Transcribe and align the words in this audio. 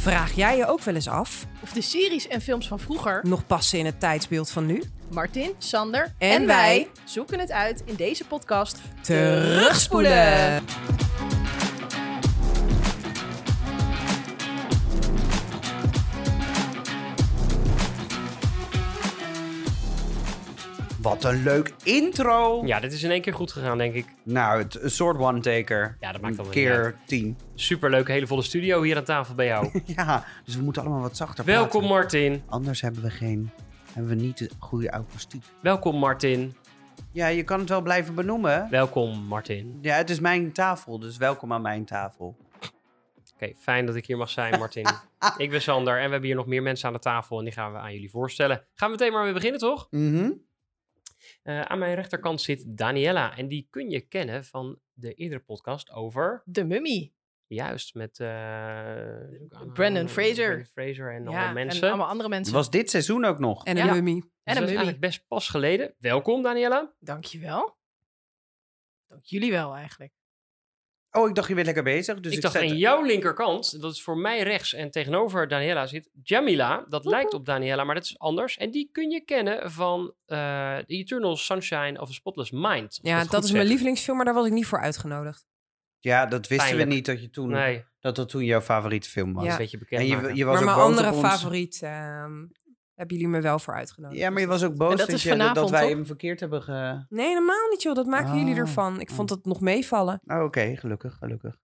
Vraag 0.00 0.32
jij 0.32 0.56
je 0.56 0.66
ook 0.66 0.82
wel 0.82 0.94
eens 0.94 1.08
af? 1.08 1.46
Of 1.62 1.72
de 1.72 1.80
series 1.80 2.28
en 2.28 2.40
films 2.40 2.68
van 2.68 2.78
vroeger. 2.78 3.20
Nog 3.22 3.46
passen 3.46 3.78
in 3.78 3.86
het 3.86 4.00
tijdsbeeld 4.00 4.50
van 4.50 4.66
nu? 4.66 4.82
Martin, 5.10 5.50
Sander 5.58 6.14
En 6.18 6.46
wij 6.46 6.88
zoeken 7.04 7.38
het 7.38 7.50
uit 7.50 7.82
in 7.84 7.94
deze 7.94 8.24
podcast. 8.24 8.78
Terugspoelen! 9.00 10.64
Wat 21.02 21.24
een 21.24 21.42
leuk 21.42 21.74
intro. 21.82 22.66
Ja, 22.66 22.80
dit 22.80 22.92
is 22.92 23.02
in 23.02 23.10
één 23.10 23.20
keer 23.20 23.34
goed 23.34 23.52
gegaan, 23.52 23.78
denk 23.78 23.94
ik. 23.94 24.06
Nou, 24.22 24.62
het 24.62 24.82
een 24.82 24.90
soort 24.90 25.18
one-taker. 25.18 25.96
Ja, 26.00 26.12
dat 26.12 26.20
maakt 26.20 26.32
Een 26.32 26.40
allemaal 26.40 26.62
keer 26.62 26.96
tien. 27.06 27.38
Superleuk, 27.54 28.08
hele 28.08 28.26
volle 28.26 28.42
studio 28.42 28.82
hier 28.82 28.96
aan 28.96 29.04
tafel 29.04 29.34
bij 29.34 29.46
jou. 29.46 29.70
Ja, 29.96 30.24
dus 30.44 30.56
we 30.56 30.62
moeten 30.62 30.82
allemaal 30.82 31.00
wat 31.00 31.16
zachter 31.16 31.44
Welkom 31.44 31.80
praten. 31.80 31.88
Martin. 31.88 32.42
Anders 32.46 32.80
hebben 32.80 33.02
we 33.02 33.10
geen... 33.10 33.50
Hebben 33.92 34.16
we 34.16 34.22
niet 34.22 34.38
de 34.38 34.50
goede 34.58 34.90
akoestiek. 34.90 35.44
Welkom 35.60 35.96
Martin. 35.96 36.54
Ja, 37.12 37.26
je 37.26 37.42
kan 37.42 37.60
het 37.60 37.68
wel 37.68 37.82
blijven 37.82 38.14
benoemen. 38.14 38.66
Welkom 38.70 39.18
Martin. 39.18 39.78
Ja, 39.80 39.96
het 39.96 40.10
is 40.10 40.20
mijn 40.20 40.52
tafel, 40.52 40.98
dus 40.98 41.16
welkom 41.16 41.52
aan 41.52 41.62
mijn 41.62 41.84
tafel. 41.84 42.36
Oké, 43.34 43.52
fijn 43.56 43.86
dat 43.86 43.94
ik 43.94 44.06
hier 44.06 44.16
mag 44.16 44.30
zijn, 44.30 44.58
Martin. 44.58 44.86
ik 45.36 45.50
ben 45.50 45.62
Sander 45.62 45.94
en 45.94 46.04
we 46.04 46.10
hebben 46.10 46.28
hier 46.28 46.36
nog 46.36 46.46
meer 46.46 46.62
mensen 46.62 46.88
aan 46.88 46.94
de 46.94 47.00
tafel 47.00 47.38
en 47.38 47.44
die 47.44 47.52
gaan 47.52 47.72
we 47.72 47.78
aan 47.78 47.92
jullie 47.92 48.10
voorstellen. 48.10 48.56
Gaan 48.74 48.90
we 48.90 48.96
meteen 48.96 49.12
maar 49.12 49.24
weer 49.24 49.32
beginnen, 49.32 49.60
toch? 49.60 49.86
Mhm. 49.90 50.30
Eh, 51.42 51.60
aan 51.60 51.78
mijn 51.78 51.94
rechterkant 51.94 52.40
zit 52.40 52.64
Daniela 52.66 53.36
en 53.36 53.48
die 53.48 53.66
kun 53.70 53.90
je 53.90 54.00
kennen 54.00 54.44
van 54.44 54.78
de 54.92 55.14
eerdere 55.14 55.40
podcast 55.40 55.90
over... 55.90 56.42
De 56.44 56.64
Mummy. 56.64 57.12
Juist, 57.46 57.94
met... 57.94 58.20
eh, 58.20 58.28
Brandon 59.72 60.08
Fraser. 60.08 60.46
Brandon 60.46 60.64
Fraser 60.64 61.14
en 61.14 61.22
Ja, 61.22 61.28
allemaal 61.28 61.52
mensen. 61.52 61.82
en 61.82 61.88
allemaal 61.88 62.08
andere 62.08 62.28
mensen. 62.28 62.54
Was 62.54 62.70
dit 62.70 62.90
seizoen 62.90 63.24
ook 63.24 63.38
nog? 63.38 63.64
En 63.64 63.76
een 63.78 63.86
Ja. 63.86 63.92
mummie. 63.92 64.14
En 64.22 64.22
Dus 64.22 64.30
een 64.44 64.44
dat 64.44 64.54
is 64.54 64.60
Mummy. 64.60 64.76
eigenlijk 64.76 65.00
best 65.00 65.26
pas 65.28 65.48
geleden. 65.48 65.94
Welkom 65.98 66.42
Daniela. 66.42 66.92
Dankjewel. 66.98 67.76
Dank 69.06 69.24
jullie 69.24 69.50
wel 69.50 69.74
eigenlijk. 69.76 70.12
Oh, 71.12 71.28
ik 71.28 71.34
dacht 71.34 71.48
je 71.48 71.54
bent 71.54 71.66
lekker 71.66 71.84
bezig. 71.84 72.20
Dus 72.20 72.30
ik 72.30 72.36
ik, 72.36 72.42
dacht 72.42 72.54
zet- 72.54 72.62
aan 72.70 72.76
jouw 72.76 73.02
linkerkant, 73.04 73.80
dat 73.80 73.92
is 73.92 74.02
voor 74.02 74.16
mij 74.18 74.42
rechts 74.42 74.74
en 74.74 74.90
tegenover 74.90 75.48
Daniela 75.48 75.86
zit 75.86 76.10
Jamila. 76.22 76.84
Dat 76.88 77.04
lijkt 77.04 77.34
op 77.34 77.46
Daniela, 77.46 77.84
maar 77.84 77.94
dat 77.94 78.04
is 78.04 78.18
anders. 78.18 78.56
En 78.56 78.70
die 78.70 78.88
kun 78.92 79.10
je 79.10 79.20
kennen 79.24 79.70
van 79.72 80.14
eh 80.26 80.36
The 80.76 80.84
Eternal 80.86 81.36
Sunshine 81.36 82.00
of 82.00 82.08
a 82.08 82.12
Spotless 82.12 82.50
Mind. 82.50 82.98
Ja, 83.02 83.24
dat 83.24 83.44
is 83.44 83.52
mijn 83.52 83.66
lievelingsfilm, 83.66 84.16
maar 84.16 84.26
daar 84.26 84.34
was 84.34 84.46
ik 84.46 84.52
niet 84.52 84.66
voor 84.66 84.80
uitgenodigd. 84.80 85.46
Ja, 85.98 86.26
dat 86.26 86.40
wisten 86.48 86.56
Pijnlijk. 86.66 86.88
we 86.88 86.94
niet 86.94 87.06
dat, 87.06 87.20
je 87.22 87.30
toen, 87.30 87.48
Nee, 87.48 87.84
dat 88.00 88.16
dat 88.16 88.28
toen 88.28 88.44
jouw 88.44 88.60
favoriete 88.60 89.08
film 89.08 89.32
was. 89.32 89.44
Ja. 89.44 89.50
een 89.52 89.56
beetje 89.56 89.78
bekend 89.78 90.00
En 90.00 90.06
je, 90.06 90.34
je 90.34 90.44
was 90.44 90.60
maar 90.60 90.68
ook 90.68 90.76
mijn 90.76 90.86
andere 90.86 91.12
ons. 91.12 91.20
favoriet 91.20 91.82
ehm, 91.82 92.32
hebben 93.00 93.16
jullie 93.18 93.32
me 93.32 93.40
wel 93.40 93.58
voor 93.58 93.74
uitgenodigd. 93.74 94.20
Ja, 94.20 94.30
maar 94.30 94.40
je 94.40 94.46
Dus 94.46 94.60
was 94.60 94.70
ook 94.70 94.76
boos 94.76 94.96
dat 94.96 95.10
dat, 95.10 95.20
je, 95.22 95.36
dat 95.36 95.70
wij 95.70 95.80
toch? 95.80 95.90
hem 95.90 96.06
verkeerd 96.06 96.40
hebben 96.40 96.62
ge... 96.62 97.04
Nee, 97.08 97.26
helemaal 97.26 97.68
niet 97.70 97.82
joh. 97.82 97.94
Dat 97.94 98.06
maken 98.06 98.38
jullie 98.38 98.52
Oh. 98.52 98.58
ervan. 98.58 99.00
Ik 99.00 99.10
vond 99.10 99.30
het 99.30 99.44
nog 99.44 99.60
meevallen. 99.60 100.20
Oh, 100.26 100.42
Oké, 100.42 100.76
gelukkig, 100.76 101.14
gelukkig. 101.18 101.56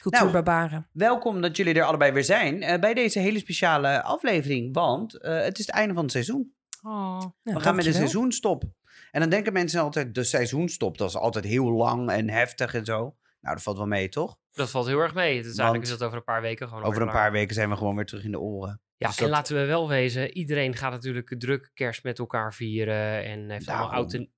Cultuurbarbaren. 0.00 0.88
Welkom 0.92 1.40
dat 1.40 1.56
jullie 1.56 1.74
er 1.74 1.84
allebei 1.84 2.12
weer 2.12 2.24
zijn 2.24 2.62
eh, 2.62 2.80
bij 2.80 2.94
deze 2.94 3.18
hele 3.18 3.38
speciale 3.38 4.02
aflevering. 4.02 4.74
Want 4.74 5.18
eh, 5.18 5.40
het 5.42 5.58
is 5.58 5.66
het 5.66 5.74
einde 5.74 5.94
van 5.94 6.02
het 6.02 6.12
seizoen. 6.12 6.54
Oh. 6.82 7.20
We 7.42 7.60
gaan 7.60 7.76
met 7.76 7.86
een 7.86 7.92
seizoenstop. 7.94 8.64
En 9.10 9.20
dan 9.20 9.30
denken 9.30 9.52
mensen 9.52 9.80
altijd, 9.80 10.14
de 10.14 10.24
seizoenstop, 10.24 10.98
dat 10.98 11.08
is 11.08 11.16
altijd 11.16 11.44
heel 11.44 11.70
lang 11.72 12.10
en 12.10 12.30
heftig 12.30 12.74
en 12.74 12.84
zo. 12.84 12.98
Nou, 13.40 13.54
dat 13.54 13.62
valt 13.62 13.76
wel 13.76 13.86
mee, 13.86 14.08
toch? 14.08 14.36
Dat 14.52 14.70
valt 14.70 14.86
heel 14.86 14.98
erg 14.98 15.14
mee. 15.14 15.36
Het 15.36 15.46
is 15.46 15.56
eigenlijk 15.56 15.82
is 15.90 15.90
dat 15.98 16.02
over 16.02 16.16
een 16.18 16.24
paar 16.24 16.40
weken 16.42 16.68
gewoon 16.68 16.82
Over 16.84 17.02
een 17.02 17.08
klaar. 17.08 17.20
paar 17.22 17.32
weken 17.32 17.54
zijn 17.54 17.68
we 17.70 17.76
gewoon 17.76 17.96
weer 17.96 18.06
terug 18.06 18.24
in 18.24 18.30
de 18.30 18.40
oren. 18.40 18.80
Ja, 19.02 19.08
Dus 19.08 19.16
en 19.16 19.22
dat- 19.24 19.32
laten 19.32 19.56
we 19.56 19.64
wel 19.64 19.88
wezen, 19.88 20.36
iedereen 20.36 20.76
gaat 20.76 20.92
natuurlijk 20.92 21.34
druk 21.38 21.70
kerst 21.74 22.02
met 22.04 22.18
elkaar 22.18 22.54
vieren 22.54 23.24
en 23.24 23.50
heeft 23.50 23.68
allemaal 23.68 23.92
oud 23.92 24.12
en... 24.14 24.32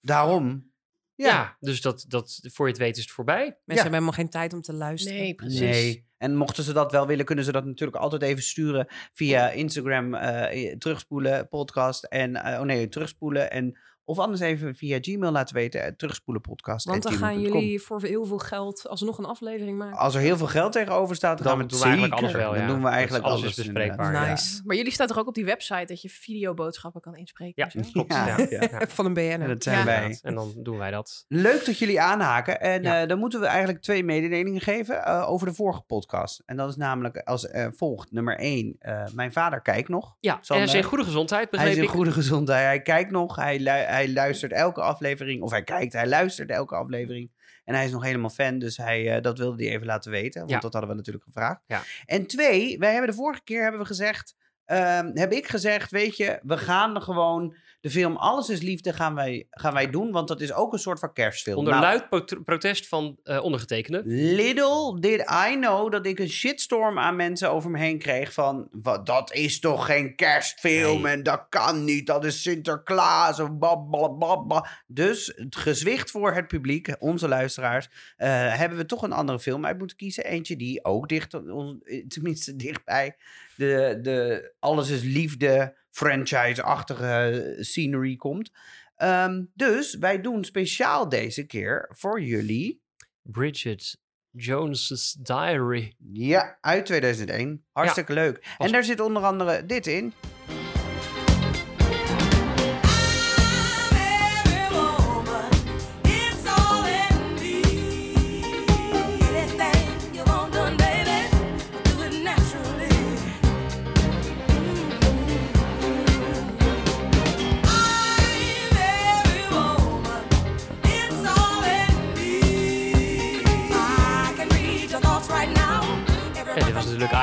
Daarom. 0.00 0.70
Ja. 1.14 1.56
dus 1.60 1.80
dat, 1.80 2.04
dat, 2.08 2.40
voor 2.42 2.66
je 2.66 2.72
het 2.72 2.80
weet 2.82 2.96
is 2.96 3.02
het 3.02 3.12
voorbij. 3.12 3.42
Mensen 3.44 3.56
Ja. 3.66 3.74
hebben 3.74 3.92
helemaal 3.92 4.12
geen 4.12 4.28
tijd 4.30 4.52
om 4.52 4.60
te 4.62 4.72
luisteren. 4.72 5.18
Nee, 5.18 5.34
precies. 5.34 5.60
Nee. 5.60 6.10
En 6.16 6.36
mochten 6.36 6.64
ze 6.64 6.72
dat 6.72 6.92
wel 6.92 7.06
willen, 7.06 7.24
kunnen 7.24 7.44
ze 7.44 7.52
dat 7.52 7.64
natuurlijk 7.64 7.98
altijd 7.98 8.22
even 8.22 8.42
sturen 8.42 8.86
via 9.12 9.50
Instagram, 9.50 10.14
eh, 10.14 10.76
terugspoelen, 10.76 11.48
podcast 11.48 12.04
en, 12.04 12.36
eh, 12.36 12.60
oh 12.60 12.66
nee, 12.66 12.88
terugspoelen 12.88 13.50
en, 13.50 13.78
of 14.12 14.18
anders 14.18 14.40
even 14.40 14.74
via 14.74 14.98
Gmail 15.00 15.32
laten 15.32 15.54
weten, 15.54 15.82
eh, 15.82 15.92
terugspoelen 15.96 16.42
podcast. 16.42 16.86
Want 16.86 17.02
dan 17.02 17.12
gaan 17.12 17.40
jullie 17.40 17.80
voor 17.80 18.02
heel 18.02 18.24
veel 18.24 18.38
geld 18.38 18.88
alsnog 18.88 19.18
een 19.18 19.24
aflevering 19.24 19.78
maken. 19.78 19.98
Als 19.98 20.14
er 20.14 20.20
heel 20.20 20.36
veel 20.36 20.46
geld 20.46 20.72
tegenover 20.72 21.16
staat, 21.16 21.38
dan, 21.38 21.46
Dan 21.46 21.56
gaan 21.56 21.56
we 21.58 21.62
het 21.62 21.70
doen 21.72 21.80
we 21.80 21.84
eigenlijk 21.86 22.20
alles 22.22 22.32
wel, 22.32 22.52
Dan 22.52 22.60
ja. 22.60 22.66
doen 22.66 22.82
we 22.82 22.88
eigenlijk 22.88 23.24
alles 23.24 23.40
alles, 23.42 23.50
is 23.58 23.64
bespreekbaar. 23.64 24.28
nice. 24.30 24.60
Maar 24.64 24.76
jullie 24.76 24.92
staan 24.92 25.06
toch 25.06 25.18
ook 25.18 25.26
op 25.26 25.34
die 25.34 25.44
website 25.44 25.84
dat 25.86 26.02
je 26.02 26.08
videoboodschappen 26.08 27.00
kan 27.00 27.16
inspreken? 27.16 27.70
Ja, 27.72 27.82
klopt. 27.92 28.12
Ja, 28.12 28.26
Ja. 28.26 28.46
ja. 28.50 28.60
Ja. 28.70 28.86
Van 28.88 29.04
een 29.16 29.24
Ja, 29.24 29.36
BN'er. 29.36 29.48
dat 29.48 29.62
zijn 29.62 29.78
Ja. 29.78 29.84
wij. 29.84 30.18
En 30.22 30.34
dan 30.34 30.52
doen 30.56 30.78
wij 30.78 30.90
dat. 30.90 31.24
Leuk 31.28 31.64
dat 31.64 31.78
jullie 31.78 32.00
aanhaken. 32.00 32.60
En 32.60 32.82
Ja. 32.82 33.02
eh, 33.02 33.08
dan 33.08 33.18
moeten 33.18 33.40
we 33.40 33.46
eigenlijk 33.46 33.80
twee 33.82 34.04
mededelingen 34.04 34.60
geven 34.60 35.04
eh, 35.04 35.30
over 35.30 35.46
de 35.46 35.54
vorige 35.54 35.80
podcast. 35.80 36.42
En 36.46 36.56
dat 36.56 36.68
is 36.68 36.76
namelijk 36.76 37.16
als 37.18 37.46
eh, 37.48 37.66
volgt. 37.76 38.12
Nummer 38.12 38.38
één, 38.38 38.76
eh, 38.78 39.04
mijn 39.14 39.32
vader 39.32 39.60
kijkt 39.60 39.88
nog. 39.88 40.16
Ja, 40.20 40.34
en 40.34 40.54
hij 40.54 40.62
is 40.62 40.74
in 40.74 40.82
goede 40.82 41.04
gezondheid, 41.04 41.48
Hij 41.50 41.70
is 41.70 41.76
in 41.76 41.82
ik. 41.82 41.88
goede 41.88 42.12
gezondheid. 42.12 42.64
Hij 42.64 42.82
kijkt 42.82 43.10
nog. 43.10 43.36
Hij, 43.36 43.58
lu- 43.58 43.70
hij 44.04 44.12
luistert 44.12 44.52
elke 44.52 44.80
aflevering. 44.80 45.42
Of 45.42 45.50
hij 45.50 45.62
kijkt, 45.62 45.92
hij 45.92 46.06
luistert 46.08 46.50
elke 46.50 46.74
aflevering. 46.74 47.30
En 47.64 47.74
hij 47.74 47.84
is 47.84 47.90
nog 47.92 48.02
helemaal 48.04 48.30
fan. 48.30 48.58
Dus 48.58 48.76
hij, 48.76 49.14
eh, 49.16 49.22
dat 49.22 49.38
wilde 49.38 49.64
hij 49.64 49.72
even 49.74 49.86
laten 49.86 50.10
weten. 50.10 50.38
Want 50.40 50.52
Ja. 50.52 50.58
dat 50.58 50.72
hadden 50.72 50.90
we 50.90 50.96
natuurlijk 50.96 51.24
gevraagd. 51.24 51.60
Ja. 51.66 51.82
En 52.04 52.26
twee, 52.26 52.78
wij 52.78 52.90
hebben 52.92 53.10
de 53.10 53.16
vorige 53.16 53.42
keer 53.44 53.62
hebben 53.62 53.80
we 53.80 53.86
gezegd. 53.86 54.40
ehm, 54.64 55.10
heb 55.14 55.32
ik 55.32 55.46
gezegd, 55.46 55.90
weet 55.90 56.16
je, 56.16 56.38
we 56.42 56.56
gaan 56.58 57.02
gewoon 57.02 57.56
de 57.82 57.90
film 57.90 58.16
Alles 58.16 58.48
is 58.48 58.60
Liefde 58.60 58.92
gaan 58.92 59.14
wij, 59.14 59.46
gaan 59.50 59.72
wij 59.72 59.90
doen. 59.90 60.10
Want 60.10 60.28
dat 60.28 60.40
is 60.40 60.52
ook 60.52 60.72
een 60.72 60.78
soort 60.78 60.98
van 60.98 61.12
kerstfilm. 61.12 61.56
Onder 61.58 61.72
Nou, 61.72 61.84
luid 61.84 62.08
pro- 62.08 62.40
protest 62.44 62.88
van 62.88 63.18
eh 63.24 63.42
ondergetekende. 63.44 64.02
Little 64.04 65.00
did 65.00 65.20
I 65.50 65.56
know 65.56 65.92
dat 65.92 66.06
ik 66.06 66.18
een 66.18 66.28
shitstorm 66.28 66.98
aan 66.98 67.16
mensen 67.16 67.50
over 67.50 67.70
me 67.70 67.78
heen 67.78 67.98
kreeg 67.98 68.32
van... 68.32 68.68
Wat, 68.72 69.06
dat 69.06 69.32
is 69.32 69.60
toch 69.60 69.86
geen 69.86 70.16
kerstfilm 70.16 71.02
Nee. 71.02 71.12
en 71.12 71.22
dat 71.22 71.46
kan 71.48 71.84
niet, 71.84 72.06
dat 72.06 72.24
is 72.24 72.42
Sinterklaas 72.42 73.40
of 73.40 73.58
blablabla. 73.58 74.66
Dus 74.86 75.32
het 75.36 75.56
gezwicht 75.56 76.10
voor 76.10 76.32
het 76.34 76.46
publiek, 76.48 76.96
onze 76.98 77.28
luisteraars, 77.28 77.88
eh, 78.16 78.28
hebben 78.56 78.78
we 78.78 78.86
toch 78.86 79.02
een 79.02 79.12
andere 79.12 79.38
film 79.40 79.66
uit 79.66 79.78
moeten 79.78 79.96
kiezen. 79.96 80.24
Eentje 80.24 80.56
die 80.56 80.84
ook 80.84 81.08
dicht, 81.08 81.34
on- 81.34 81.82
tenminste 82.08 82.56
dichtbij 82.56 83.16
de, 83.56 83.98
de 84.02 84.50
Alles 84.58 84.88
is 84.90 85.02
Liefde 85.02 85.80
franchise-achtige 85.92 87.56
scenery 87.60 88.16
komt. 88.16 88.50
Ehm, 88.96 89.42
dus 89.54 89.94
wij 89.94 90.20
doen 90.20 90.44
speciaal 90.44 91.08
deze 91.08 91.46
keer 91.46 91.88
voor 91.92 92.20
jullie... 92.20 92.80
Bridget 93.22 94.00
Jones's 94.30 95.12
Diary. 95.12 95.94
Ja, 96.12 96.58
uit 96.60 96.86
2001. 96.86 97.64
Hartstikke 97.72 98.12
leuk. 98.12 98.54
En 98.58 98.72
daar 98.72 98.84
zit 98.84 99.00
onder 99.00 99.22
andere 99.22 99.66
dit 99.66 99.86
in. 99.86 100.12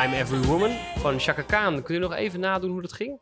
I'm 0.03 0.13
Every 0.13 0.47
Woman 0.47 0.71
van 0.97 1.19
Chaka 1.19 1.41
Khan. 1.41 1.83
Kun 1.83 1.93
je 1.93 1.99
nog 1.99 2.13
even 2.13 2.39
nadoen 2.39 2.71
hoe 2.71 2.81
dat 2.81 2.93
ging? 2.93 3.19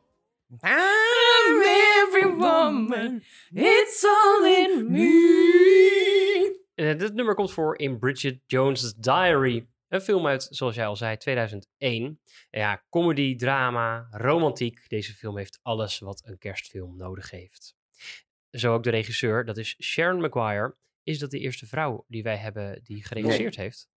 I'm 0.49 1.61
every 1.61 2.35
woman, 2.35 3.23
it's 3.53 4.03
all 4.03 4.45
in 4.45 4.91
me. 4.91 6.65
Eh, 6.75 6.97
dit 6.97 7.13
nummer 7.13 7.35
komt 7.35 7.51
voor 7.51 7.77
in 7.77 7.99
Bridget 7.99 8.39
Jones's 8.45 8.93
Diary. 8.93 9.67
Een 9.87 10.01
film 10.01 10.27
uit, 10.27 10.47
zoals 10.49 10.75
jij 10.75 10.85
al 10.85 10.95
zei, 10.95 11.17
2001. 11.17 12.19
Ja, 12.49 12.83
comedy, 12.89 13.35
drama, 13.35 14.07
romantiek. 14.11 14.89
Deze 14.89 15.13
film 15.13 15.37
heeft 15.37 15.59
alles 15.61 15.99
wat 15.99 16.21
een 16.25 16.37
kerstfilm 16.37 16.97
nodig 16.97 17.31
heeft. 17.31 17.75
Zo 18.51 18.73
ook 18.73 18.83
de 18.83 18.89
regisseur, 18.89 19.45
dat 19.45 19.57
is 19.57 19.75
Sharon 19.83 20.21
Maguire. 20.21 20.75
Is 21.03 21.19
dat 21.19 21.31
de 21.31 21.39
eerste 21.39 21.65
vrouw 21.65 22.05
die 22.07 22.23
wij 22.23 22.37
hebben 22.37 22.79
die 22.83 23.03
geregisseerd 23.03 23.55
heeft? 23.55 23.89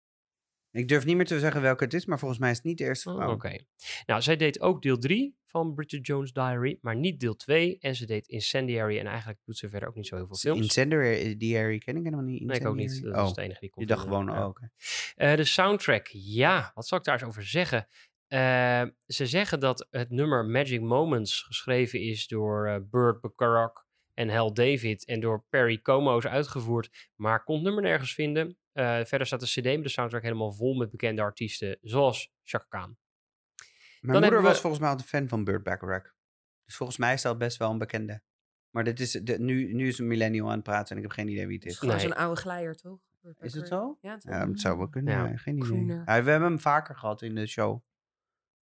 Ik 0.72 0.88
durf 0.88 1.04
niet 1.04 1.16
meer 1.16 1.26
te 1.26 1.38
zeggen 1.38 1.62
welke 1.62 1.84
het 1.84 1.94
is, 1.94 2.06
maar 2.06 2.18
volgens 2.18 2.40
mij 2.40 2.50
is 2.50 2.56
het 2.56 2.64
niet 2.66 2.78
de 2.78 2.84
eerste 2.84 3.10
Oh. 3.10 3.28
Oké. 3.28 3.58
Nou, 4.06 4.22
zij 4.22 4.36
deed 4.36 4.60
ook 4.60 4.82
deel 4.82 4.98
3 4.98 5.36
van 5.46 5.74
Bridget 5.74 6.06
Jones' 6.06 6.32
Diary, 6.32 6.78
maar 6.80 6.96
niet 6.96 7.20
deel 7.20 7.36
2. 7.36 7.78
En 7.80 7.94
ze 7.94 8.06
deed 8.06 8.28
Incendiary 8.28 8.98
en 8.98 9.06
eigenlijk 9.06 9.38
doet 9.44 9.56
ze 9.56 9.68
verder 9.68 9.88
ook 9.88 9.94
niet 9.94 10.06
zo 10.06 10.16
heel 10.16 10.26
veel 10.26 10.36
films. 10.36 10.60
Incendiary 10.60 11.78
ken 11.78 11.96
ik 11.96 12.02
helemaal 12.04 12.24
niet. 12.24 12.44
Nee, 12.44 12.60
ik 12.60 12.66
ook 12.66 12.76
niet. 12.76 13.02
Dat 13.02 13.14
is 13.14 13.28
Oh, 13.30 13.34
de 13.34 13.42
enige 13.42 13.60
die 13.60 13.68
ik 13.68 13.70
kon 13.70 13.82
je 13.82 13.88
dacht 13.88 14.02
gewoon, 14.02 14.26
Ja. 14.26 14.46
oh. 14.46 14.56
Eh, 15.14 15.36
de 15.36 15.44
soundtrack, 15.44 16.06
ja, 16.12 16.70
wat 16.74 16.86
zal 16.86 16.98
ik 16.98 17.04
daar 17.04 17.14
eens 17.14 17.24
over 17.24 17.42
zeggen? 17.46 17.86
Eh, 18.26 18.82
ze 19.06 19.26
zeggen 19.26 19.60
dat 19.60 19.86
het 19.90 20.10
nummer 20.10 20.44
Magic 20.44 20.80
Moments 20.80 21.42
geschreven 21.42 22.00
is 22.00 22.26
door 22.26 22.66
eh, 22.66 22.76
Burt 22.90 23.20
Bacharach 23.20 23.84
en 24.14 24.28
Hal 24.28 24.54
David 24.54 25.04
en 25.04 25.20
door 25.20 25.44
Perry 25.48 25.78
Como 25.78 26.18
is 26.18 26.26
uitgevoerd, 26.26 27.08
maar 27.14 27.44
kon 27.44 27.54
het 27.54 27.64
nummer 27.64 27.82
nergens 27.82 28.14
vinden. 28.14 28.58
Eh, 28.72 29.04
verder 29.04 29.26
staat 29.26 29.40
de 29.40 29.46
CD 29.60 29.64
met 29.64 29.82
de 29.82 29.88
soundtrack 29.88 30.22
helemaal 30.22 30.52
vol 30.52 30.74
met 30.74 30.90
bekende 30.90 31.22
artiesten, 31.22 31.78
zoals 31.80 32.32
Chaka 32.42 32.64
Khan. 32.68 32.96
Mijn 34.00 34.12
Dan 34.12 34.22
moeder 34.22 34.42
was 34.48 34.60
volgens 34.60 34.80
mij 34.82 34.90
altijd 34.90 35.08
fan 35.08 35.28
van 35.28 35.44
Burt 35.44 35.62
Bacharach. 35.62 36.14
Dus 36.64 36.76
volgens 36.76 36.98
mij 36.98 37.12
is 37.12 37.22
dat 37.22 37.38
best 37.38 37.56
wel 37.56 37.70
een 37.70 37.78
bekende. 37.78 38.22
Maar 38.70 38.84
dit 38.84 39.00
is, 39.00 39.10
de, 39.12 39.38
nu, 39.38 39.72
nu 39.74 39.86
is 39.88 39.98
een 39.98 40.06
millennial 40.06 40.46
aan 40.48 40.54
het 40.54 40.62
praten 40.62 40.90
en 40.90 40.96
ik 40.96 41.02
heb 41.02 41.12
geen 41.12 41.28
idee 41.28 41.46
wie 41.46 41.56
het 41.56 41.64
is. 41.66 41.78
Gewoon 41.78 41.94
Nee. 41.96 42.04
zo'n 42.04 42.16
oude 42.16 42.40
glijder, 42.40 42.76
toch? 42.76 42.98
Is 43.38 43.54
het 43.54 43.68
zo? 43.68 43.98
Ja, 44.00 44.18
het 44.22 44.60
zou 44.60 44.78
wel 44.78 44.88
kunnen. 44.88 45.14
Ja. 45.14 45.26
ja, 45.26 45.36
Geen 45.36 45.56
idee. 45.56 45.86
Ja, 45.86 46.04
we 46.04 46.30
hebben 46.30 46.42
hem 46.42 46.60
vaker 46.60 46.96
gehad 46.96 47.22
in 47.22 47.34
de 47.34 47.46
show. 47.46 47.82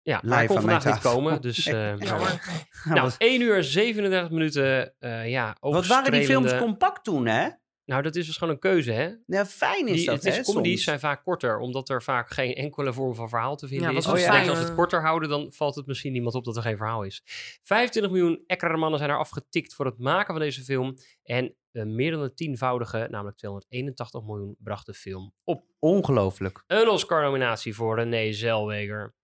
Ja, 0.01 0.15
Live 0.15 0.27
maar 0.27 0.37
hij 0.37 0.47
kon 0.47 0.55
vandaag 0.61 0.85
niet 0.85 0.99
komen, 0.99 1.41
dus... 1.41 1.65
Eh, 1.67 1.97
Jammer. 1.97 2.61
nou, 2.85 3.01
Wat- 3.01 3.15
1 3.17 3.41
uur 3.41 3.63
37 3.63 4.29
minuten, 4.31 4.93
eh 4.99 5.29
ja, 5.29 5.55
Wat 5.59 5.87
waren 5.87 6.11
die 6.11 6.23
films 6.25 6.57
compact 6.57 7.03
toen, 7.03 7.25
hè? 7.27 7.49
Nou, 7.87 8.01
dat 8.01 8.15
is 8.15 8.25
dus 8.25 8.37
gewoon 8.37 8.53
een 8.53 8.59
keuze, 8.59 8.91
hè? 8.91 9.11
Ja, 9.25 9.45
fijn 9.45 9.87
is 9.87 9.95
Die, 9.95 10.05
dat, 10.05 10.15
het 10.15 10.25
is, 10.25 10.35
hè, 10.37 10.43
comedies 10.43 10.71
soms. 10.71 10.83
zijn 10.83 10.99
vaak 10.99 11.23
korter, 11.23 11.57
omdat 11.59 11.89
er 11.89 12.03
vaak 12.03 12.29
geen 12.29 12.53
enkele 12.53 12.93
vorm 12.93 13.15
van 13.15 13.29
verhaal 13.29 13.55
te 13.55 13.67
vinden 13.67 13.91
Ja, 13.91 13.97
is. 13.97 14.05
denk 14.05 14.17
fijn, 14.17 14.49
als 14.49 14.59
we 14.59 14.63
het 14.65 14.75
korter 14.75 15.01
houden, 15.01 15.29
dan 15.29 15.51
valt 15.53 15.75
het 15.75 15.85
misschien 15.85 16.11
niemand 16.11 16.35
op 16.35 16.45
dat 16.45 16.55
er 16.55 16.61
geen 16.61 16.77
verhaal 16.77 17.03
is. 17.03 17.21
25 17.63 18.11
miljoen 18.11 18.43
ekkere 18.45 18.77
mannen 18.77 18.99
zijn 18.99 19.11
er 19.11 19.17
afgetikt 19.17 19.73
voor 19.73 19.85
het 19.85 19.99
maken 19.99 20.33
van 20.33 20.43
deze 20.43 20.63
film. 20.63 20.95
En 21.23 21.55
eh, 21.71 21.83
meer 21.83 22.11
dan 22.11 22.21
een 22.21 22.35
tienvoudige, 22.35 23.07
namelijk 23.11 23.37
281 23.37 24.23
miljoen, 24.23 24.55
bracht 24.59 24.85
de 24.85 24.93
film 24.93 25.33
op. 25.43 25.63
Ongelooflijk. 25.79 26.63
Een 26.67 26.89
Oscar-nominatie 26.89 27.75
voor 27.75 27.95
René 27.99 28.31
Zellweger. 28.33 29.15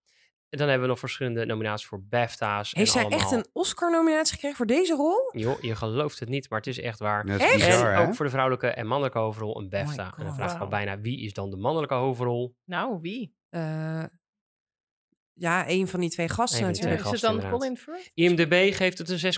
En 0.54 0.60
dan 0.60 0.68
hebben 0.68 0.86
we 0.86 0.92
nog 0.92 1.02
verschillende 1.02 1.46
nominaties 1.46 1.86
voor 1.86 2.02
BAFTA's. 2.02 2.72
Heeft 2.72 2.94
en 2.94 3.00
zij 3.00 3.18
echt 3.18 3.30
een 3.30 3.46
Oscar-nominatie 3.52 4.32
gekregen 4.34 4.56
voor 4.56 4.66
deze 4.66 4.94
rol? 4.94 5.30
Joh, 5.32 5.60
je 5.60 5.76
gelooft 5.76 6.20
het 6.20 6.28
niet, 6.28 6.50
maar 6.50 6.58
het 6.58 6.68
is 6.68 6.80
echt 6.80 6.98
waar. 6.98 7.26
Is 7.26 7.40
Echt? 7.40 7.54
bizar, 7.54 7.92
en 7.92 8.00
hè? 8.00 8.06
ook 8.06 8.14
voor 8.14 8.24
de 8.24 8.30
vrouwelijke 8.30 8.66
en 8.66 8.86
mannelijke 8.86 9.18
hoofdrol 9.18 9.60
een 9.60 9.68
BAFTA. 9.68 10.04
en 10.04 10.12
dan 10.16 10.26
God. 10.26 10.34
vraag 10.34 10.52
je 10.52 10.58
al 10.58 10.68
bijna, 10.68 11.00
wie 11.00 11.20
is 11.20 11.32
dan 11.32 11.50
de 11.50 11.56
mannelijke 11.56 11.94
hoofdrol? 11.94 12.56
Nou, 12.64 12.98
wie? 13.00 13.36
Eh, 13.48 14.04
ja, 15.32 15.68
een 15.68 15.88
van 15.88 16.00
die 16.00 16.10
twee 16.10 16.28
gasten 16.28 16.58
twee 16.58 16.70
natuurlijk. 16.70 17.04
is 17.04 17.10
het 17.10 17.20
dan 17.20 17.34
inderdaad. 17.34 17.58
Colin 17.58 17.76
Firth? 17.76 18.10
IMDb 18.14 18.74
geeft 18.74 18.98
het 18.98 19.08
een 19.08 19.32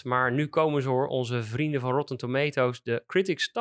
6,8. 0.00 0.02
Maar 0.02 0.32
nu 0.32 0.46
komen 0.46 0.82
ze 0.82 0.88
hoor, 0.88 1.06
onze 1.06 1.42
vrienden 1.42 1.80
van 1.80 1.92
Rotten 1.92 2.16
Tomatoes. 2.16 2.82
De 2.82 3.02
critics 3.06 3.48
80% 3.48 3.52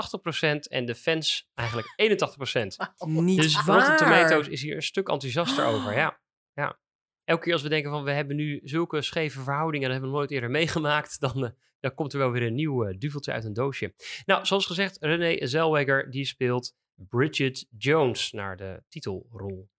en 0.69 0.85
de 0.85 0.95
fans 0.95 1.49
eigenlijk 1.53 1.87
81%. 1.95 2.65
Niet 3.05 3.41
Dus 3.41 3.63
waar. 3.63 3.77
Rotten 3.77 3.97
Tomatoes 3.97 4.47
is 4.47 4.61
hier 4.61 4.75
een 4.75 4.83
stuk 4.83 5.09
enthousiaster 5.09 5.65
over. 5.65 5.95
Ja. 5.95 6.19
ja. 6.53 6.79
Elke 7.25 7.43
keer 7.43 7.53
als 7.53 7.61
we 7.61 7.69
denken 7.69 7.91
van 7.91 8.03
we 8.03 8.11
hebben 8.11 8.35
nu 8.35 8.59
zulke 8.63 9.01
scheve 9.01 9.41
verhoudingen. 9.41 9.81
Dat 9.81 9.91
hebben 9.91 10.09
we 10.09 10.17
nooit 10.17 10.31
eerder 10.31 10.49
meegemaakt. 10.49 11.19
Dan, 11.25 11.45
eh, 11.45 11.51
dan 11.79 11.93
komt 11.93 12.13
er 12.13 12.19
wel 12.19 12.31
weer 12.31 12.43
een 12.43 12.55
nieuw 12.55 12.85
eh, 12.85 12.97
duveltje 12.97 13.31
uit 13.31 13.43
een 13.43 13.53
doosje. 13.53 13.93
Nou, 14.25 14.45
zoals 14.45 14.65
gezegd, 14.65 14.97
René 14.99 15.47
Zellweger 15.47 16.11
die 16.11 16.25
speelt 16.25 16.75
Bridget 16.95 17.67
Jones 17.77 18.31
naar 18.31 18.57
de 18.57 18.83
titelrol. 18.89 19.69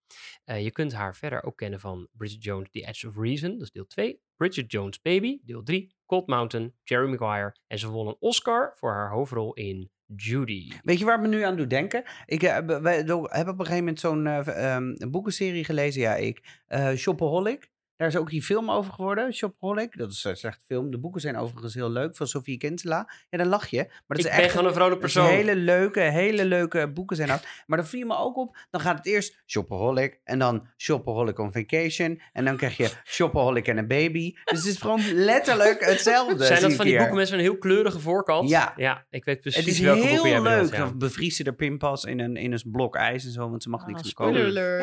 Eh, 0.43 0.63
je 0.63 0.71
kunt 0.71 0.93
haar 0.93 1.15
verder 1.15 1.43
ook 1.43 1.57
kennen 1.57 1.79
van 1.79 2.07
Bridget 2.11 2.43
Jones, 2.43 2.69
The 2.71 2.85
Edge 2.85 3.07
of 3.07 3.17
Reason, 3.17 3.51
dat 3.51 3.61
is 3.61 3.71
deel 3.71 3.87
2. 3.87 4.21
Bridget 4.35 4.71
Jones 4.71 5.01
Baby, 5.01 5.39
deel 5.43 5.63
3. 5.63 5.95
Cold 6.05 6.27
Mountain, 6.27 6.73
Jerry 6.83 7.09
Maguire. 7.09 7.55
En 7.67 7.79
ze 7.79 7.89
won 7.89 8.07
een 8.07 8.17
Oscar 8.19 8.73
voor 8.75 8.91
haar 8.91 9.11
hoofdrol 9.11 9.53
in 9.53 9.91
Judy. 10.15 10.71
Weet 10.83 10.99
je 10.99 11.05
waar 11.05 11.15
ik 11.15 11.21
me 11.21 11.27
nu 11.27 11.41
aan 11.41 11.55
doe 11.55 11.67
denken? 11.67 12.03
Ik 12.25 12.39
be- 12.65 12.81
wij 12.81 12.95
heb 12.95 13.09
op 13.47 13.59
een 13.59 13.65
gegeven 13.65 13.77
moment 13.77 13.99
zo'n 13.99 14.27
eh, 14.27 14.75
ehm, 14.75 15.09
boekenserie 15.11 15.63
gelezen. 15.63 16.01
Ja, 16.01 16.15
ik. 16.15 16.61
eh 16.67 16.93
Shopaholic. 16.95 17.69
Daar 17.97 18.07
is 18.07 18.15
ook 18.17 18.29
die 18.29 18.43
film 18.43 18.71
over 18.71 18.93
geworden, 18.93 19.33
Shopaholic. 19.33 19.97
Dat 19.97 20.11
is 20.11 20.23
een 20.23 20.37
slechte 20.37 20.65
film. 20.65 20.91
De 20.91 20.97
boeken 20.99 21.21
zijn 21.21 21.37
overigens 21.37 21.73
heel 21.73 21.89
leuk, 21.89 22.15
van 22.15 22.27
Sofie 22.27 22.57
Kinsella. 22.57 23.09
Ja, 23.29 23.37
dan 23.37 23.47
lach 23.47 23.67
je. 23.67 23.77
Maar 23.77 23.87
dat 24.07 24.17
Ik 24.17 24.23
is 24.25 24.31
ben 24.31 24.39
echt 24.43 24.51
gewoon 24.51 24.67
een 24.67 24.73
vrolijk 24.73 25.01
dat 25.01 25.09
is 25.09 25.13
persoon. 25.15 25.31
hele 25.33 25.55
leuke, 25.55 25.99
hele 25.99 26.45
leuke 26.45 26.91
boeken 26.91 27.15
zijn 27.15 27.27
dat. 27.27 27.45
Maar 27.65 27.77
dan 27.77 27.87
viel 27.87 28.07
me 28.07 28.17
ook 28.17 28.37
op, 28.37 28.57
dan 28.69 28.81
gaat 28.81 28.97
het 28.97 29.05
eerst 29.05 29.41
Shopaholic 29.45 30.19
en 30.23 30.39
dan 30.39 30.67
Shopaholic 30.77 31.39
on 31.39 31.51
Vacation. 31.51 32.21
En 32.33 32.45
dan 32.45 32.57
krijg 32.57 32.77
je 32.77 32.89
Shopaholic 33.03 33.67
en 33.67 33.77
een 33.77 33.87
baby. 33.87 34.33
Dus 34.43 34.59
het 34.59 34.67
is 34.67 34.77
gewoon 34.81 35.13
letterlijk 35.13 35.85
hetzelfde. 35.91 36.45
Zijn 36.45 36.61
dat 36.61 36.73
van 36.73 36.85
die 36.85 36.97
boeken 36.97 37.15
met 37.15 37.27
zo'n 37.27 37.39
heel 37.39 37.57
kleurige 37.57 37.99
voorkant? 37.99 38.49
Ja. 38.49 38.73
Ja, 38.75 39.05
ik 39.09 39.25
weet 39.25 39.41
precies 39.41 39.59
Het 39.65 39.73
is 39.73 39.79
welke 39.79 39.99
boeken 39.99 40.15
jij 40.29 40.31
heel 40.33 40.43
leuk. 40.43 40.71
ja. 40.71 40.77
Dan 40.77 40.97
bevriezen 40.97 41.45
er 41.45 41.55
pinpas 41.55 42.03
in 42.03 42.19
een, 42.19 42.35
in 42.35 42.51
een 42.51 42.61
blok 42.71 42.95
ijs 42.95 43.25
en 43.25 43.31
zo, 43.31 43.49
want 43.49 43.63
ze 43.63 43.69
mag 43.69 43.81
Ah, 43.81 43.87
niks 43.87 44.03
meer 44.03 44.13
kopen. 44.13 44.35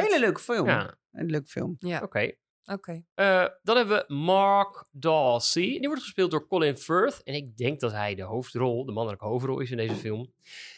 Hele 0.02 0.18
leuke 0.18 0.40
film. 0.40 0.66
Ja, 0.66 0.94
Een 1.12 1.26
leuke 1.30 1.48
film. 1.48 1.76
Ja, 1.78 2.00
oké. 2.02 2.32
Oké. 2.64 3.04
Eh, 3.14 3.46
dan 3.62 3.76
hebben 3.76 3.96
we 3.96 4.14
Mark 4.14 4.84
Dawsey. 4.90 5.62
Die 5.62 5.86
wordt 5.86 6.02
gespeeld 6.02 6.30
door 6.30 6.46
Colin 6.46 6.76
Firth. 6.76 7.22
En 7.22 7.34
ik 7.34 7.56
denk 7.56 7.80
dat 7.80 7.92
hij 7.92 8.14
de 8.14 8.22
hoofdrol, 8.22 8.84
de 8.84 8.92
mannelijke 8.92 9.24
hoofdrol 9.24 9.60
is 9.60 9.70
in 9.70 9.76
deze 9.76 9.94
film. 9.94 10.32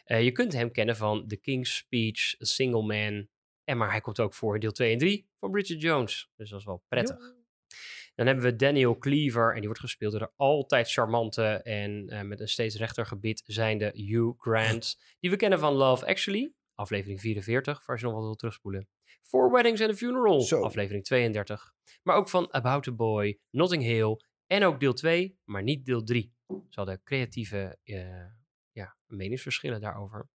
Eh, 0.04 0.24
je 0.24 0.32
kunt 0.32 0.52
hem 0.52 0.70
kennen 0.72 0.96
van 0.96 1.28
The 1.28 1.36
King's 1.36 1.76
Speech, 1.76 2.40
A 2.40 2.44
Single 2.44 2.82
Man. 2.82 3.28
En 3.64 3.76
maar 3.76 3.90
hij 3.90 4.00
komt 4.00 4.20
ook 4.20 4.34
voor 4.34 4.54
in 4.54 4.60
deel 4.60 4.72
2 4.72 4.92
en 4.92 4.98
3 4.98 5.28
van 5.38 5.50
Bridget 5.50 5.80
Jones. 5.80 6.30
Dus 6.36 6.50
dat 6.50 6.58
is 6.58 6.64
wel 6.64 6.84
prettig. 6.88 7.34
Dan 8.14 8.26
hebben 8.26 8.44
we 8.44 8.56
Daniel 8.56 8.98
Cleaver. 8.98 9.48
En 9.48 9.56
die 9.56 9.64
wordt 9.64 9.80
gespeeld 9.80 10.12
door 10.12 10.20
de 10.20 10.32
altijd 10.36 10.90
charmante 10.92 11.44
en 11.62 12.08
eh, 12.08 12.22
met 12.22 12.40
een 12.40 12.48
steeds 12.48 12.76
rechter 12.76 13.06
gebit 13.06 13.42
zijnde 13.46 13.92
Hugh 13.94 14.38
Grant. 14.38 14.98
Die 15.20 15.30
we 15.30 15.36
kennen 15.36 15.58
van 15.58 15.72
Love 15.72 16.06
Actually. 16.06 16.52
Aflevering 16.74 17.20
44, 17.20 17.82
voor 17.82 17.92
als 17.92 18.00
je 18.00 18.06
nog 18.06 18.16
wat 18.16 18.24
wil 18.24 18.34
terugspoelen. 18.34 18.88
Four 19.26 19.50
Weddings 19.52 19.80
and 19.80 19.90
a 19.90 19.94
Funeral, 19.94 20.40
Zo. 20.40 20.62
aflevering 20.62 21.04
32. 21.04 21.72
Maar 22.02 22.16
ook 22.16 22.28
van 22.28 22.52
About 22.52 22.88
a 22.88 22.92
Boy, 22.92 23.38
Notting 23.50 23.82
Hill 23.82 24.20
en 24.46 24.64
ook 24.64 24.80
deel 24.80 24.92
2, 24.92 25.38
maar 25.44 25.62
niet 25.62 25.84
deel 25.86 26.02
3. 26.02 26.34
Ze 26.46 26.54
hadden 26.70 27.02
creatieve 27.02 27.78
eh, 27.82 28.26
ja, 28.70 28.96
meningsverschillen 29.06 29.80
daarover. 29.80 30.28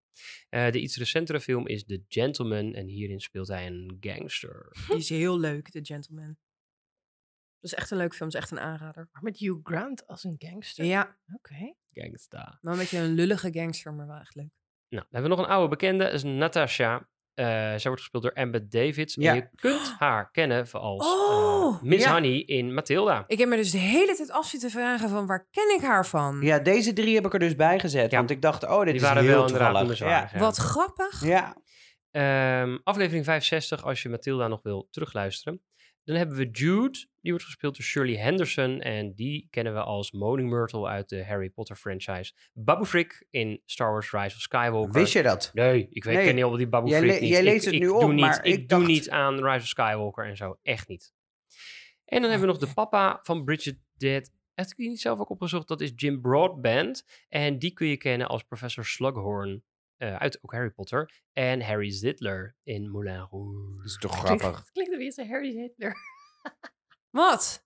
Eh, 0.50 0.72
de 0.72 0.80
iets 0.80 0.98
recentere 0.98 1.40
film 1.40 1.68
is 1.68 1.86
The 1.86 2.04
Gentleman 2.08 2.74
en 2.74 2.88
hierin 2.88 3.20
speelt 3.20 3.48
hij 3.48 3.68
een 3.68 3.98
gangster. 4.00 4.70
Die 4.88 4.98
is 4.98 5.10
heel 5.10 5.40
leuk, 5.40 5.70
The 5.70 5.80
Gentleman. 5.84 6.38
Dat 7.60 7.72
is 7.72 7.74
echt 7.74 7.92
een 7.92 7.98
leuk 7.98 8.16
film, 8.16 8.30
dat 8.30 8.42
is 8.42 8.48
echt 8.50 8.60
een 8.60 8.66
aanrader. 8.66 9.08
Maar 9.12 9.24
met 9.24 9.38
Hugh 9.38 9.60
Grant 9.64 10.08
als 10.08 10.24
een 10.24 10.36
gangster? 10.38 10.86
Ja, 10.86 11.18
Oké. 11.36 11.74
Gangsta. 11.92 12.58
wel 12.62 12.74
een 12.74 12.80
beetje 12.80 12.98
een 13.00 13.14
lullige 13.14 13.52
gangster, 13.54 13.94
maar 13.94 14.08
wel 14.08 14.20
echt 14.20 14.36
leuk. 14.36 14.50
Nou, 14.90 15.04
dan 15.10 15.22
hebben 15.22 15.30
we 15.32 15.38
nog 15.38 15.46
een 15.46 15.52
oude 15.54 15.70
bekende, 15.70 16.04
dat 16.04 16.14
is 16.14 16.24
Natasha. 16.24 17.10
Eh, 17.34 17.46
zij 17.46 17.80
wordt 17.84 18.00
gespeeld 18.02 18.24
door 18.24 18.34
Amber 18.34 18.70
Davids. 18.70 19.16
Ja. 19.16 19.30
En 19.30 19.36
je 19.36 19.50
kunt 19.56 19.96
haar 19.98 20.32
kennen 20.32 20.68
als 20.72 21.06
eh, 21.06 21.12
Oh, 21.12 21.82
Miss 21.82 22.04
ja. 22.06 22.12
Honey 22.14 22.40
in 22.40 22.74
Matilda. 22.74 23.24
Ik 23.28 23.38
heb 23.38 23.50
me 23.50 23.56
dus 23.56 23.72
de 23.72 23.78
hele 23.78 24.16
tijd 24.16 24.32
af 24.32 24.46
zitten 24.46 24.70
vragen 24.70 25.10
van 25.10 25.26
waar 25.26 25.48
ken 25.52 25.76
ik 25.78 25.82
haar 25.82 26.06
van? 26.06 26.42
Ja, 26.42 26.60
deze 26.60 26.94
drie 26.94 27.16
heb 27.16 27.26
ik 27.26 27.34
er 27.34 27.40
dus 27.40 27.56
bij 27.56 27.80
gezet. 27.80 28.12
Ja. 28.12 28.18
Want 28.18 28.30
ik 28.30 28.42
dacht, 28.42 28.64
oh, 28.64 28.78
dit 28.78 28.86
Die 28.86 28.96
is 28.96 29.02
waren 29.02 29.24
heel 29.24 29.48
wel 29.52 29.94
ja. 29.96 30.30
Wat 30.38 30.58
grappig. 30.58 31.26
ja. 31.26 31.56
Ehm, 32.12 32.78
aflevering 32.84 33.26
65, 33.26 33.84
als 33.84 34.02
je 34.02 34.10
Matilda 34.10 34.48
nog 34.48 34.62
wil 34.64 34.88
terugluisteren. 34.92 35.62
Dan 36.04 36.16
hebben 36.16 36.38
we 36.38 36.50
Jude, 36.50 37.08
die 37.22 37.32
wordt 37.32 37.44
gespeeld 37.46 37.76
door 37.76 37.86
Shirley 37.86 38.16
Henderson. 38.16 38.80
En 38.82 39.14
die 39.14 39.48
kennen 39.50 39.74
we 39.74 39.80
als 39.84 40.12
Moaning 40.12 40.50
Myrtle 40.50 40.88
uit 40.88 41.10
de 41.10 41.26
Harry 41.26 41.50
Potter 41.50 41.76
franchise. 41.76 42.34
Babu 42.54 42.86
Frick 42.86 43.26
in 43.30 43.62
Star 43.66 43.92
Wars 43.92 44.12
Rise 44.12 44.36
of 44.36 44.42
Skywalker. 44.42 44.92
Wist 44.94 45.14
je 45.14 45.24
dat? 45.24 45.52
Nee, 45.54 45.88
ik 45.92 46.04
weet, 46.04 46.16
Nee. 46.16 46.26
ken 46.26 46.36
niet 46.36 46.44
al 46.44 46.52
die 46.58 46.68
Babu 46.68 46.90
Jij 46.90 47.00
Frick 47.00 47.12
le- 47.14 47.20
niet. 47.20 47.30
jij 47.30 47.40
Ik- 47.40 47.46
leest 47.46 47.66
het 47.66 47.74
ik 47.74 47.80
nu 47.80 47.86
doe 47.86 48.04
op, 48.04 48.12
niet, 48.12 48.20
maar 48.20 48.46
ik 48.46 48.54
ik 48.56 48.70
doe 48.70 48.86
niet 48.86 49.10
aan 49.10 49.34
Rise 49.36 49.58
of 49.60 49.66
Skywalker 49.68 50.26
en 50.26 50.38
zo. 50.38 50.58
Echt 50.64 50.88
niet. 50.88 51.14
En 52.06 52.22
dan 52.22 52.30
hebben 52.30 52.48
we 52.48 52.54
nog 52.54 52.68
de 52.68 52.74
papa 52.74 53.20
van 53.24 53.44
Bridget 53.44 53.78
Dead. 53.94 54.32
Heb 54.54 54.68
ik 54.68 54.76
die 54.76 54.90
niet 54.90 55.02
zelf 55.02 55.20
ook 55.20 55.30
opgezocht? 55.30 55.68
Dat 55.68 55.82
is 55.82 55.92
Jim 55.96 56.22
Broadbent. 56.22 57.06
En 57.30 57.60
die 57.60 57.72
kun 57.74 57.88
je 57.88 57.98
kennen 57.98 58.28
als 58.28 58.44
professor 58.44 58.86
Slughorn 58.86 59.64
eh, 60.02 60.16
uit 60.16 60.40
ook 60.42 60.52
Harry 60.52 60.70
Potter. 60.70 61.12
En 61.34 61.62
Harry 61.62 61.92
Zidler 61.92 62.56
in 62.64 62.90
Moulin 62.92 63.16
Rouge. 63.32 63.76
Dat 63.78 63.86
is 63.86 63.98
toch 63.98 64.24
Klinkt, 64.24 64.42
grappig. 64.42 64.60
het 64.60 64.72
klinkt 64.72 64.98
weer 64.98 65.12
zo 65.12 65.26
Harry 65.26 65.56
Hitler. 65.56 65.96
Wat? 67.10 67.64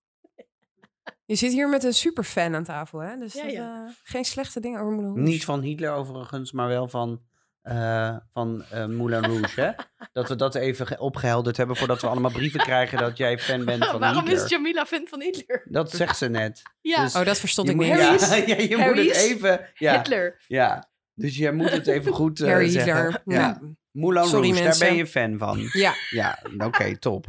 Je 1.25 1.35
zit 1.35 1.51
hier 1.51 1.69
met 1.69 1.83
een 1.83 1.93
superfan 1.93 2.55
aan 2.55 2.63
tafel, 2.63 2.99
hè? 2.99 3.17
Dus 3.17 3.33
Ja, 3.33 3.43
dat, 3.43 3.51
ja. 3.51 3.85
eh, 3.85 3.91
geen 4.03 4.25
slechte 4.25 4.59
dingen 4.59 4.79
over 4.79 4.91
Moulin 4.93 5.11
Rouge. 5.13 5.29
Niet 5.29 5.45
van 5.45 5.61
Hitler 5.61 5.91
overigens, 5.91 6.51
maar 6.51 6.67
wel 6.67 6.87
van, 6.87 7.21
eh, 7.61 8.17
van 8.33 8.63
eh, 8.71 8.85
Moulin 8.85 9.23
Rouge. 9.25 9.61
Hè? 9.61 9.71
Dat 10.13 10.27
we 10.27 10.35
dat 10.35 10.55
even 10.55 10.87
ge- 10.87 10.99
opgehelderd 10.99 11.57
hebben 11.57 11.75
voordat 11.75 12.01
we 12.01 12.07
allemaal 12.07 12.31
brieven 12.31 12.59
krijgen 12.59 12.97
dat 12.97 13.17
jij 13.17 13.39
fan 13.39 13.65
bent 13.65 13.85
van 13.85 13.99
Waarom 13.99 14.23
Hitler. 14.25 14.43
is 14.43 14.49
Jamila 14.49 14.85
fan 14.85 15.07
van 15.07 15.21
Hitler? 15.21 15.65
Dat 15.69 15.91
zegt 15.91 16.17
ze 16.17 16.27
net. 16.29 16.61
Ja, 16.81 17.03
Dus- 17.03 17.15
Oh, 17.15 17.25
dat 17.25 17.37
verstond 17.39 17.69
ik 17.69 17.75
niet. 17.75 17.87
ja, 17.97 18.11
je 18.57 18.75
moet 18.77 18.97
het 18.97 19.15
even... 19.15 19.69
Ja, 19.73 19.97
Hitler. 19.97 20.43
ja. 20.47 20.89
Dus 21.15 21.37
jij 21.37 21.51
moet 21.51 21.71
het 21.71 21.87
even 21.87 22.13
goed 22.21 22.39
eh, 22.39 22.47
Harry 22.49 22.69
zeggen. 22.69 22.95
Hitler. 23.05 23.21
Ja. 23.25 23.39
Ja. 23.39 23.61
Moulin 23.91 24.23
Sorry, 24.23 24.47
Rouge, 24.49 24.63
mensen. 24.63 24.79
daar 24.79 24.89
ben 24.89 24.97
je 24.97 25.07
fan 25.07 25.37
van. 25.37 25.59
Ja, 25.71 25.93
Ja, 26.09 26.39
oké, 26.57 26.97
top. 27.09 27.25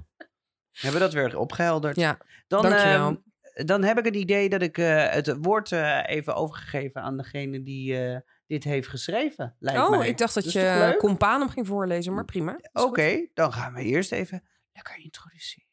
Hebben 0.72 1.00
we 1.00 1.04
dat 1.06 1.12
weer 1.12 1.38
opgehelderd. 1.38 1.96
ja. 1.96 2.18
Dan, 2.48 2.62
dankjewel. 2.62 3.22
ehm, 3.54 3.66
dan 3.66 3.82
heb 3.82 3.98
ik 3.98 4.04
het 4.04 4.14
idee 4.14 4.48
dat 4.48 4.62
ik 4.62 4.78
eh, 4.78 5.08
het 5.10 5.36
woord 5.40 5.72
eh, 5.72 6.02
even 6.06 6.34
overgegeven 6.34 7.02
aan 7.02 7.16
degene 7.16 7.62
die 7.62 7.98
dit 8.46 8.64
heeft 8.64 8.88
geschreven. 8.88 9.56
Lijkt 9.58 9.80
Oh, 9.80 9.90
mij. 9.90 10.08
ik 10.08 10.18
dacht 10.18 10.34
dat, 10.34 10.52
je 10.52 10.60
leuk? 10.60 10.98
Companum 10.98 11.48
ging 11.48 11.66
voorlezen, 11.66 12.14
maar 12.14 12.24
prima. 12.24 12.58
Oké, 12.72 13.26
dan 13.34 13.52
gaan 13.52 13.72
we 13.74 13.82
eerst 13.82 14.12
even 14.12 14.42
lekker 14.72 14.98
introduceren. 14.98 15.64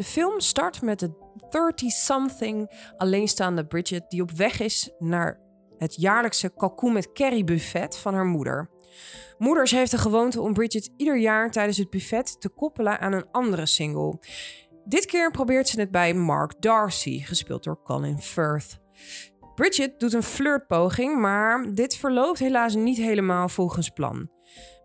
De 0.00 0.06
film 0.06 0.40
start 0.40 0.82
met 0.82 0.98
de 0.98 1.10
30-something 1.40 2.70
alleenstaande 2.96 3.66
Bridget 3.66 4.04
die 4.08 4.22
op 4.22 4.30
weg 4.30 4.60
is 4.60 4.90
naar 4.98 5.40
het 5.78 5.94
jaarlijkse 5.94 6.48
kalkoen 6.48 6.92
met 6.92 7.12
curry 7.12 7.44
buffet 7.44 7.96
van 7.96 8.14
haar 8.14 8.24
moeder. 8.24 8.70
Moeders 9.38 9.70
heeft 9.70 9.90
de 9.90 9.98
gewoonte 9.98 10.40
om 10.40 10.52
Bridget 10.52 10.90
ieder 10.96 11.18
jaar 11.18 11.50
tijdens 11.50 11.76
het 11.76 11.90
buffet 11.90 12.40
te 12.40 12.48
koppelen 12.48 13.00
aan 13.00 13.12
een 13.12 13.30
andere 13.30 13.66
single. 13.66 14.18
Dit 14.84 15.06
keer 15.06 15.30
probeert 15.30 15.68
ze 15.68 15.80
het 15.80 15.90
bij 15.90 16.14
Mark 16.14 16.52
Darcy, 16.60 17.20
gespeeld 17.22 17.64
door 17.64 17.82
Colin 17.82 18.18
Firth. 18.18 18.78
Bridget 19.54 20.00
doet 20.00 20.12
een 20.12 20.22
flirtpoging, 20.22 21.18
maar 21.18 21.74
dit 21.74 21.96
verloopt 21.96 22.38
helaas 22.38 22.74
niet 22.74 22.98
helemaal 22.98 23.48
volgens 23.48 23.88
plan. 23.88 24.30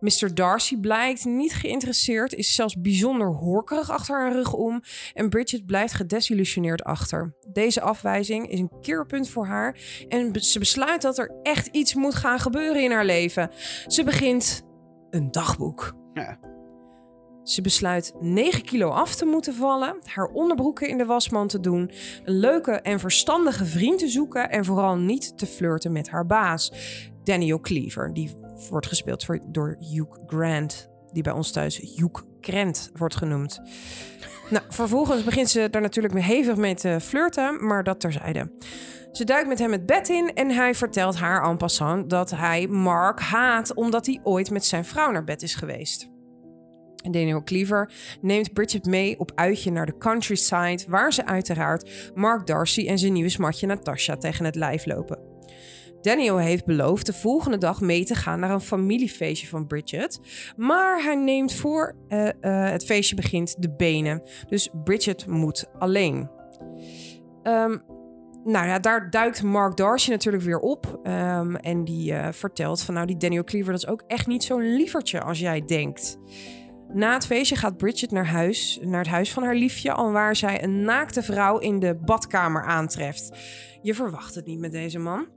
Mr. 0.05 0.33
Darcy 0.33 0.77
blijkt 0.77 1.25
niet 1.25 1.53
geïnteresseerd, 1.53 2.33
is 2.33 2.55
zelfs 2.55 2.75
bijzonder 2.81 3.27
horkerig 3.27 3.89
achter 3.89 4.19
haar 4.19 4.31
rug 4.31 4.53
om 4.53 4.81
en 5.13 5.29
Bridget 5.29 5.65
blijft 5.65 5.93
gedesillusioneerd 5.93 6.83
achter. 6.83 7.35
Deze 7.51 7.81
afwijzing 7.81 8.49
is 8.49 8.59
een 8.59 8.71
keerpunt 8.81 9.29
voor 9.29 9.45
haar 9.45 9.77
en 10.07 10.41
ze 10.41 10.59
besluit 10.59 11.01
dat 11.01 11.17
er 11.17 11.39
echt 11.43 11.67
iets 11.67 11.93
moet 11.93 12.15
gaan 12.15 12.39
gebeuren 12.39 12.83
in 12.83 12.91
haar 12.91 13.05
leven. 13.05 13.49
Ze 13.87 14.03
begint 14.03 14.63
een 15.09 15.31
dagboek. 15.31 15.95
Ja. 16.13 16.39
Ze 17.43 17.61
besluit 17.61 18.13
9 18.19 18.63
kilo 18.63 18.89
af 18.89 19.15
te 19.15 19.25
moeten 19.25 19.53
vallen, 19.53 19.97
haar 20.03 20.27
onderbroeken 20.27 20.89
in 20.89 20.97
de 20.97 21.05
wasmand 21.05 21.49
te 21.49 21.59
doen, 21.59 21.91
een 22.23 22.39
leuke 22.39 22.71
en 22.71 22.99
verstandige 22.99 23.65
vriend 23.65 23.99
te 23.99 24.07
zoeken 24.07 24.49
en 24.49 24.65
vooral 24.65 24.97
niet 24.97 25.37
te 25.37 25.45
flirten 25.45 25.91
met 25.91 26.09
haar 26.09 26.25
baas, 26.25 26.71
Daniel 27.23 27.59
Cleaver. 27.59 28.13
Die 28.13 28.44
wordt 28.69 28.87
gespeeld 28.87 29.25
door 29.47 29.75
Hugh 29.79 30.17
Grant, 30.27 30.89
die 31.11 31.23
bij 31.23 31.33
ons 31.33 31.51
thuis 31.51 31.77
Hugh 31.77 32.23
Grant 32.41 32.91
wordt 32.93 33.15
genoemd. 33.15 33.61
Nou, 34.49 34.63
vervolgens 34.69 35.23
begint 35.23 35.49
ze 35.49 35.67
daar 35.71 35.81
natuurlijk 35.81 36.19
hevig 36.19 36.55
mee 36.55 36.75
te 36.75 36.97
flirten, 37.01 37.65
maar 37.65 37.83
dat 37.83 37.99
terzijde. 37.99 38.51
Ze 39.11 39.23
duikt 39.23 39.47
met 39.47 39.59
hem 39.59 39.71
het 39.71 39.85
bed 39.85 40.09
in 40.09 40.33
en 40.33 40.51
hij 40.51 40.75
vertelt 40.75 41.15
haar 41.15 41.49
en 41.49 41.57
passant 41.57 42.09
dat 42.09 42.31
hij 42.31 42.67
Mark 42.67 43.19
haat 43.19 43.73
omdat 43.73 44.05
hij 44.05 44.19
ooit 44.23 44.51
met 44.51 44.65
zijn 44.65 44.85
vrouw 44.85 45.11
naar 45.11 45.23
bed 45.23 45.41
is 45.41 45.55
geweest. 45.55 46.13
Daniel 47.11 47.43
Cleaver 47.43 47.91
neemt 48.21 48.53
Bridget 48.53 48.85
mee 48.85 49.19
op 49.19 49.31
uitje 49.35 49.71
naar 49.71 49.85
de 49.85 49.97
countryside, 49.97 50.83
waar 50.87 51.13
ze 51.13 51.25
uiteraard 51.25 52.11
Mark 52.15 52.47
Darcy 52.47 52.87
en 52.87 52.99
zijn 52.99 53.13
nieuwe 53.13 53.29
smatje 53.29 53.67
Natasha 53.67 54.17
tegen 54.17 54.45
het 54.45 54.55
lijf 54.55 54.85
lopen. 54.85 55.24
Daniel 56.05 56.37
heeft 56.37 56.65
beloofd 56.65 57.05
de 57.05 57.13
volgende 57.13 57.57
dag 57.57 57.81
mee 57.81 58.05
te 58.05 58.15
gaan 58.15 58.39
naar 58.39 58.51
een 58.51 58.61
familiefeestje 58.61 59.47
van 59.47 59.67
Bridget. 59.67 60.19
Maar 60.57 61.03
hij 61.03 61.15
neemt 61.15 61.53
voor 61.53 61.95
eh, 62.07 62.27
eh, 62.27 62.71
het 62.71 62.85
feestje 62.85 63.15
begint 63.15 63.61
de 63.61 63.75
benen. 63.75 64.21
Dus 64.49 64.69
Bridget 64.83 65.27
moet 65.27 65.65
alleen. 65.79 66.29
Ehm, 67.43 67.77
nou 68.43 68.67
ja, 68.67 68.79
daar 68.79 69.09
duikt 69.09 69.43
Mark 69.43 69.77
Darcy 69.77 70.09
natuurlijk 70.09 70.43
weer 70.43 70.59
op. 70.59 70.99
Ehm, 71.03 71.55
en 71.55 71.83
die 71.83 72.13
eh, 72.13 72.31
vertelt 72.31 72.81
van 72.81 72.93
nou, 72.93 73.05
die 73.05 73.17
Daniel 73.17 73.43
Cleaver, 73.43 73.71
dat 73.71 73.83
is 73.83 73.89
ook 73.89 74.03
echt 74.07 74.27
niet 74.27 74.43
zo'n 74.43 74.75
lievertje 74.75 75.21
als 75.21 75.39
jij 75.39 75.61
denkt. 75.65 76.17
Na 76.93 77.13
het 77.13 77.25
feestje 77.25 77.55
gaat 77.55 77.77
Bridget 77.77 78.11
naar 78.11 78.27
huis, 78.27 78.79
naar 78.81 78.99
het 78.99 79.09
huis 79.09 79.33
van 79.33 79.43
haar 79.43 79.55
liefje, 79.55 79.91
alwaar 79.91 80.35
zij 80.35 80.63
een 80.63 80.81
naakte 80.81 81.23
vrouw 81.23 81.57
in 81.57 81.79
de 81.79 81.95
badkamer 81.95 82.63
aantreft. 82.63 83.37
Je 83.81 83.93
verwacht 83.93 84.35
het 84.35 84.45
niet 84.45 84.59
met 84.59 84.71
deze 84.71 84.99
man. 84.99 85.27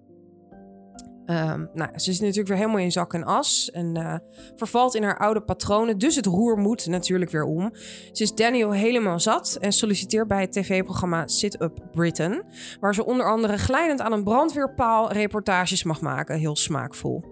Ehm, 1.28 1.66
nou, 1.74 1.98
ze 1.98 2.10
is 2.10 2.20
natuurlijk 2.20 2.48
weer 2.48 2.56
helemaal 2.56 2.78
in 2.78 2.92
zak 2.92 3.14
en 3.14 3.24
as 3.24 3.70
en 3.70 3.96
eh, 3.96 4.14
vervalt 4.56 4.94
in 4.94 5.02
haar 5.02 5.18
oude 5.18 5.40
patronen, 5.40 5.98
dus 5.98 6.16
het 6.16 6.26
roer 6.26 6.58
moet 6.58 6.86
natuurlijk 6.86 7.30
weer 7.30 7.44
om. 7.44 7.70
Ze 8.12 8.22
is 8.22 8.34
Daniel 8.34 8.72
helemaal 8.72 9.20
zat 9.20 9.56
en 9.60 9.72
solliciteert 9.72 10.28
bij 10.28 10.40
het 10.40 10.52
tv-programma 10.52 11.26
Sit 11.26 11.60
Up 11.62 11.78
Britain, 11.92 12.42
waar 12.80 12.94
ze 12.94 13.06
onder 13.06 13.30
andere 13.30 13.58
glijdend 13.58 14.00
aan 14.00 14.12
een 14.12 14.24
brandweerpaal 14.24 15.12
reportages 15.12 15.82
mag 15.82 16.00
maken, 16.00 16.38
heel 16.38 16.56
smaakvol. 16.56 17.24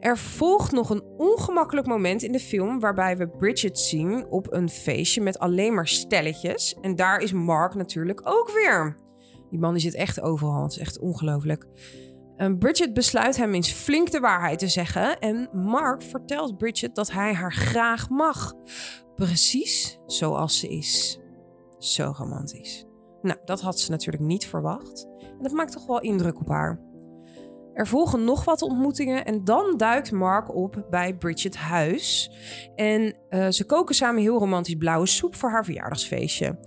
Er 0.00 0.18
volgt 0.18 0.72
nog 0.72 0.90
een 0.90 1.04
ongemakkelijk 1.16 1.86
moment 1.86 2.22
in 2.22 2.32
de 2.32 2.40
film 2.40 2.80
waarbij 2.80 3.16
we 3.16 3.28
Bridget 3.28 3.78
zien 3.78 4.26
op 4.26 4.52
een 4.52 4.68
feestje 4.68 5.20
met 5.20 5.38
alleen 5.38 5.74
maar 5.74 5.88
stelletjes. 5.88 6.76
En 6.80 6.96
daar 6.96 7.20
is 7.20 7.32
Mark 7.32 7.74
natuurlijk 7.74 8.20
ook 8.24 8.50
weer. 8.50 8.96
Die 9.50 9.58
man 9.58 9.72
die 9.72 9.82
zit 9.82 9.94
echt 9.94 10.20
overal, 10.20 10.62
het 10.62 10.72
is 10.72 10.78
echt 10.78 10.98
ongelooflijk. 10.98 11.66
Bridget 12.58 12.94
besluit 12.94 13.36
hem 13.36 13.54
eens 13.54 13.72
flink 13.72 14.10
de 14.10 14.20
waarheid 14.20 14.58
te 14.58 14.68
zeggen. 14.68 15.18
En 15.18 15.48
Mark 15.52 16.02
vertelt 16.02 16.56
Bridget 16.56 16.94
dat 16.94 17.10
hij 17.10 17.34
haar 17.34 17.52
graag 17.52 18.08
mag. 18.08 18.54
Precies 19.14 19.98
zoals 20.06 20.58
ze 20.58 20.68
is. 20.68 21.18
Zo 21.78 22.12
romantisch. 22.16 22.84
Nou, 23.22 23.38
dat 23.44 23.60
had 23.60 23.80
ze 23.80 23.90
natuurlijk 23.90 24.24
niet 24.24 24.46
verwacht. 24.46 25.06
En 25.18 25.42
dat 25.42 25.52
maakt 25.52 25.72
toch 25.72 25.86
wel 25.86 26.00
indruk 26.00 26.40
op 26.40 26.48
haar. 26.48 26.80
Er 27.80 27.86
volgen 27.86 28.24
nog 28.24 28.44
wat 28.44 28.62
ontmoetingen 28.62 29.24
en 29.24 29.44
dan 29.44 29.74
duikt 29.76 30.12
Mark 30.12 30.54
op 30.54 30.86
bij 30.90 31.16
Bridget 31.16 31.56
huis. 31.56 32.30
En 32.74 33.16
eh, 33.28 33.48
ze 33.48 33.64
koken 33.64 33.94
samen 33.94 34.22
heel 34.22 34.38
romantisch 34.38 34.74
blauwe 34.74 35.06
soep 35.06 35.34
voor 35.34 35.50
haar 35.50 35.64
verjaardagsfeestje. 35.64 36.58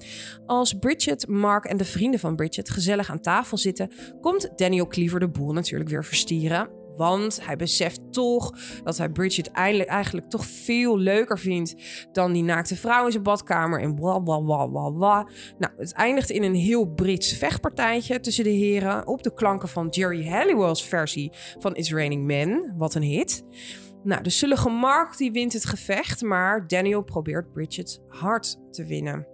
Als 0.46 0.74
Bridget, 0.74 1.28
Mark 1.28 1.66
en 1.66 1.78
de 1.78 1.86
vrienden 1.86 2.20
van 2.20 2.36
Bridget 2.36 2.70
gezellig 2.70 3.10
aan 3.10 3.20
tafel 3.20 3.58
zitten, 3.58 3.92
komt 4.22 4.52
Daniel 4.56 4.88
Cleaver 4.88 5.20
de 5.20 5.30
boel 5.30 5.54
natuurlijk 5.54 5.90
weer 5.90 6.06
verstieren. 6.06 6.83
Want 6.98 7.46
hij 7.46 7.56
beseft 7.56 8.00
toch 8.12 8.52
dat 8.84 8.98
hij 8.98 9.10
Bridget 9.10 9.52
eindelijk, 9.52 9.90
eigenlijk 9.90 10.30
toch 10.30 10.46
veel 10.46 10.98
leuker 10.98 11.40
vindt 11.40 11.76
dan 12.12 12.34
die 12.34 12.44
naakte 12.44 12.76
vrouw 12.76 13.06
in 13.06 13.12
zijn 13.12 13.24
badkamer 13.24 13.82
en 13.82 13.96
bla 13.96 14.20
bla 14.20 14.40
bla 14.40 14.90
bla. 14.90 15.28
Nou, 15.58 15.74
het 15.78 15.94
eindigt 15.94 16.30
in 16.30 16.44
een 16.44 16.56
heel 16.56 16.86
Brits 16.86 17.34
vechtpartijtje 17.34 18.20
tussen 18.20 18.44
de 18.44 18.50
heren 18.50 19.08
op 19.08 19.24
de 19.24 19.34
klanken 19.34 19.70
van 19.70 19.88
Jerry 19.90 20.28
Halliwell's 20.28 20.84
versie 20.84 21.32
van 21.60 21.76
It's 21.76 21.92
Raining 21.92 22.26
Men. 22.26 22.74
Wat 22.78 22.96
een 22.96 23.02
hit. 23.02 23.44
Nou, 24.04 24.24
de 24.24 24.30
zullige 24.30 24.70
Mark 24.70 25.18
die 25.18 25.32
wint 25.32 25.54
het 25.54 25.66
gevecht, 25.66 26.22
maar 26.22 26.68
Daniel 26.68 27.02
probeert 27.02 27.52
Bridget 27.52 28.02
hard 28.08 28.60
te 28.72 28.86
winnen. 28.86 29.28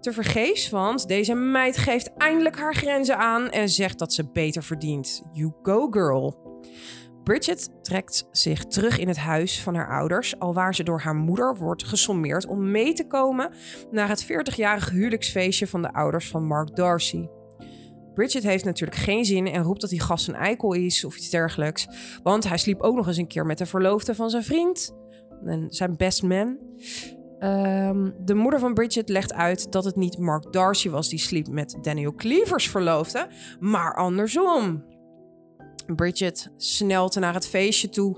Te 0.00 0.12
vergeefs, 0.12 0.70
want 0.70 1.08
deze 1.08 1.34
meid 1.34 1.76
geeft 1.76 2.16
eindelijk 2.16 2.58
haar 2.58 2.74
grenzen 2.74 3.16
aan 3.16 3.50
en 3.50 3.68
zegt 3.68 3.98
dat 3.98 4.12
ze 4.12 4.30
beter 4.30 4.62
verdient. 4.62 5.22
You 5.32 5.52
go 5.62 5.90
girl. 5.90 6.49
Bridget 7.24 7.70
trekt 7.82 8.28
zich 8.30 8.64
terug 8.64 8.98
in 8.98 9.08
het 9.08 9.16
huis 9.16 9.62
van 9.62 9.74
haar 9.74 9.88
ouders, 9.88 10.38
alwaar 10.38 10.74
ze 10.74 10.82
door 10.82 11.00
haar 11.00 11.14
moeder 11.14 11.56
wordt 11.56 11.84
gesommeerd 11.84 12.46
om 12.46 12.70
mee 12.70 12.92
te 12.92 13.06
komen 13.06 13.52
naar 13.90 14.08
het 14.08 14.24
40-jarige 14.24 14.94
huwelijksfeestje 14.94 15.66
van 15.66 15.82
de 15.82 15.92
ouders 15.92 16.28
van 16.28 16.44
Mark 16.46 16.76
Darcy. 16.76 17.28
Bridget 18.14 18.42
heeft 18.42 18.64
natuurlijk 18.64 19.00
geen 19.00 19.24
zin 19.24 19.46
en 19.46 19.62
roept 19.62 19.80
dat 19.80 19.90
die 19.90 20.00
gast 20.00 20.28
een 20.28 20.34
eikel 20.34 20.72
is 20.72 21.04
of 21.04 21.16
iets 21.16 21.30
dergelijks, 21.30 21.88
want 22.22 22.48
hij 22.48 22.58
sliep 22.58 22.80
ook 22.80 22.96
nog 22.96 23.06
eens 23.06 23.16
een 23.16 23.26
keer 23.26 23.46
met 23.46 23.58
de 23.58 23.66
verloofde 23.66 24.14
van 24.14 24.30
zijn 24.30 24.44
vriend, 24.44 24.94
en 25.44 25.66
zijn 25.68 25.96
best 25.96 26.22
man. 26.22 26.58
Ehm, 27.38 28.10
de 28.24 28.34
moeder 28.34 28.60
van 28.60 28.74
Bridget 28.74 29.08
legt 29.08 29.32
uit 29.32 29.72
dat 29.72 29.84
het 29.84 29.96
niet 29.96 30.18
Mark 30.18 30.52
Darcy 30.52 30.90
was 30.90 31.08
die 31.08 31.18
sliep 31.18 31.48
met 31.48 31.78
Daniel 31.82 32.14
Cleavers 32.14 32.68
verloofde, 32.68 33.28
maar 33.60 33.94
andersom. 33.94 34.84
Bridget 35.96 36.50
snelt 36.56 37.14
naar 37.14 37.34
het 37.34 37.46
feestje 37.46 37.88
toe. 37.88 38.16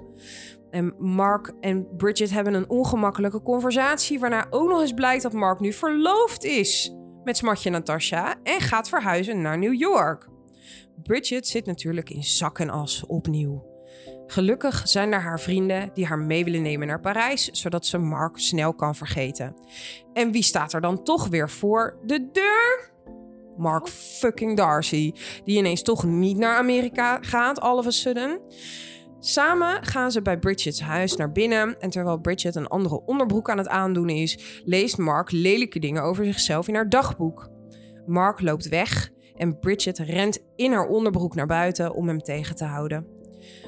En 0.71 0.95
Mark 0.99 1.53
en 1.61 1.97
Bridget 1.97 2.31
hebben 2.31 2.55
een 2.55 2.69
ongemakkelijke 2.69 3.43
conversatie, 3.43 4.19
waarna 4.19 4.47
ook 4.51 4.69
nog 4.69 4.81
eens 4.81 4.95
blijkt 4.95 5.23
dat 5.23 5.33
Mark 5.33 5.61
nu 5.61 5.73
verloofd 5.73 6.45
is 6.45 6.95
met 7.25 7.37
smatje 7.37 7.71
Natasha 7.71 8.35
en 8.43 8.61
gaat 8.61 8.89
verhuizen 8.89 9.41
naar 9.43 9.59
New 9.59 9.75
York. 9.75 10.29
Bridget 11.03 11.47
zit 11.47 11.67
natuurlijk 11.67 12.11
in 12.11 12.25
zak 12.25 12.59
en 12.59 12.71
as 12.71 13.05
opnieuw. 13.07 13.71
Gelukkig 14.27 14.89
zijn 14.89 15.13
er 15.13 15.21
haar 15.21 15.41
vrienden 15.41 15.91
die 15.95 16.07
haar 16.07 16.19
mee 16.19 16.45
willen 16.45 16.63
nemen 16.63 16.87
naar 16.87 17.01
Parijs, 17.01 17.45
zodat 17.45 17.87
ze 17.87 17.99
Mark 17.99 18.39
snel 18.39 18.75
kan 18.75 18.95
vergeten. 18.95 19.57
En 20.13 20.33
wie 20.33 20.43
staat 20.43 20.73
er 20.73 20.81
dan 20.81 21.03
toch 21.03 21.29
weer 21.29 21.51
voor 21.51 21.99
de 22.05 22.29
deur? 22.33 22.92
Mark 23.57 23.89
fucking 23.89 24.57
Darcy, 24.57 25.13
die 25.45 25.59
ineens 25.59 25.83
toch 25.83 26.05
niet 26.05 26.37
naar 26.37 26.57
Amerika 26.57 27.19
gaat, 27.21 27.61
all 27.61 27.77
of 27.77 27.87
a 27.87 27.91
sudden. 27.91 28.41
Samen 29.25 29.85
gaan 29.85 30.11
ze 30.11 30.23
bij 30.23 30.39
Bridget's 30.39 30.81
huis 30.81 31.17
naar 31.17 31.33
binnen 31.33 31.81
en 31.81 31.91
terwijl 31.91 32.21
Bridget 32.21 32.55
een 32.55 32.67
andere 32.67 33.05
onderbroek 33.05 33.51
aan 33.51 33.59
het 33.59 33.69
aandoen 33.69 34.09
is, 34.09 34.63
leest 34.65 34.99
Mark 34.99 35.31
lelijke 35.31 35.79
dingen 35.79 36.03
over 36.03 36.25
zichzelf 36.25 36.69
in 36.69 36.75
haar 36.75 36.89
dagboek. 36.89 37.51
Mark 38.07 38.41
loopt 38.41 38.69
weg 38.69 39.11
en 39.37 39.59
Bridget 39.59 39.99
rent 39.99 40.39
in 40.57 40.73
haar 40.73 40.87
onderbroek 40.87 41.35
naar 41.35 41.47
buiten 41.47 41.95
om 41.95 42.09
hem 42.09 42.19
tegen 42.19 42.57
te 42.57 42.65
houden. 42.65 43.07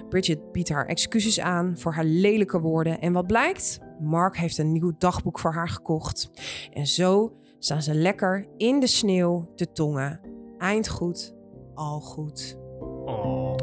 Bridget 0.09 0.53
biedt 0.53 0.69
haar 0.69 0.87
excuses 0.87 1.41
aan 1.41 1.79
voor 1.79 1.93
haar 1.93 2.05
lelijke 2.05 2.61
woorden 2.61 3.01
en 3.01 3.13
wat 3.13 3.27
blijkt? 3.27 3.79
Mark 4.01 4.37
heeft 4.37 4.59
een 4.59 4.73
nieuw 4.73 4.93
dagboek 4.99 5.39
voor 5.39 5.53
haar 5.53 5.69
gekocht. 5.69 6.31
En 6.73 6.87
zo 6.87 7.37
staan 7.65 7.83
ze 7.83 7.95
lekker 7.95 8.49
in 8.57 8.81
de 8.81 8.87
sneeuw 8.87 9.53
te 9.55 9.73
tongen. 9.73 10.21
Eind 10.59 10.89
goed, 10.89 11.35
al 11.75 12.01
goed. 12.01 12.57
Oh. 13.05 13.55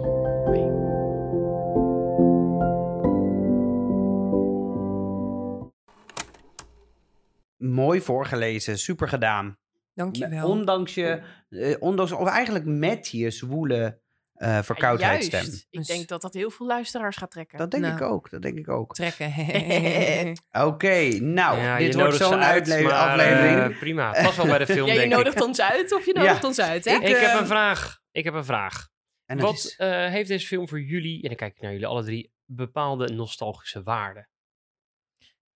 Mooi 7.58 8.02
voorgelezen, 8.02 8.78
super 8.78 9.08
gedaan. 9.08 9.58
Dankjewel. 9.94 10.50
Ondanks 10.50 10.94
je, 10.96 11.22
eh, 11.50 11.76
ondanks, 11.80 12.12
of 12.12 12.28
eigenlijk 12.28 12.66
met 12.66 13.08
je 13.08 13.32
zwoele 13.32 14.01
eh 14.42 14.62
verkoudheidsstem. 14.62 15.40
Juist. 15.44 15.68
Ik 15.70 15.78
Dus- 15.78 15.88
denk 15.88 16.08
dat 16.08 16.22
dat 16.22 16.34
heel 16.34 16.50
veel 16.50 16.66
luisteraars 16.68 17.16
gaat 17.18 17.32
trekken. 17.32 17.58
Dat 17.58 17.72
denk 17.72 17.86
ik 17.86 18.00
Nou. 18.00 18.12
ook, 18.12 18.30
dat 18.30 18.42
denk 18.42 18.58
ik 18.58 18.70
ook. 18.70 18.94
Trekken. 18.94 19.34
Oké, 20.68 21.08
nou, 21.20 21.58
Ja, 21.60 21.78
dit 21.78 21.94
je 21.94 22.00
wordt 22.00 22.16
zo'n 22.16 22.40
aflevering. 22.42 23.72
eh, 23.72 23.80
prima, 23.80 24.24
was 24.24 24.36
wel 24.36 24.46
bij 24.46 24.58
de 24.58 24.66
film, 24.74 24.88
ja, 24.88 24.94
je 24.94 25.00
denk 25.00 25.12
ik. 25.12 25.18
nodigt 25.18 25.42
ons 25.42 25.62
uit 25.62 25.94
of 25.94 26.06
je 26.06 26.14
Ja. 26.16 26.22
nodigt 26.24 26.44
ons 26.44 26.60
uit, 26.62 26.86
hè? 26.86 26.92
Ik, 26.96 27.02
Ik 27.02 27.16
heb 27.16 27.30
eh, 27.34 27.40
een 27.40 27.46
vraag. 27.48 28.00
Ik 28.12 28.24
heb 28.24 28.34
een 28.34 28.46
vraag. 28.46 28.90
en 29.26 29.40
Wat 29.40 29.54
is- 29.54 29.76
eh, 29.76 29.90
heeft 30.10 30.28
deze 30.28 30.48
film 30.48 30.68
voor 30.68 30.82
jullie, 30.82 31.22
en 31.22 31.28
dan 31.28 31.38
kijk 31.38 31.56
ik 31.56 31.62
naar 31.62 31.72
jullie 31.72 31.88
alle 31.88 32.04
drie, 32.04 32.32
bepaalde 32.46 33.14
nostalgische 33.14 33.84
waarden? 33.84 34.30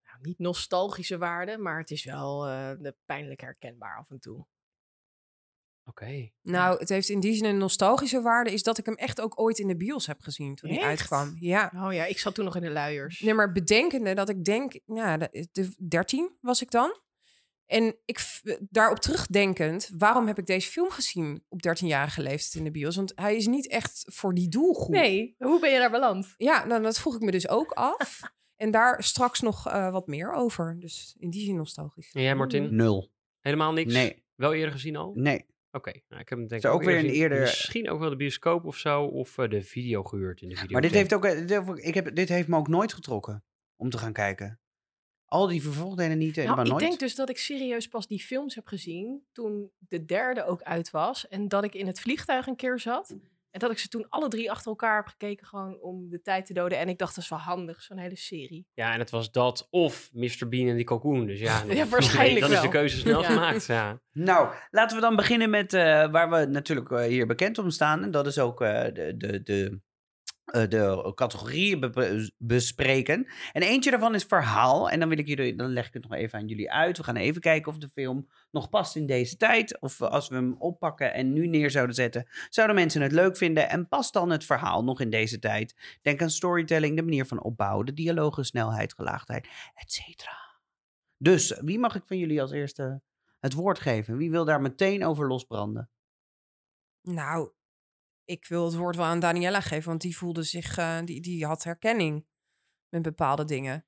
Nou, 0.05 0.19
niet 0.23 0.39
nostalgische 0.39 1.19
waarde, 1.19 1.59
maar 1.59 1.79
het 1.79 1.91
is 1.91 2.05
wel 2.05 2.47
eh, 2.49 2.71
de 2.79 2.97
pijnlijk 3.05 3.41
herkenbaar 3.41 3.97
af 3.99 4.11
en 4.11 4.19
toe. 4.21 4.47
Oké. 5.87 6.31
Nou, 6.43 6.79
het 6.79 6.89
heeft 6.89 7.09
in 7.09 7.21
die 7.21 7.35
zin 7.35 7.45
een 7.45 7.59
nostalgische 7.59 8.21
waarde, 8.23 8.53
is 8.53 8.63
dat 8.63 8.79
ik 8.79 8.87
hem 8.87 8.95
echt 8.95 9.21
ook 9.21 9.41
ooit 9.41 9.59
in 9.59 9.69
de 9.69 9.77
bios 9.77 10.07
heb 10.07 10.21
gezien 10.21 10.55
toen 10.55 10.69
hij 10.71 10.79
Echt? 10.79 10.89
uitkwam. 10.89 11.37
Ja. 11.39 11.73
Oh 11.77 11.93
ja, 11.93 12.05
ik 12.05 12.19
zat 12.19 12.35
toen 12.35 12.45
nog 12.45 12.57
in 12.57 12.63
de 12.63 12.71
luiers. 12.71 13.21
Nee, 13.21 13.35
maar 13.35 13.53
bedenkende 13.53 14.15
dat 14.15 14.29
ik 14.29 14.45
denk, 14.45 14.81
ja, 14.85 15.17
de, 15.17 15.49
de 15.53 15.75
13 15.89 16.37
was 16.41 16.63
ik 16.63 16.71
dan. 16.71 16.99
En 17.67 17.97
ik, 18.05 18.19
v- 18.19 18.41
daarop 18.69 18.99
terugdenkend, 18.99 19.91
waarom 19.97 20.27
heb 20.27 20.39
ik 20.39 20.47
deze 20.47 20.71
film 20.71 20.91
gezien 20.91 21.45
op 21.49 21.61
13-jarige 21.69 22.23
leeftijd 22.23 22.55
in 22.55 22.65
de 22.65 22.71
bios? 22.71 22.97
Want 22.97 23.13
hij 23.15 23.37
is 23.37 23.47
niet 23.47 23.69
echt 23.69 24.05
voor 24.07 24.35
die 24.35 24.49
doelgroep. 24.49 24.89
Nee, 24.95 25.35
hoe 25.39 25.61
ben 25.61 25.73
je 25.73 25.79
daar 25.79 25.91
beland? 25.91 26.35
Ja, 26.37 26.65
nou, 26.65 26.83
dat 26.83 26.99
vroeg 26.99 27.15
ik 27.15 27.21
me 27.21 27.31
dus 27.31 27.49
ook 27.49 27.71
af. 27.73 28.21
en 28.63 28.71
daar 28.71 29.03
straks 29.03 29.41
nog 29.41 29.69
eh, 29.69 29.91
wat 29.91 30.07
meer 30.07 30.33
over. 30.33 30.77
Dus 30.81 31.15
in 31.19 31.31
die 31.31 31.45
zin 31.45 31.57
nostalgisch. 31.57 32.13
En 32.13 32.23
jij, 32.23 32.35
Martin? 32.35 32.77
Nul. 32.77 33.11
Helemaal 33.41 33.73
niks? 33.73 33.93
Nee, 33.93 34.25
Wel 34.35 34.55
eerder 34.55 34.73
gezien 34.73 34.97
al? 34.97 35.13
nee. 35.15 35.47
Oké, 35.75 35.93
nou, 36.09 36.21
ik 36.23 36.29
heb 36.29 36.39
hem 36.39 36.49
denk 36.49 36.65
ik 36.65 36.71
ook 36.71 36.83
weer 36.83 36.99
een 36.99 37.05
eerder- 37.11 37.41
Misschien 37.41 37.91
ook 37.91 38.01
wel 38.01 38.11
de 38.11 38.17
bioscoop 38.17 38.65
of 38.65 38.77
zo, 38.77 39.03
of 39.05 39.39
eh, 39.39 39.49
de 39.49 39.63
video 39.63 40.03
gehuurd 40.03 40.41
in 40.41 40.49
de 40.49 40.55
video. 40.57 40.71
Maar 40.73 40.81
dit 40.83 40.91
heeft, 40.91 41.15
ook, 41.15 41.25
eh, 41.25 41.31
dit 41.39 41.51
heeft 41.51 41.69
ook- 41.69 41.79
ik 41.79 41.95
heb, 41.95 42.15
dit 42.15 42.29
heeft 42.29 42.49
me 42.49 42.57
ook 42.57 42.69
nooit 42.69 42.93
getrokken 42.93 43.45
om 43.77 43.91
te 43.91 43.99
gaan 43.99 44.13
kijken. 44.13 44.59
Al 45.25 45.47
die 45.47 45.63
vervolgdelen 45.63 46.19
niet, 46.19 46.37
helemaal 46.37 46.57
Nou, 46.57 46.67
ik 46.69 46.73
nooit. 46.75 46.87
denk 46.89 47.01
dus 47.01 47.15
dat 47.15 47.29
ik 47.29 47.39
serieus 47.39 47.89
pas 47.89 48.07
die 48.07 48.21
films 48.21 48.55
heb 48.55 48.67
gezien 48.67 49.27
toen 49.33 49.71
de 49.79 50.05
derde 50.05 50.45
ook 50.45 50.63
uit 50.63 50.91
was. 50.91 51.29
En 51.29 51.49
dat 51.49 51.65
ik 51.65 51.75
in 51.75 51.87
het 51.87 52.01
vliegtuig 52.01 52.47
een 52.47 52.57
keer 52.57 52.79
zat. 52.79 53.17
En 53.55 53.61
dat 53.61 53.71
ik 53.71 53.79
ze 53.79 53.89
toen 53.89 54.07
alle 54.09 54.29
drie 54.29 54.51
achter 54.51 54.67
elkaar 54.71 54.97
heb 54.97 55.07
gekeken, 55.07 55.47
gewoon 55.47 55.81
om 55.81 56.09
de 56.09 56.23
tijd 56.23 56.47
te 56.47 56.53
doden. 56.53 56.79
En 56.79 56.89
ik 56.89 56.99
dacht, 56.99 57.15
dat 57.15 57.25
is 57.25 57.31
wel 57.31 57.39
handig, 57.39 57.83
zo'n 57.83 57.99
hele 57.99 58.17
serie. 58.17 58.67
Ja, 58.75 58.93
en 58.93 58.99
het 58.99 59.11
was 59.11 59.33
dat 59.33 59.67
of 59.71 60.11
Mr. 60.13 60.49
Bean 60.49 60.69
en 60.69 60.77
die 60.77 60.85
kalkoen. 60.85 61.27
Dus 61.27 61.41
ja, 61.41 61.63
Ja, 61.69 61.87
waarschijnlijk 61.87 62.41
dan 62.41 62.51
is 62.51 62.57
de 62.57 62.63
wel. 62.63 62.71
keuze 62.71 62.99
snel 62.99 63.21
Ja. 63.21 63.27
gemaakt. 63.29 63.67
Ja. 63.67 64.01
Nou, 64.13 64.49
laten 64.71 64.97
we 64.97 65.03
dan 65.03 65.17
beginnen 65.17 65.51
met 65.51 65.73
eh, 65.73 66.11
waar 66.11 66.31
we 66.31 66.45
natuurlijk 66.47 66.91
eh, 66.91 67.03
hier 67.05 67.27
bekend 67.27 67.59
om 67.59 67.71
staan. 67.71 68.03
En 68.03 68.11
dat 68.11 68.27
is 68.27 68.39
ook 68.39 68.61
eh, 68.61 68.85
de, 68.95 69.15
de, 69.17 69.43
de, 69.43 69.81
de 70.45 71.13
categorieën 71.15 71.81
be- 71.81 72.31
bespreken. 72.39 73.27
En 73.53 73.63
eentje 73.63 73.91
daarvan 73.91 74.15
is 74.15 74.25
verhaal. 74.25 74.91
En 74.91 75.01
dan, 75.01 75.09
wil 75.09 75.19
ik 75.19 75.27
jullie, 75.27 75.55
dan 75.55 75.73
leg 75.73 75.87
ik 75.87 75.93
het 75.93 76.03
nog 76.03 76.13
even 76.13 76.39
aan 76.39 76.47
jullie 76.47 76.73
uit. 76.73 76.97
We 76.97 77.05
gaan 77.05 77.17
even 77.17 77.41
kijken 77.41 77.73
of 77.73 77.79
de 77.79 77.89
film 77.89 78.29
nog 78.51 78.69
past 78.69 78.97
in 78.97 79.07
deze 79.07 79.37
tijd. 79.37 79.81
Of 79.81 80.03
als 80.03 80.29
we 80.29 80.35
hem 80.35 80.55
oppakken 80.59 81.15
en 81.15 81.33
nu 81.33 81.47
neer 81.47 81.71
zouden 81.71 81.95
zetten, 81.95 82.29
zouden 82.49 82.77
mensen 82.77 83.03
het 83.03 83.13
leuk 83.13 83.37
vinden. 83.37 83.69
En 83.69 83.89
past 83.89 84.13
dan 84.13 84.31
het 84.31 84.45
verhaal 84.45 84.85
nog 84.85 85.01
in 85.01 85.11
deze 85.11 85.39
tijd? 85.39 85.99
Denk 86.03 86.23
aan 86.23 86.31
storytelling, 86.31 86.97
de 86.97 87.03
manier 87.03 87.27
van 87.27 87.43
opbouwen, 87.43 87.87
de 87.87 87.95
dialogen, 87.95 88.45
snelheid, 88.45 88.95
gelaagdheid, 88.95 89.49
et 89.75 89.93
cetera. 89.93 90.43
Dus, 91.19 91.61
wie 91.61 91.79
mag 91.79 91.95
ik 91.95 92.05
van 92.07 92.19
jullie 92.19 92.41
als 92.41 92.51
eerste 92.51 93.03
het 93.41 93.53
woord 93.53 93.79
geven? 93.79 94.17
Wie 94.17 94.31
wil 94.31 94.45
daar 94.45 94.61
meteen 94.61 95.05
over 95.05 95.29
losbranden? 95.29 95.91
Nou, 97.03 97.51
ik 98.25 98.47
wil 98.47 98.65
het 98.65 98.75
woord 98.75 98.97
wel 98.97 99.05
aan 99.05 99.21
Daniela 99.21 99.61
geven, 99.61 99.89
want 99.89 100.01
die 100.01 100.17
voelde 100.17 100.43
zich, 100.43 100.77
eh, 100.79 100.99
die, 101.05 101.21
die 101.21 101.47
had 101.47 101.65
herkenning 101.65 102.27
met 102.89 103.03
bepaalde 103.03 103.45
dingen. 103.45 103.87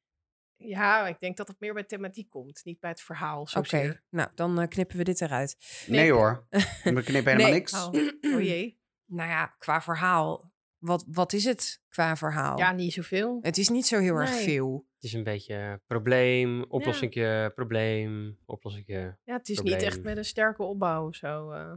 Ja, 0.58 1.06
ik 1.06 1.18
denk 1.18 1.36
dat 1.36 1.48
het 1.48 1.60
meer 1.60 1.74
bij 1.74 1.84
thematiek 1.84 2.30
komt, 2.30 2.60
niet 2.64 2.80
bij 2.80 2.90
het 2.90 3.00
verhaal. 3.00 3.48
Oké, 3.56 4.02
nou 4.10 4.28
dan 4.34 4.60
eh, 4.60 4.68
knippen 4.68 4.96
we 4.96 5.04
dit 5.04 5.20
eruit. 5.20 5.56
Nee, 5.86 6.00
Nee. 6.00 6.12
hoor, 6.12 6.46
we 6.82 7.02
knippen 7.02 7.12
helemaal 7.12 7.34
Nee. 7.36 7.52
niks. 7.52 7.72
Oh, 7.84 7.94
oh 8.34 8.40
jee. 8.42 8.80
Nou 9.04 9.30
ja, 9.30 9.46
qua 9.58 9.82
verhaal, 9.82 10.52
wat, 10.78 11.04
wat 11.08 11.32
is 11.32 11.44
het 11.44 11.82
qua 11.88 12.16
verhaal? 12.16 12.58
Ja, 12.58 12.72
niet 12.72 12.92
zoveel. 12.92 13.38
Het 13.42 13.58
is 13.58 13.68
niet 13.68 13.86
zo 13.86 13.98
heel 13.98 14.14
erg 14.14 14.30
veel. 14.34 14.86
Het 14.94 15.04
is 15.04 15.12
een 15.12 15.24
beetje 15.24 15.80
probleem, 15.86 16.64
oplossingje, 16.68 17.52
probleem, 17.54 18.38
oplossingje. 18.44 19.18
Ja, 19.24 19.36
het 19.36 19.48
is 19.48 19.54
Probleem. 19.54 19.76
niet 19.78 19.86
echt 19.86 20.02
met 20.02 20.16
een 20.16 20.24
sterke 20.24 20.62
opbouw 20.62 21.06
of 21.08 21.14
zo. 21.14 21.50
eh. 21.50 21.74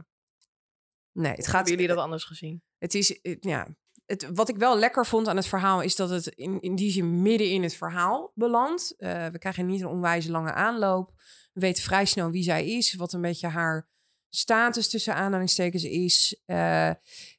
Nee, 1.12 1.32
het 1.32 1.46
gaat. 1.46 1.54
Hebben 1.54 1.72
jullie 1.72 1.88
dat 1.88 1.98
anders 1.98 2.24
gezien? 2.24 2.62
Het 2.78 2.94
is, 2.94 3.20
eh, 3.20 3.36
ja. 3.40 3.66
Het, 4.06 4.30
wat 4.34 4.48
ik 4.48 4.56
wel 4.56 4.78
lekker 4.78 5.06
vond 5.06 5.28
aan 5.28 5.36
het 5.36 5.46
verhaal 5.46 5.80
is 5.80 5.96
dat 5.96 6.10
het 6.10 6.26
in, 6.26 6.60
in 6.60 6.74
die 6.74 6.90
zin 6.90 7.22
midden 7.22 7.50
in 7.50 7.62
het 7.62 7.74
verhaal 7.74 8.32
belandt. 8.34 8.94
Eh, 8.96 9.26
we 9.26 9.38
krijgen 9.38 9.66
niet 9.66 9.80
een 9.80 9.86
onwijze 9.86 10.30
lange 10.30 10.52
aanloop. 10.52 11.12
We 11.52 11.60
weten 11.60 11.82
vrij 11.82 12.04
snel 12.04 12.30
wie 12.30 12.42
zij 12.42 12.66
is, 12.66 12.94
wat 12.94 13.12
een 13.12 13.20
beetje 13.20 13.48
haar 13.48 13.88
status 14.28 14.88
tussen 14.88 15.14
aanhalingstekens 15.14 15.84
is 15.84 16.40
eh, 16.46 16.88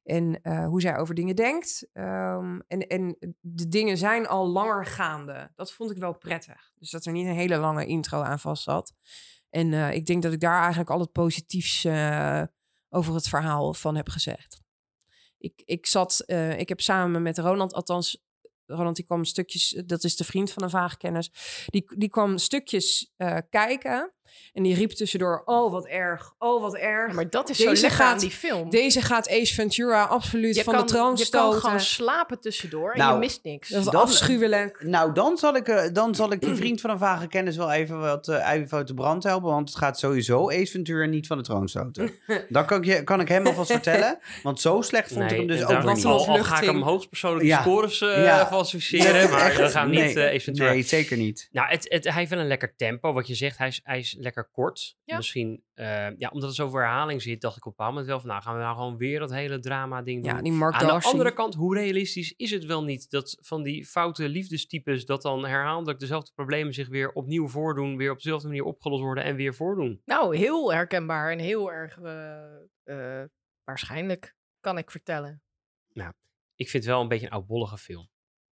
en 0.04 0.40
hoe 0.66 0.82
zij 0.82 0.98
over 0.98 1.16
dingen 1.16 1.36
denkt. 1.36 1.88
Ehm, 1.94 2.60
en, 2.68 2.88
en 2.88 3.18
de 3.40 3.68
dingen 3.68 3.98
zijn 3.98 4.28
al 4.28 4.48
langer 4.48 4.86
gaande. 4.86 5.52
Dat 5.56 5.74
vond 5.74 5.92
ik 5.92 5.98
wel 5.98 6.18
prettig. 6.18 6.72
Dus 6.76 6.90
dat 6.90 7.06
er 7.06 7.12
niet 7.12 7.28
een 7.28 7.34
hele 7.34 7.58
lange 7.58 7.86
intro 7.86 8.22
aan 8.22 8.40
vast 8.40 8.64
zat. 8.64 8.94
En 9.50 9.74
ik 9.94 10.06
denk 10.06 10.24
dat 10.24 10.34
ik 10.34 10.40
daar 10.40 10.60
eigenlijk 10.60 10.90
al 10.90 11.00
het 11.00 11.12
positiefs 11.12 11.86
over 12.93 13.13
het 13.13 13.27
verhaal 13.27 13.73
van 13.73 13.95
heb 13.95 14.10
gezegd. 14.10 14.62
Ik, 15.38 15.62
ik 15.65 15.86
zat, 15.86 16.19
eh, 16.19 16.60
ik 16.60 16.69
heb 16.69 16.82
samen 16.82 17.21
met 17.21 17.38
Ronald, 17.38 17.73
althans, 17.73 18.23
Ronald 18.65 18.95
die 18.95 19.06
kwam 19.06 19.23
stukjes, 19.23 19.82
dat 19.86 20.04
is 20.04 20.15
de 20.15 20.23
vriend 20.23 20.51
van 20.51 20.63
een 20.63 20.69
vage 20.69 20.97
kennis, 20.97 21.32
die, 21.65 21.97
die 21.97 22.10
kwam 22.10 22.38
stukjes 22.38 23.13
eh, 23.17 23.38
kijken 23.49 24.13
en 24.54 24.63
die 24.63 24.76
riep 24.76 24.91
tussendoor, 24.91 25.41
oh 25.46 25.72
wat 25.72 25.86
erg, 25.86 26.34
oh 26.38 26.62
wat 26.62 26.76
erg. 26.76 27.08
Ja, 27.10 27.13
maar 27.15 27.30
dat 27.30 27.50
is 27.50 27.58
Deze 27.58 27.76
zo 27.76 27.88
gaat- 27.89 28.13
aan 28.13 28.20
die 28.20 28.32
film. 28.32 28.70
Deze 28.70 29.02
gaat 29.02 29.30
Ace 29.30 29.54
Ventura 29.54 30.04
absoluut 30.04 30.56
je 30.56 30.63
van 30.63 30.74
kan, 30.74 30.86
de 30.86 30.91
troon 30.94 31.10
je 31.12 31.15
kan 31.17 31.26
stoten. 31.26 31.60
gewoon 31.62 31.80
slapen 31.80 32.39
tussendoor 32.39 32.91
en 32.91 32.98
Nou, 33.00 33.13
je 33.13 33.20
mist 33.20 33.39
niks. 33.44 33.70
dat 33.70 33.80
is 33.86 33.91
Dan- 33.91 34.02
afschuwelijk. 34.02 34.84
Nou, 34.84 35.13
dan 35.13 35.38
zal, 35.38 35.56
ik, 35.56 35.67
eh, 35.67 35.94
dan 35.94 36.15
zal 36.15 36.32
ik 36.32 36.41
die 36.41 36.56
vriend 36.56 36.82
van 36.82 36.89
een 36.89 36.98
vage 36.98 37.28
kennis 37.28 37.58
wel 37.58 37.72
even 37.72 38.00
wat 38.00 38.28
uh, 38.28 38.50
even 38.52 38.78
uit 38.78 38.88
de 38.88 38.94
brand 38.94 39.24
helpen. 39.24 39.50
Want 39.50 39.70
het 39.70 39.78
gaat 39.78 40.00
sowieso 40.00 40.50
Ace 40.50 40.72
Ventura 40.72 41.06
niet 41.06 41.28
van 41.28 41.38
de 41.38 41.44
troon 41.44 41.67
stoten. 41.70 42.12
Dat 42.50 42.65
kan 42.65 42.78
ik, 42.78 42.86
je, 42.86 43.04
kan 43.04 43.20
ik 43.20 43.28
hem 43.28 43.46
alvast 43.48 43.72
vertellen. 43.72 44.20
Want 44.44 44.62
zo 44.62 44.82
slecht 44.82 45.13
vond 45.13 45.32
ik 45.32 45.38
hem 45.38 45.48
dus 45.48 45.63
ook 45.65 45.84
niet. 45.94 46.06
al, 46.06 46.28
al 46.28 46.44
ga 46.44 46.58
ik 46.62 46.65
hem 46.65 46.82
hoogstpersoonlijke 46.82 47.48
Ja. 47.48 47.62
scores 47.62 48.02
eh 48.02 48.24
Ja. 48.24 48.48
falsificeren, 48.48 49.30
maar 49.30 49.58
dan 49.58 49.70
gaan 49.70 49.89
we 49.89 49.96
niet 49.96 50.15
nee, 50.15 50.24
eh 50.26 50.36
Ace 50.36 50.39
Ventura. 50.44 50.70
Nee, 50.72 50.84
zeker 50.84 51.17
niet. 51.17 51.50
Nou, 51.52 51.70
het, 51.70 51.86
het, 51.89 52.04
hij 52.04 52.13
heeft 52.13 52.30
wel 52.30 52.39
een 52.39 52.48
lekker 52.48 52.74
tempo. 52.76 53.13
Wat 53.13 53.28
je 53.28 53.36
zegt, 53.36 53.58
hij 53.58 53.67
is, 53.67 53.80
hij 53.84 54.00
is 54.00 54.15
lekker 54.22 54.50
kort. 54.52 54.98
Ja. 55.04 55.16
Misschien, 55.16 55.64
eh, 55.74 56.18
ja, 56.18 56.30
omdat 56.30 56.50
er 56.50 56.56
zoveel 56.56 56.80
herhaling 56.80 57.22
zit, 57.22 57.42
dacht 57.42 57.58
ik 57.58 57.66
op 57.66 57.72
een 57.72 57.76
bepaald 57.78 57.90
moment 57.90 58.10
wel 58.10 58.20
van, 58.20 58.30
nou 58.30 58.42
gaan 58.42 58.56
we 58.56 58.62
nou 58.62 58.76
gewoon 58.76 58.98
weer 58.98 59.20
dat 59.20 59.32
hele 59.32 59.60
drama 59.60 60.02
ding 60.02 60.24
doen. 60.24 60.36
Ja, 60.36 60.42
die 60.42 60.52
Mark 60.52 60.74
Aan 60.74 61.00
de 61.00 61.08
andere 61.08 61.34
kant, 61.34 61.54
hoe 61.54 61.76
realistisch 61.76 62.34
is 62.38 62.52
het 62.52 62.66
wel 62.66 62.84
niet 62.84 63.10
dat 63.10 63.38
van 63.42 63.64
die 63.64 63.86
foute 63.86 64.30
liefdestypes 64.30 65.06
dat 65.06 65.22
dan 65.22 65.46
herhaaldelijk 65.46 66.00
dezelfde 66.00 66.32
problemen 66.36 66.74
zich 66.74 66.88
weer 66.88 67.12
opnieuw 67.12 67.48
voordoen, 67.48 67.98
weer 67.98 68.12
op 68.12 68.22
dezelfde 68.22 68.48
manier 68.48 68.64
opgelost 68.64 69.02
worden 69.02 69.24
en 69.24 69.36
weer 69.36 69.54
voordoen? 69.54 70.02
Nou, 70.06 70.38
heel 70.38 70.74
herkenbaar 70.74 71.32
en 71.32 71.40
heel 71.40 71.72
erg 71.72 71.98
eh, 71.98 73.22
eh, 73.22 73.28
waarschijnlijk, 73.64 74.36
kan 74.60 74.78
ik 74.78 74.92
vertellen. 74.92 75.42
Ik 76.62 76.70
vind 76.70 76.84
het 76.84 76.94
wel 76.94 77.02
een 77.02 77.08
beetje 77.08 77.26
een 77.26 77.32
oudbollige 77.32 77.78
film. 77.78 78.10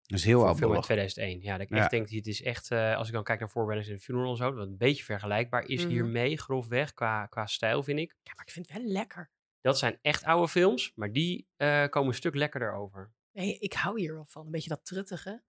Dat 0.06 0.18
is 0.18 0.24
heel 0.24 0.38
Voor 0.40 0.48
een 0.48 0.56
film 0.56 0.72
uit 0.72 0.78
oudbollig. 0.78 0.84
2001. 0.84 1.40
Ja, 1.40 1.52
dat 1.58 1.66
ik 1.66 1.72
Ja. 1.76 1.76
echt 1.82 1.90
denk, 1.90 2.10
het 2.10 2.26
is 2.26 2.42
echt, 2.42 2.70
eh, 2.70 2.96
als 2.96 3.06
ik 3.08 3.12
dan 3.14 3.24
kijk 3.24 3.40
naar 3.40 3.50
Voorbereidings 3.50 3.94
in 3.98 4.04
Funeral 4.04 4.30
en 4.30 4.36
zo, 4.36 4.52
wat 4.54 4.66
een 4.66 4.76
beetje 4.76 5.04
vergelijkbaar 5.04 5.64
is 5.64 5.82
Mhm. 5.82 5.90
hiermee, 5.92 6.38
grofweg, 6.38 6.94
qua, 6.94 7.26
qua 7.26 7.46
stijl 7.46 7.82
vind 7.82 7.98
ik. 7.98 8.16
Ja, 8.22 8.32
maar 8.36 8.44
ik 8.46 8.52
vind 8.52 8.68
het 8.68 8.76
wel 8.82 8.86
lekker. 8.86 9.30
Dat 9.60 9.78
zijn 9.78 9.98
echt 10.02 10.24
oude 10.24 10.48
films, 10.48 10.92
maar 10.94 11.12
die 11.12 11.48
eh, 11.56 11.86
komen 11.88 12.08
een 12.08 12.14
stuk 12.14 12.34
lekkerder 12.34 12.72
over. 12.72 13.12
Nee, 13.32 13.58
ik 13.58 13.72
hou 13.72 14.00
hier 14.00 14.14
wel 14.14 14.24
van. 14.26 14.44
Een 14.46 14.50
beetje 14.50 14.68
dat 14.68 14.84
truttige. 14.84 15.42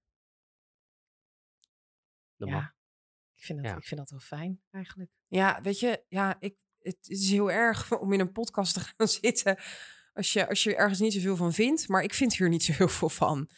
Ja, 2.36 2.46
mag. 2.52 2.64
ik 3.36 3.44
vind, 3.44 3.60
dat, 3.62 3.72
Ja. 3.72 3.78
ik 3.78 3.84
vind 3.86 4.00
dat 4.00 4.10
wel 4.10 4.20
fijn 4.20 4.62
eigenlijk. 4.72 5.12
Ja, 5.28 5.62
weet 5.62 5.80
je, 5.80 6.04
ja, 6.08 6.36
ik, 6.40 6.56
het 6.80 6.98
is 7.10 7.30
heel 7.32 7.52
erg 7.52 7.92
om 8.00 8.14
in 8.14 8.20
een 8.20 8.32
podcast 8.32 8.74
te 8.74 8.80
gaan 8.80 9.08
zitten 9.22 9.58
als 10.14 10.34
je, 10.34 10.48
als 10.50 10.64
je 10.64 10.76
ergens 10.76 11.00
niet 11.00 11.14
zoveel 11.14 11.36
van 11.36 11.54
vindt. 11.54 11.88
Maar 11.88 12.04
ik 12.04 12.14
vind 12.14 12.36
hier 12.36 12.50
niet 12.50 12.64
zo 12.64 12.74
heel 12.74 12.88
veel 12.88 13.10
van. 13.10 13.50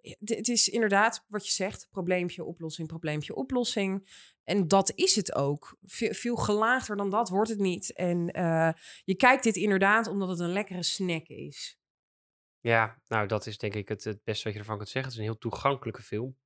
Het, 0.00 0.48
is 0.48 0.68
inderdaad 0.68 1.24
wat 1.28 1.46
je 1.46 1.52
zegt, 1.52 1.88
probleempje, 1.90 2.44
oplossing, 2.44 2.88
probleempje, 2.88 3.34
oplossing. 3.34 4.08
En 4.44 4.68
dat 4.68 4.92
is 4.94 5.16
het 5.16 5.34
ook. 5.34 5.76
Ve- 5.82 6.14
veel 6.14 6.36
gelaagder 6.36 6.96
dan 6.96 7.10
dat 7.10 7.28
wordt 7.28 7.50
het 7.50 7.58
niet. 7.58 7.92
En 7.92 8.30
eh, 8.30 8.72
je 9.04 9.14
kijkt 9.14 9.42
dit 9.42 9.56
inderdaad 9.56 10.06
omdat 10.06 10.28
het 10.28 10.38
een 10.38 10.52
lekkere 10.52 10.82
snack 10.82 11.26
is. 11.26 11.78
Ja, 12.60 13.02
nou 13.06 13.26
dat 13.26 13.46
is 13.46 13.58
denk 13.58 13.74
ik 13.74 13.88
het, 13.88 14.04
het 14.04 14.24
beste 14.24 14.44
wat 14.44 14.52
je 14.52 14.58
ervan 14.58 14.76
kunt 14.76 14.88
zeggen. 14.88 15.10
Het 15.10 15.20
is 15.20 15.26
een 15.26 15.32
heel 15.32 15.40
toegankelijke 15.40 16.02
film. 16.02 16.36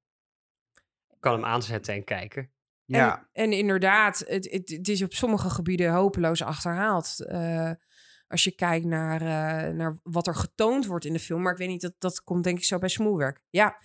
Je 1.08 1.16
kan 1.20 1.32
hem 1.32 1.44
aanzetten 1.44 1.94
en 1.94 2.04
kijken. 2.04 2.52
Ja. 2.84 3.28
En, 3.32 3.44
en 3.44 3.52
inderdaad, 3.52 4.18
het, 4.18 4.50
het, 4.50 4.68
het 4.68 4.88
is 4.88 5.02
op 5.02 5.12
sommige 5.12 5.50
gebieden 5.50 5.92
hopeloos 5.92 6.42
achterhaald. 6.42 7.26
Eh, 7.26 7.70
als 8.32 8.44
je 8.44 8.54
kijkt 8.54 8.86
naar, 8.86 9.20
eh, 9.20 9.74
naar 9.74 9.98
wat 10.02 10.26
er 10.26 10.34
getoond 10.34 10.86
wordt 10.86 11.04
in 11.04 11.12
de 11.12 11.18
film. 11.18 11.42
Maar 11.42 11.52
ik 11.52 11.58
weet 11.58 11.68
niet, 11.68 11.80
dat, 11.80 11.94
dat 11.98 12.22
komt 12.22 12.44
denk 12.44 12.58
ik 12.58 12.64
zo 12.64 12.78
bij 12.78 12.88
smoelwerk. 12.88 13.42
Ja, 13.50 13.76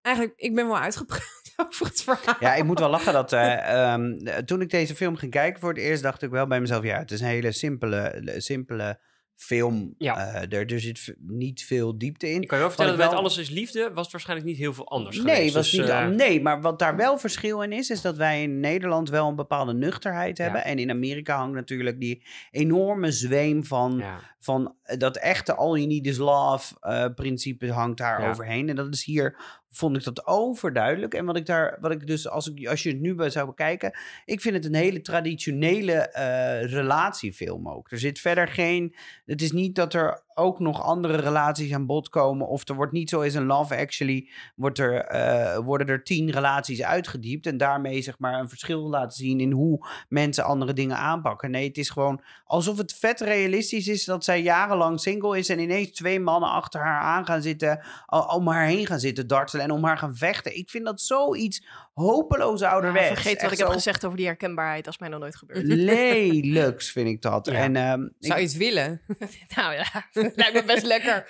eigenlijk, 0.00 0.38
ik 0.38 0.54
ben 0.54 0.66
wel 0.66 0.78
uitgepraat 0.78 1.52
over 1.66 1.86
het 1.86 2.02
verhaal. 2.02 2.36
Ja, 2.40 2.54
ik 2.54 2.64
moet 2.64 2.78
wel 2.78 2.90
lachen 2.90 3.12
dat 3.12 3.32
eh, 3.32 3.92
ehm, 3.92 4.44
toen 4.44 4.60
ik 4.60 4.70
deze 4.70 4.94
film 4.94 5.16
ging 5.16 5.30
kijken 5.30 5.60
voor 5.60 5.68
het 5.68 5.78
eerst, 5.78 6.02
dacht 6.02 6.22
ik 6.22 6.30
wel 6.30 6.46
bij 6.46 6.60
mezelf, 6.60 6.84
ja, 6.84 6.98
het 6.98 7.10
is 7.10 7.20
een 7.20 7.26
hele 7.26 7.52
simpele, 7.52 8.34
simpele 8.36 9.00
film. 9.42 9.94
Ja. 9.98 10.16
Eh, 10.34 10.58
er, 10.58 10.72
er 10.72 10.80
zit 10.80 11.14
niet 11.18 11.64
veel 11.64 11.98
diepte 11.98 12.28
in. 12.30 12.42
Ik 12.42 12.48
kan 12.48 12.56
je 12.58 12.64
wel 12.64 12.72
vertellen, 12.74 12.92
dat 12.98 13.00
wel- 13.00 13.10
met 13.10 13.18
Alles 13.18 13.38
is 13.38 13.48
Liefde 13.50 13.90
was 13.94 14.02
het 14.02 14.12
waarschijnlijk 14.12 14.48
niet 14.48 14.58
heel 14.58 14.74
veel 14.74 14.88
anders 14.88 15.16
Nee, 15.22 15.34
geweest. 15.34 15.54
was 15.54 15.70
Dus, 15.70 15.80
niet, 15.80 15.88
eh, 15.88 16.06
nee, 16.06 16.42
maar 16.42 16.60
wat 16.60 16.78
daar 16.78 16.96
wel 16.96 17.18
verschil 17.18 17.62
in 17.62 17.72
is, 17.72 17.90
is 17.90 18.00
dat 18.00 18.16
wij 18.16 18.42
in 18.42 18.60
Nederland 18.60 19.08
wel 19.10 19.28
een 19.28 19.34
bepaalde 19.36 19.74
nuchterheid 19.74 20.36
Ja. 20.36 20.44
hebben. 20.44 20.64
En 20.64 20.78
in 20.78 20.90
Amerika 20.90 21.36
hangt 21.36 21.54
natuurlijk 21.54 22.00
die 22.00 22.22
enorme 22.50 23.12
zweem 23.12 23.64
van, 23.64 23.96
ja. 23.98 24.20
van 24.38 24.74
eh, 24.82 24.98
dat 24.98 25.16
echte 25.16 25.54
all 25.54 25.74
you 25.74 25.86
need 25.86 26.06
is 26.06 26.16
love 26.16 26.74
principe 27.14 27.72
hangt 27.72 27.98
daar 27.98 28.28
overheen. 28.30 28.68
En 28.68 28.76
dat 28.76 28.94
is 28.94 29.04
hier, 29.04 29.36
vond 29.70 29.96
ik 29.96 30.04
dat 30.04 30.26
overduidelijk. 30.26 31.14
En 31.14 31.24
wat 31.24 31.36
ik 31.36 31.46
daar, 31.46 31.78
wat 31.80 31.90
ik 31.90 32.06
dus, 32.06 32.28
als, 32.28 32.48
ik, 32.48 32.68
als 32.68 32.82
je 32.82 32.90
het 32.90 33.00
nu 33.00 33.14
bij 33.14 33.30
zou 33.30 33.46
bekijken, 33.46 33.98
ik 34.24 34.40
vind 34.40 34.54
het 34.54 34.64
een 34.64 34.74
hele 34.74 35.00
traditionele 35.00 35.92
eh, 35.92 36.70
relatiefilm 36.70 37.68
ook. 37.68 37.90
Er 37.90 37.98
zit 37.98 38.18
verder 38.18 38.48
geen, 38.48 38.94
het 39.26 39.42
is 39.42 39.52
niet 39.52 39.74
dat 39.74 39.94
er 39.94 40.22
ook 40.34 40.58
nog 40.58 40.82
andere 40.82 41.16
relaties 41.16 41.72
aan 41.72 41.86
bod 41.86 42.08
komen. 42.08 42.48
Of 42.48 42.68
er 42.68 42.74
wordt 42.74 42.92
niet 42.92 43.10
zoals 43.10 43.34
in 43.34 43.44
Love 43.44 43.76
Actually, 43.76 44.28
wordt 44.54 44.78
er, 44.78 44.94
eh, 44.94 45.58
worden 45.58 45.86
er 45.86 46.04
tien 46.04 46.30
relaties 46.30 46.82
uitgediept. 46.82 47.46
En 47.46 47.56
daarmee 47.56 48.02
zeg 48.02 48.18
maar 48.18 48.40
een 48.40 48.48
verschil 48.48 48.88
laten 48.88 49.16
zien 49.16 49.40
in 49.40 49.52
hoe 49.52 49.86
mensen 50.08 50.44
andere 50.44 50.72
dingen 50.72 50.96
aanpakken. 50.96 51.50
Nee, 51.50 51.68
het 51.68 51.78
is 51.78 51.90
gewoon 51.90 52.22
alsof 52.44 52.78
het 52.78 52.94
vet 52.94 53.20
realistisch 53.20 53.88
is 53.88 54.04
dat 54.04 54.24
zij 54.24 54.42
jarenlang 54.42 55.00
single 55.00 55.38
is. 55.38 55.48
En 55.48 55.58
ineens 55.58 55.90
twee 55.90 56.20
mannen 56.20 56.50
achter 56.50 56.80
haar 56.80 57.00
aan 57.00 57.26
gaan 57.26 57.42
zitten. 57.42 57.84
Om 58.28 58.48
haar 58.48 58.66
heen 58.66 58.86
gaan 58.86 59.00
zitten 59.00 59.26
dartelen 59.26 59.59
en 59.60 59.70
om 59.70 59.84
haar 59.84 59.98
gaan 59.98 60.16
vechten. 60.16 60.56
Ik 60.56 60.70
vind 60.70 60.84
dat 60.84 61.00
zoiets 61.00 61.64
hopeloos 61.94 62.62
ouderwets. 62.62 63.08
Ja, 63.08 63.14
vergeet 63.14 63.42
wat 63.42 63.52
ik 63.52 63.58
heb 63.58 63.68
gezegd 63.68 64.04
over 64.04 64.16
die 64.16 64.26
herkenbaarheid. 64.26 64.86
Is 64.86 64.98
mij 64.98 65.08
nog 65.08 65.20
nooit 65.20 65.36
gebeurd. 65.36 65.62
Lelijks 65.64 66.90
vind 66.92 67.08
ik 67.08 67.22
dat. 67.22 67.46
Ja. 67.46 67.52
En 67.52 67.76
ehm, 67.76 68.08
Zou 68.18 68.40
ik- 68.40 68.46
je 68.46 68.52
het 68.52 68.56
willen? 68.56 69.00
nou 69.56 69.74
ja, 69.74 69.84
lijkt 70.36 70.52
me 70.52 70.62
best 70.66 70.84
lekker. 70.86 71.26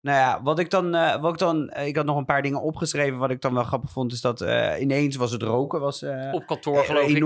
Nou 0.00 0.18
ja, 0.18 0.42
wat 0.42 0.58
ik 0.58 0.70
dan, 0.70 0.94
eh, 0.94 1.20
wat 1.20 1.32
ik 1.32 1.38
dan, 1.38 1.68
eh, 1.68 1.86
ik 1.86 1.96
had 1.96 2.04
nog 2.04 2.16
een 2.16 2.24
paar 2.24 2.42
dingen 2.42 2.62
opgeschreven. 2.62 3.18
Wat 3.18 3.30
ik 3.30 3.40
dan 3.40 3.54
wel 3.54 3.64
grappig 3.64 3.90
vond, 3.90 4.12
is 4.12 4.20
dat 4.20 4.40
eh, 4.40 4.80
ineens 4.80 5.16
was 5.16 5.32
het 5.32 5.42
roken 5.42 5.80
was 5.80 6.02
eh, 6.02 6.28
Op 6.32 6.46
kantoor 6.46 6.84
geloof 6.84 7.08
ik. 7.08 7.24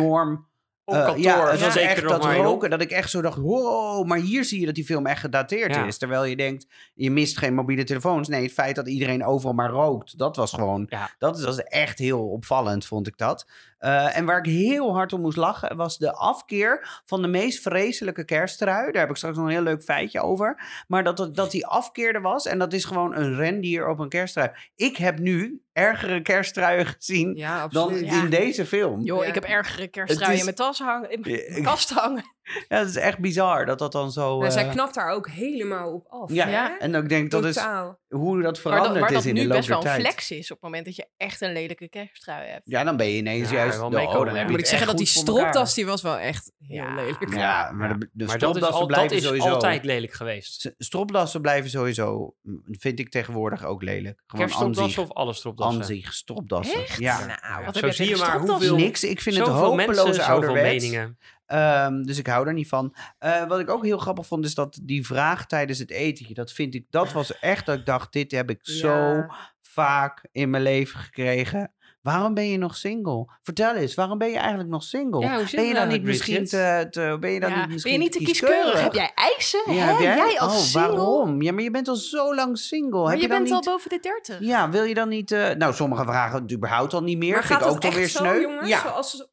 Op 0.86 0.94
Eh, 0.94 1.04
kantoor. 1.04 1.22
ja, 1.22 1.50
het 1.50 1.60
was 1.60 1.72
zeker 1.72 1.88
echt 1.90 2.02
nog 2.02 2.12
dat 2.12 2.34
roken 2.34 2.70
dat 2.70 2.80
ik 2.80 2.90
echt 2.90 3.10
zo 3.10 3.20
dacht, 3.22 3.38
wow, 3.38 4.06
maar 4.06 4.18
hier 4.18 4.44
zie 4.44 4.60
je 4.60 4.66
dat 4.66 4.74
die 4.74 4.84
film 4.84 5.06
echt 5.06 5.20
gedateerd 5.20 5.74
Ja. 5.74 5.84
is. 5.86 5.98
Terwijl 5.98 6.24
je 6.24 6.36
denkt, 6.36 6.66
je 6.94 7.10
mist 7.10 7.38
geen 7.38 7.54
mobiele 7.54 7.84
telefoons. 7.84 8.28
Nee, 8.28 8.42
het 8.42 8.52
feit 8.52 8.76
dat 8.76 8.88
iedereen 8.88 9.24
overal 9.24 9.54
maar 9.54 9.70
rookt, 9.70 10.18
dat 10.18 10.36
was 10.36 10.52
gewoon, 10.52 10.86
Ja. 10.88 11.10
dat 11.18 11.40
was 11.40 11.62
echt 11.62 11.98
heel 11.98 12.28
opvallend, 12.28 12.86
vond 12.86 13.06
ik 13.06 13.16
dat. 13.18 13.46
Eh, 13.84 14.16
en 14.16 14.24
waar 14.24 14.38
ik 14.38 14.44
heel 14.52 14.94
hard 14.94 15.12
om 15.12 15.20
moest 15.20 15.36
lachen, 15.36 15.76
was 15.76 15.98
de 15.98 16.12
afkeer 16.12 17.02
van 17.06 17.22
de 17.22 17.28
meest 17.28 17.62
vreselijke 17.62 18.24
kersttrui. 18.24 18.92
Daar 18.92 19.00
heb 19.00 19.10
ik 19.10 19.16
straks 19.16 19.36
nog 19.36 19.44
een 19.46 19.50
heel 19.52 19.62
leuk 19.62 19.82
feitje 19.82 20.20
over. 20.20 20.62
Maar 20.88 21.04
dat, 21.04 21.16
dat, 21.16 21.34
dat 21.34 21.50
die 21.50 21.66
afkeer 21.66 22.14
er 22.14 22.22
was 22.22 22.46
en 22.46 22.58
dat 22.58 22.72
is 22.72 22.84
gewoon 22.84 23.14
een 23.14 23.34
rendier 23.34 23.88
op 23.88 23.98
een 23.98 24.08
kersttrui. 24.08 24.50
Ik 24.76 24.96
heb 24.96 25.18
nu 25.18 25.62
ergere 25.72 26.22
kersttruien 26.22 26.86
gezien 26.86 27.34
Ja, 27.36 27.68
dan. 27.68 27.94
Ja. 28.04 28.22
in 28.22 28.30
deze 28.30 28.66
film. 28.66 29.00
Joh, 29.02 29.22
Ja. 29.22 29.28
ik 29.28 29.34
heb 29.34 29.44
ergere 29.44 29.88
kersttruien 29.88 30.32
is- 30.34 30.38
in 30.38 30.44
mijn 30.44 30.56
tas 30.56 30.78
hangen, 30.78 31.10
in 31.10 31.20
mijn 31.20 31.62
kast 31.62 31.90
hangen. 31.90 32.33
Ja, 32.68 32.78
het 32.78 32.88
is 32.88 32.96
echt 32.96 33.18
bizar 33.18 33.66
dat 33.66 33.78
dat 33.78 33.92
dan 33.92 34.12
zo... 34.12 34.38
Nou, 34.38 34.50
zij 34.50 34.64
eh, 34.64 34.70
knapt 34.70 34.94
daar 34.94 35.10
ook 35.10 35.28
helemaal 35.28 35.92
op 35.92 36.06
af. 36.08 36.32
ja, 36.32 36.48
Ja. 36.48 36.78
en 36.78 36.94
ik 36.94 37.08
denk 37.08 37.30
dat 37.30 37.44
is 37.44 37.54
Totaal. 37.54 37.98
hoe 38.08 38.34
dat 38.34 38.44
dat, 38.44 38.58
veranderd 38.58 38.98
waar 39.00 39.12
dat 39.12 39.18
is 39.20 39.26
in 39.26 39.34
de 39.34 39.40
nu 39.40 39.46
loop 39.46 39.56
best 39.56 39.68
der 39.68 39.76
wel 39.82 39.86
een 39.86 39.90
tijd. 40.00 40.06
flex 40.12 40.30
is 40.30 40.50
op 40.50 40.56
het 40.56 40.64
moment 40.64 40.84
dat 40.84 40.96
je 40.96 41.06
echt 41.16 41.40
een 41.40 41.52
lelijke 41.52 41.88
kersttrui 41.88 42.48
hebt. 42.48 42.62
Ja, 42.64 42.84
dan 42.84 42.96
ben 42.96 43.06
je 43.06 43.16
ineens 43.16 43.50
Ja, 43.50 43.56
juist... 43.56 43.78
wel 43.78 43.90
de- 43.90 43.96
meekomen, 43.96 44.18
oh, 44.20 44.24
dan 44.24 44.32
ja. 44.34 44.38
heb 44.38 44.46
je 44.46 44.52
Moet 44.52 44.60
ik 44.60 44.66
zeggen 44.66 44.86
dat 44.86 44.96
die 44.98 45.06
goed 45.06 45.16
voor 45.16 45.28
elkaar. 45.28 45.42
stropdas, 45.50 45.74
die 45.74 45.86
was 45.86 46.02
wel 46.02 46.18
echt 46.18 46.52
heel 46.58 46.76
Ja. 46.76 46.94
lelijk. 46.94 47.34
Ja, 47.34 47.70
maar 47.72 47.98
de, 47.98 48.08
de 48.12 48.24
maar 48.24 48.38
dat 48.38 48.56
is, 48.56 48.62
stropdassen 48.62 48.72
al, 48.72 48.78
dat 48.78 48.86
blijven 48.88 49.16
is 49.16 49.22
sowieso... 49.24 49.48
altijd 49.48 49.84
lelijk 49.84 50.12
geweest. 50.12 50.60
S- 50.60 50.70
Stropdassen 50.78 51.40
blijven 51.40 51.70
sowieso, 51.70 52.34
vind 52.70 52.98
ik 52.98 53.10
tegenwoordig 53.10 53.64
ook 53.64 53.82
lelijk. 53.82 54.22
Gewoon 54.26 54.46
Kerststropdassen 54.46 55.02
of 55.02 55.12
alle 55.12 55.32
stropdassen? 55.32 55.80
Anzig, 55.80 56.12
stropdassen. 56.14 56.82
Echt? 56.82 56.98
Ja. 56.98 57.18
Nou, 57.26 57.64
zo 57.64 57.70
heb 57.80 57.84
je 57.84 57.92
zie 57.92 58.08
je 58.08 58.16
maar 58.16 58.26
stropdassen? 58.26 58.68
hoeveel... 58.68 58.76
Niks, 58.86 59.04
ik 59.04 59.20
vind 59.20 59.36
het 59.36 59.46
zoveel 59.46 59.64
hopeloos 59.64 59.86
mensen, 59.86 60.14
zoveel 60.14 60.34
ouderwets. 60.34 60.84
meningen. 60.84 61.18
Ehm, 61.46 62.02
dus 62.02 62.18
ik 62.18 62.26
hou 62.26 62.46
er 62.46 62.52
niet 62.52 62.68
van. 62.68 62.94
Eh, 63.18 63.44
wat 63.46 63.58
ik 63.60 63.70
ook 63.70 63.84
heel 63.84 63.98
grappig 63.98 64.26
vond, 64.26 64.44
is 64.44 64.54
dat 64.54 64.78
die 64.82 65.06
vraag 65.06 65.46
tijdens 65.46 65.78
het 65.78 65.90
etentje, 65.90 66.34
dat 66.34 66.52
vind 66.52 66.74
ik, 66.74 66.86
dat 66.90 67.12
was 67.12 67.38
echt 67.38 67.66
dat 67.66 67.78
ik 67.78 67.86
dacht, 67.86 68.12
dit 68.12 68.30
heb 68.32 68.50
ik 68.50 68.58
zo 68.62 69.24
vaak 69.60 70.28
in 70.32 70.50
mijn 70.50 70.62
leven 70.62 71.00
gekregen. 71.00 71.72
Waarom 72.02 72.34
ben 72.34 72.48
je 72.50 72.58
nog 72.58 72.76
single? 72.76 73.26
Vertel 73.42 73.74
eens, 73.74 73.94
waarom 73.94 74.18
ben 74.18 74.30
je 74.30 74.36
eigenlijk 74.38 74.68
nog 74.68 74.82
single? 74.82 75.20
Ja, 75.20 75.28
ben 75.36 75.40
je 75.40 75.50
dan 75.52 75.64
niet 75.66 75.74
eigenlijk, 75.74 76.02
misschien 76.02 76.44
te, 76.44 76.86
te- 76.90 77.16
ben 77.20 77.30
je 77.30 77.40
dan 77.40 77.50
Ja, 77.50 77.54
niet 77.56 77.64
ben 77.64 77.72
misschien 77.72 77.92
je 77.92 77.98
niet 77.98 78.12
te 78.12 78.18
kieskeurig? 78.18 78.80
Heb 78.82 78.92
jij 78.94 79.10
eisen? 79.14 79.62
Ja, 79.74 79.86
heb 79.86 79.98
jij? 80.00 80.16
jij 80.16 80.38
als 80.38 80.52
oh, 80.52 80.58
single? 80.58 80.96
waarom? 80.96 81.42
Ja, 81.42 81.52
maar 81.52 81.62
je 81.62 81.70
bent 81.70 81.88
al 81.88 81.96
zo 81.96 82.34
lang 82.34 82.58
single. 82.58 83.00
Maar 83.02 83.10
heb 83.10 83.16
je, 83.16 83.22
je, 83.22 83.28
dan 83.28 83.38
bent 83.38 83.50
al 83.50 83.56
niet... 83.56 83.66
boven 83.68 83.90
de 83.90 83.98
30. 84.00 84.40
Ja, 84.40 84.70
wil 84.70 84.82
je 84.84 84.94
dan 84.94 85.08
niet... 85.08 85.32
eh, 85.32 85.50
Nou, 85.50 85.74
sommigen 85.74 86.04
vragen 86.04 86.52
überhaupt 86.52 86.92
al 86.94 87.02
niet 87.02 87.18
meer. 87.18 87.32
Maar 87.32 87.44
Vind 87.44 87.58
gaat 87.58 87.68
ik 87.68 87.74
ook 87.74 87.80
toch 87.80 87.94
weer 87.94 88.08
zo, 88.08 88.18
sneu. 88.18 88.40
jongens? 88.40 88.68
Ja, 88.68 88.80
Zoals... 88.80 89.28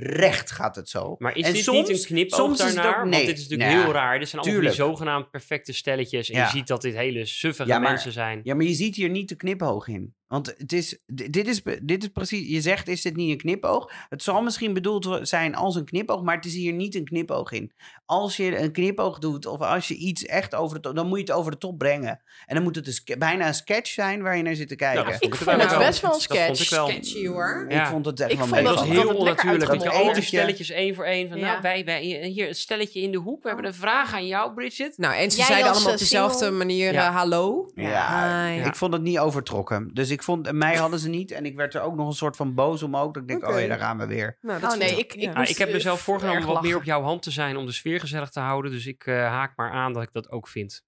oprecht 0.00 0.50
gaat 0.50 0.76
het 0.76 0.88
zo. 0.88 1.14
Maar 1.18 1.36
is 1.36 1.46
En 1.46 1.52
dit 1.52 1.62
soms- 1.62 1.88
niet 1.88 1.98
een 1.98 2.04
knipoog 2.06 2.38
soms 2.38 2.58
is 2.60 2.66
het 2.66 2.74
daarnaar? 2.74 3.00
Want 3.10 3.26
dit 3.26 3.36
is 3.38 3.42
natuurlijk 3.42 3.70
Nou 3.70 3.82
heel 3.82 3.92
raar. 3.92 4.18
Dit 4.18 4.28
zijn 4.28 4.42
allemaal 4.42 4.60
die 4.60 4.70
zogenaamd 4.72 5.30
perfecte 5.30 5.72
stelletjes. 5.72 6.30
En 6.30 6.38
Ja. 6.38 6.44
je 6.44 6.50
ziet 6.50 6.66
dat 6.66 6.82
dit 6.82 6.94
hele 6.94 7.24
suffige 7.26 7.68
Ja, 7.68 7.78
maar- 7.78 7.90
mensen 7.90 8.12
zijn. 8.12 8.40
Ja, 8.42 8.54
maar 8.54 8.64
je 8.64 8.74
ziet 8.74 8.96
hier 8.96 9.08
niet 9.08 9.28
de 9.28 9.36
knipoog 9.36 9.88
in. 9.88 10.14
Want 10.28 10.54
het 10.58 10.72
is, 10.72 10.98
dit, 11.06 11.46
is, 11.48 11.62
dit 11.82 12.02
is 12.02 12.08
precies, 12.08 12.48
je 12.48 12.60
zegt 12.60 12.88
is 12.88 13.02
dit 13.02 13.16
niet 13.16 13.30
een 13.30 13.36
knipoog? 13.36 13.92
Het 14.08 14.22
zal 14.22 14.42
misschien 14.42 14.72
bedoeld 14.74 15.18
zijn 15.22 15.54
als 15.54 15.74
een 15.74 15.84
knipoog, 15.84 16.22
maar 16.22 16.36
het 16.36 16.44
is 16.44 16.54
hier 16.54 16.72
niet 16.72 16.94
een 16.94 17.04
knipoog 17.04 17.52
in. 17.52 17.72
Als 18.04 18.36
je 18.36 18.58
een 18.58 18.72
knipoog 18.72 19.18
doet 19.18 19.46
of 19.46 19.60
als 19.60 19.88
je 19.88 19.94
iets 19.96 20.24
echt 20.24 20.54
over 20.54 20.76
de 20.76 20.82
top, 20.82 20.94
dan 20.96 21.06
moet 21.08 21.18
je 21.18 21.24
het 21.24 21.32
over 21.32 21.50
de 21.50 21.58
top 21.58 21.78
brengen. 21.78 22.22
En 22.46 22.54
dan 22.54 22.62
moet 22.64 22.74
het 22.76 22.86
een 22.86 22.92
ske- 22.92 23.16
bijna 23.18 23.46
een 23.46 23.54
sketch 23.54 23.90
zijn 23.90 24.22
waar 24.22 24.36
je 24.36 24.42
naar 24.42 24.54
zit 24.54 24.68
te 24.68 24.76
kijken. 24.76 25.04
dat 25.04 25.14
Ik 25.14 25.34
vond 25.34 25.50
vond 25.50 25.50
het 25.50 25.58
best 25.58 25.70
wel 25.70 25.80
een 25.80 25.86
Dat 25.86 25.98
vond 25.98 26.14
ik 26.14 26.20
sketch. 26.56 26.70
wel. 26.70 26.86
Sketchy 26.88 27.26
hoor. 27.26 27.66
Ja. 27.68 27.82
Ik 27.82 27.86
vond 27.86 28.06
het 28.06 28.20
echt 28.20 28.30
Ik 28.30 28.36
wel 28.38 28.46
vond 28.46 28.58
Het 28.60 28.66
dat 28.68 28.78
was 28.78 28.88
heel 28.88 29.14
onnatuurlijk. 29.14 29.70
Dat 29.70 29.82
je 29.82 29.90
al 29.90 30.12
die 30.12 30.22
stelletjes 30.22 30.70
één 30.70 30.94
voor 30.94 31.04
één. 31.04 31.28
Van, 31.28 31.38
Ja. 31.38 31.46
nou, 31.46 31.60
wij, 31.62 31.84
wij, 31.84 32.02
hier, 32.02 32.46
het 32.46 32.58
stelletje 32.58 33.00
in 33.00 33.10
de 33.12 33.18
hoek. 33.18 33.42
We 33.42 33.48
hebben 33.48 33.66
een 33.66 33.74
vraag 33.74 34.14
aan 34.14 34.26
jou, 34.26 34.54
Bridget. 34.54 34.98
Nou, 34.98 35.14
en 35.14 35.30
ze 35.30 35.36
Jij 35.36 35.46
zeiden 35.46 35.70
allemaal 35.70 35.86
op 35.88 35.92
eh, 35.94 35.98
dezelfde 35.98 36.38
single- 36.38 36.56
manier 36.58 36.92
Ja. 36.92 37.08
eh, 37.08 37.16
hallo. 37.16 37.70
Ja, 37.74 38.46
ik 38.48 38.74
vond 38.76 38.92
het 38.92 39.02
niet 39.02 39.18
overtrokken. 39.18 39.90
Dus 39.92 40.10
ik 40.10 40.15
vond, 40.22 40.52
mij 40.52 40.76
hadden 40.76 40.98
ze 40.98 41.08
niet. 41.08 41.30
En 41.30 41.46
ik 41.46 41.56
werd 41.56 41.74
er 41.74 41.80
ook 41.80 41.94
nog 41.94 42.06
een 42.06 42.12
soort 42.14 42.36
van 42.36 42.54
boos 42.54 42.82
om 42.82 42.96
ook. 42.96 43.14
Dat 43.14 43.22
ik 43.22 43.28
denk, 43.28 43.42
Oké. 43.42 43.52
oh 43.54 43.60
ja, 43.60 43.66
daar 43.66 43.78
gaan 43.78 43.98
we 43.98 44.06
weer. 44.06 44.38
Nou, 44.40 44.60
dat 44.60 44.72
Oh 44.72 44.78
nee, 44.78 44.90
ik, 44.98 45.14
ik, 45.14 45.20
ja. 45.20 45.32
Moest, 45.38 45.50
ik 45.50 45.56
heb 45.58 45.72
mezelf 45.72 46.00
voorgenomen 46.00 46.46
wat 46.46 46.62
meer 46.62 46.76
op 46.76 46.84
jouw 46.84 47.02
hand 47.02 47.22
te 47.22 47.30
zijn 47.30 47.56
om 47.56 47.66
de 47.66 47.72
sfeer 47.72 48.00
gezellig 48.00 48.30
te 48.30 48.40
houden. 48.40 48.70
Dus 48.70 48.86
ik 48.86 49.06
eh, 49.06 49.14
haak 49.14 49.56
maar 49.56 49.70
aan 49.70 49.92
dat 49.92 50.02
ik 50.02 50.12
dat 50.12 50.30
ook 50.30 50.48
vind. 50.48 50.84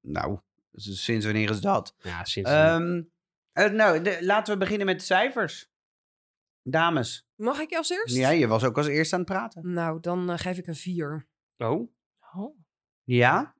Nou, 0.00 0.38
dus 0.70 1.04
sinds 1.04 1.24
wanneer 1.24 1.50
is 1.50 1.60
dat? 1.60 1.94
Ja, 1.98 2.24
sinds... 2.24 2.50
Ehm, 2.50 3.02
eh, 3.52 3.70
nou, 3.70 4.02
de- 4.02 4.18
laten 4.24 4.52
we 4.52 4.58
beginnen 4.58 4.86
met 4.86 4.98
de 4.98 5.04
cijfers. 5.04 5.68
Dames. 6.62 7.26
Mag 7.34 7.58
ik 7.60 7.72
als 7.72 7.90
eerst? 7.90 8.16
Ja, 8.16 8.30
je 8.30 8.46
was 8.46 8.64
ook 8.64 8.76
als 8.76 8.86
eerste 8.86 9.14
aan 9.14 9.20
het 9.20 9.30
praten. 9.30 9.72
Nou, 9.72 10.00
dan 10.00 10.30
eh, 10.30 10.38
geef 10.38 10.58
ik 10.58 10.66
een 10.66 10.74
4. 10.74 11.26
oh, 11.56 11.90
Oh, 12.36 12.58
Ja? 13.04 13.54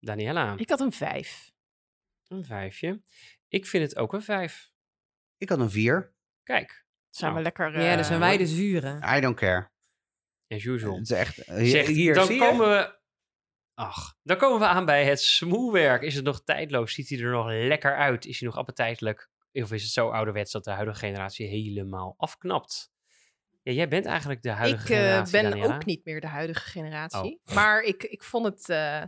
Daniela, 0.00 0.54
ik 0.56 0.68
had 0.70 0.80
een 0.80 0.92
5. 0.92 1.52
een 2.28 2.44
vijfje. 2.44 3.02
Ik 3.52 3.66
vind 3.66 3.82
het 3.84 3.96
ook 3.96 4.12
een 4.12 4.22
vijf. 4.22 4.70
Ik 5.36 5.48
had 5.48 5.58
een 5.58 5.70
vier. 5.70 6.14
Kijk, 6.42 6.84
Zijn 7.10 7.30
Nou, 7.30 7.36
we 7.42 7.42
lekker... 7.42 7.72
ja, 7.80 7.88
dan 7.90 7.98
eh, 7.98 8.04
zijn 8.04 8.20
wij 8.20 8.36
de 8.36 8.46
zuren. 8.46 9.16
I 9.16 9.20
don't 9.20 9.36
care. 9.36 9.70
as 10.48 10.64
usual. 10.64 10.94
Het 10.94 11.10
is 11.10 11.16
echt... 11.16 11.36
Hier, 11.46 11.66
Zeg, 11.66 11.86
hier 11.86 12.14
dan 12.14 12.26
zie 12.26 12.34
je? 12.34 12.40
komen 12.40 12.68
we... 12.68 13.00
Ach, 13.74 14.16
dan 14.22 14.36
komen 14.36 14.58
we 14.58 14.66
aan 14.66 14.84
bij 14.84 15.04
het 15.04 15.20
smoelwerk. 15.20 16.02
Is 16.02 16.14
het 16.14 16.24
nog 16.24 16.44
tijdloos? 16.44 16.92
Ziet 16.94 17.08
hij 17.08 17.18
er 17.18 17.30
nog 17.30 17.46
lekker 17.48 17.96
uit? 17.96 18.26
Is 18.26 18.38
hij 18.40 18.48
nog 18.48 18.58
appetijtelijk? 18.58 19.30
Of 19.52 19.72
is 19.72 19.82
het 19.82 19.92
zo 19.92 20.08
ouderwets 20.10 20.52
dat 20.52 20.64
de 20.64 20.70
huidige 20.70 20.98
generatie 20.98 21.46
helemaal 21.46 22.14
afknapt? 22.16 22.90
Ja, 23.62 23.72
jij 23.72 23.88
bent 23.88 24.06
eigenlijk 24.06 24.42
de 24.42 24.50
huidige 24.50 24.84
Ik 24.84 24.90
eh, 24.90 24.96
generatie, 24.96 25.32
ben 25.40 25.50
Daniela. 25.50 25.74
ook 25.74 25.84
niet 25.84 26.04
meer 26.04 26.20
de 26.20 26.26
huidige 26.26 26.70
generatie. 26.70 27.40
Maar 27.54 27.82
ik, 27.82 28.02
ik 28.02 28.22
vond 28.22 28.44
het... 28.44 28.68
eh, 28.68 29.02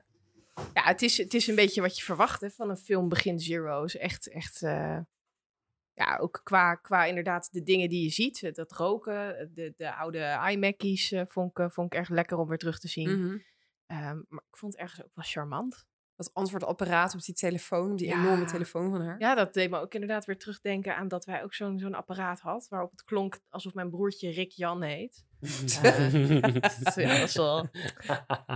Ja, 0.74 0.82
het 0.82 1.02
is, 1.02 1.16
het 1.18 1.34
is 1.34 1.46
een 1.46 1.54
beetje 1.54 1.80
wat 1.80 1.96
je 1.98 2.04
verwacht 2.04 2.40
hè, 2.40 2.50
van 2.50 2.70
een 2.70 2.76
film 2.76 3.08
Begin 3.08 3.40
Zero's. 3.40 3.96
Echt, 3.96 4.28
echt 4.28 4.62
eh, 4.62 4.98
ja, 5.92 6.16
ook 6.16 6.40
qua, 6.44 6.74
qua 6.74 7.04
inderdaad 7.04 7.48
de 7.52 7.62
dingen 7.62 7.88
die 7.88 8.02
je 8.02 8.10
ziet. 8.10 8.42
eh, 8.42 8.52
Dat 8.52 8.72
roken, 8.72 9.50
de, 9.54 9.74
de 9.76 9.94
oude 9.94 10.38
iMacies 10.50 11.12
eh, 11.12 11.22
vond, 11.26 11.50
ik, 11.50 11.58
eh, 11.58 11.70
vond 11.70 11.92
ik 11.92 11.98
erg 11.98 12.08
lekker 12.08 12.38
om 12.38 12.48
weer 12.48 12.58
terug 12.58 12.78
te 12.78 12.88
zien. 12.88 13.20
Mhm. 13.20 13.38
Ehm, 13.86 14.16
maar 14.28 14.44
ik 14.50 14.56
vond 14.56 14.72
het 14.72 14.80
ergens 14.82 15.02
ook 15.04 15.14
wel 15.14 15.24
charmant. 15.24 15.86
Dat 16.16 16.30
antwoordapparaat 16.34 17.14
op 17.14 17.22
die 17.22 17.34
telefoon, 17.34 17.96
die 17.96 18.06
Ja. 18.06 18.18
enorme 18.22 18.44
telefoon 18.44 18.90
van 18.90 19.00
haar. 19.00 19.18
Ja, 19.20 19.34
dat 19.34 19.54
deed 19.54 19.70
me 19.70 19.78
ook 19.78 19.94
inderdaad 19.94 20.24
weer 20.24 20.38
terugdenken 20.38 20.96
aan 20.96 21.08
dat 21.08 21.24
wij 21.24 21.42
ook 21.42 21.54
zo'n 21.54 21.78
zo'n 21.78 21.94
apparaat 21.94 22.40
had. 22.40 22.68
Waarop 22.68 22.90
het 22.90 23.04
klonk 23.04 23.40
alsof 23.48 23.74
mijn 23.74 23.90
broertje 23.90 24.30
Rick 24.30 24.50
Jan 24.50 24.82
heet. 24.82 25.24
Dat, 25.82 26.94
ja, 26.94 27.18
dat 27.18 27.28
is 27.28 27.34
wel... 27.34 27.66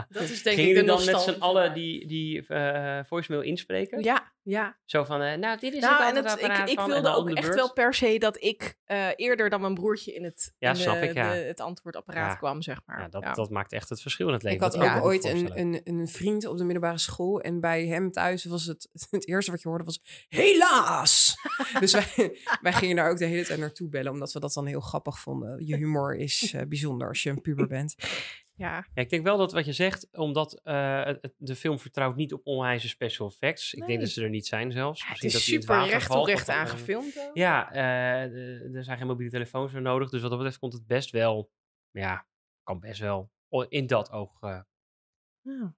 Dat 0.09 0.22
is 0.22 0.42
denk 0.42 0.57
Gingen 0.57 0.70
ik 0.70 0.74
de 0.74 0.85
jullie 0.85 0.85
dan 0.85 1.05
met 1.05 1.20
z'n 1.20 1.40
allen 1.40 1.74
die, 1.74 2.07
die 2.07 2.46
eh, 2.46 3.05
voicemail 3.05 3.42
inspreken? 3.42 4.03
Ja, 4.03 4.33
ja. 4.48 4.78
Zo 4.84 5.04
van, 5.04 5.20
eh, 5.22 5.38
nou, 5.38 5.58
dit 5.58 5.74
is 5.74 5.80
Nou, 5.80 6.04
het 6.04 6.16
en 6.16 6.24
het, 6.24 6.40
ik, 6.40 6.68
ik 6.70 6.78
en 6.78 6.87
wilde 6.87 7.08
ook 7.14 7.30
echt 7.30 7.40
beurt. 7.40 7.54
wel 7.54 7.72
per 7.72 7.94
se 7.94 8.18
dat 8.18 8.42
ik 8.42 8.78
eh, 8.84 9.08
eerder 9.16 9.50
dan 9.50 9.61
mijn 9.61 9.74
broertje 9.74 10.14
in 10.14 10.24
het, 10.24 10.54
Ja, 10.58 10.68
in 10.68 10.74
de- 10.74 10.80
snap 10.80 10.96
ik, 11.02 11.14
ja. 11.14 11.32
de- 11.32 11.38
het 11.38 11.61
antwoordapparaat 11.61 12.30
Ja. 12.32 12.37
kwam, 12.37 12.62
zeg 12.62 12.80
maar. 12.87 13.00
Ja, 13.00 13.08
dat, 13.08 13.22
Ja. 13.22 13.32
dat 13.32 13.50
maakt 13.50 13.72
echt 13.72 13.88
het 13.88 14.00
verschil 14.02 14.26
in 14.26 14.32
het 14.32 14.42
leven. 14.42 14.66
Ik 14.66 14.72
had 14.72 14.76
ook 14.96 15.04
ooit 15.04 15.24
een, 15.24 15.58
een, 15.58 15.80
een 15.84 16.08
vriend 16.08 16.46
op 16.46 16.56
de 16.58 16.64
middelbare 16.64 16.98
school. 16.98 17.40
En 17.40 17.61
bij 17.61 17.87
hem 17.87 18.11
thuis 18.11 18.44
was 18.44 18.64
het, 18.64 18.88
het 19.11 19.28
eerste 19.28 19.50
wat 19.50 19.62
je 19.62 19.68
hoorde 19.68 19.84
was... 19.84 20.00
Helaas! 20.28 21.37
dus 21.80 21.92
wij, 21.92 22.38
wij 22.61 22.72
gingen 22.72 22.96
daar 22.96 23.11
ook 23.11 23.18
de 23.18 23.24
hele 23.24 23.44
tijd 23.44 23.58
naartoe 23.58 23.88
bellen. 23.88 24.12
Omdat 24.12 24.32
we 24.32 24.40
dat 24.40 24.52
dan 24.52 24.66
heel 24.66 24.80
grappig 24.80 25.18
vonden. 25.18 25.66
Je 25.66 25.76
humor 25.76 26.16
is 26.16 26.52
eh, 26.54 26.62
bijzonder 26.66 27.08
als 27.08 27.22
je 27.22 27.30
een 27.30 27.40
puber 27.40 27.66
bent. 27.66 27.94
Ja. 28.59 28.75
Ja, 28.94 29.03
ik 29.03 29.11
denk 29.11 29.25
wel 29.25 29.37
dat 29.38 29.53
wat 29.53 29.64
je 29.64 29.73
zegt, 29.73 30.09
omdat 30.16 30.61
eh, 30.62 31.05
het- 31.05 31.33
de 31.37 31.57
film 31.57 31.79
vertrouwt 31.79 32.16
niet 32.16 32.33
op 32.33 32.40
onwijze 32.47 32.88
special 32.88 33.29
effects. 33.29 33.75
Ik 33.75 33.87
denk 33.87 34.01
dat 34.01 34.09
ze 34.09 34.23
er 34.23 34.29
niet 34.29 34.47
zijn 34.47 34.73
zelfs. 34.73 35.01
Ja, 35.01 35.09
het 35.09 35.11
Misschien 35.23 35.29
is 35.29 35.35
dat 35.35 35.44
die 35.44 35.55
in 35.55 35.61
super 35.61 35.77
water 35.77 35.92
recht 35.92 36.07
valt 36.07 36.18
op 36.21 36.25
of 36.27 36.35
recht 36.35 36.49
aangefilmd. 36.49 37.18
ook. 37.18 37.31
Ja, 37.37 37.73
eh, 37.73 38.75
er 38.75 38.85
zijn 38.85 38.99
geen 38.99 39.07
mobiele 39.07 39.31
telefoons 39.31 39.73
voor 39.73 39.83
nodig. 39.83 40.11
Dus 40.11 40.21
wat 40.21 40.31
dat 40.31 40.38
betreft 40.38 40.59
komt 40.61 40.73
het 40.73 40.87
best 40.87 41.11
wel, 41.11 41.51
ja, 41.90 42.27
kan 42.62 42.81
best 42.81 43.01
wel 43.01 43.31
in 43.68 43.87
dat 43.87 44.11
oog, 44.11 44.40
eh, 44.42 44.61
Ja. 45.42 45.75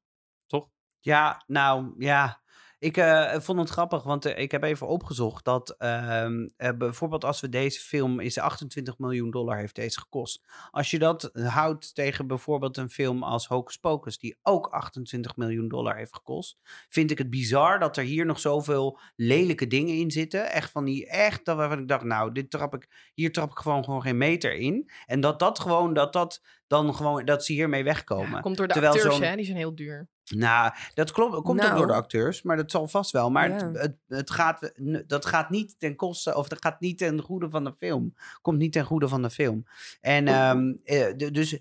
toch? 0.47 0.71
Ja, 1.01 1.43
nou 1.47 1.95
ja. 1.99 2.43
Ik 2.81 2.97
eh, 2.97 3.41
vond 3.41 3.59
het 3.59 3.69
grappig, 3.69 4.03
want 4.03 4.25
eh, 4.25 4.43
ik 4.43 4.51
heb 4.51 4.63
even 4.63 4.87
opgezocht 4.87 5.45
dat 5.45 5.71
ehm, 5.79 6.49
eh, 6.57 6.73
bijvoorbeeld 6.77 7.25
als 7.25 7.41
we 7.41 7.49
deze 7.49 7.81
film 7.81 8.21
is 8.21 8.39
28 8.39 8.99
miljoen 8.99 9.31
dollar 9.31 9.59
heeft 9.59 9.75
deze 9.75 10.01
gekost. 10.01 10.45
Als 10.71 10.91
je 10.91 10.99
dat 10.99 11.31
houdt 11.33 11.95
tegen 11.95 12.27
bijvoorbeeld 12.27 12.77
een 12.77 12.91
film 12.91 13.23
als 13.23 13.47
Hocus 13.47 13.77
Pocus, 13.77 14.19
die 14.19 14.39
ook 14.43 14.67
28 14.67 15.37
miljoen 15.37 15.69
dollar 15.69 15.97
heeft 15.97 16.15
gekost, 16.15 16.59
vind 16.89 17.11
ik 17.11 17.19
het 17.19 17.31
bizar 17.31 17.79
dat 17.79 17.97
er 17.97 18.05
hier 18.05 18.27
nog 18.27 18.41
zoveel 18.41 18.99
lelijke 19.17 19.67
dingen 19.67 19.95
in 19.95 20.11
zitten. 20.11 20.53
Echt 20.53 20.71
van 20.71 20.85
die, 20.85 21.07
echt, 21.07 21.45
dat 21.45 21.57
waarvan 21.57 21.79
ik 21.79 21.89
dacht, 21.89 22.05
nou, 22.05 22.33
dit 22.33 22.51
trap 22.51 22.75
ik, 22.75 23.11
hier 23.15 23.33
trap 23.33 23.51
ik 23.51 23.59
gewoon, 23.59 23.85
gewoon 23.85 24.03
geen 24.03 24.19
meter 24.19 24.55
in. 24.55 24.91
En 25.07 25.21
dat 25.21 25.39
dat 25.39 25.59
gewoon, 25.59 25.95
dat 25.95 26.13
dat 26.13 26.43
dan 26.67 26.95
gewoon, 26.95 27.25
dat 27.25 27.45
ze 27.45 27.53
hiermee 27.53 27.85
wegkomen. 27.85 28.31
Ja, 28.31 28.41
komt 28.41 28.57
door 28.57 28.67
de 28.67 28.73
Terwijl 28.73 28.95
acteurs, 28.95 29.19
hè? 29.19 29.37
Die 29.37 29.45
zijn 29.45 29.57
heel 29.57 29.75
duur. 29.75 30.09
Nou, 30.37 30.73
dat 30.95 31.11
klopt, 31.13 31.43
komt 31.43 31.61
ook 31.65 31.69
door 31.71 31.81
de 31.81 31.87
Nou. 31.87 32.03
acteurs, 32.03 32.43
maar 32.43 32.57
dat 32.57 32.71
zal 32.71 32.89
vast 32.89 33.11
wel. 33.11 33.31
Maar 33.31 33.51
het, 33.53 33.61
Ja. 33.61 33.71
het, 33.81 33.97
het 34.09 34.31
gaat, 34.31 34.73
dat 35.07 35.27
gaat 35.27 35.51
niet 35.51 35.75
ten 35.79 35.97
koste, 35.97 36.35
of 36.37 36.49
dat 36.49 36.63
gaat 36.63 36.81
niet 36.81 36.99
ten 36.99 37.21
goede 37.21 37.51
van 37.51 37.65
de 37.65 37.73
film. 37.73 38.15
Komt 38.43 38.59
niet 38.59 38.73
ten 38.73 38.85
goede 38.85 39.09
van 39.09 39.23
de 39.23 39.31
film. 39.31 39.65
En 40.01 40.29
ehm, 40.29 40.73
eh, 40.85 41.07
de- 41.17 41.31
dus 41.31 41.59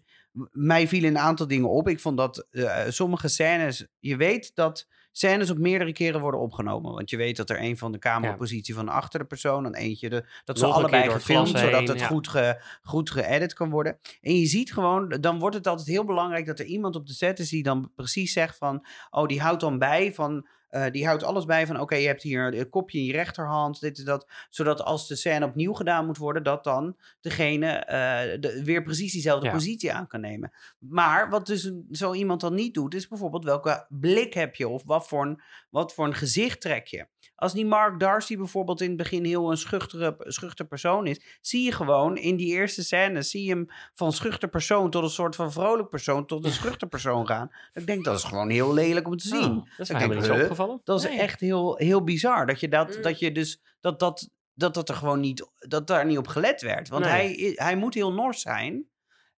mij 0.52 0.88
vielen 0.88 1.10
een 1.10 1.18
aantal 1.18 1.48
dingen 1.48 1.70
op. 1.70 1.88
Ik 1.88 2.00
vond 2.00 2.18
dat 2.18 2.48
eh, 2.52 2.82
sommige 2.90 3.28
scènes, 3.28 3.88
je 4.00 4.16
weet 4.16 4.52
dat 4.56 4.88
scènes 5.20 5.50
op 5.50 5.58
meerdere 5.58 5.92
keren 5.92 6.22
worden 6.22 6.40
opgenomen. 6.40 6.94
Want 6.94 7.10
je 7.10 7.18
weet 7.18 7.38
dat 7.38 7.50
er 7.50 7.62
een 7.62 7.78
van 7.78 7.92
de 7.92 8.00
camerapositie 8.00 8.74
van 8.74 8.90
achter 8.90 9.20
de 9.20 9.26
persoon 9.26 9.66
en 9.66 9.76
eentje, 9.76 10.10
de, 10.10 10.26
dat 10.46 10.60
ze 10.60 10.66
allebei 10.66 11.10
gefilmd, 11.10 11.50
zodat 11.50 11.88
het 11.88 12.00
ja. 12.00 12.08
goed, 12.08 12.28
ge, 12.28 12.62
goed 12.82 13.12
geëdit 13.12 13.54
kan 13.54 13.70
worden. 13.70 14.00
En 14.22 14.36
je 14.36 14.46
ziet 14.46 14.74
gewoon, 14.74 15.10
dan 15.10 15.40
wordt 15.40 15.56
het 15.56 15.68
altijd 15.68 15.88
heel 15.88 16.06
belangrijk 16.06 16.46
dat 16.46 16.60
er 16.60 16.66
iemand 16.66 16.96
op 16.96 17.08
de 17.08 17.14
set 17.14 17.40
is 17.40 17.50
die 17.50 17.64
dan 17.64 17.92
precies 17.96 18.34
zegt 18.34 18.58
van, 18.58 18.86
oh, 19.10 19.28
die 19.28 19.42
houdt 19.42 19.62
dan 19.62 19.78
bij 19.78 20.14
van, 20.14 20.48
eh, 20.70 20.92
die 20.92 21.06
houdt 21.06 21.24
alles 21.24 21.46
bij 21.46 21.68
van, 21.68 21.80
oké, 21.80 21.96
je 21.96 22.08
hebt 22.08 22.22
hier 22.24 22.58
een 22.60 22.70
kopje 22.70 22.98
in 23.00 23.06
je 23.06 23.12
rechterhand, 23.12 23.80
dit 23.80 24.00
en 24.00 24.06
dat. 24.06 24.28
Zodat 24.50 24.82
als 24.84 25.08
de 25.08 25.16
scène 25.16 25.46
opnieuw 25.46 25.74
gedaan 25.74 26.06
moet 26.06 26.18
worden, 26.18 26.44
dat 26.44 26.64
dan 26.64 26.96
degene 27.22 27.68
eh, 27.68 28.40
de- 28.40 28.62
weer 28.64 28.84
precies 28.84 29.12
diezelfde 29.12 29.46
Ja. 29.46 29.52
positie 29.54 29.94
aan 29.94 30.08
kan 30.08 30.22
nemen. 30.22 30.52
Maar 30.78 31.30
wat 31.30 31.46
dus 31.46 31.72
zo 31.92 32.14
iemand 32.14 32.42
dan 32.42 32.54
niet 32.54 32.74
doet, 32.74 32.94
is 32.94 33.08
bijvoorbeeld 33.08 33.44
welke 33.44 33.86
blik 33.90 34.34
heb 34.34 34.56
je 34.56 34.68
of 34.68 34.84
wat 34.86 35.08
voor 35.08 35.26
een, 35.26 35.42
wat 35.70 35.94
voor 35.94 36.06
een 36.06 36.14
gezicht 36.16 36.62
trek 36.62 36.88
je. 36.88 37.08
Als 37.36 37.54
die 37.54 37.66
Mark 37.66 38.00
Darcy 38.00 38.38
bijvoorbeeld 38.38 38.82
in 38.82 38.88
het 38.88 38.98
begin 38.98 39.26
heel 39.26 39.52
een 39.52 39.58
schuchtere, 39.58 40.16
schuchter 40.20 40.66
persoon 40.66 41.08
is, 41.08 41.38
zie 41.42 41.64
je 41.66 41.72
gewoon 41.72 42.18
in 42.18 42.36
die 42.36 42.48
eerste 42.48 42.84
scène, 42.84 43.22
zie 43.22 43.44
je 43.44 43.50
hem 43.50 43.66
van 43.94 44.14
schuchter 44.14 44.50
persoon 44.50 44.90
tot 44.90 45.04
een 45.04 45.10
soort 45.10 45.36
van 45.36 45.52
vrolijk 45.52 45.90
persoon 45.90 46.26
tot 46.26 46.46
een 46.46 46.52
schuchter 46.52 46.88
persoon 46.88 47.28
gaan. 47.28 47.52
Ik 47.74 47.88
denk 47.88 48.06
dat 48.06 48.18
is 48.18 48.24
gewoon 48.24 48.50
heel 48.50 48.74
lelijk 48.74 49.08
om 49.08 49.18
te 49.18 49.28
zien. 49.28 49.52
Oh, 49.58 49.66
dat 49.78 49.80
is 49.80 49.90
mij 49.92 50.02
niet? 50.38 50.48
Opgevallen. 50.60 50.82
Dat 50.84 51.04
is 51.04 51.10
Nee. 51.10 51.20
echt 51.20 51.40
heel, 51.40 51.76
heel 51.78 52.04
bizar. 52.04 52.46
Dat 52.46 52.60
je 52.60 52.68
dat, 52.68 52.96
Mm. 52.96 53.02
dat 53.02 53.20
je 53.20 53.32
dus 53.32 53.62
dat 53.80 54.00
dat, 54.00 54.30
dat 54.54 54.74
dat 54.74 54.90
er 54.90 54.96
gewoon 54.96 55.20
niet, 55.20 55.50
dat 55.58 55.88
daar 55.88 56.06
niet 56.06 56.18
op 56.18 56.28
gelet 56.28 56.62
werd. 56.62 56.90
Want 56.90 57.06
Nee. 57.06 57.12
hij, 57.12 57.52
hij 57.56 57.76
moet 57.76 57.94
heel 57.94 58.14
nors 58.14 58.42
zijn. 58.42 58.88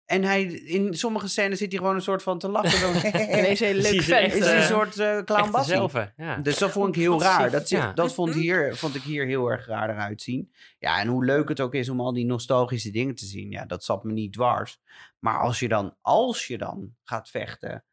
En 0.05 0.23
hij, 0.23 0.43
in 0.43 0.93
sommige 0.93 1.27
scènes 1.27 1.57
zit 1.57 1.71
hij 1.71 1.79
gewoon 1.79 1.95
een 1.95 2.01
soort 2.01 2.23
van 2.23 2.39
te 2.39 2.49
lachen. 2.49 2.79
Zo, 3.01 3.07
Ineens 3.17 3.59
een 3.59 3.67
heel 3.73 3.81
leuk 3.81 4.01
vent. 4.01 4.33
is 4.33 4.45
een 4.47 4.63
soort 4.63 4.99
eh 4.99 5.19
clown 5.23 5.51
dezelfde, 5.51 6.13
ja. 6.17 6.35
Dus 6.37 6.57
dat 6.57 6.71
vond 6.71 6.95
ik 6.95 7.01
heel 7.01 7.21
raar. 7.21 7.51
Dat, 7.51 7.69
ja. 7.69 7.93
dat 7.93 8.13
vond, 8.13 8.33
hier, 8.33 8.75
vond 8.75 8.95
ik 8.95 9.01
hier 9.01 9.25
heel 9.25 9.47
erg 9.47 9.65
raar 9.67 9.89
eruit 9.89 10.21
zien. 10.21 10.51
Ja, 10.79 10.99
en 10.99 11.07
hoe 11.07 11.25
leuk 11.25 11.49
het 11.49 11.59
ook 11.59 11.73
is 11.73 11.89
om 11.89 11.99
al 12.01 12.13
die 12.13 12.25
nostalgische 12.25 12.91
dingen 12.91 13.15
te 13.15 13.25
zien. 13.25 13.49
Ja, 13.51 13.65
dat 13.65 13.83
zat 13.83 14.03
me 14.03 14.11
niet 14.11 14.33
dwars. 14.33 14.79
Maar 15.19 15.39
als 15.39 15.59
je 15.59 15.67
dan, 15.67 15.95
als 16.01 16.47
je 16.47 16.57
dan 16.57 16.95
gaat 17.03 17.29
vechten 17.29 17.83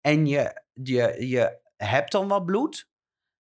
en 0.00 0.26
je, 0.26 0.62
je, 0.72 1.16
je 1.26 1.58
hebt 1.84 2.12
dan 2.12 2.28
wat 2.28 2.44
bloed, 2.44 2.88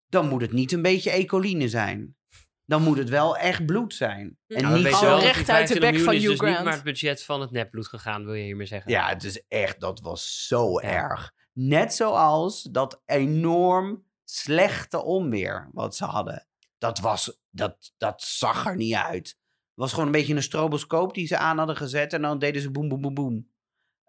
dan 0.09 0.29
moet 0.29 0.41
het 0.41 0.53
niet 0.53 0.73
een 0.73 0.83
beetje 0.83 1.11
ecoline 1.11 1.69
zijn. 1.69 2.17
Dan 2.65 2.83
moet 2.83 2.99
het 2.99 3.09
wel 3.09 3.37
echt 3.37 3.67
bloed 3.67 3.95
zijn. 3.95 4.39
En 4.47 4.63
Nou, 4.63 4.75
we 4.83 4.89
niet 4.89 4.97
zo... 4.97 5.07
dat 5.11 5.23
recht 5.23 5.49
uit 5.49 5.69
de 5.69 5.75
25 5.75 5.81
bek 5.91 6.01
van 6.05 6.15
is 6.15 6.21
Hugh 6.23 6.31
dus 6.31 6.41
niet 6.41 6.49
Grant. 6.51 6.65
maar 6.65 6.75
het 6.75 6.83
budget 6.83 7.23
van 7.23 7.41
het 7.41 7.51
nepbloed 7.51 7.87
gegaan, 7.89 8.25
wil 8.25 8.35
je 8.35 8.45
hiermee 8.45 8.67
zeggen. 8.67 8.91
Ja, 8.91 9.09
het 9.09 9.25
is 9.25 9.45
echt, 9.49 9.81
dat 9.81 10.01
was 10.01 10.47
zo 10.47 10.81
Ja. 10.81 10.89
erg. 10.89 11.33
Net 11.53 11.95
zoals 11.95 12.63
dat 12.63 13.03
enorm 13.07 14.05
slechte 14.25 15.03
onweer 15.03 15.69
wat 15.73 15.97
ze 15.97 16.05
hadden. 16.05 16.47
Dat, 16.79 16.99
was, 16.99 17.39
dat, 17.51 17.93
dat 17.97 18.23
zag 18.23 18.67
er 18.67 18.77
niet 18.77 18.95
uit. 18.95 19.27
Het 19.27 19.37
was 19.75 19.91
gewoon 19.91 20.07
een 20.07 20.13
beetje 20.13 20.35
een 20.35 20.43
stroboscoop 20.43 21.15
die 21.15 21.27
ze 21.27 21.37
aan 21.37 21.59
hadden 21.59 21.77
gezet 21.77 22.13
en 22.13 22.23
dan 22.23 22.39
deden 22.39 22.63
ze 22.63 22.71
boem, 22.71 22.89
boem, 22.89 23.01
boem, 23.01 23.15
boem. 23.15 23.52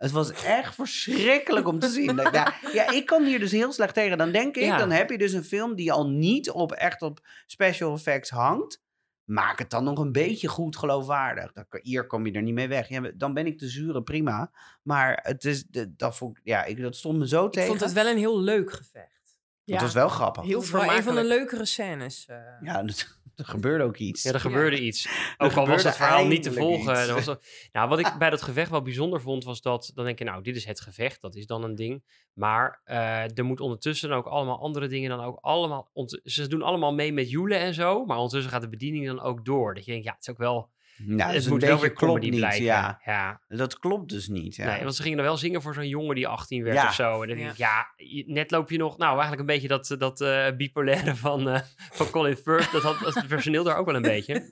Het 0.04 0.12
was 0.12 0.32
echt 0.32 0.76
verschrikkelijk 0.76 1.68
om 1.68 1.80
te 1.80 1.90
zien. 1.90 2.16
Dat- 2.16 2.34
Ja, 2.34 2.54
ja, 2.74 2.92
ik 2.92 3.06
kan 3.06 3.24
hier 3.26 3.40
dus 3.40 3.52
heel 3.52 3.72
slecht 3.72 3.94
tegen. 3.94 4.18
Dan 4.18 4.32
denk 4.32 4.56
ik, 4.56 4.64
Ja. 4.64 4.78
dan 4.78 4.92
heb 4.92 5.10
je 5.10 5.18
dus 5.18 5.34
een 5.34 5.44
film 5.44 5.76
die 5.76 5.92
al 5.92 6.10
niet 6.10 6.50
op, 6.52 6.72
echt 6.72 7.02
op 7.02 7.20
special 7.46 7.94
effects 7.94 8.30
hangt. 8.30 8.82
Maak 9.24 9.60
het 9.60 9.70
dan 9.70 9.84
nog 9.84 10.00
een 10.00 10.12
beetje 10.12 10.48
goed 10.48 10.78
geloofwaardig. 10.78 11.52
Dan, 11.52 11.66
hier 11.82 12.08
kom 12.08 12.26
je 12.26 12.32
er 12.32 12.42
niet 12.42 12.54
mee 12.54 12.68
weg. 12.68 12.88
Ja, 12.90 13.12
dan 13.16 13.34
ben 13.34 13.46
ik 13.46 13.58
te 13.58 13.68
zure, 13.68 14.04
prima. 14.04 14.52
Maar 14.82 15.20
het 15.24 15.46
is, 15.46 15.64
dat, 15.90 16.18
vond, 16.18 16.38
ik- 16.38 16.44
ja, 16.46 16.64
ik, 16.64 16.82
dat 16.82 16.96
stond 16.96 17.18
me 17.18 17.28
zo 17.28 17.46
Ik 17.46 17.52
tegen. 17.52 17.68
vond 17.68 17.80
het 17.80 17.94
wel 17.94 18.08
een 18.08 18.18
heel 18.18 18.40
leuk 18.40 18.72
gevecht. 18.72 19.40
ja. 19.64 19.74
Het 19.74 19.82
was 19.82 19.94
wel 19.94 20.10
grappig. 20.10 20.44
Heel 20.44 20.60
Het 20.62 20.70
was 20.70 20.82
wel 20.82 20.82
een 20.82 20.88
van 20.88 20.96
de 20.98 21.04
vermakelijk. 21.04 21.40
leukere 21.40 21.66
scènes. 21.66 22.26
eh. 22.28 22.38
Ja, 22.62 22.84
dat- 22.84 23.22
er 23.36 23.46
gebeurde 23.46 23.84
ook 23.84 23.98
iets. 23.98 24.24
Ja, 24.24 24.32
er 24.32 24.40
gebeurde 24.40 24.80
iets. 24.80 25.08
Ook 25.38 25.54
al 25.54 25.68
was 25.68 25.84
het 25.84 25.96
verhaal 25.96 26.26
niet 26.26 26.44
te 26.44 26.54
volgen. 26.54 26.96
er 26.96 27.14
was 27.14 27.26
nou, 27.72 27.90
wat 27.90 28.00
ik 28.00 28.16
bij 28.18 28.30
dat 28.30 28.42
gevecht 28.42 28.70
wel 28.70 28.82
bijzonder 28.82 29.22
vond, 29.22 29.44
was 29.44 29.62
dat... 29.62 29.92
Dan 29.96 30.06
denk 30.06 30.20
je, 30.20 30.26
nou, 30.26 30.44
dit 30.44 30.56
is 30.56 30.66
het 30.66 30.82
gevecht. 30.82 31.22
Dat 31.22 31.36
is 31.36 31.46
dan 31.46 31.64
een 31.64 31.76
ding. 31.76 32.04
Maar 32.34 32.82
eh, 32.84 33.38
er 33.38 33.46
moet 33.46 33.60
ondertussen 33.60 34.12
ook 34.12 34.26
allemaal 34.26 34.60
andere 34.60 34.88
dingen 34.88 35.10
dan 35.10 35.22
ook 35.22 35.38
allemaal... 35.42 35.92
Ze 36.24 36.48
doen 36.48 36.62
allemaal 36.62 36.94
mee 36.94 37.14
met 37.14 37.30
joelen 37.30 37.60
en 37.60 37.74
zo. 37.74 38.06
Maar 38.06 38.18
ondertussen 38.18 38.52
gaat 38.52 38.62
de 38.62 38.70
bediening 38.70 39.06
dan 39.06 39.22
ook 39.22 39.46
door. 39.46 39.74
Dat 39.74 39.86
je 39.86 39.92
denkt, 39.92 40.06
ja, 40.06 40.14
het 40.14 40.22
is 40.22 40.30
ook 40.30 40.38
wel... 40.38 40.70
Nou, 40.98 41.34
het 41.34 41.44
een 41.46 41.52
moet 41.52 41.62
wel 41.62 41.70
beetje 41.70 41.88
weer 41.88 41.94
klopt 41.96 42.22
niet. 42.22 42.36
blijken. 42.36 42.64
Ja, 42.64 43.02
ja. 43.06 43.42
dat 43.48 43.80
klopt 43.80 44.10
dus 44.10 44.28
niet. 44.28 44.56
Ja. 44.56 44.66
Nee, 44.66 44.84
want 44.84 44.96
ze 44.96 45.02
gingen 45.02 45.18
er 45.18 45.24
wel 45.24 45.38
zingen 45.38 45.62
voor 45.62 45.74
zo'n 45.74 45.88
jongen 45.88 46.16
die 46.16 46.28
18 46.28 46.64
werd 46.64 46.76
Ja. 46.76 46.88
of 46.88 46.94
zo. 46.94 47.22
En 47.22 47.28
dan 47.28 47.38
Ja. 47.38 47.44
denk 47.44 47.52
ik, 47.52 47.58
ja, 47.58 48.34
net 48.34 48.52
loop 48.52 48.70
je 48.70 48.78
nog... 48.78 48.98
Nou, 48.98 49.12
eigenlijk 49.12 49.40
een 49.40 49.46
beetje 49.46 49.68
dat, 49.68 49.96
dat 49.98 50.22
eh, 50.22 50.56
bipolaire 50.58 51.16
van, 51.16 51.50
eh, 51.50 51.62
van 51.92 52.10
Colin 52.10 52.36
Firth. 52.38 52.72
Dat 52.72 52.82
had 52.82 53.00
het 53.16 53.28
personeel 53.28 53.64
daar 53.64 53.78
ook 53.78 53.86
wel 53.86 53.96
een 53.96 54.02
beetje. 54.02 54.52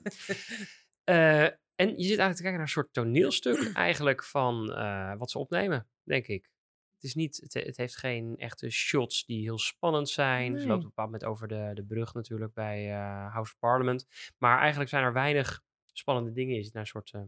Eh, 1.04 1.42
en 1.74 1.88
je 1.88 2.06
zit 2.06 2.18
eigenlijk 2.18 2.34
te 2.36 2.42
kijken 2.42 2.52
naar 2.52 2.60
een 2.60 2.68
soort 2.68 2.92
toneelstuk 2.92 3.70
eigenlijk 3.74 4.24
van 4.24 4.72
eh, 4.74 5.12
wat 5.18 5.30
ze 5.30 5.38
opnemen, 5.38 5.88
denk 6.04 6.26
ik. 6.26 6.50
Het, 6.94 7.02
is 7.04 7.14
niet, 7.14 7.36
het, 7.42 7.54
het 7.66 7.76
heeft 7.76 7.96
geen 7.96 8.34
echte 8.36 8.70
shots 8.70 9.24
die 9.24 9.42
heel 9.42 9.58
spannend 9.58 10.08
zijn. 10.08 10.58
Ze 10.60 10.66
loopt 10.66 10.78
op 10.78 10.82
een 10.82 10.88
bepaald 10.88 11.10
moment 11.10 11.24
over 11.24 11.48
de, 11.48 11.70
de 11.74 11.84
brug 11.84 12.14
natuurlijk 12.14 12.54
bij 12.54 12.90
eh, 12.92 13.32
House 13.32 13.52
of 13.52 13.58
Parliament. 13.58 14.06
Maar 14.38 14.58
eigenlijk 14.58 14.90
zijn 14.90 15.04
er 15.04 15.12
weinig 15.12 15.62
spannende 15.92 16.32
dingen. 16.32 16.64
Zit 16.64 16.72
naar 16.72 16.82
een 16.82 16.88
soort... 16.88 17.10
eh, 17.12 17.20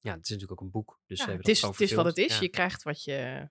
ja, 0.00 0.12
het 0.14 0.24
is 0.24 0.30
natuurlijk 0.30 0.52
ook 0.52 0.66
een 0.66 0.70
boek. 0.72 1.00
Dus 1.06 1.18
ze 1.18 1.24
Ja, 1.24 1.30
hebben 1.30 1.46
het, 1.48 1.56
is, 1.56 1.62
het 1.62 1.80
is 1.80 1.92
wat 1.92 2.04
het 2.04 2.16
is. 2.16 2.34
Ja. 2.34 2.40
Je 2.40 2.48
krijgt 2.48 2.82
wat 2.82 3.04
je... 3.04 3.50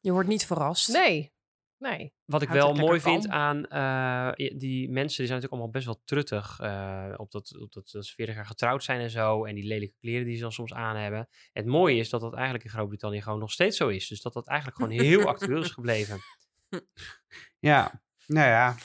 Je 0.00 0.12
wordt 0.12 0.28
niet 0.28 0.46
verrast. 0.46 0.88
Nee, 0.92 1.32
nee. 1.76 2.14
Wat 2.24 2.42
ik 2.42 2.48
Houdt 2.48 2.62
wel 2.62 2.74
mooi 2.86 3.00
vind 3.00 3.28
aan 3.28 3.66
eh, 3.66 4.32
die 4.58 4.90
mensen, 4.90 5.16
die 5.18 5.26
zijn 5.26 5.40
natuurlijk 5.40 5.52
allemaal 5.52 5.70
best 5.70 5.84
wel 5.86 6.00
truttig. 6.04 6.60
eh, 6.60 7.14
op 7.16 7.30
dat, 7.30 7.58
op 7.58 7.72
dat, 7.72 7.90
dat 7.90 8.06
ze 8.06 8.14
40 8.14 8.34
jaar 8.34 8.46
getrouwd 8.46 8.84
zijn 8.84 9.00
en 9.00 9.10
zo. 9.10 9.44
En 9.44 9.54
die 9.54 9.64
lelijke 9.64 9.94
kleren 10.00 10.26
die 10.26 10.34
ze 10.36 10.42
dan 10.42 10.52
soms 10.52 10.72
aan 10.72 10.96
hebben. 10.96 11.28
Het 11.52 11.66
mooie 11.66 11.98
is 11.98 12.10
dat 12.10 12.20
dat 12.20 12.34
eigenlijk 12.34 12.64
in 12.64 12.70
Groot-Brittannië 12.70 13.22
gewoon 13.22 13.38
nog 13.38 13.50
steeds 13.52 13.76
zo 13.76 13.88
is. 13.88 14.08
Dus 14.08 14.20
dat 14.20 14.32
dat 14.32 14.48
eigenlijk 14.48 14.78
gewoon 14.78 14.92
heel 14.98 15.26
actueel 15.28 15.62
is 15.62 15.70
gebleven. 15.70 16.18
Ja, 17.58 18.02
nou 18.26 18.48
ja. 18.48 18.76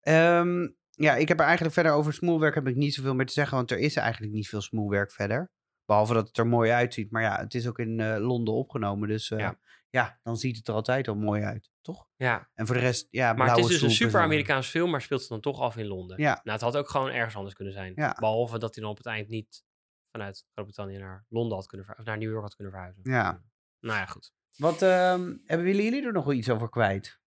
Ehm, 0.00 0.68
ja, 0.98 1.14
ik 1.14 1.28
heb 1.28 1.38
er 1.38 1.44
eigenlijk 1.44 1.74
verder 1.74 1.92
over 1.92 2.12
smoelwerk 2.12 2.54
heb 2.54 2.66
ik 2.66 2.76
niet 2.76 2.94
zoveel 2.94 3.14
meer 3.14 3.26
te 3.26 3.32
zeggen, 3.32 3.56
want 3.56 3.70
er 3.70 3.78
is 3.78 3.96
eigenlijk 3.96 4.32
niet 4.32 4.48
veel 4.48 4.60
smoelwerk 4.60 5.12
verder. 5.12 5.50
Behalve 5.84 6.14
dat 6.14 6.26
het 6.26 6.38
er 6.38 6.46
mooi 6.46 6.70
uitziet. 6.70 7.10
Maar 7.10 7.22
ja, 7.22 7.38
het 7.38 7.54
is 7.54 7.66
ook 7.66 7.78
in 7.78 8.00
eh, 8.00 8.16
Londen 8.18 8.54
opgenomen, 8.54 9.08
dus 9.08 9.30
eh, 9.30 9.38
Ja. 9.38 9.58
ja. 9.90 10.20
dan 10.22 10.36
ziet 10.36 10.56
het 10.56 10.68
er 10.68 10.74
altijd 10.74 11.08
al 11.08 11.14
mooi 11.14 11.42
uit, 11.42 11.70
toch? 11.80 12.08
Ja, 12.16 12.48
En 12.54 12.66
voor 12.66 12.74
de 12.74 12.80
rest, 12.80 13.08
ja, 13.10 13.32
maar 13.32 13.48
het 13.48 13.58
is 13.58 13.66
dus 13.66 13.80
een 13.80 13.88
en 13.88 13.94
super. 13.94 14.20
Amerikaans 14.20 14.68
film, 14.68 14.90
maar 14.90 15.02
speelt 15.02 15.20
het 15.20 15.28
dan 15.28 15.40
toch 15.40 15.60
af 15.60 15.76
in 15.76 15.86
Londen. 15.86 16.20
Ja. 16.20 16.40
Nou, 16.42 16.50
het 16.50 16.60
had 16.60 16.76
ook 16.76 16.88
gewoon 16.88 17.10
ergens 17.10 17.36
anders 17.36 17.54
kunnen 17.54 17.74
zijn. 17.74 17.92
Ja. 17.96 18.16
Behalve 18.18 18.58
dat 18.58 18.74
hij 18.74 18.82
dan 18.82 18.92
op 18.92 18.98
het 18.98 19.06
eind 19.06 19.28
niet 19.28 19.64
vanuit 20.10 20.46
Groot-Brittannië 20.52 20.98
naar 20.98 21.24
Londen 21.28 21.56
had 21.56 21.66
kunnen 21.66 21.86
verhuizen. 21.86 22.12
Of 22.12 22.18
naar 22.18 22.26
New 22.26 22.34
York 22.34 22.42
had 22.42 22.54
kunnen 22.54 22.72
verhuizen. 22.72 23.02
Ja. 23.04 23.42
Nou 23.80 23.98
ja, 23.98 24.06
goed. 24.06 24.32
Wat 24.56 24.82
ehm, 24.82 25.36
hebben 25.44 25.66
jullie, 25.66 25.84
jullie 25.84 26.06
er 26.06 26.12
nog 26.12 26.24
wel 26.24 26.34
iets 26.34 26.50
over 26.50 26.68
kwijt? 26.68 27.20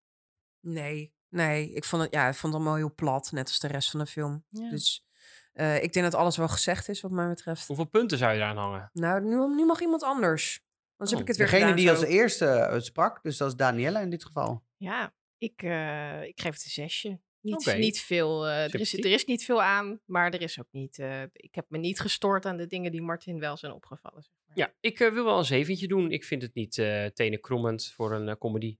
Nee, 0.60 1.13
nee. 1.32 1.74
Ik 1.74 1.84
vond 1.86 2.02
het, 2.04 2.13
ja, 2.13 2.28
ik 2.28 2.34
vond 2.36 2.54
het 2.54 2.62
allemaal 2.62 2.78
heel 2.80 2.94
plat, 2.96 3.32
net 3.32 3.48
als 3.48 3.60
de 3.60 3.67
rest 3.67 3.89
van 3.91 4.00
de 4.00 4.06
film. 4.06 4.46
Ja. 4.50 4.70
Dus 4.70 5.06
eh, 5.54 5.84
ik 5.84 5.94
denk 5.94 6.06
dat 6.12 6.15
alles 6.20 6.38
wel 6.38 6.48
gezegd 6.48 6.89
is, 6.89 7.02
wat 7.02 7.12
mij 7.12 7.28
betreft. 7.28 7.67
Hoeveel 7.67 7.86
punten 7.88 8.17
zou 8.17 8.32
je 8.34 8.38
eraan 8.38 8.58
hangen? 8.58 8.89
Nou, 8.94 9.22
nu, 9.24 9.56
nu 9.56 9.65
mag 9.65 9.82
iemand 9.82 10.04
anders. 10.04 10.62
Anders 10.98 11.12
Oh, 11.12 11.17
heb 11.17 11.20
ik 11.20 11.28
het 11.28 11.38
weer 11.38 11.46
Degene 11.46 11.62
gedaan 11.62 11.76
die 11.76 11.89
als 11.89 12.04
eerste 12.04 12.46
eh, 12.48 12.80
sprak, 12.80 13.24
dus 13.24 13.38
dat 13.38 13.48
is 13.48 13.56
Daniela 13.56 14.00
in 14.00 14.10
dit 14.10 14.26
geval. 14.26 14.63
Ja, 14.78 15.13
ik, 15.38 15.63
eh, 15.63 16.24
ik 16.24 16.41
geef 16.41 16.54
het 16.54 16.63
een 16.63 16.70
zesje. 16.70 17.20
Niet, 17.41 17.76
niet 17.78 18.00
veel. 18.02 18.48
eh, 18.48 18.63
er, 18.74 18.80
is, 18.80 18.94
er 18.94 19.06
is 19.12 19.26
niet 19.26 19.44
veel 19.46 19.62
aan, 19.63 20.00
maar 20.06 20.32
er 20.34 20.41
is 20.41 20.60
ook 20.60 20.67
niet. 20.72 21.00
eh, 21.00 21.22
ik 21.34 21.56
heb 21.56 21.65
me 21.70 21.78
niet 21.78 22.00
gestoord 22.00 22.46
aan 22.46 22.58
de 22.58 22.67
dingen 22.67 22.91
die 22.91 23.02
Martin 23.02 23.39
wel 23.39 23.58
zijn 23.58 23.72
opgevallen. 23.72 24.24
Zeg 24.24 24.32
maar. 24.46 24.58
Ja, 24.58 24.74
ik 24.80 24.98
wil 24.98 25.24
wel 25.26 25.38
een 25.38 25.46
zeventje 25.46 25.88
doen. 25.88 26.12
Ik 26.12 26.24
vind 26.24 26.41
het 26.41 26.54
niet 26.54 26.78
eh 26.78 27.06
tenenkrommend 27.06 27.91
voor 27.96 28.13
een 28.13 28.38
comedy. 28.38 28.78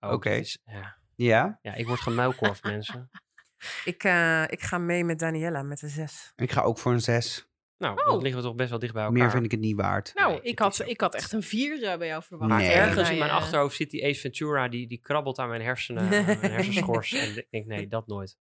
Oh, 0.00 0.12
Oké. 0.12 0.42
Ja. 0.64 1.02
Ja, 1.16 1.58
ja, 1.62 1.74
ik 1.74 1.86
word 1.86 2.00
gemuilkorfd, 2.00 2.64
mensen. 2.64 3.10
Ik, 3.84 4.04
eh, 4.04 4.42
ik 4.48 4.60
ga 4.62 4.78
mee 4.78 5.04
met 5.04 5.18
Daniela 5.18 5.62
met 5.62 5.82
een 5.82 5.88
zes. 5.88 6.32
ik 6.36 6.50
ga 6.52 6.60
ook 6.62 6.78
voor 6.78 6.92
een 6.92 7.00
zes. 7.00 7.48
Nou, 7.78 7.98
Oh. 7.98 8.06
dan 8.06 8.22
liggen 8.22 8.40
we 8.40 8.46
toch 8.46 8.56
best 8.56 8.70
wel 8.70 8.78
dicht 8.78 8.92
bij 8.92 9.02
elkaar. 9.02 9.18
Meer 9.18 9.30
vind 9.30 9.44
ik 9.44 9.50
het 9.50 9.60
niet 9.60 9.76
waard. 9.76 10.10
Nou, 10.14 10.30
Nee, 10.32 10.40
ik, 10.42 10.58
had, 10.58 10.82
ik 10.86 11.00
had 11.00 11.14
echt 11.14 11.32
een 11.32 11.42
vier 11.42 11.82
eh, 11.84 11.98
bij 11.98 12.06
jou 12.06 12.22
verwacht. 12.22 12.50
Nee. 12.50 12.66
Maar 12.66 12.76
ergens 12.76 13.10
in 13.10 13.18
mijn 13.18 13.30
ja. 13.30 13.36
achterhoofd 13.36 13.76
zit 13.76 13.90
die 13.90 14.04
Ace 14.04 14.20
Ventura, 14.20 14.68
die, 14.68 14.86
die 14.86 14.98
krabbelt 15.00 15.38
aan 15.38 15.48
mijn 15.48 15.62
hersenen, 15.62 16.02
aan 16.02 16.08
mijn 16.08 16.38
hersenschors. 16.52 17.12
en 17.12 17.36
ik 17.36 17.46
denk, 17.50 17.66
nee, 17.66 17.88
dat 17.88 18.06
nooit. 18.06 18.36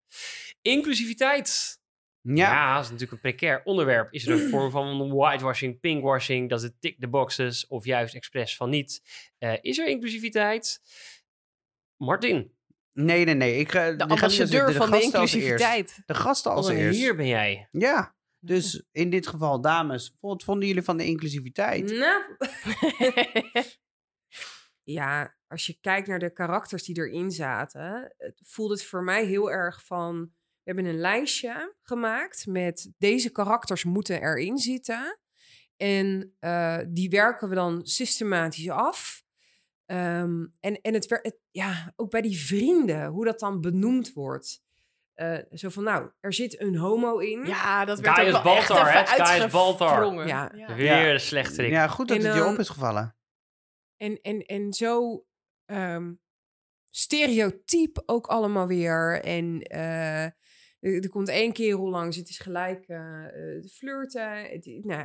Inclusiviteit. 0.63 1.81
Ja. 2.21 2.33
Ja, 2.35 2.75
dat 2.75 2.85
is 2.85 2.91
natuurlijk 2.91 3.13
een 3.25 3.31
precair 3.31 3.63
onderwerp. 3.65 4.13
Is 4.13 4.27
er 4.27 4.33
een 4.43 4.49
vorm 4.51 4.71
van 4.71 5.15
whitewashing, 5.15 5.81
pinkwashing, 5.81 6.51
dat 6.51 6.63
het 6.63 6.81
tick 6.81 7.01
the 7.01 7.09
boxes 7.09 7.67
of 7.67 7.85
juist 7.85 8.15
expres 8.15 8.57
van 8.57 8.71
niet? 8.71 9.03
Eh, 9.39 9.55
is 9.61 9.79
er 9.79 9.87
inclusiviteit? 9.89 10.81
Martin, 11.97 12.53
nee, 12.92 13.24
nee, 13.24 13.35
nee. 13.35 13.59
Ik, 13.59 13.70
ga- 13.72 13.92
De 13.92 14.02
ambassadeur 14.09 14.72
van 14.72 14.90
de 14.90 14.96
gasten 14.96 15.20
als 15.20 15.33
eerst. 15.35 15.35
inclusiviteit. 15.35 16.02
De 16.07 16.14
gasten 16.14 16.50
als 16.52 16.66
als 16.66 16.74
eerst. 16.76 16.98
hier 16.98 17.16
ben 17.16 17.26
jij. 17.26 17.68
Ja, 17.70 18.14
dus 18.38 18.83
in 18.92 19.11
dit 19.11 19.26
geval, 19.26 19.61
dames, 19.61 20.16
wat 20.20 20.42
vonden 20.44 20.68
jullie 20.68 20.83
van 20.83 20.96
de 20.96 21.05
inclusiviteit? 21.05 21.90
Nou. 21.90 22.22
ja, 24.83 25.35
als 25.46 25.66
je 25.66 25.78
kijkt 25.81 26.07
naar 26.09 26.18
de 26.18 26.33
karakters 26.33 26.83
die 26.85 26.96
erin 26.96 27.31
zaten, 27.31 28.14
het 28.18 28.40
voelt 28.44 28.70
het 28.70 28.85
voor 28.85 29.02
mij 29.02 29.24
heel 29.24 29.50
erg 29.50 29.85
van. 29.85 30.33
We 30.62 30.70
hebben 30.72 30.92
een 30.92 31.00
lijstje 31.00 31.74
gemaakt 31.83 32.46
met 32.46 32.92
deze 32.98 33.31
karakters 33.31 33.85
moeten 33.85 34.20
erin 34.22 34.59
zitten. 34.59 35.18
En 35.76 36.37
eh, 36.38 36.78
die 36.88 37.11
werken 37.11 37.48
we 37.48 37.55
dan 37.55 37.87
systematisch 37.87 38.68
af. 38.70 39.22
Ehm, 39.92 40.46
en 40.61 40.81
en 40.81 40.94
het, 40.94 41.07
het, 41.22 41.37
ja, 41.50 41.92
ook 41.96 42.11
bij 42.11 42.20
die 42.20 42.38
vrienden, 42.38 43.07
hoe 43.07 43.24
dat 43.24 43.40
dan 43.40 43.61
benoemd 43.61 44.12
wordt. 44.12 44.62
Eh, 45.14 45.38
zo 45.52 45.68
van, 45.68 45.83
nou, 45.85 46.11
er 46.20 46.33
zit 46.33 46.61
een 46.61 46.76
homo 46.76 47.18
in. 47.18 47.46
Ja, 47.46 47.85
dat 47.85 48.00
werd 48.00 48.16
Gaius 48.16 48.35
ook 48.35 48.42
wel 48.42 48.57
echt 48.57 48.68
Baltar, 48.68 48.88
even? 48.88 49.07
Gaius 49.07 49.52
Baltar. 49.52 49.88
uitgevrongen. 49.88 50.26
Ja. 50.26 50.52
Weer 50.74 51.12
de 51.12 51.18
slechterik. 51.18 51.70
Ja, 51.70 51.88
goed 51.88 52.09
dat 52.09 52.16
En, 52.16 52.24
het 52.24 52.35
je 52.35 52.40
ehm, 52.40 52.52
op 52.52 52.59
is 52.59 52.68
gevallen. 52.68 53.16
En, 53.96 54.20
en, 54.22 54.40
en 54.42 54.72
zo 54.72 55.24
ehm, 55.64 56.12
stereotyp 56.90 58.02
ook 58.07 58.26
allemaal 58.26 58.66
weer. 58.66 59.20
En 59.20 59.62
eh, 59.62 60.26
er, 60.83 61.03
er 61.03 61.09
komt 61.09 61.29
één 61.29 61.53
kerel 61.53 61.88
langs, 61.88 62.16
het 62.16 62.29
is 62.29 62.38
gelijk 62.38 62.85
eh 62.88 63.25
eh, 63.25 63.64
flirten. 63.73 64.37
Het, 64.42 64.66
nou, 64.83 65.05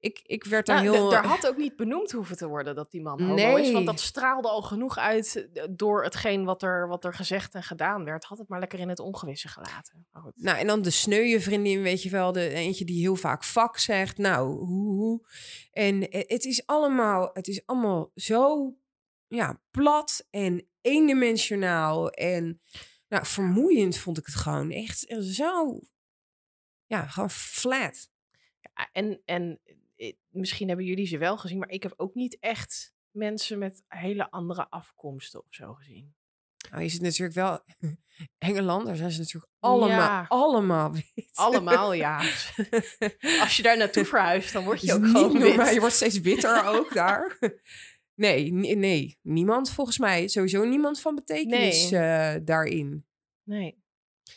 ik, 0.00 0.20
ik 0.26 0.44
werd 0.44 0.66
daar 0.66 0.82
Nou, 0.84 0.96
heel... 0.96 1.08
d- 1.08 1.12
Er 1.12 1.26
had 1.26 1.46
ook 1.46 1.56
niet 1.56 1.76
benoemd 1.76 2.10
hoeven 2.12 2.36
te 2.36 2.48
worden 2.48 2.74
dat 2.74 2.90
die 2.90 3.02
man 3.02 3.20
homo 3.22 3.56
is. 3.56 3.62
Nee. 3.64 3.72
Want 3.72 3.86
dat 3.86 4.00
straalde 4.00 4.48
al 4.48 4.62
genoeg 4.62 4.98
uit 4.98 5.48
eh, 5.54 5.64
door 5.70 6.04
hetgeen 6.04 6.44
wat 6.44 6.62
er, 6.62 6.88
wat 6.88 7.04
er 7.04 7.14
gezegd 7.14 7.54
en 7.54 7.62
gedaan 7.62 8.04
werd. 8.04 8.24
Had 8.24 8.38
het 8.38 8.48
maar 8.48 8.58
lekker 8.60 8.78
in 8.78 8.88
het 8.88 8.98
ongewisse 8.98 9.48
gelaten. 9.48 10.06
Goed. 10.12 10.32
Nou, 10.36 10.58
en 10.58 10.66
dan 10.66 10.82
de 10.82 10.90
sneuwe 10.90 11.40
vriendin, 11.40 11.82
weet 11.82 12.02
je 12.02 12.10
wel. 12.10 12.32
De 12.32 12.48
eentje 12.48 12.84
die 12.84 13.00
heel 13.00 13.16
vaak 13.16 13.44
vak 13.44 13.78
zegt. 13.78 14.18
Nou, 14.18 14.48
hoe, 14.64 14.94
hoe. 14.94 15.26
En 15.72 16.08
eh, 16.08 16.20
het 16.26 16.44
is 16.44 16.66
allemaal, 16.66 17.30
het 17.32 17.48
is 17.48 17.62
allemaal 17.66 18.10
zo 18.14 18.74
ja, 19.26 19.60
plat 19.70 20.26
en 20.30 20.66
eendimensionaal. 20.80 22.10
En 22.10 22.60
nou, 23.12 23.26
vermoeiend 23.26 23.98
vond 23.98 24.18
ik 24.18 24.26
het 24.26 24.34
gewoon. 24.34 24.70
Echt 24.70 25.14
zo, 25.20 25.80
ja, 26.86 27.06
gewoon 27.06 27.30
flat. 27.30 28.10
Ja, 28.60 28.88
en 28.92 29.20
en 29.24 29.60
eh, 29.96 30.12
misschien 30.28 30.68
hebben 30.68 30.86
jullie 30.86 31.06
ze 31.06 31.18
wel 31.18 31.38
gezien, 31.38 31.58
maar 31.58 31.68
ik 31.70 31.82
heb 31.82 31.94
ook 31.96 32.14
niet 32.14 32.36
echt 32.40 32.94
mensen 33.10 33.58
met 33.58 33.82
hele 33.88 34.30
andere 34.30 34.70
afkomsten 34.70 35.40
of 35.40 35.46
zo 35.50 35.74
gezien. 35.74 36.14
Nou, 36.70 36.82
je 36.82 36.88
zit 36.88 37.00
natuurlijk 37.00 37.34
wel 37.34 37.64
Engeland, 38.38 38.86
daar 38.86 38.96
zijn 38.96 39.10
ze 39.10 39.18
natuurlijk 39.18 39.52
allemaal, 39.58 39.88
Ja. 39.98 40.24
allemaal 40.28 40.92
wit. 40.92 41.30
Allemaal, 41.32 41.92
ja. 41.92 42.16
Als 43.42 43.56
je 43.56 43.62
daar 43.62 43.76
naartoe 43.76 44.04
verhuist, 44.04 44.52
dan 44.52 44.64
word 44.64 44.80
je 44.80 44.92
ook 44.92 45.06
gewoon 45.06 45.38
wit. 45.38 45.72
Je 45.72 45.80
wordt 45.80 45.94
steeds 45.94 46.20
witter 46.20 46.64
ook 46.64 46.94
daar. 46.94 47.38
Nee, 48.28 48.52
nee, 48.76 49.18
niemand 49.22 49.70
volgens 49.70 49.98
mij. 49.98 50.28
Sowieso 50.28 50.64
niemand 50.64 51.00
van 51.00 51.14
betekenis 51.14 51.90
Nee. 51.90 52.00
eh, 52.00 52.40
daarin. 52.44 53.06
Nee. 53.44 53.80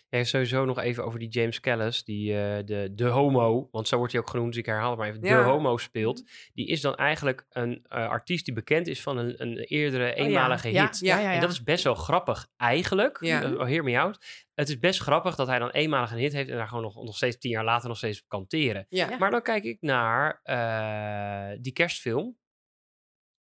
Ja, 0.09 0.23
sowieso 0.23 0.65
nog 0.65 0.79
even 0.79 1.05
over 1.05 1.19
die 1.19 1.27
James 1.29 1.59
Callis, 1.59 2.03
die 2.03 2.37
eh, 2.37 2.65
de, 2.65 2.91
de 2.95 3.05
homo, 3.07 3.67
want 3.71 3.87
zo 3.87 3.97
wordt 3.97 4.11
hij 4.11 4.21
ook 4.21 4.29
genoemd, 4.29 4.49
dus 4.51 4.59
ik 4.59 4.65
herhaal 4.65 4.89
het 4.89 4.99
maar 4.99 5.07
even, 5.09 5.23
Ja. 5.23 5.37
de 5.43 5.49
homo 5.49 5.77
speelt. 5.77 6.23
Die 6.53 6.67
is 6.67 6.81
dan 6.81 6.95
eigenlijk 6.95 7.45
een 7.49 7.85
eh, 7.87 8.07
artiest 8.09 8.45
die 8.45 8.53
bekend 8.53 8.87
is 8.87 9.01
van 9.01 9.17
een, 9.17 9.41
een 9.41 9.57
eerdere 9.57 10.11
Oh 10.11 10.17
ja. 10.17 10.23
eenmalige 10.23 10.71
Ja, 10.71 10.85
hit. 10.85 10.99
Ja, 10.99 11.17
ja, 11.19 11.23
ja. 11.23 11.33
En 11.33 11.41
dat 11.41 11.51
is 11.51 11.63
best 11.63 11.83
wel 11.83 11.95
grappig 11.95 12.47
eigenlijk. 12.57 13.17
Ja. 13.21 13.51
Oh, 13.53 13.65
hear 13.67 13.83
me 13.83 13.99
out. 13.99 14.25
Het 14.53 14.69
is 14.69 14.79
best 14.79 14.99
grappig 15.01 15.35
dat 15.35 15.47
hij 15.47 15.59
dan 15.59 15.69
eenmalig 15.69 16.11
een 16.11 16.17
hit 16.17 16.33
heeft 16.33 16.49
en 16.49 16.55
daar 16.57 16.67
gewoon 16.67 16.83
nog, 16.83 17.03
nog 17.03 17.15
steeds 17.15 17.37
tien 17.37 17.51
jaar 17.51 17.63
later 17.63 17.87
nog 17.87 17.97
steeds 17.97 18.23
kan 18.27 18.47
teren. 18.47 18.85
Ja. 18.89 19.09
Ja. 19.09 19.17
Maar 19.17 19.31
dan 19.31 19.41
kijk 19.41 19.63
ik 19.63 19.77
naar 19.81 20.39
eh, 20.43 21.57
die 21.61 21.73
kerstfilm. 21.73 22.37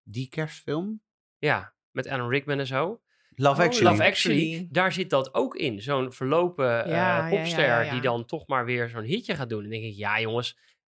Die 0.09 0.29
kerstfilm? 0.29 1.01
Ja, 1.37 1.73
met 1.91 2.07
Alan 2.07 2.29
Rickman 2.29 2.59
en 2.59 2.67
zo. 2.67 3.01
Love 3.35 3.61
Oh, 3.61 3.67
Actually. 3.67 3.91
Love 3.91 4.03
Actually, 4.03 4.67
daar 4.71 4.91
zit 4.91 5.09
dat 5.09 5.33
ook 5.33 5.55
in. 5.55 5.81
Zo'n 5.81 6.11
verlopen 6.13 6.83
eh, 6.83 6.91
Ja, 6.91 6.95
ja, 7.17 7.27
ja, 7.29 7.37
popster 7.37 7.65
ja, 7.65 7.81
ja. 7.81 7.91
die 7.91 8.01
dan 8.01 8.25
toch 8.25 8.47
maar 8.47 8.65
weer 8.65 8.89
zo'n 8.89 9.03
hitje 9.03 9.35
gaat 9.35 9.49
doen. 9.49 9.63
En 9.63 9.69
dan 9.69 9.79
denk 9.79 9.91
ik, 9.91 9.97
ja 9.97 10.19
jongens, 10.19 10.57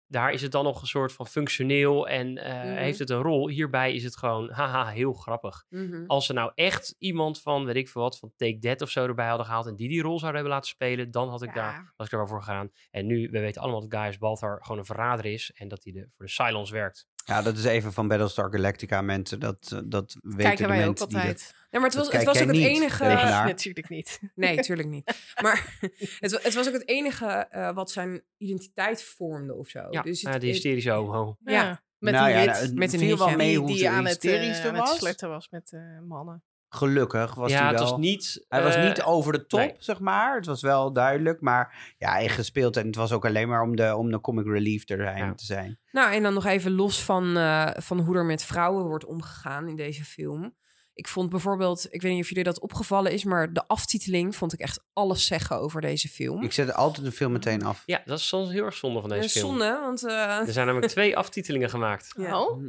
daar 0.07 0.31
is 0.31 0.41
het 0.41 0.51
dan 0.51 0.63
nog 0.63 0.81
een 0.81 0.87
soort 0.87 1.13
van 1.13 1.27
functioneel 1.27 2.07
en 2.07 2.37
eh, 2.37 2.53
Mhm. 2.63 2.75
heeft 2.77 2.99
het 2.99 3.09
een 3.09 3.21
rol. 3.21 3.49
Hierbij 3.49 3.93
is 3.93 4.03
het 4.03 4.17
gewoon, 4.17 4.49
haha, 4.51 4.87
heel 4.89 5.13
grappig. 5.13 5.65
Mhm. 5.69 6.03
Als 6.07 6.25
ze 6.25 6.33
nou 6.33 6.51
echt 6.55 6.95
iemand 6.97 7.41
van, 7.41 7.65
weet 7.65 7.75
ik 7.75 7.89
veel 7.89 8.01
wat, 8.01 8.17
van 8.19 8.31
Take 8.35 8.57
That 8.59 8.81
of 8.81 8.89
zo 8.89 9.05
erbij 9.07 9.27
hadden 9.27 9.45
gehaald 9.45 9.65
en 9.67 9.75
die 9.75 9.89
die 9.89 10.01
rol 10.01 10.19
zouden 10.19 10.33
hebben 10.41 10.53
laten 10.57 10.69
spelen, 10.69 11.11
dan 11.11 11.29
had 11.29 11.41
ik, 11.41 11.49
Ja. 11.49 11.55
daar, 11.55 11.93
was 11.95 12.05
ik 12.05 12.11
er 12.11 12.17
wel 12.19 12.27
voor 12.27 12.41
gegaan. 12.43 12.71
En 12.91 13.05
nu, 13.05 13.29
we 13.31 13.39
weten 13.39 13.61
allemaal 13.61 13.81
dat 13.81 13.93
Gaius 13.93 14.17
Baltar 14.17 14.57
gewoon 14.63 14.77
een 14.77 14.85
verrader 14.85 15.25
is 15.25 15.51
en 15.55 15.67
dat 15.67 15.83
hij 15.83 15.93
de, 15.93 16.07
voor 16.15 16.25
de 16.25 16.31
Cylons 16.31 16.69
werkt. 16.69 17.07
Ja, 17.27 17.41
dat 17.41 17.57
is 17.57 17.63
even 17.63 17.93
van 17.93 18.07
Battlestar 18.07 18.51
Galactica, 18.51 19.01
mensen. 19.01 19.39
Dat, 19.39 19.71
eh, 19.73 19.79
dat 19.85 20.17
weten 20.21 20.37
Kijken 20.37 20.57
de 20.57 20.67
wij 20.67 20.79
ook 20.79 20.85
mensen 20.85 21.07
die 21.07 21.17
altijd. 21.17 21.53
Ja, 21.69 21.79
maar 21.79 21.89
het 21.89 21.97
was, 21.97 22.11
het 22.11 22.23
was 22.23 22.41
ook 22.41 22.47
het 22.47 22.55
enige... 22.55 23.07
Regenaar. 23.07 23.47
Natuurlijk 23.55 23.89
niet. 23.89 24.19
Nee, 24.35 24.59
tuurlijk 24.59 24.89
niet. 24.89 25.33
Maar 25.41 25.77
het, 26.19 26.43
het 26.43 26.53
was 26.53 26.67
ook 26.67 26.73
het 26.73 26.87
enige 26.87 27.25
eh, 27.25 27.73
wat 27.73 27.91
zijn 27.91 28.23
identiteit 28.37 29.03
vormde 29.03 29.53
of 29.53 29.67
zo. 29.67 29.87
Ja, 29.89 30.01
dus 30.01 30.21
het, 30.21 30.33
eh, 30.33 30.39
die 30.39 30.51
hysterische 30.51 30.91
homo. 30.91 31.37
Ja. 31.43 31.81
Met 31.97 32.13
Nou 32.13 32.25
een 32.25 32.31
ja, 32.31 32.39
hit. 32.39 32.49
nou, 32.49 32.61
het 32.61 32.75
Met 32.75 32.93
een 32.93 33.37
mee 33.37 33.47
die 33.47 33.57
hoe 33.57 33.67
die 33.67 33.77
ze 33.77 33.89
aan 33.89 34.05
het, 34.05 34.25
eh, 34.25 34.59
er 34.59 34.67
aan 34.67 34.75
het 34.75 34.87
was. 34.87 34.97
sletten 34.97 35.29
was 35.29 35.49
met 35.49 35.71
eh, 35.71 35.99
mannen. 36.07 36.43
Gelukkig 36.69 37.33
was 37.35 37.51
ja, 37.51 37.57
hij 37.59 37.67
het 37.67 37.79
wel. 37.79 37.89
was 37.89 37.99
niet... 37.99 38.45
Hij 38.47 38.63
was 38.63 38.75
eh, 38.75 38.83
niet 38.87 39.03
over 39.03 39.31
de 39.33 39.45
top, 39.45 39.59
nee. 39.59 39.75
zeg 39.77 39.99
maar. 39.99 40.35
Het 40.35 40.45
was 40.45 40.61
wel 40.61 40.93
duidelijk, 40.93 41.41
maar 41.41 41.93
ja, 41.97 42.19
echt 42.19 42.35
gespeeld. 42.35 42.77
En 42.77 42.85
het 42.85 42.95
was 42.95 43.11
ook 43.11 43.25
alleen 43.25 43.47
maar 43.47 43.61
om 43.61 43.75
de, 43.75 43.95
om 43.95 44.11
de 44.11 44.21
comic 44.21 44.45
relief 44.45 44.89
er 44.89 45.17
Ja. 45.17 45.33
te 45.33 45.45
zijn. 45.45 45.79
Nou, 45.91 46.13
en 46.13 46.23
dan 46.23 46.33
nog 46.33 46.45
even 46.45 46.71
los 46.71 47.03
van, 47.03 47.37
eh, 47.37 47.69
van 47.75 47.99
hoe 47.99 48.15
er 48.15 48.25
met 48.25 48.43
vrouwen 48.43 48.85
wordt 48.85 49.05
omgegaan 49.05 49.67
in 49.67 49.75
deze 49.75 50.03
film. 50.05 50.55
Ik 50.93 51.07
vond 51.07 51.29
bijvoorbeeld, 51.29 51.87
ik 51.93 52.01
weet 52.01 52.11
niet 52.13 52.21
of 52.21 52.29
jullie 52.29 52.43
dat 52.43 52.59
opgevallen 52.59 53.11
is, 53.11 53.23
maar 53.23 53.53
de 53.53 53.67
aftiteling 53.67 54.35
vond 54.35 54.53
ik 54.53 54.59
echt 54.59 54.83
alles 54.93 55.25
zeggen 55.25 55.59
over 55.59 55.81
deze 55.81 56.07
film. 56.09 56.43
Ik 56.43 56.51
zet 56.53 56.73
altijd 56.73 57.05
een 57.05 57.11
film 57.11 57.31
meteen 57.31 57.63
af. 57.63 57.83
Ja, 57.85 58.01
dat 58.05 58.17
is 58.19 58.27
soms 58.27 58.51
heel 58.51 58.65
erg 58.65 58.75
zonde 58.75 58.99
van 59.01 59.09
deze 59.09 59.23
Eh, 59.25 59.29
film. 59.29 59.47
zonde, 59.49 59.79
want... 59.81 60.05
eh, 60.07 60.15
Er 60.47 60.51
zijn 60.53 60.65
namelijk 60.65 60.91
twee 60.97 61.17
aftitelingen 61.17 61.69
gemaakt. 61.69 62.13
ja. 62.17 62.41
Oh, 62.41 62.63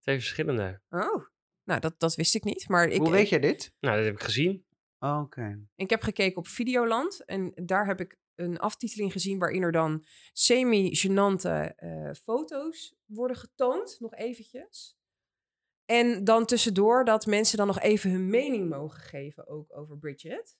Twee 0.00 0.16
verschillende. 0.16 0.80
Oh, 0.90 1.24
nou, 1.64 1.80
dat, 1.80 1.94
dat 1.98 2.14
wist 2.14 2.34
ik 2.34 2.44
niet. 2.44 2.68
Maar 2.68 2.88
ik, 2.88 3.00
Hoe 3.00 3.10
weet 3.10 3.28
je 3.28 3.40
dit? 3.40 3.72
Nou, 3.80 3.96
dat 3.96 4.04
heb 4.04 4.14
ik 4.14 4.22
gezien. 4.22 4.64
Oh, 4.98 5.20
Oké. 5.22 5.66
ik 5.76 5.90
heb 5.90 6.02
gekeken 6.02 6.36
op 6.36 6.46
Videoland 6.46 7.24
en 7.24 7.52
daar 7.54 7.86
heb 7.86 8.00
ik 8.00 8.18
een 8.34 8.58
aftiteling 8.58 9.12
gezien 9.12 9.38
waarin 9.38 9.62
er 9.62 9.72
dan 9.72 10.04
semi-genante 10.32 11.72
eh, 11.76 12.10
foto's 12.22 12.94
worden 13.04 13.36
getoond, 13.36 13.96
nog 14.00 14.14
eventjes. 14.14 14.96
En 15.84 16.24
dan 16.24 16.46
tussendoor 16.46 17.04
dat 17.04 17.26
mensen 17.26 17.58
dan 17.58 17.66
nog 17.66 17.80
even 17.80 18.10
hun 18.10 18.30
mening 18.30 18.68
mogen 18.68 19.00
geven 19.00 19.46
ook 19.48 19.76
over 19.76 19.98
Bridget. 19.98 20.56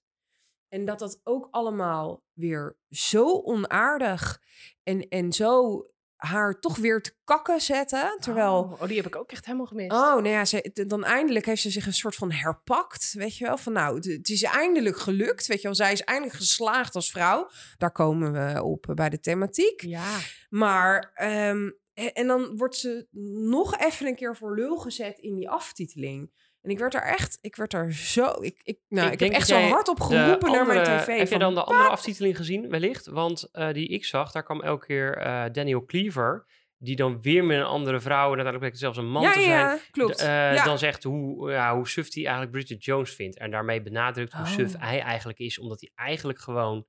En 0.69 0.85
dat 0.85 0.99
dat 0.99 1.21
ook 1.25 1.49
allemaal 1.51 2.23
weer 2.33 2.77
zo 2.91 3.43
onaardig 3.43 4.43
en, 4.83 5.09
en 5.09 5.33
zo 5.33 5.83
haar 6.17 6.61
toch 6.61 6.77
weer 6.77 7.03
te 7.03 7.13
kakken 7.25 7.61
zetten. 7.61 8.17
Terwijl... 8.21 8.59
Oh, 8.59 8.73
oh, 8.83 8.87
die 8.89 8.97
heb 8.97 9.07
ik 9.07 9.17
ook 9.17 9.31
echt 9.31 9.45
helemaal 9.45 9.67
gemist. 9.67 9.93
Oh, 9.93 9.99
nou 10.15 10.29
ja, 10.29 10.45
ze, 10.45 10.85
dan 10.87 11.05
eindelijk 11.05 11.47
heeft 11.47 11.63
ze 11.63 11.71
zich 11.71 11.87
een 11.87 11.93
soort 11.95 12.15
van 12.15 12.33
herpakt, 12.33 13.13
weet 13.13 13.37
je 13.37 13.45
wel. 13.45 13.57
Van 13.57 13.73
nou, 13.73 13.97
het- 13.97 14.29
is 14.29 14.43
eindelijk 14.43 14.99
gelukt, 14.99 15.47
weet 15.47 15.57
je 15.61 15.67
wel. 15.67 15.75
Zij 15.77 15.93
is 15.93 16.03
eindelijk 16.05 16.37
geslaagd 16.37 16.95
als 16.95 17.11
vrouw. 17.11 17.51
Daar 17.79 17.93
komen 17.93 18.33
we 18.33 18.63
op 18.63 18.87
bij 18.95 19.09
de 19.09 19.21
thematiek. 19.21 19.81
Ja. 19.81 20.17
Maar, 20.49 21.11
ehm, 21.15 21.71
en, 21.95 22.13
en 22.13 22.27
dan 22.27 22.57
wordt 22.57 22.77
ze 22.77 23.07
nog 23.49 23.77
even 23.79 24.07
een 24.07 24.17
keer 24.17 24.37
voor 24.37 24.55
lul 24.55 24.77
gezet 24.77 25.19
in 25.19 25.35
die 25.35 25.51
aftiteling. 25.51 26.31
En 26.65 26.71
ik 26.71 26.79
werd 26.79 26.95
er 26.95 27.03
echt, 27.03 27.39
ik 27.41 27.57
werd 27.57 27.73
er 27.73 27.93
zo, 27.95 28.43
ik, 28.43 28.61
ik, 28.63 28.79
nou, 28.89 29.11
Ik 29.11 29.21
heb 29.21 29.33
echt 29.33 29.47
zo 29.47 29.61
hard 29.61 29.89
op 29.89 30.01
geroepen 30.01 30.53
naar 30.53 30.67
mijn 30.67 30.83
tv. 30.85 31.19
Heb 31.19 31.29
je 31.29 31.39
dan 31.39 31.55
de 31.55 31.65
andere 31.65 31.89
aftiteling 31.89 32.37
gezien, 32.37 32.69
wellicht? 32.69 33.07
Want 33.07 33.49
eh, 33.53 33.73
die 33.73 33.89
ik 33.89 34.05
zag, 34.05 34.33
daar 34.33 34.43
kwam 34.43 34.63
elke 34.63 34.87
keer 34.87 35.17
eh, 35.17 35.45
Daniel 35.53 35.85
Cleaver... 35.85 36.47
die 36.79 36.97
dan 36.97 37.23
weer 37.23 37.45
met 37.45 37.59
een 37.59 37.65
andere 37.65 38.01
vrouw... 38.01 38.33
en 38.33 38.39
uiteindelijk 38.39 38.59
bleek 38.59 38.71
het 38.71 38.81
zelfs 38.81 38.99
een 38.99 39.11
man 39.11 39.23
ja, 39.23 39.33
te 39.33 39.41
zijn... 39.41 39.51
ja, 39.51 39.79
klopt. 39.91 40.21
eh, 40.21 40.27
ja. 40.55 40.65
dan 40.65 40.79
zegt 40.79 41.03
hoe, 41.03 41.51
ja, 41.51 41.75
hoe 41.75 41.89
suf 41.89 42.15
hij 42.15 42.23
eigenlijk 42.23 42.53
Bridget 42.53 42.85
Jones 42.85 43.15
vindt. 43.15 43.39
En 43.39 43.51
daarmee 43.51 43.83
benadrukt 43.83 44.33
hoe 44.33 44.47
suf 44.47 44.75
Oh. 44.75 44.81
hij 44.81 45.01
eigenlijk 45.01 45.39
is... 45.39 45.59
omdat 45.59 45.81
hij 45.81 45.91
eigenlijk 45.95 46.39
gewoon 46.39 46.87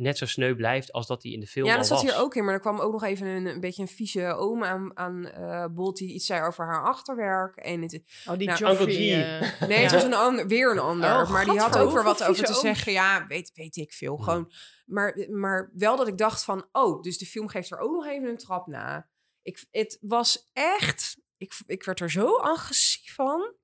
net 0.00 0.18
zo 0.18 0.26
sneu 0.26 0.54
blijft... 0.54 0.92
als 0.92 1.06
dat 1.06 1.22
hij 1.22 1.32
in 1.32 1.40
de 1.40 1.46
film 1.46 1.66
Ja, 1.66 1.72
al 1.72 1.78
dat 1.78 1.86
zat 1.86 2.02
was. 2.02 2.12
hier 2.12 2.22
ook 2.22 2.34
in. 2.34 2.44
Maar 2.44 2.54
er 2.54 2.60
kwam 2.60 2.78
ook 2.80 2.92
nog 2.92 3.02
even 3.02 3.26
een, 3.26 3.46
een 3.46 3.60
beetje 3.60 3.82
een 3.82 3.88
vieze 3.88 4.34
oom 4.34 4.64
aan, 4.64 4.96
aan 4.96 5.28
eh 5.28 5.66
bod 5.70 5.96
die 5.96 6.12
iets 6.14 6.26
zei 6.26 6.46
over 6.46 6.66
haar 6.66 6.84
achterwerk. 6.84 7.56
En 7.56 7.82
het, 7.82 8.02
Oh, 8.28 8.38
die 8.38 8.46
Nou, 8.46 8.58
Joffrey. 8.58 9.40
Eh, 9.40 9.68
nee, 9.68 9.78
het 9.78 9.92
was 9.92 10.02
een 10.02 10.14
ander, 10.14 10.46
weer 10.46 10.70
een 10.70 10.78
ander. 10.78 11.22
Oh, 11.22 11.30
maar 11.30 11.44
die 11.44 11.58
had 11.58 11.78
ook 11.78 11.92
weer 11.92 12.04
wat 12.04 12.24
over 12.24 12.44
te 12.44 12.54
zeggen. 12.54 12.92
Ja, 12.92 13.26
weet, 13.26 13.50
weet 13.54 13.76
ik 13.76 13.92
veel. 13.92 14.16
Gewoon, 14.16 14.52
maar, 14.86 15.26
maar 15.30 15.70
wel 15.74 15.96
dat 15.96 16.08
ik 16.08 16.18
dacht 16.18 16.44
van, 16.44 16.68
oh, 16.72 17.02
dus 17.02 17.18
de 17.18 17.26
film 17.26 17.48
geeft 17.48 17.70
er 17.70 17.78
ook 17.78 17.92
nog 17.92 18.06
even 18.06 18.28
een 18.28 18.36
trap 18.36 18.66
na. 18.66 19.08
Ik, 19.42 19.64
het 19.70 19.98
was 20.00 20.50
echt, 20.52 21.20
ik, 21.36 21.52
ik 21.66 21.84
werd 21.84 22.00
er 22.00 22.10
zo 22.10 22.36
agressief 22.36 23.14
van. 23.14 23.54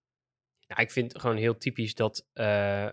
Ja, 0.59 0.77
ik 0.77 0.91
vind 0.91 1.13
het 1.13 1.21
gewoon 1.21 1.37
heel 1.37 1.57
typisch 1.59 1.95
dat 1.95 2.27
eh, 2.33 2.89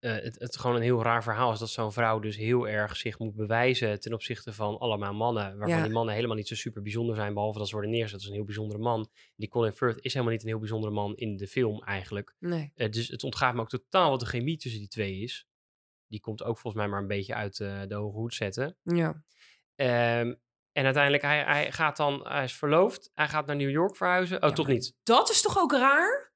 eh, 0.00 0.12
het, 0.12 0.38
het 0.38 0.56
gewoon 0.58 0.76
een 0.76 0.82
heel 0.82 1.02
raar 1.02 1.22
verhaal 1.22 1.52
is 1.52 1.58
dat 1.58 1.70
zo'n 1.70 1.92
vrouw 1.92 2.18
dus 2.18 2.36
heel 2.36 2.68
erg 2.68 2.96
zich 2.96 3.18
moet 3.18 3.34
bewijzen 3.34 4.00
ten 4.00 4.12
opzichte 4.12 4.52
van 4.52 4.78
allemaal 4.78 5.14
mannen, 5.14 5.58
waarvan 5.58 5.76
Ja. 5.78 5.82
die 5.84 5.92
mannen 5.92 6.14
helemaal 6.14 6.36
niet 6.36 6.48
zo 6.48 6.54
super 6.54 6.82
bijzonder 6.82 7.16
zijn, 7.16 7.34
behalve 7.34 7.58
dat 7.58 7.66
ze 7.68 7.72
worden 7.72 7.90
neergezet 7.90 8.18
als 8.18 8.28
een 8.28 8.34
heel 8.34 8.44
bijzondere 8.44 8.80
man. 8.80 9.10
Die 9.36 9.48
Colin 9.48 9.72
Firth 9.72 9.98
is 10.00 10.12
helemaal 10.12 10.32
niet 10.34 10.42
een 10.42 10.48
heel 10.48 10.58
bijzondere 10.58 10.92
man 10.92 11.16
in 11.16 11.36
de 11.36 11.46
film 11.46 11.82
eigenlijk. 11.82 12.34
Nee. 12.38 12.72
Eh, 12.74 12.90
dus 12.90 13.08
het 13.08 13.24
ontgaat 13.24 13.54
me 13.54 13.60
ook 13.60 13.68
totaal 13.68 14.10
wat 14.10 14.20
de 14.20 14.26
chemie 14.26 14.56
tussen 14.56 14.80
die 14.80 14.88
twee 14.88 15.18
is. 15.18 15.46
Die 16.06 16.20
komt 16.20 16.42
ook 16.42 16.58
volgens 16.58 16.82
mij 16.82 16.88
maar 16.92 17.00
een 17.00 17.06
beetje 17.06 17.34
uit 17.34 17.60
eh, 17.60 17.80
de 17.88 17.94
hoge 17.94 18.16
hoed 18.16 18.34
zetten. 18.34 18.76
Ja. 18.82 19.22
Ehm, 19.74 20.34
en 20.72 20.84
uiteindelijk, 20.84 21.22
hij, 21.22 21.42
hij 21.44 21.72
gaat 21.72 21.96
dan, 21.96 22.26
hij 22.28 22.44
is 22.44 22.52
verloofd, 22.54 23.10
hij 23.14 23.28
gaat 23.28 23.46
naar 23.46 23.56
New 23.56 23.70
York 23.70 23.96
verhuizen. 23.96 24.42
Oh, 24.42 24.48
Ja, 24.48 24.54
toch 24.54 24.66
niet? 24.66 24.94
Dat 25.02 25.30
is 25.30 25.42
toch 25.42 25.58
ook 25.58 25.72
raar? 25.72 26.32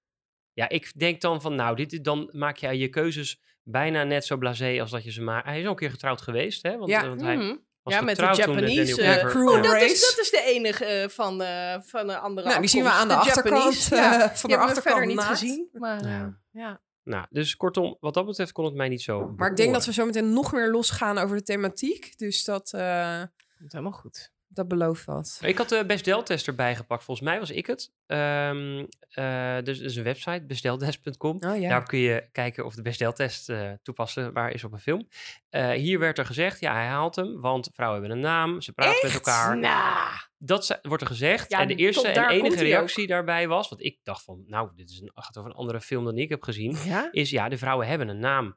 Ja, 0.52 0.68
ik 0.68 0.92
denk 0.98 1.20
dan 1.20 1.40
van, 1.40 1.54
nou, 1.54 1.76
dit, 1.76 2.04
dan 2.04 2.28
maak 2.32 2.56
jij 2.56 2.76
je 2.76 2.88
keuzes 2.88 3.40
bijna 3.64 4.02
net 4.02 4.24
zo 4.26 4.36
blasé 4.36 4.76
als 4.80 4.90
dat 4.90 5.04
je 5.04 5.12
ze 5.12 5.22
maakt. 5.22 5.46
Hij 5.46 5.58
is 5.58 5.64
al 5.64 5.70
een 5.70 5.76
keer 5.76 5.90
getrouwd 5.90 6.20
geweest, 6.22 6.62
hè? 6.62 6.76
Want, 6.76 6.90
Ja. 6.90 7.02
eh, 7.02 7.08
want 7.08 7.20
hij 7.20 7.36
mhm. 7.36 7.56
was 7.82 7.94
Ja, 7.94 8.00
met 8.00 8.16
de 8.16 8.22
getrouwd 8.22 8.42
toen, 8.46 8.54
Japanese, 8.54 8.76
Daniel 8.76 8.96
Cleaver- 8.96 9.30
crew 9.30 9.48
Oh, 9.48 9.62
dat 9.62 9.82
is, 9.82 10.00
dat 10.14 10.18
is 10.24 10.30
de 10.30 10.42
enige 10.46 10.84
eh, 10.84 11.08
van, 11.08 11.38
de, 11.38 11.80
van 11.84 12.06
de 12.06 12.18
andere 12.18 12.48
Nou, 12.48 12.60
die 12.60 12.68
zien 12.68 12.82
we 12.82 12.88
aan 12.90 13.08
de, 13.08 13.14
achterkant. 13.14 13.84
Ja. 13.90 14.30
van 14.34 14.50
Die 14.50 14.58
de 14.58 14.64
achterkant 14.64 14.96
verder 14.96 15.06
niet 15.06 15.20
gezien. 15.20 15.68
Maar 15.72 16.02
Ja. 16.02 16.08
ja. 16.08 16.38
ja. 16.50 16.82
Nou, 17.02 17.26
dus 17.30 17.56
kortom, 17.56 17.96
wat 18.00 18.14
dat 18.14 18.26
betreft 18.26 18.52
kon 18.52 18.64
het 18.64 18.74
mij 18.74 18.88
niet 18.88 19.02
zo 19.02 19.32
Maar 19.36 19.50
ik 19.50 19.56
denk 19.56 19.72
dat 19.72 19.84
we 19.86 19.92
zo 19.92 20.04
meteen 20.06 20.32
nog 20.32 20.52
meer 20.52 20.70
losgaan 20.70 21.18
over 21.18 21.36
de 21.36 21.42
thematiek. 21.42 22.18
Dus 22.18 22.44
dat, 22.44 22.72
eh, 22.72 23.22
Komt 23.58 23.72
helemaal 23.72 23.92
goed. 23.92 24.32
Dat 24.56 24.68
belooft 24.68 25.04
wat. 25.04 25.38
Ik 25.42 25.58
had 25.58 25.68
de 25.68 25.84
Best 25.86 26.04
Del-test 26.04 26.46
erbij 26.46 26.76
gepakt. 26.76 27.04
Volgens 27.04 27.26
mij 27.28 27.38
was 27.38 27.50
ik 27.50 27.66
het. 27.66 27.92
Ehm 28.06 28.84
eh, 29.10 29.56
dus 29.62 29.78
is 29.80 29.96
een 29.96 30.04
website, 30.04 30.44
bestdeltest.com. 30.46 31.36
Oh 31.40 31.60
ja. 31.60 31.68
Daar 31.68 31.84
kun 31.84 31.98
je 31.98 32.28
kijken 32.32 32.64
of 32.64 32.74
de 32.74 32.82
besteltest 32.82 33.48
eh 33.48 33.70
toepasbaar 33.82 34.50
is 34.50 34.64
op 34.64 34.72
een 34.72 34.78
film. 34.78 35.08
Eh, 35.50 35.70
hier 35.70 35.98
werd 35.98 36.18
er 36.18 36.26
gezegd, 36.26 36.60
ja, 36.60 36.72
hij 36.72 36.86
haalt 36.86 37.16
hem, 37.16 37.40
want 37.40 37.68
vrouwen 37.72 38.00
hebben 38.00 38.16
een 38.18 38.24
naam, 38.24 38.60
ze 38.60 38.72
praten 38.72 38.98
met 39.02 39.12
elkaar. 39.14 39.58
Nou, 39.58 40.08
Dat 40.38 40.66
ze- 40.66 40.78
wordt 40.82 41.02
er 41.02 41.08
gezegd. 41.08 41.50
Ja, 41.50 41.60
en 41.60 41.68
de 41.68 41.74
eerste 41.74 42.08
en 42.08 42.28
enige 42.28 42.62
reactie 42.62 43.06
daarbij 43.06 43.48
was, 43.48 43.68
want 43.68 43.84
ik 43.84 43.98
dacht 44.02 44.22
van, 44.24 44.44
nou, 44.46 44.70
dit 44.76 44.90
is 44.90 45.00
een, 45.00 45.10
gaat 45.14 45.38
over 45.38 45.50
een 45.50 45.56
andere 45.56 45.80
film 45.80 46.04
dan 46.04 46.18
ik 46.18 46.28
heb 46.28 46.42
gezien, 46.42 46.76
ja? 46.84 47.08
is 47.12 47.30
ja, 47.30 47.48
de 47.48 47.58
vrouwen 47.58 47.86
hebben 47.86 48.08
een 48.08 48.18
naam. 48.18 48.56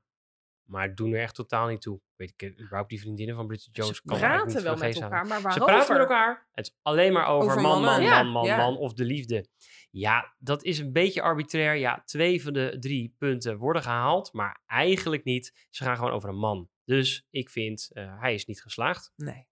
Maar 0.68 0.96
doen 0.96 1.14
er 1.14 1.20
echt 1.22 1.36
totaal 1.36 1.68
niet 1.68 1.82
toe. 1.82 2.02
Weet 2.16 2.30
ik, 2.30 2.42
eh, 2.42 2.60
überhaupt 2.60 2.90
die 2.90 3.00
vriendinnen 3.00 3.36
van 3.36 3.48
Bridget 3.48 3.76
Jones. 3.76 3.96
Ze 3.96 4.02
praten 4.06 4.48
niet 4.48 4.62
wel 4.62 4.78
met 4.78 4.96
aan. 4.96 5.02
elkaar, 5.02 5.26
maar 5.28 5.40
Ze 5.40 5.44
waarover? 5.44 5.66
praten 5.66 5.94
met 5.94 6.02
elkaar. 6.02 6.48
Het 6.52 6.66
is 6.68 6.78
alleen 6.82 7.14
maar 7.14 7.28
over, 7.28 7.50
Over 7.50 7.62
man, 7.62 7.82
man, 7.82 8.04
man, 8.04 8.28
man, 8.28 8.46
ja. 8.46 8.58
man 8.58 8.78
of 8.78 8.94
de 8.94 9.04
liefde. 9.04 9.48
Ja, 9.92 10.36
dat 10.38 10.64
is 10.64 10.80
een 10.80 10.92
beetje 10.92 11.22
arbitrair. 11.22 11.76
Ja, 11.76 12.02
twee 12.06 12.44
van 12.44 12.54
de 12.54 12.78
drie 12.80 13.16
punten 13.18 13.58
worden 13.58 13.82
gehaald, 13.82 14.34
maar 14.34 14.62
eigenlijk 14.66 15.24
niet. 15.24 15.68
Ze 15.70 15.84
gaan 15.84 15.96
gewoon 15.96 16.12
over 16.12 16.30
een 16.30 16.38
man. 16.40 16.70
Dus 16.86 17.28
ik 17.30 17.50
vind, 17.50 17.90
eh, 17.94 18.20
hij 18.20 18.34
is 18.34 18.46
niet 18.46 18.62
geslaagd. 18.62 19.12
Nee. 19.16 19.48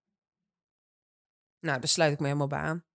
Nou, 1.60 1.80
daar 1.80 1.88
sluit 1.90 2.14
ik 2.14 2.20
me 2.20 2.26
helemaal 2.26 2.48
bij 2.48 2.60
aan. 2.60 2.86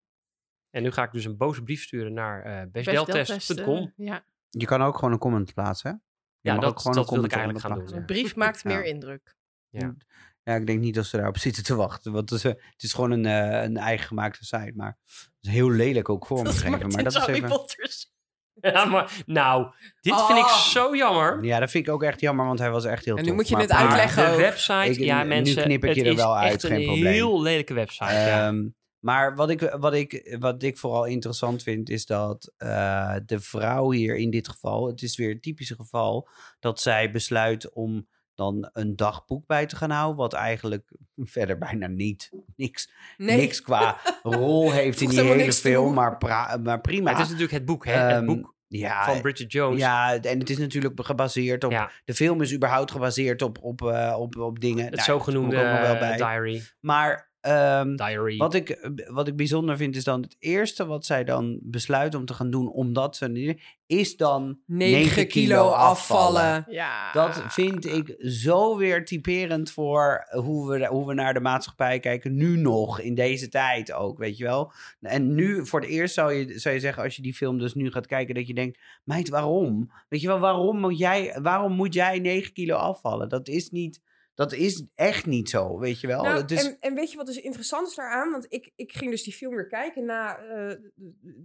En 0.70 0.82
nu 0.82 0.90
ga 0.90 1.02
ik 1.02 1.12
dus 1.12 1.24
een 1.24 1.36
boze 1.36 1.62
brief 1.62 1.82
sturen 1.82 2.12
naar 2.12 2.42
eh 2.42 2.70
Best 2.70 2.72
bestdeltest.com. 2.72 3.64
deltest, 3.64 3.98
eh, 3.98 4.06
ja. 4.06 4.24
Je 4.48 4.66
kan 4.66 4.82
ook 4.82 4.94
gewoon 4.94 5.12
een 5.12 5.18
comment 5.18 5.54
plaatsen. 5.54 6.02
Ja, 6.40 6.58
dat- 6.58 6.82
dat 6.82 7.10
wilde 7.10 7.26
ik 7.26 7.32
eigenlijk 7.32 7.64
gaan 7.64 7.78
doen, 7.78 7.94
Een 7.96 8.04
brief 8.04 8.36
maakt 8.36 8.60
Ja. 8.62 8.68
meer 8.70 8.84
indruk. 8.84 9.34
Ja. 9.68 9.94
Ja, 10.42 10.54
ik 10.54 10.66
denk 10.66 10.80
niet 10.80 10.94
dat 10.94 11.06
ze 11.06 11.16
daarop 11.16 11.38
zitten 11.46 11.62
te 11.62 11.74
wachten. 11.74 12.12
Want 12.12 12.30
het 12.30 12.38
is, 12.38 12.44
eh, 12.44 12.62
het 12.72 12.82
is 12.82 12.92
gewoon 12.92 13.10
een, 13.10 13.26
eh, 13.26 13.62
een 13.62 13.76
eigen 13.76 14.06
gemaakte 14.06 14.44
site. 14.44 14.72
Maar 14.74 14.98
het 15.06 15.36
is 15.40 15.50
heel 15.50 15.70
lelijk 15.70 16.08
ook 16.08 16.26
vormgegeven. 16.26 16.88
Maar 16.92 17.02
dat 17.04 17.12
is 17.12 17.18
Harry 17.18 17.34
even... 17.34 17.48
Potters. 17.48 18.08
Ja, 18.60 18.84
maar 18.84 19.12
nou, 19.26 19.66
dit 20.00 20.14
vind 20.26 20.38
ik 20.38 20.44
Oh. 20.44 20.56
zo 20.56 20.96
jammer. 20.96 21.44
Ja, 21.44 21.58
dat 21.60 21.70
vind 21.70 21.86
ik 21.86 21.92
ook 21.92 22.02
echt 22.02 22.20
jammer, 22.20 22.46
want 22.46 22.58
hij 22.58 22.70
was 22.70 22.84
echt 22.84 23.04
heel 23.04 23.16
En 23.16 23.22
nu 23.22 23.28
tof. 23.28 23.36
moet 23.36 23.48
je 23.48 23.56
Maar. 23.56 23.66
Maar 23.68 23.76
uitleggen 23.76 24.30
de 24.30 24.36
website, 24.36 24.90
Ik- 24.90 24.98
ja 24.98 25.22
nu 25.22 25.28
mensen, 25.28 25.62
knip 25.62 25.82
ik 25.82 25.88
het 25.88 25.98
je 25.98 26.04
er 26.04 26.10
is 26.10 26.16
wel 26.16 26.36
uit, 26.36 26.52
echt 26.52 26.66
geen 26.66 26.80
een 26.80 26.84
probleem. 26.86 27.12
heel 27.12 27.42
lelijke 27.42 27.74
website. 27.74 28.04
ja. 28.12 28.52
Maar 29.00 29.34
wat 29.36 29.50
ik, 29.50 29.60
wat, 29.78 29.94
ik, 29.94 30.36
wat 30.40 30.62
ik 30.62 30.78
vooral 30.78 31.04
interessant 31.04 31.62
vind, 31.62 31.88
is 31.88 32.06
dat 32.06 32.52
eh, 32.56 33.14
de 33.26 33.40
vrouw 33.40 33.90
hier 33.90 34.16
in 34.16 34.30
dit 34.30 34.48
geval, 34.48 34.86
het 34.86 35.02
is 35.02 35.16
weer 35.16 35.28
het 35.32 35.42
typische 35.42 35.74
geval, 35.74 36.28
dat 36.58 36.80
zij 36.80 37.10
besluit 37.10 37.72
om 37.72 38.08
dan 38.34 38.68
een 38.72 38.96
dagboek 38.96 39.46
bij 39.46 39.66
te 39.66 39.76
gaan 39.76 39.90
houden, 39.90 40.16
wat 40.16 40.32
eigenlijk 40.32 40.90
verder 41.16 41.58
bijna 41.58 41.86
niet, 41.86 42.30
niks, 42.56 42.90
Nee. 43.16 43.36
niks 43.36 43.62
qua 43.62 44.00
rol 44.22 44.70
heeft 44.72 45.00
in 45.00 45.08
die 45.08 45.20
hele 45.20 45.52
film, 45.52 45.94
maar, 45.94 46.16
maar 46.62 46.80
prima. 46.80 47.02
Maar 47.02 47.12
het 47.12 47.22
is 47.22 47.28
natuurlijk 47.28 47.52
het 47.58 47.64
boek, 47.64 47.84
hè? 47.84 47.92
het 47.92 48.12
Ehm, 48.16 48.26
boek 48.26 48.54
ja, 48.66 49.04
van 49.04 49.20
Bridget 49.20 49.52
Jones. 49.52 49.78
ja, 49.80 50.20
en 50.20 50.38
het 50.38 50.50
is 50.50 50.58
natuurlijk 50.58 50.94
gebaseerd 51.06 51.64
op, 51.64 51.70
Ja. 51.70 51.90
de 52.04 52.14
film 52.14 52.40
is 52.42 52.54
überhaupt 52.54 52.90
gebaseerd 52.90 53.42
op, 53.42 53.58
op, 53.62 53.82
eh, 53.82 54.16
op, 54.18 54.36
op 54.36 54.60
dingen. 54.60 54.84
het 54.84 54.94
Nou, 54.94 55.04
zogenoemde 55.04 55.56
eh, 55.56 55.98
bij. 55.98 56.16
diary. 56.16 56.62
Maar 56.80 57.29
Ehm, 57.40 57.96
Diary. 57.96 58.36
wat, 58.36 58.54
ik, 58.54 58.90
wat 59.08 59.28
ik 59.28 59.36
bijzonder 59.36 59.76
vind 59.76 59.96
is 59.96 60.04
dan 60.04 60.22
het 60.22 60.36
eerste 60.38 60.86
wat 60.86 61.06
zij 61.06 61.24
dan 61.24 61.58
besluiten 61.62 62.18
om 62.18 62.26
te 62.26 62.34
gaan 62.34 62.50
doen, 62.50 62.72
omdat 62.72 63.16
ze 63.16 63.56
is 63.86 64.16
dan 64.16 64.58
9 64.66 65.28
kilo 65.28 65.68
afvallen. 65.68 66.66
Ja. 66.68 67.12
Dat 67.12 67.42
vind 67.48 67.86
ik 67.86 68.14
zo 68.18 68.76
weer 68.76 69.04
typerend 69.04 69.70
voor 69.70 70.26
hoe 70.30 70.70
we, 70.70 70.86
hoe 70.86 71.06
we 71.06 71.14
naar 71.14 71.34
de 71.34 71.40
maatschappij 71.40 71.98
kijken. 71.98 72.36
Nu 72.36 72.56
nog, 72.56 73.00
in 73.00 73.14
deze 73.14 73.48
tijd 73.48 73.92
ook, 73.92 74.18
weet 74.18 74.36
je 74.36 74.44
wel. 74.44 74.72
En 75.00 75.34
nu, 75.34 75.66
voor 75.66 75.80
het 75.80 75.88
eerst 75.88 76.14
zou 76.14 76.32
je, 76.32 76.58
zou 76.58 76.74
je 76.74 76.80
zeggen, 76.80 77.02
als 77.02 77.16
je 77.16 77.22
die 77.22 77.34
film 77.34 77.58
dus 77.58 77.74
nu 77.74 77.90
gaat 77.90 78.06
kijken, 78.06 78.34
dat 78.34 78.46
je 78.46 78.54
denkt, 78.54 78.78
meid, 79.04 79.28
waarom? 79.28 79.92
Weet 80.08 80.20
je 80.20 80.26
wel, 80.26 80.38
waarom 80.38 80.80
moet 80.80 80.98
jij, 80.98 81.38
waarom 81.42 81.72
moet 81.72 81.94
jij 81.94 82.18
9 82.18 82.52
kilo 82.52 82.76
afvallen? 82.76 83.28
Dat 83.28 83.48
is 83.48 83.70
niet... 83.70 84.00
Dat 84.34 84.52
is 84.52 84.84
echt 84.94 85.26
niet 85.26 85.50
zo, 85.50 85.78
weet 85.78 86.00
je 86.00 86.06
wel. 86.06 86.22
Nou, 86.22 86.44
is, 86.46 86.66
en, 86.66 86.76
en 86.80 86.94
weet 86.94 87.10
je 87.10 87.16
wat 87.16 87.26
dus 87.26 87.40
interessant 87.40 87.88
is 87.88 87.94
daaraan? 87.94 88.30
Want 88.30 88.46
ik, 88.48 88.72
ik 88.76 88.92
ging 88.92 89.10
dus 89.10 89.22
die 89.22 89.32
film 89.32 89.54
weer 89.54 89.66
kijken 89.66 90.04
na 90.04 90.38
eh, 90.38 90.76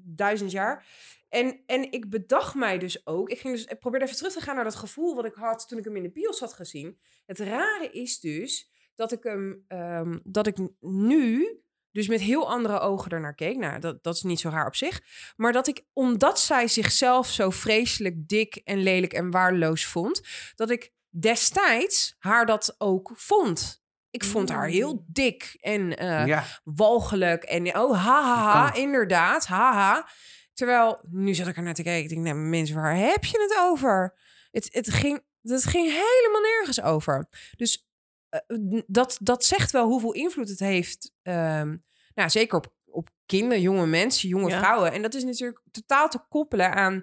duizend 0.04 0.52
jaar. 0.52 0.86
En, 1.30 1.60
en 1.66 1.92
ik 1.92 2.10
bedacht 2.10 2.56
mij 2.56 2.78
dus 2.78 3.08
ook... 3.08 3.30
Ik, 3.30 3.40
ging 3.40 3.54
dus, 3.54 3.66
ik 3.66 3.80
probeerde 3.80 4.06
even 4.06 4.18
terug 4.18 4.34
te 4.34 4.42
gaan 4.42 4.56
naar 4.56 4.64
dat 4.64 4.76
gevoel 4.76 5.16
wat 5.16 5.26
ik 5.26 5.34
had 5.34 5.68
toen 5.68 5.78
ik 5.78 5.84
hem 5.84 5.96
in 5.96 6.04
de 6.04 6.12
bios 6.12 6.40
had 6.40 6.54
gezien. 6.54 6.98
Het 7.26 7.40
rare 7.40 7.90
is 7.92 8.20
dus 8.20 8.70
dat 8.96 9.12
ik 9.12 9.24
hem... 9.24 9.64
ehm, 9.68 10.20
dat 10.24 10.48
ik 10.48 10.58
nu 10.80 11.60
dus 11.92 12.08
met 12.08 12.22
heel 12.22 12.50
andere 12.50 12.80
ogen 12.80 13.12
ernaar 13.12 13.36
keek. 13.36 13.58
Nou, 13.58 13.80
dat, 13.80 14.04
dat 14.04 14.16
is 14.16 14.22
niet 14.22 14.40
zo 14.40 14.50
raar 14.50 14.68
op 14.68 14.76
zich. 14.76 15.02
Maar 15.36 15.52
dat 15.52 15.68
ik, 15.68 15.86
omdat 15.94 16.40
zij 16.40 16.68
zichzelf 16.68 17.28
zo 17.28 17.50
vreselijk 17.50 18.28
dik 18.28 18.56
en 18.56 18.78
lelijk 18.78 19.14
en 19.14 19.32
waardeloos 19.32 19.86
vond... 19.86 20.22
dat 20.56 20.70
ik 20.70 20.94
destijds 21.20 22.16
haar 22.20 22.46
dat 22.46 22.76
ook 22.78 23.12
vond. 23.14 23.84
Ik 24.10 24.24
vond 24.24 24.50
haar 24.50 24.68
heel 24.68 25.04
dik 25.08 25.58
en 25.60 25.98
eh, 25.98 26.26
ja, 26.26 26.44
walgelijk. 26.64 27.44
En 27.44 27.78
oh, 27.78 28.06
ha, 28.06 28.24
ha, 28.24 28.52
ha, 28.52 28.74
inderdaad, 28.74 29.46
haha. 29.46 30.08
Terwijl, 30.54 31.00
nu 31.10 31.34
zat 31.34 31.48
ik 31.48 31.58
er 31.58 31.64
naar 31.64 31.74
te 31.74 31.84
kijken. 31.84 32.04
Ik 32.04 32.10
denk, 32.10 32.22
nou, 32.26 32.38
mensen, 32.38 32.76
waar 32.76 32.96
heb 32.98 33.24
je 33.26 33.42
het 33.42 33.58
over? 33.60 34.14
Het, 34.52 34.68
het, 34.74 34.90
ging, 34.94 35.24
het 35.42 35.66
ging 35.66 35.86
helemaal 35.88 36.42
nergens 36.42 36.82
over. 36.82 37.28
Dus 37.58 37.88
eh, 38.30 38.40
dat, 38.88 39.18
dat 39.22 39.46
zegt 39.46 39.72
wel 39.72 39.88
hoeveel 39.88 40.14
invloed 40.14 40.50
het 40.50 40.60
heeft. 40.60 41.12
ehm, 41.22 41.76
nou, 42.14 42.30
zeker 42.30 42.58
op, 42.58 42.74
op 42.86 43.10
kinderen, 43.26 43.62
jonge 43.62 43.86
mensen, 43.86 44.30
jonge 44.30 44.50
Ja. 44.50 44.60
vrouwen. 44.60 44.92
En 44.92 45.02
dat 45.02 45.14
is 45.14 45.24
natuurlijk 45.24 45.62
totaal 45.72 46.10
te 46.10 46.20
koppelen 46.30 46.74
aan 46.74 47.02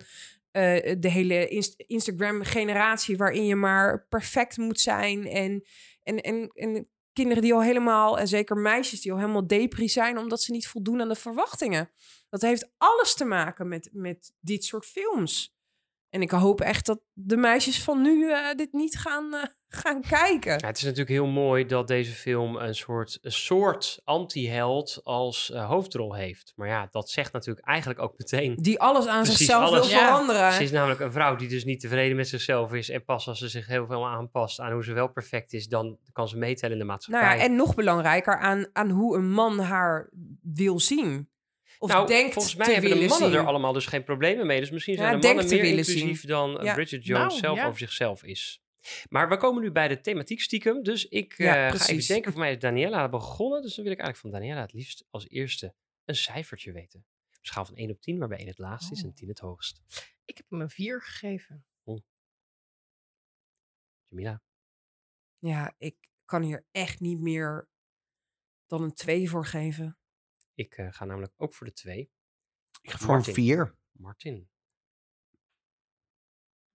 eh, 0.53 0.97
de 0.99 1.09
hele 1.09 1.49
Inst- 1.49 1.85
Instagram-generatie... 1.87 3.17
waarin 3.17 3.47
je 3.47 3.57
maar 3.57 4.07
perfect 4.09 4.57
moet 4.57 4.81
zijn. 4.81 5.27
En, 5.27 5.65
en, 6.03 6.21
en, 6.21 6.51
en 6.55 6.89
kinderen 7.13 7.43
die 7.43 7.55
al 7.55 7.63
helemaal, 7.63 8.19
en 8.19 8.29
zeker 8.29 8.57
meisjes 8.57 9.01
die 9.01 9.13
al 9.13 9.19
helemaal 9.19 9.47
depri 9.47 9.89
zijn... 9.89 10.19
omdat 10.19 10.43
ze 10.43 10.53
niet 10.53 10.69
voldoen 10.69 11.01
aan 11.01 11.09
de 11.09 11.15
verwachtingen. 11.15 11.91
Dat 12.29 12.43
heeft 12.43 12.73
alles 12.77 13.15
te 13.15 13.25
maken 13.25 13.69
met, 13.69 13.91
met 13.93 14.35
dit 14.41 14.65
soort 14.65 14.87
films. 14.87 15.57
En 16.13 16.23
ik 16.23 16.31
hoop 16.31 16.61
echt 16.61 16.87
dat 16.87 17.01
de 17.13 17.37
meisjes 17.37 17.83
van 17.83 18.03
nu 18.03 18.31
eh, 18.31 18.55
dit 18.57 18.73
niet 18.73 18.99
gaan, 18.99 19.35
eh, 19.35 19.43
gaan 19.83 20.01
kijken. 20.01 20.53
Ja, 20.59 20.67
het 20.67 20.77
is 20.77 20.83
natuurlijk 20.83 21.11
heel 21.11 21.27
mooi 21.27 21.67
dat 21.67 21.89
deze 21.89 22.13
film 22.13 22.57
een 22.57 22.75
soort, 22.75 23.19
een 23.23 23.33
soort 23.33 24.01
anti-held 24.05 25.01
als 25.05 25.51
eh, 25.51 25.69
hoofdrol 25.69 26.15
heeft. 26.15 26.53
Maar 26.57 26.69
ja, 26.69 26.89
dat 26.91 27.11
zegt 27.11 27.33
natuurlijk 27.33 27.67
eigenlijk 27.67 28.01
ook 28.01 28.15
meteen. 28.19 28.57
Die 28.57 28.81
alles 28.81 29.07
aan 29.07 29.27
zichzelf 29.27 29.65
alles. 29.65 29.89
wil 29.89 29.99
Ja. 29.99 30.07
veranderen. 30.07 30.53
Ze 30.53 30.63
is 30.63 30.71
namelijk 30.71 31.01
een 31.01 31.13
vrouw 31.13 31.37
die 31.37 31.49
dus 31.49 31.65
niet 31.65 31.81
tevreden 31.81 32.17
met 32.17 32.29
zichzelf 32.29 32.73
is. 32.73 32.91
En 32.91 33.05
pas 33.05 33.29
als 33.29 33.39
ze 33.39 33.49
zich 33.49 33.67
heel 33.67 33.87
veel 33.87 34.07
aanpast 34.07 34.61
aan 34.61 34.73
hoe 34.73 34.85
ze 34.85 34.93
wel 34.93 35.09
perfect 35.13 35.53
is, 35.53 35.67
dan 35.69 35.99
kan 36.13 36.29
ze 36.29 36.39
meetellen 36.39 36.73
in 36.75 36.81
de 36.81 36.89
maatschappij. 36.89 37.27
Nou 37.29 37.39
ja, 37.39 37.45
en 37.45 37.57
nog 37.57 37.75
belangrijker 37.75 38.39
aan, 38.39 38.67
aan 38.73 38.91
hoe 38.91 39.17
een 39.17 39.31
man 39.31 39.59
haar 39.59 40.11
wil 40.43 40.81
zien. 40.81 41.31
Of 41.83 41.91
nou, 41.91 42.07
denkt 42.07 42.33
volgens 42.33 42.55
mij 42.55 42.73
hebben 42.73 42.91
de 42.91 43.07
mannen 43.07 43.31
zien. 43.31 43.39
er 43.39 43.47
allemaal 43.47 43.73
dus 43.73 43.87
geen 43.87 44.05
problemen 44.05 44.47
mee. 44.47 44.61
Dus 44.61 44.71
misschien 44.71 44.97
zijn 44.97 45.13
Ja, 45.15 45.21
de 45.21 45.27
mannen 45.27 45.49
meer 45.49 45.65
inclusief 45.65 46.19
zien. 46.21 46.29
dan. 46.29 46.55
Bridget 46.55 47.05
Jones 47.05 47.27
Nou, 47.27 47.39
zelf 47.39 47.65
over 47.65 47.79
zichzelf 47.79 48.23
is. 48.25 48.63
Maar 49.09 49.29
we 49.29 49.37
komen 49.37 49.63
nu 49.63 49.71
bij 49.73 49.89
de 49.89 50.01
thematiek 50.01 50.41
stiekem. 50.41 50.83
Dus 50.83 51.09
ik 51.09 51.35
Ja, 51.37 51.67
eh, 51.71 51.77
ga 51.77 51.87
even 51.89 52.07
denken. 52.07 52.33
Voor 52.33 52.41
mij 52.41 52.53
is 52.53 52.59
Daniela 52.59 53.09
begonnen. 53.09 53.63
Dus 53.63 53.75
dan 53.75 53.85
wil 53.85 53.93
ik 53.93 53.99
eigenlijk 54.01 54.33
van 54.35 54.41
Daniela 54.41 54.61
het 54.65 54.73
liefst 54.73 55.05
als 55.11 55.29
eerste 55.29 55.75
een 56.05 56.15
cijfertje 56.17 56.73
weten. 56.73 57.05
Een 57.31 57.39
schaal 57.41 57.65
van 57.65 57.77
1 57.77 57.91
op 57.91 58.01
10, 58.01 58.19
waarbij 58.19 58.39
1 58.39 58.47
het 58.49 58.59
laagst 58.59 58.93
is 58.93 59.03
en 59.03 59.09
Oh. 59.09 59.15
10 59.15 59.29
het 59.29 59.39
hoogst. 59.39 59.81
Ik 60.25 60.37
heb 60.37 60.47
hem 60.51 60.61
een 60.61 60.71
4 60.71 61.03
gegeven. 61.03 61.65
Jamila. 64.09 64.43
Ja, 65.39 65.75
ik 65.79 65.97
kan 66.25 66.43
hier 66.43 66.65
echt 66.71 67.01
niet 67.01 67.21
meer 67.21 67.69
dan 68.67 68.83
een 68.83 68.95
2 68.95 69.31
voor 69.31 69.47
geven. 69.47 69.97
Ik 70.63 70.77
eh, 70.77 70.87
ga 70.91 71.05
namelijk 71.05 71.33
ook 71.37 71.55
voor 71.55 71.67
de 71.67 71.73
2. 71.73 72.11
ik 72.83 72.91
ga 72.91 72.99
voor 72.99 73.09
een 73.09 73.15
Martin. 73.15 73.35
vier. 73.35 73.75
Martin. 73.93 74.49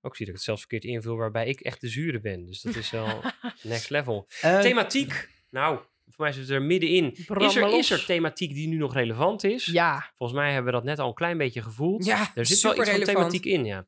Ook 0.02 0.16
zie 0.16 0.26
dat 0.26 0.28
ik 0.28 0.34
het 0.34 0.42
zelfs 0.44 0.60
verkeerd 0.60 0.84
invul, 0.84 1.16
waarbij 1.16 1.48
ik 1.48 1.60
echt 1.60 1.82
de 1.82 1.88
zure 1.88 2.20
ben. 2.20 2.46
Dus 2.46 2.62
dat 2.62 2.76
is 2.76 2.90
wel 2.90 3.22
next 3.64 3.90
level. 3.90 4.28
Eh, 4.42 4.60
Thematiek. 4.60 5.30
Nou, 5.50 5.78
voor 6.06 6.24
mij 6.24 6.32
zit 6.32 6.42
het 6.42 6.52
er 6.52 6.62
middenin. 6.62 7.12
Is 7.16 7.56
er, 7.56 7.78
is 7.78 7.90
er 7.90 8.06
thematiek 8.06 8.54
die 8.54 8.68
nu 8.68 8.78
nog 8.78 8.94
relevant 8.94 9.44
is? 9.44 9.66
Ja, 9.66 10.12
Volgens 10.16 10.40
mij 10.40 10.48
hebben 10.54 10.72
we 10.72 10.78
dat 10.78 10.88
net 10.88 11.00
al 11.00 11.08
een 11.08 11.14
klein 11.14 11.38
beetje 11.38 11.62
gevoeld. 11.62 12.06
Ja, 12.06 12.32
er 12.36 12.46
zit 12.46 12.62
wel 12.62 12.78
iets 12.80 12.90
van 12.90 13.00
thematiek 13.04 13.46
in, 13.46 13.66
ja. 13.66 13.88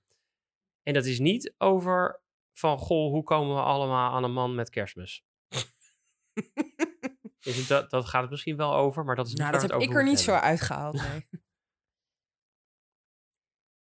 En 0.83 0.93
dat 0.93 1.05
is 1.05 1.19
niet 1.19 1.53
over 1.57 2.21
van, 2.53 2.77
goh, 2.77 3.11
hoe 3.11 3.23
komen 3.23 3.55
we 3.55 3.61
allemaal 3.61 4.11
aan 4.13 4.23
een 4.23 4.31
man 4.33 4.55
met 4.55 4.69
kerstmis? 4.69 5.23
is 7.41 7.57
het 7.57 7.67
dat, 7.67 7.89
dat 7.89 8.05
gaat 8.05 8.21
het 8.21 8.29
misschien 8.29 8.57
wel 8.57 8.75
over, 8.75 9.03
maar 9.05 9.15
dat 9.15 9.25
is 9.25 9.31
niet 9.31 9.41
Nou, 9.41 9.51
dat 9.51 9.61
heb 9.61 9.81
ik 9.81 9.93
er 9.93 10.03
niet 10.03 10.19
zo 10.19 10.31
uitgehaald, 10.31 10.93
nee. 11.09 11.27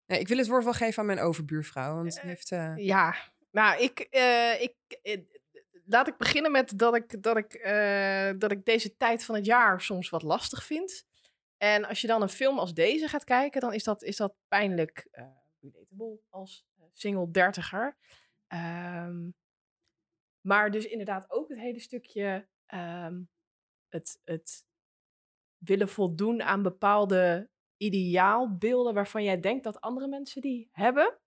nee. 0.06 0.20
Ik 0.20 0.28
wil 0.28 0.38
het 0.38 0.48
woord 0.48 0.64
wel 0.64 0.74
geven 0.74 1.00
aan 1.00 1.06
mijn 1.06 1.20
overbuurvrouw, 1.20 1.96
want 1.96 2.12
die 2.14 2.22
heeft... 2.22 2.52
eh, 2.52 2.78
ja. 2.78 3.16
Nou, 3.52 3.82
ik, 3.82 4.00
eh, 4.00 4.62
ik, 4.62 4.76
eh, 5.02 5.22
laat 5.86 6.08
ik 6.08 6.18
beginnen 6.18 6.52
met 6.52 6.78
dat 6.78 6.96
ik, 6.96 7.24
dat, 7.24 7.38
ik, 7.38 7.54
eh, 7.54 8.32
dat 8.38 8.52
ik 8.52 8.66
deze 8.66 8.98
tijd 8.98 9.26
van 9.26 9.36
het 9.36 9.46
jaar 9.46 9.82
soms 9.82 10.10
wat 10.10 10.24
lastig 10.24 10.64
vind. 10.64 11.06
En 11.58 11.86
als 11.86 12.02
je 12.02 12.08
dan 12.08 12.22
een 12.22 12.30
film 12.30 12.60
als 12.60 12.74
deze 12.74 13.08
gaat 13.08 13.24
kijken, 13.24 13.62
dan 13.62 13.74
is 13.74 13.84
dat, 13.84 14.04
is 14.04 14.18
dat 14.18 14.36
pijnlijk 14.48 15.08
eh 15.12 15.24
relatable 15.62 16.20
als 16.30 16.66
eh, 16.78 16.86
single 16.94 17.32
dertiger. 17.32 17.98
Ehm, 18.48 19.30
maar 20.42 20.72
dus 20.72 20.86
inderdaad 20.86 21.32
ook 21.32 21.50
het 21.50 21.60
hele 21.60 21.80
stukje 21.80 22.48
ehm, 22.66 23.22
het, 23.92 24.20
het 24.24 24.66
willen 25.58 25.90
voldoen 25.90 26.42
aan 26.42 26.62
bepaalde 26.62 27.50
ideaalbeelden 27.78 28.94
waarvan 28.94 29.24
jij 29.24 29.40
denkt 29.40 29.64
dat 29.64 29.82
andere 29.82 30.08
mensen 30.08 30.42
die 30.42 30.70
hebben. 30.72 31.18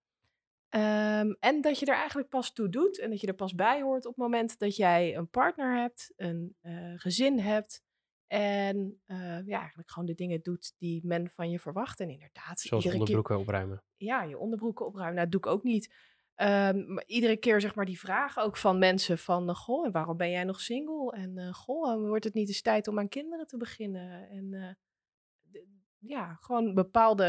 Ehm, 0.68 1.34
en 1.40 1.60
dat 1.60 1.78
je 1.78 1.86
er 1.86 1.94
eigenlijk 1.94 2.28
pas 2.28 2.52
toe 2.52 2.68
doet 2.68 2.98
en 2.98 3.10
dat 3.10 3.20
je 3.20 3.26
er 3.26 3.34
pas 3.34 3.54
bij 3.54 3.82
hoort 3.82 4.06
op 4.06 4.14
het 4.14 4.22
moment 4.22 4.58
dat 4.58 4.76
jij 4.76 5.16
een 5.16 5.28
partner 5.28 5.80
hebt, 5.80 6.12
een 6.16 6.56
eh, 6.60 6.92
gezin 6.96 7.38
hebt. 7.38 7.82
En 8.26 9.00
eh, 9.04 9.46
ja, 9.46 9.58
eigenlijk 9.58 9.90
gewoon 9.90 10.08
de 10.08 10.14
dingen 10.14 10.42
doit 10.42 10.74
die 10.78 11.06
men 11.06 11.30
van 11.30 11.50
je 11.50 11.58
verwacht. 11.58 12.00
En 12.00 12.10
inderdaad, 12.10 12.60
Zoals 12.60 12.84
keer 12.84 12.92
onderbroeken 12.92 13.38
opruimen. 13.38 13.82
ja, 13.96 14.22
je 14.22 14.38
onderbroeken 14.38 14.86
opruimen. 14.86 15.14
Nou, 15.16 15.28
dat 15.30 15.42
doe 15.42 15.52
ik 15.52 15.58
ook 15.58 15.64
niet. 15.64 15.94
Maar 16.36 17.04
iedere 17.06 17.36
keer 17.36 17.60
zeg 17.60 17.74
maar 17.74 17.84
die 17.84 17.98
vraag 17.98 18.38
ook 18.38 18.56
van 18.56 18.78
mensen 18.78 19.18
van... 19.18 19.48
eh, 19.48 19.54
goh, 19.54 19.86
en 19.86 19.92
waarom 19.92 20.16
ben 20.16 20.30
jij 20.30 20.44
nog 20.44 20.60
single? 20.60 21.12
En 21.12 21.38
eh, 21.38 21.52
goh, 21.52 22.08
wordt 22.08 22.24
het 22.24 22.34
niet 22.34 22.48
eens 22.48 22.62
tijd 22.62 22.88
om 22.88 22.98
aan 22.98 23.08
kinderen 23.08 23.46
te 23.46 23.56
beginnen? 23.56 24.28
En 24.28 24.54
eh, 24.54 25.60
ja, 25.98 26.34
gewoon 26.40 26.74
bepaalde... 26.74 27.24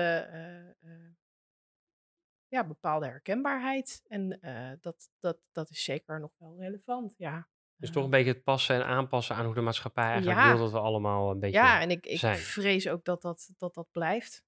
ja, 2.48 2.66
bepaalde 2.68 3.06
herkenbaarheid. 3.06 4.04
En 4.08 4.40
dat, 4.82 5.10
dat, 5.20 5.38
dat 5.52 5.70
is 5.70 5.84
zeker 5.84 6.20
nog 6.20 6.32
wel 6.38 6.56
relevant, 6.60 7.14
ja. 7.18 7.48
Dus 7.78 7.92
toch 7.92 8.04
een 8.04 8.10
beetje 8.10 8.32
het 8.32 8.44
passen 8.44 8.76
en 8.76 8.86
aanpassen 8.86 9.36
aan 9.36 9.46
hoe 9.46 9.54
de 9.54 9.62
maatschappij 9.62 10.04
eigenlijk 10.04 10.40
Ja. 10.40 10.50
wil 10.52 10.60
dat 10.60 10.72
we 10.72 10.80
allemaal 10.80 11.32
een 11.32 11.40
beetje... 11.40 11.58
Ja, 11.58 11.82
en 11.82 11.90
ik, 11.92 12.06
ik 12.06 12.20
zijn. 12.20 12.38
vrees 12.38 12.88
ook 12.88 13.06
dat 13.06 13.22
dat, 13.22 13.50
dat, 13.58 13.74
dat 13.74 13.92
blijft. 13.92 14.44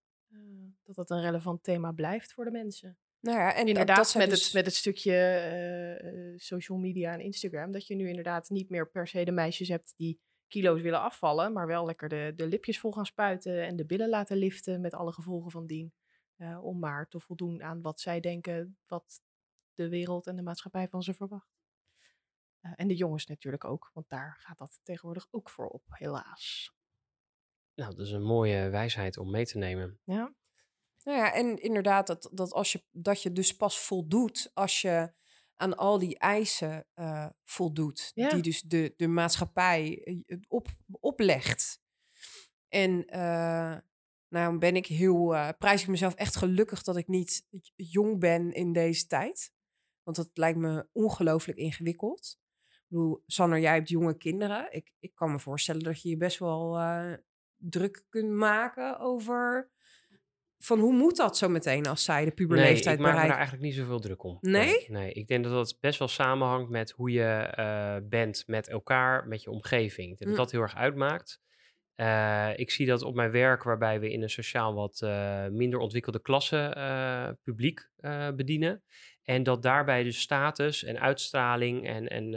Dat 0.83 0.95
dat 0.95 1.09
een 1.09 1.21
relevant 1.21 1.63
thema 1.63 1.91
blijft 1.91 2.33
voor 2.33 2.45
de 2.45 2.51
mensen. 2.51 2.97
Nou 3.19 3.37
ja, 3.37 3.49
en 3.49 3.57
dat- 3.59 3.67
inderdaad, 3.67 3.97
dat 3.97 4.15
met, 4.15 4.29
dus- 4.29 4.43
het, 4.45 4.53
met 4.53 4.65
het 4.65 4.75
stukje 4.75 5.11
eh, 5.13 6.07
eh, 6.31 6.37
social 6.37 6.77
media 6.77 7.13
en 7.13 7.19
Instagram, 7.19 7.71
dat 7.71 7.87
je 7.87 7.95
nu 7.95 8.07
inderdaad 8.07 8.49
niet 8.49 8.69
meer 8.69 8.89
per 8.89 9.07
se 9.07 9.23
de 9.25 9.31
meisjes 9.31 9.67
hebt 9.67 9.93
die 9.97 10.19
kilo's 10.47 10.81
willen 10.81 11.01
afvallen, 11.01 11.53
maar 11.53 11.67
wel 11.67 11.85
lekker 11.85 12.09
de, 12.09 12.33
de 12.35 12.47
lipjes 12.47 12.79
vol 12.79 12.91
gaan 12.91 13.05
spuiten 13.05 13.65
en 13.65 13.75
de 13.75 13.85
billen 13.85 14.09
laten 14.09 14.37
liften 14.37 14.81
met 14.81 14.93
alle 14.93 15.11
gevolgen 15.11 15.51
van 15.51 15.65
dien. 15.67 15.93
eh, 16.37 16.63
om 16.63 16.79
maar 16.79 17.07
te 17.07 17.19
voldoen 17.19 17.63
aan 17.63 17.81
wat 17.81 17.99
zij 17.99 18.19
denken, 18.19 18.77
wat 18.87 19.21
de 19.73 19.89
wereld 19.89 20.27
en 20.27 20.35
de 20.35 20.41
maatschappij 20.41 20.87
van 20.87 21.03
ze 21.03 21.13
verwacht. 21.13 21.49
Eh, 22.59 22.71
en 22.75 22.87
de 22.87 22.95
jongens 22.95 23.25
natuurlijk 23.25 23.63
ook, 23.65 23.89
want 23.93 24.09
daar 24.09 24.35
gaat 24.39 24.57
dat 24.57 24.79
tegenwoordig 24.83 25.27
ook 25.31 25.49
voor 25.49 25.67
op, 25.67 25.83
helaas. 25.87 26.75
Nou, 27.75 27.95
dat 27.95 28.05
is 28.05 28.11
een 28.11 28.23
mooie 28.23 28.69
wijsheid 28.69 29.17
om 29.17 29.31
mee 29.31 29.45
te 29.45 29.57
nemen. 29.57 29.99
Ja, 30.03 30.33
Nou 31.07 31.19
ja, 31.19 31.33
en 31.33 31.61
inderdaad, 31.61 32.07
dat, 32.07 32.29
dat, 32.31 32.51
als 32.51 32.71
je, 32.71 32.83
dat 32.91 33.21
je 33.21 33.31
dus 33.31 33.55
pas 33.55 33.79
voldoet 33.79 34.51
als 34.53 34.81
je 34.81 35.13
aan 35.55 35.77
al 35.77 35.99
die 35.99 36.19
eisen 36.19 36.87
eh, 36.93 37.29
voldoet. 37.43 38.11
Ja. 38.13 38.29
Die 38.29 38.41
dus 38.41 38.61
de, 38.61 38.93
de 38.97 39.07
maatschappij 39.07 40.01
eh, 40.03 40.37
op, 40.47 40.67
oplegt. 40.99 41.81
En 42.67 43.05
eh 43.05 43.77
nou 44.29 44.57
ben 44.57 44.75
ik 44.75 44.85
heel, 44.85 45.35
prijs 45.57 45.81
ik 45.81 45.87
mezelf 45.87 46.13
echt 46.13 46.35
gelukkig 46.35 46.83
dat 46.83 46.97
ik 46.97 47.07
niet 47.07 47.47
jong 47.75 48.19
ben 48.19 48.51
in 48.53 48.73
deze 48.73 49.05
tijd. 49.05 49.53
Want 50.03 50.17
dat 50.17 50.29
lijkt 50.33 50.59
me 50.59 50.87
ongelooflijk 50.91 51.57
ingewikkeld. 51.57 52.39
Ik 52.67 52.83
bedoel, 52.87 53.23
jij 53.57 53.73
hebt 53.73 53.89
jonge 53.89 54.17
kinderen. 54.17 54.73
Ik, 54.73 54.93
ik 54.99 55.15
kan 55.15 55.31
me 55.31 55.39
voorstellen 55.39 55.83
dat 55.83 56.01
je 56.01 56.09
je 56.09 56.17
best 56.17 56.39
wel 56.39 56.79
druk 57.55 58.05
kunt 58.09 58.31
maken 58.31 58.99
over... 58.99 59.71
Van 60.59 60.79
hoe 60.79 60.93
moet 60.93 61.17
dat 61.17 61.37
zo 61.37 61.49
meteen 61.49 61.85
als 61.87 62.03
zij 62.03 62.19
de 62.19 62.25
Nee, 62.25 62.33
puberleeftijd 62.33 62.95
ik 62.97 63.05
maak 63.05 63.13
me 63.15 63.27
daar 63.27 63.35
eigenlijk 63.35 63.63
niet 63.63 63.75
zoveel 63.75 63.99
druk 63.99 64.23
om. 64.23 64.37
Nee? 64.41 64.85
Nee, 64.87 65.11
ik 65.11 65.27
denk 65.27 65.43
dat 65.43 65.53
dat 65.53 65.77
best 65.79 65.99
wel 65.99 66.07
samenhangt 66.07 66.69
met 66.69 66.91
hoe 66.91 67.11
je 67.11 67.23
eh, 67.23 67.95
bent 68.03 68.43
met 68.47 68.67
elkaar, 68.67 69.27
met 69.27 69.43
je 69.43 69.49
omgeving. 69.49 70.11
Ik 70.11 70.17
denk 70.17 70.31
Mm. 70.31 70.35
dat 70.35 70.45
dat 70.45 70.51
heel 70.51 70.61
erg 70.61 70.75
uitmaakt. 70.75 71.41
Eh, 71.95 72.49
ik 72.55 72.71
zie 72.71 72.85
dat 72.85 73.01
op 73.01 73.15
mijn 73.15 73.31
werk, 73.31 73.63
waarbij 73.63 73.99
we 73.99 74.11
in 74.11 74.21
een 74.21 74.29
sociaal 74.29 74.73
wat 74.73 75.01
eh, 75.01 75.47
minder 75.47 75.79
ontwikkelde 75.79 76.21
klasse 76.21 77.35
publiek 77.43 77.89
bedienen. 78.35 78.83
En 79.23 79.43
dat 79.43 79.61
daarbij 79.61 80.03
de 80.03 80.11
status 80.11 80.83
en 80.83 80.99
uitstraling 80.99 81.87
en, 81.87 82.07
en 82.07 82.31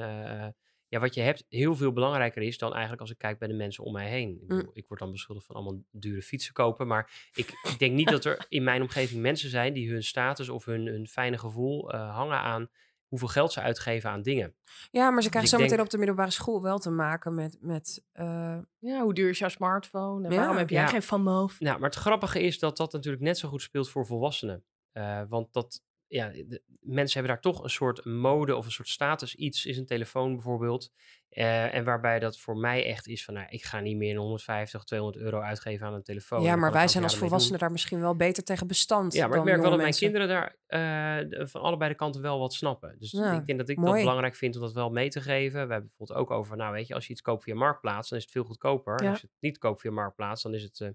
ja, 0.91 0.99
wat 1.01 1.15
je 1.15 1.21
hebt 1.21 1.45
heel 1.49 1.77
veel 1.77 1.93
belangrijker 1.93 2.43
is 2.43 2.59
dan 2.59 2.71
eigenlijk 2.73 3.01
als 3.01 3.11
ik 3.11 3.19
kijk 3.19 3.39
bij 3.39 3.49
de 3.49 3.55
mensen 3.55 3.85
om 3.85 3.93
mij 3.93 4.09
heen. 4.09 4.31
Ik, 4.31 4.41
Mm. 4.41 4.47
bedoel, 4.57 4.71
ik 4.75 4.89
word 4.89 5.01
dan 5.01 5.11
beschuldigd 5.11 5.47
van 5.47 5.57
allemaal 5.57 5.83
dure 5.91 6.23
fietsen 6.23 6.53
kopen, 6.55 6.87
maar 6.87 7.29
ik, 7.35 7.49
ik 7.63 7.79
denk 7.79 7.95
niet 7.95 8.09
dat 8.09 8.25
er 8.25 8.45
in 8.49 8.63
mijn 8.65 8.83
omgeving 8.83 9.21
mensen 9.23 9.51
zijn 9.51 9.73
die 9.73 9.91
hun 9.91 10.03
status 10.03 10.49
of 10.49 10.65
hun, 10.65 10.87
hun 10.87 11.07
fijne 11.09 11.39
gevoel 11.39 11.93
eh, 11.93 12.15
hangen 12.17 12.39
aan 12.39 12.69
hoeveel 13.09 13.29
geld 13.29 13.53
ze 13.53 13.61
uitgeven 13.61 14.11
aan 14.11 14.23
dingen. 14.23 14.55
Ja, 14.91 15.11
maar 15.11 15.23
ze 15.23 15.29
Dus 15.29 15.29
krijgen 15.29 15.41
ik 15.43 15.49
zo 15.49 15.57
meteen 15.57 15.69
denk- 15.77 15.81
op 15.83 15.91
de 15.91 15.99
middelbare 15.99 16.31
school 16.31 16.63
wel 16.63 16.79
te 16.79 16.91
maken 16.91 17.35
met... 17.35 17.57
met 17.61 18.05
eh, 18.13 18.59
Ja, 18.79 19.03
hoe 19.03 19.15
duur 19.15 19.29
is 19.29 19.39
jouw 19.39 19.49
smartphone? 19.49 20.27
En 20.27 20.33
Ja. 20.33 20.39
waarom 20.39 20.57
heb 20.57 20.71
jij 20.71 20.81
Ja. 20.83 20.87
geen 20.89 21.03
Van 21.03 21.23
Moof? 21.23 21.61
Nou, 21.61 21.79
maar 21.81 21.91
het 21.91 21.99
grappige 21.99 22.41
is 22.43 22.59
dat 22.59 22.77
dat 22.77 22.93
natuurlijk 22.93 23.23
net 23.23 23.39
zo 23.39 23.49
goed 23.49 23.63
speelt 23.63 23.91
voor 23.91 24.07
volwassenen. 24.07 24.65
Eh, 24.93 25.23
want 25.29 25.53
dat, 25.53 25.83
ja, 26.11 26.29
de, 26.29 26.63
mensen 26.81 27.19
hebben 27.21 27.33
daar 27.33 27.53
toch 27.53 27.63
een 27.63 27.71
soort 27.71 28.05
mode 28.05 28.57
of 28.57 28.65
een 28.65 28.73
soort 28.73 28.89
status. 28.89 29.35
Iets 29.35 29.67
is 29.67 29.77
een 29.79 29.87
telefoon 29.87 30.33
bijvoorbeeld. 30.35 30.93
Eh, 31.29 31.75
en 31.75 31.85
waarbij 31.85 32.19
dat 32.19 32.39
voor 32.39 32.57
mij 32.57 32.87
echt 32.87 33.07
is 33.07 33.25
van, 33.25 33.35
nou, 33.35 33.47
ik 33.51 33.65
ga 33.65 33.81
niet 33.81 33.97
meer 33.97 34.11
een 34.11 34.21
150, 34.21 34.85
200 34.85 35.25
euro 35.25 35.41
uitgeven 35.41 35.87
aan 35.87 35.95
een 35.95 36.03
telefoon. 36.03 36.43
ja, 36.43 36.57
maar 36.57 36.73
wij 36.73 36.89
zijn 36.89 37.05
als 37.05 37.17
volwassenen 37.17 37.59
daar 37.59 37.71
misschien 37.73 38.01
wel 38.01 38.17
beter 38.17 38.45
tegen 38.45 38.67
bestand 38.67 39.13
Ja, 39.13 39.27
maar 39.27 39.39
ik 39.39 39.45
merk 39.45 39.61
wel 39.61 39.71
dat 39.71 39.81
mijn 39.81 39.95
kinderen 39.95 40.29
daar 40.29 40.57
eh, 40.67 41.47
van 41.47 41.61
allebei 41.61 41.91
de 41.91 41.97
kanten 41.97 42.23
wel 42.23 42.39
wat 42.39 42.55
snappen. 42.55 42.97
Dus 42.99 43.11
Ja, 43.11 43.33
ik 43.33 43.47
denk 43.47 43.59
dat 43.59 43.69
ik 43.69 43.77
mooi. 43.77 43.91
dat 43.91 44.01
belangrijk 44.01 44.37
vind 44.37 44.55
om 44.55 44.61
dat 44.61 44.73
wel 44.73 44.91
mee 44.91 45.09
te 45.09 45.21
geven. 45.21 45.53
We 45.53 45.73
hebben 45.73 45.89
bijvoorbeeld 45.89 46.19
ook 46.19 46.31
over, 46.31 46.57
nou 46.57 46.73
weet 46.73 46.87
je, 46.87 46.95
als 46.95 47.07
je 47.07 47.13
iets 47.13 47.23
koopt 47.23 47.43
via 47.43 47.55
Marktplaats, 47.55 48.09
dan 48.09 48.19
is 48.19 48.25
het 48.25 48.33
veel 48.33 48.45
goedkoper. 48.45 49.03
Ja. 49.03 49.11
Als 49.11 49.21
je 49.21 49.27
het 49.27 49.37
niet 49.41 49.59
koopt 49.59 49.81
via 49.81 49.91
Marktplaats, 49.91 50.43
dan 50.43 50.55
is 50.55 50.63
het, 50.63 50.81
eh, 50.81 50.89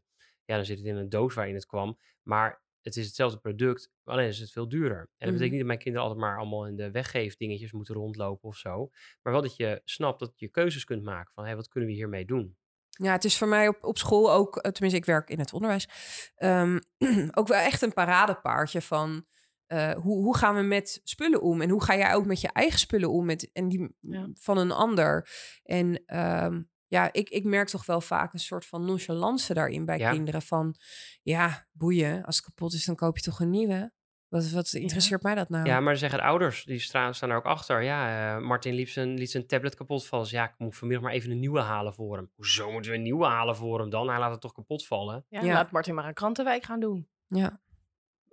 ja, 0.45 0.55
dan 0.55 0.65
zit 0.65 0.77
het 0.77 0.87
in 0.87 0.95
een 0.95 1.09
doos 1.09 1.33
waarin 1.33 1.55
het 1.55 1.65
kwam. 1.65 1.97
Maar 2.23 2.63
het 2.85 2.95
is 2.95 3.05
hetzelfde 3.05 3.37
product, 3.39 3.89
alleen 4.03 4.27
is 4.27 4.39
het 4.39 4.51
veel 4.51 4.67
duurder. 4.67 4.97
En 4.99 5.05
dat 5.17 5.27
Mhm. 5.27 5.31
betekent 5.31 5.51
niet 5.51 5.59
dat 5.59 5.67
mijn 5.67 5.79
kinderen 5.79 6.07
altijd 6.07 6.25
maar 6.25 6.37
allemaal 6.39 6.67
in 6.67 6.75
de 6.75 6.91
weggeefdingetjes 6.91 7.71
moeten 7.71 7.95
rondlopen 7.95 8.49
of 8.49 8.57
zo. 8.57 8.89
Maar 9.21 9.33
wel 9.33 9.41
dat 9.41 9.55
je 9.55 9.81
snapt 9.83 10.19
dat 10.19 10.31
je 10.35 10.47
keuzes 10.49 10.83
kunt 10.83 11.03
maken 11.03 11.33
van, 11.33 11.45
hé, 11.45 11.55
wat 11.55 11.67
kunnen 11.67 11.89
we 11.89 11.95
hiermee 11.95 12.25
doen? 12.25 12.57
Ja, 12.89 13.11
het 13.11 13.23
is 13.23 13.37
voor 13.37 13.47
mij 13.47 13.67
op, 13.67 13.83
op 13.83 13.97
school 13.97 14.31
ook, 14.31 14.57
eh, 14.57 14.71
tenminste 14.71 14.99
ik 14.99 15.05
werk 15.05 15.29
in 15.29 15.39
het 15.39 15.53
onderwijs, 15.53 15.87
ehm, 16.35 16.79
ook 17.39 17.47
wel 17.47 17.59
echt 17.59 17.81
een 17.81 17.93
paradepaardje 17.93 18.81
van 18.81 19.25
eh, 19.65 19.91
hoe, 19.91 20.23
hoe 20.23 20.37
gaan 20.37 20.55
we 20.55 20.61
met 20.61 20.99
spullen 21.03 21.41
om? 21.41 21.61
En 21.61 21.69
hoe 21.69 21.83
ga 21.83 21.95
jij 21.97 22.13
ook 22.13 22.25
met 22.25 22.41
je 22.41 22.49
eigen 22.51 22.79
spullen 22.79 23.09
om 23.11 23.25
met, 23.25 23.49
en 23.53 23.69
die 23.69 23.95
Ja. 23.99 24.29
van 24.33 24.57
een 24.57 24.71
ander? 24.71 25.29
En 25.63 26.03
ehm, 26.05 26.61
ja, 26.95 27.09
ik, 27.13 27.29
ik 27.29 27.43
merk 27.43 27.67
toch 27.67 27.85
wel 27.85 28.01
vaak 28.01 28.33
een 28.33 28.39
soort 28.39 28.65
van 28.65 28.85
nonchalance 28.85 29.53
daarin 29.53 29.85
bij 29.85 29.97
Ja. 29.97 30.11
kinderen 30.11 30.41
van, 30.41 30.75
ja, 31.23 31.67
boeien, 31.71 32.23
als 32.23 32.35
het 32.35 32.45
kapot 32.45 32.73
is 32.73 32.85
dan 32.85 32.95
koop 32.95 33.17
je 33.17 33.23
toch 33.23 33.39
een 33.39 33.49
nieuwe? 33.49 33.93
Wat, 34.27 34.49
wat 34.49 34.73
interesseert 34.73 35.21
mij 35.23 35.35
dat 35.35 35.49
nou? 35.49 35.65
Ja, 35.65 35.79
maar 35.79 35.89
dan 35.89 35.97
zeggen 35.99 36.19
de 36.19 36.25
ouders, 36.25 36.63
die 36.63 36.79
staan, 36.79 37.13
staan 37.15 37.29
er 37.29 37.35
ook 37.37 37.45
achter. 37.45 37.81
Ja, 37.83 38.35
eh, 38.35 38.41
Martin 38.41 38.73
liet 38.73 38.89
zijn, 38.89 39.13
liet 39.17 39.31
zijn 39.31 39.47
tablet 39.47 39.75
kapot 39.75 40.05
vallen. 40.07 40.25
Dus 40.25 40.33
ja, 40.33 40.43
ik 40.43 40.53
moet 40.57 40.75
vanmiddag 40.75 41.05
maar 41.05 41.13
even 41.15 41.31
een 41.31 41.39
nieuwe 41.39 41.59
halen 41.59 41.93
voor 41.93 42.15
hem. 42.15 42.31
Hoezo 42.35 42.71
moeten 42.71 42.91
we 42.91 42.97
een 42.97 43.03
nieuwe 43.03 43.25
halen 43.25 43.55
voor 43.55 43.79
hem 43.79 43.89
dan? 43.89 44.09
Hij 44.09 44.19
laat 44.19 44.31
het 44.31 44.41
toch 44.41 44.53
kapot 44.53 44.85
vallen? 44.85 45.25
Ja, 45.29 45.41
Ja. 45.41 45.53
Laat 45.53 45.71
Martin 45.71 45.95
maar 45.95 46.07
een 46.07 46.13
krantenwijk 46.13 46.63
gaan 46.63 46.79
doen. 46.79 47.07
ja. 47.27 47.63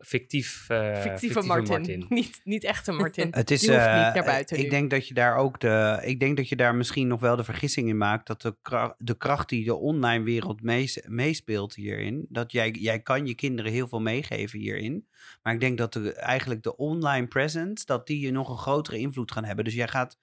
Fictief, 0.04 0.68
eh 0.68 1.00
Fictieve 1.00 1.42
Martin. 1.42 2.06
Niet, 2.08 2.40
niet 2.44 2.64
echte 2.64 2.92
Martin. 2.92 3.28
Het 3.30 3.50
is, 3.50 3.60
Die 3.60 3.70
hoeft 3.70 3.82
eh, 3.82 4.04
niet 4.04 4.14
naar 4.14 4.24
buiten 4.24 4.56
Ik 4.56 4.62
nu. 4.64 4.68
denk 4.70 4.90
dat 4.90 5.08
je 5.08 5.14
daar 5.14 5.36
ook 5.36 5.60
de. 5.60 6.00
Ik 6.04 6.20
denk 6.20 6.36
dat 6.36 6.48
je 6.48 6.56
daar 6.56 6.74
misschien 6.74 7.06
nog 7.08 7.20
wel 7.20 7.36
de 7.36 7.44
vergissing 7.44 7.88
in 7.88 7.96
maakt. 7.96 8.26
Dat 8.26 8.42
de, 8.42 8.56
kra- 8.62 8.94
de 8.98 9.16
kracht 9.16 9.48
die 9.48 9.64
de 9.64 9.74
online 9.74 10.24
wereld 10.24 10.62
mees- 10.62 11.02
meespeelt 11.06 11.74
hierin. 11.74 12.26
Dat 12.28 12.52
jij, 12.52 12.70
jij 12.70 13.00
kan 13.00 13.26
je 13.26 13.34
kinderen 13.34 13.72
heel 13.72 13.88
veel 13.88 14.00
meegeven 14.00 14.58
hierin. 14.58 15.06
Maar 15.42 15.54
ik 15.54 15.60
denk 15.60 15.78
dat 15.78 15.92
de, 15.92 16.14
eigenlijk 16.14 16.62
de 16.62 16.76
online 16.76 17.26
presence. 17.26 17.84
Dat 17.84 18.06
die 18.06 18.20
je 18.20 18.30
nog 18.30 18.48
een 18.48 18.58
grotere 18.58 18.98
invloed 18.98 19.32
gaan 19.32 19.44
hebben. 19.44 19.64
Dus 19.64 19.74
jij 19.74 19.88
gaat. 19.88 20.18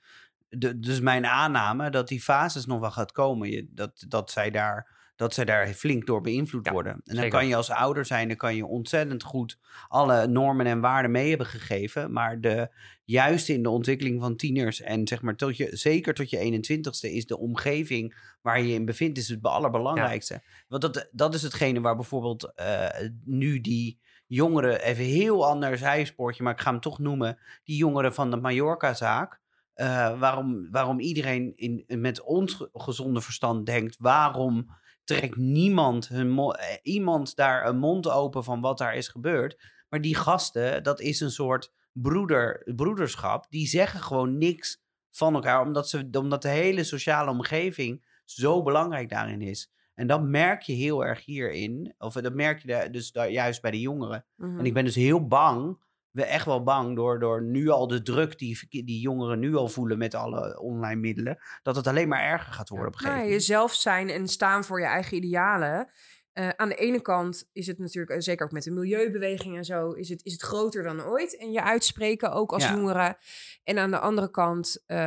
De, 0.49 0.79
dus 0.79 0.99
mijn 0.99 1.25
aanname 1.25 1.89
dat 1.89 2.07
die 2.07 2.21
fases 2.21 2.65
nog 2.65 2.79
wel 2.79 2.91
gaat 2.91 3.11
komen. 3.11 3.49
Je, 3.49 3.67
dat, 3.69 4.05
dat 4.07 4.31
zij 4.31 4.51
daar. 4.51 4.97
Dat 5.19 5.33
zij 5.33 5.45
daar 5.45 5.67
flink 5.67 6.05
door 6.05 6.21
beïnvloed 6.21 6.65
Ja, 6.65 6.71
worden. 6.71 6.91
En 6.93 7.01
dan 7.03 7.15
zeker. 7.15 7.29
kan 7.29 7.47
je 7.47 7.55
als 7.55 7.69
ouder 7.69 8.05
zijn, 8.05 8.27
dan 8.27 8.37
kan 8.37 8.55
je 8.55 8.65
ontzettend 8.65 9.23
goed 9.23 9.57
alle 9.87 10.27
normen 10.27 10.65
en 10.65 10.79
waarden 10.79 11.11
mee 11.11 11.29
hebben 11.29 11.47
gegeven. 11.47 12.11
Maar 12.11 12.41
de, 12.41 12.69
juist 13.03 13.49
in 13.49 13.63
de 13.63 13.69
ontwikkeling 13.69 14.21
van 14.21 14.35
tieners 14.35 14.81
en 14.81 15.07
zeg 15.07 15.21
maar 15.21 15.35
tot 15.35 15.57
je, 15.57 15.69
zeker 15.75 16.13
tot 16.13 16.29
je 16.29 16.61
21ste 16.61 17.11
is 17.11 17.25
de 17.25 17.37
omgeving 17.37 18.15
waar 18.41 18.59
je 18.61 18.67
je 18.67 18.73
in 18.73 18.85
bevindt, 18.85 19.17
is 19.17 19.27
het 19.29 19.43
allerbelangrijkste. 19.43 20.41
Want 20.67 20.81
dat, 20.81 21.09
dat 21.11 21.33
is 21.33 21.41
hetgene 21.41 21.81
waar 21.81 21.95
bijvoorbeeld 21.95 22.51
eh, 22.55 22.87
nu 23.25 23.61
die 23.61 23.99
jongeren, 24.27 24.81
even 24.81 25.03
heel 25.03 25.45
ander 25.47 25.77
zijspoortje, 25.77 26.43
maar 26.43 26.53
ik 26.53 26.59
ga 26.61 26.71
hem 26.71 26.79
toch 26.79 26.99
noemen, 26.99 27.37
die 27.63 27.75
jongeren 27.77 28.13
van 28.13 28.31
de 28.31 28.37
Mallorca-zaak. 28.37 29.39
eh, 29.73 30.19
waarom, 30.19 30.71
waarom 30.71 30.99
iedereen 30.99 31.53
in, 31.55 31.83
met 31.87 32.21
ons 32.21 32.67
gezonde 32.73 33.21
verstand 33.21 33.65
denkt, 33.65 33.95
waarom 33.99 34.77
trekt 35.17 35.35
niemand 35.35 36.07
hun 36.07 36.37
eh, 36.37 36.77
iemand 36.81 37.35
daar 37.35 37.65
een 37.65 37.77
mond 37.77 38.09
open 38.09 38.43
van 38.43 38.61
wat 38.61 38.77
daar 38.77 38.95
is 38.95 39.07
gebeurd. 39.07 39.61
Maar 39.89 40.01
die 40.01 40.15
gasten, 40.15 40.83
dat 40.83 40.99
is 40.99 41.19
een 41.19 41.31
soort 41.31 41.73
broeder, 41.91 42.71
broederschap. 42.75 43.45
Die 43.49 43.67
zeggen 43.67 43.99
gewoon 43.99 44.37
niks 44.37 44.83
van 45.11 45.33
elkaar, 45.33 45.61
omdat, 45.61 45.89
ze, 45.89 46.09
omdat 46.11 46.41
de 46.41 46.49
hele 46.49 46.83
sociale 46.83 47.31
omgeving 47.31 48.05
zo 48.25 48.63
belangrijk 48.63 49.09
daarin 49.09 49.41
is. 49.41 49.71
En 49.93 50.07
dat 50.07 50.21
merk 50.21 50.61
je 50.61 50.73
heel 50.73 51.05
erg 51.05 51.25
hierin. 51.25 51.93
Of 51.97 52.13
dat 52.13 52.33
merk 52.33 52.61
je 52.61 52.87
dus 52.91 53.11
daar, 53.11 53.31
juist 53.31 53.61
bij 53.61 53.71
de 53.71 53.79
jongeren. 53.79 54.25
Mhm. 54.35 54.59
En 54.59 54.65
ik 54.65 54.73
ben 54.73 54.85
dus 54.85 54.95
heel 54.95 55.27
bang, 55.27 55.79
we 56.11 56.23
echt 56.25 56.45
wel 56.45 56.63
bang 56.63 56.95
door, 56.95 57.19
door 57.19 57.43
nu 57.43 57.69
al 57.69 57.87
de 57.87 58.01
druk 58.01 58.37
die, 58.37 58.67
die 58.69 58.99
jongeren 58.99 59.39
nu 59.39 59.55
al 59.55 59.67
voelen 59.67 59.97
met 59.97 60.13
alle 60.15 60.59
online 60.59 60.99
middelen, 61.01 61.37
dat 61.61 61.75
het 61.75 61.87
alleen 61.87 62.07
maar 62.07 62.21
erger 62.23 62.53
gaat 62.53 62.69
worden 62.69 62.87
op 62.87 62.93
een 62.93 62.99
Nou, 62.99 63.13
gegeven 63.15 63.31
moment. 63.35 63.47
jezelf 63.47 63.73
zijn 63.73 64.09
en 64.09 64.27
staan 64.27 64.63
voor 64.63 64.79
je 64.79 64.85
eigen 64.85 65.17
idealen. 65.17 65.89
Eh, 66.33 66.49
aan 66.49 66.69
de 66.69 66.75
ene 66.75 67.01
kant 67.01 67.49
is 67.53 67.67
het 67.67 67.77
natuurlijk, 67.79 68.11
eh, 68.15 68.19
zeker 68.19 68.45
ook 68.45 68.51
met 68.51 68.63
de 68.63 68.71
milieubeweging 68.71 69.57
en 69.57 69.65
zo, 69.65 69.91
is 69.91 70.09
het, 70.09 70.25
is 70.25 70.31
het 70.31 70.41
groter 70.41 70.83
dan 70.83 71.01
ooit. 71.03 71.37
En 71.37 71.51
je 71.51 71.63
uitspreken 71.63 72.31
ook 72.31 72.51
als 72.51 72.63
Ja. 72.63 72.73
jongeren. 72.73 73.17
En 73.63 73.77
aan 73.77 73.91
de 73.91 73.99
andere 73.99 74.31
kant, 74.31 74.83
eh, 74.85 74.97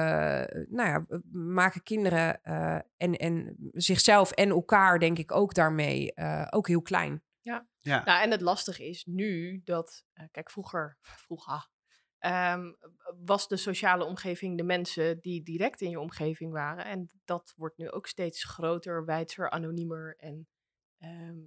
nou 0.69 0.89
ja, 0.89 1.07
maken 1.33 1.83
kinderen 1.83 2.43
en, 2.97 3.17
en 3.17 3.57
zichzelf 3.73 4.31
en 4.31 4.49
elkaar, 4.49 4.99
denk 4.99 5.19
ik, 5.19 5.33
ook 5.33 5.55
daarmee 5.55 6.13
ook 6.51 6.69
heel 6.69 6.83
klein. 6.83 7.23
Ja. 7.43 7.67
Nou, 8.05 8.23
en 8.23 8.31
het 8.31 8.41
lastige 8.41 8.89
is 8.89 9.05
nu 9.05 9.61
dat, 9.65 10.05
eh, 10.13 10.27
kijk, 10.31 10.51
vroeger, 10.51 10.99
vroeger 11.27 11.69
ehm, 12.19 12.73
was 13.25 13.49
de 13.49 13.57
sociale 13.57 14.05
omgeving 14.05 14.57
de 14.57 14.63
mensen 14.63 15.21
die 15.21 15.43
direct 15.43 15.81
in 15.81 15.91
je 15.91 16.01
omgeving 16.01 16.53
waren. 16.53 16.85
En 16.85 17.11
dat 17.25 17.53
wordt 17.57 17.77
nu 17.77 17.91
ook 17.91 18.07
steeds 18.07 18.45
groter, 18.45 19.05
wijdser, 19.05 19.51
anoniemer. 19.51 20.17
En 20.19 20.49
ehm, 20.99 21.39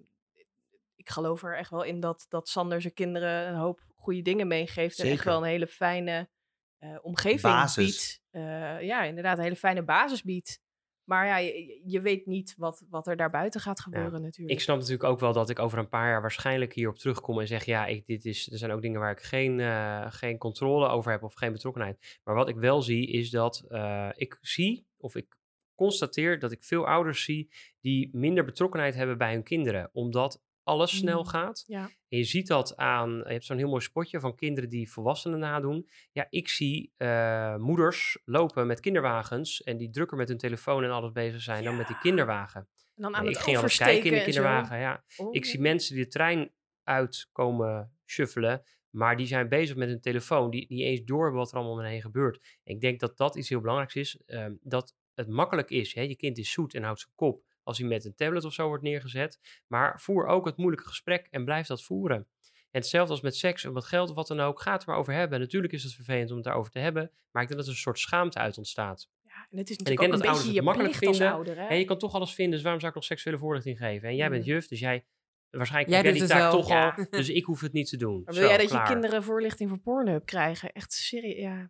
ik 0.96 1.10
geloof 1.10 1.43
er 1.43 1.58
echt 1.58 1.70
wel 1.70 1.84
in 1.84 2.00
dat, 2.00 2.26
dat 2.30 2.50
Sander 2.50 2.82
zijn 2.82 2.93
kinderen 2.93 3.48
een 3.48 3.56
hoop 3.56 3.82
goede 3.96 4.22
dingen 4.22 4.48
meegeeft. 4.48 5.00
En 5.00 5.06
echt 5.06 5.16
Zeker. 5.16 5.32
wel 5.32 5.38
een 5.38 5.50
hele 5.50 5.68
fijne 5.68 6.30
eh, 6.78 6.98
omgeving 7.02 7.41
Basis. 7.41 7.86
biedt. 7.86 8.22
Eh, 8.30 8.82
ja, 8.82 9.04
inderdaad, 9.04 9.38
een 9.38 9.43
hele 9.43 9.56
fijne 9.56 9.84
basis 9.84 10.24
biedt. 10.24 10.60
Maar 11.06 11.26
ja, 11.26 11.38
je, 11.38 11.82
je 11.86 12.01
weet 12.01 12.26
niet 12.26 12.56
wat, 12.58 12.86
wat 12.89 13.08
er 13.08 13.16
daarbuiten 13.16 13.62
gaat 13.62 13.80
gebeuren 13.80 14.22
natuurlijk. 14.22 14.58
Ik 14.58 14.64
snap 14.64 14.78
natuurlijk 14.78 15.03
ook 15.03 15.20
wel 15.20 15.34
dat 15.34 15.49
ik 15.49 15.60
over 15.60 15.78
een 15.78 15.89
paar 15.89 16.10
jaar 16.10 16.22
waarschijnlijk 16.22 16.74
hierop 16.74 16.97
terugkom 16.97 17.39
en 17.39 17.47
zeg: 17.47 17.66
ja, 17.66 17.86
ik, 17.86 18.06
dit 18.06 18.26
is, 18.26 18.51
er 18.51 18.58
zijn 18.58 18.72
ook 18.72 18.82
dingen 18.82 18.99
waar 18.99 19.12
ik 19.12 19.22
geen, 19.22 19.60
eh, 19.60 20.06
geen 20.10 20.38
controle 20.38 20.88
over 20.88 21.12
heb 21.12 21.24
of 21.24 21.34
geen 21.34 21.51
betrokkenheid. 21.51 22.20
Maar 22.24 22.36
wat 22.36 22.49
ik 22.49 22.56
wel 22.56 22.82
zie 22.82 23.08
is 23.08 23.30
dat 23.30 23.66
eh, 23.70 24.10
ik 24.16 24.38
zie 24.41 24.88
of 24.97 25.16
ik 25.16 25.38
constateer 25.76 26.39
dat 26.39 26.51
ik 26.51 26.64
veel 26.64 26.88
ouders 26.88 27.24
zie 27.24 27.49
die 27.82 28.10
minder 28.12 28.45
betrokkenheid 28.45 28.95
hebben 28.95 29.18
bij 29.18 29.34
hun 29.34 29.43
kinderen, 29.43 29.89
omdat 29.93 30.41
alles 30.66 30.97
snel 30.97 31.20
Mm. 31.20 31.26
gaat. 31.28 31.63
Ja. 31.68 31.82
En 31.84 32.18
je 32.18 32.24
ziet 32.24 32.47
dat 32.47 32.76
aan, 32.78 33.09
je 33.11 33.24
hebt 33.32 33.45
zo'n 33.45 33.57
heel 33.57 33.70
mooi 33.70 33.82
spotje 33.82 34.20
van 34.20 34.36
kinderen 34.36 34.70
die 34.70 34.91
volwassenen 34.91 35.39
nadoen. 35.39 35.89
Ja, 36.11 36.28
ik 36.30 36.47
zie 36.49 36.93
eh, 36.97 37.55
moeders 37.55 38.18
lopen 38.26 38.68
met 38.68 38.80
kinderwagens 38.80 39.63
en 39.63 39.78
die 39.78 39.89
drukker 39.89 40.18
met 40.18 40.28
hun 40.28 40.38
telefoon 40.38 40.84
en 40.84 40.89
alles 40.91 41.11
bezig 41.11 41.41
zijn 41.41 41.63
dan 41.63 41.78
met 41.78 41.88
die 41.88 41.97
kinderwagen. 41.97 42.59
En 42.95 43.01
dan 43.01 43.16
aan 43.16 43.22
Nee, 43.24 43.30
het 43.30 43.38
ik 43.39 43.43
ging 43.45 43.57
altijd 43.57 43.78
kijken 43.78 44.09
in 44.11 44.18
de 44.18 44.24
kinderwagen, 44.24 44.80
ja. 44.80 45.03
Ik 45.32 45.43
Oh. 45.43 45.49
zie 45.49 45.59
mensen 45.59 45.95
die 45.95 46.03
de 46.03 46.09
trein 46.09 46.51
uitkomen 46.84 47.93
shuffelen, 48.05 48.63
maar 48.89 49.18
die 49.18 49.28
zijn 49.28 49.49
bezig 49.49 49.76
met 49.76 49.88
hun 49.89 50.01
telefoon, 50.01 50.49
die 50.49 50.66
niet 50.70 50.82
eens 50.82 51.03
door 51.03 51.22
hebben 51.24 51.39
wat 51.39 51.49
er 51.51 51.55
allemaal 51.57 51.74
om 51.74 51.80
hen 51.80 51.89
heen 51.89 52.01
gebeurt. 52.01 52.59
Ik 52.63 52.82
denk 52.82 52.99
dat 52.99 53.18
dat 53.18 53.36
iets 53.36 53.49
heel 53.49 53.59
belangrijks 53.59 53.95
is, 53.95 54.22
ehm, 54.26 54.53
dat 54.61 54.95
het 55.13 55.28
makkelijk 55.28 55.70
is. 55.70 55.93
Hè? 55.93 56.01
Je 56.01 56.16
kind 56.16 56.38
is 56.38 56.51
zoet 56.51 56.74
en 56.74 56.84
houdt 56.84 56.99
zijn 56.99 57.11
kop 57.16 57.43
als 57.66 57.78
hij 57.78 57.88
met 57.88 58.05
een 58.05 58.16
tablet 58.16 58.43
of 58.45 58.53
zo 58.53 58.68
wordt 58.68 58.84
neergezet, 58.84 59.39
maar 59.68 60.01
voer 60.01 60.26
ook 60.26 60.45
het 60.45 60.57
moeilijke 60.57 60.88
gesprek 60.88 61.28
en 61.32 61.45
blijf 61.45 61.68
dat 61.68 61.84
voeren. 61.84 62.28
En 62.72 62.82
hetzelfde 62.82 63.11
als 63.13 63.22
met 63.22 63.36
seks 63.36 63.66
of 63.66 63.74
met 63.74 63.86
geld 63.86 64.09
of 64.09 64.16
wat 64.16 64.28
dan 64.28 64.39
ook, 64.39 64.61
ga 64.61 64.72
het 64.72 64.82
er 64.82 64.89
maar 64.89 64.97
over 64.97 65.13
hebben. 65.13 65.39
Natuurlijk 65.39 65.74
is 65.74 65.84
het 65.84 65.93
vervelend 65.93 66.30
om 66.30 66.36
het 66.36 66.45
daarover 66.45 66.72
te 66.72 66.80
hebben, 66.80 67.11
maar 67.32 67.41
ik 67.41 67.47
denk 67.47 67.59
dat 67.59 67.70
er 67.70 67.76
een 67.76 67.80
soort 67.80 67.99
schaamte 67.99 68.39
uit 68.39 68.57
ontstaat. 68.57 69.09
Ja, 69.24 69.47
en 69.51 69.57
het 69.57 69.70
is 69.70 69.78
ik 69.78 69.86
denk 69.86 70.01
ook 70.01 70.09
dat 70.09 70.20
een 70.20 70.26
ouders 70.26 70.45
beetje 70.45 70.47
het 70.47 70.55
je 70.55 70.61
makkelijk 70.61 70.95
vinden. 70.95 71.32
ouder, 71.32 71.57
hè? 71.57 71.68
En 71.68 71.78
je 71.78 71.86
kan 71.86 71.97
toch 71.97 72.13
alles 72.13 72.34
vinden, 72.34 72.53
dus 72.53 72.61
waarom 72.61 72.80
zou 72.80 72.91
ik 72.91 72.97
nog 72.97 73.07
seksuele 73.07 73.39
voorlichting 73.39 73.78
geven? 73.78 74.09
En 74.09 74.16
jij 74.16 74.30
bent 74.30 74.45
juf, 74.45 74.68
dus 74.68 74.80
jij, 74.80 75.05
waarschijnlijk 75.49 76.03
Jij 76.03 76.13
die 76.13 76.26
taak 76.26 76.51
toch 76.51 76.68
Ja. 76.70 76.89
al, 76.97 77.05
dus 77.09 77.30
ik 77.30 77.45
hoef 77.45 77.61
het 77.61 77.74
niet 77.74 77.89
te 77.89 77.97
doen. 77.97 78.22
Maar 78.24 78.34
wil 78.34 78.43
Zo, 78.43 78.49
jij 78.49 78.57
dat 78.57 78.68
klaar. 78.68 78.88
je 78.88 78.91
kinderen 78.91 79.24
voorlichting 79.24 79.70
voor 79.70 79.80
Pornhub 79.80 80.26
krijgen? 80.26 80.72
Echt 80.72 80.93
serieus, 80.93 81.38
ja. 81.41 81.70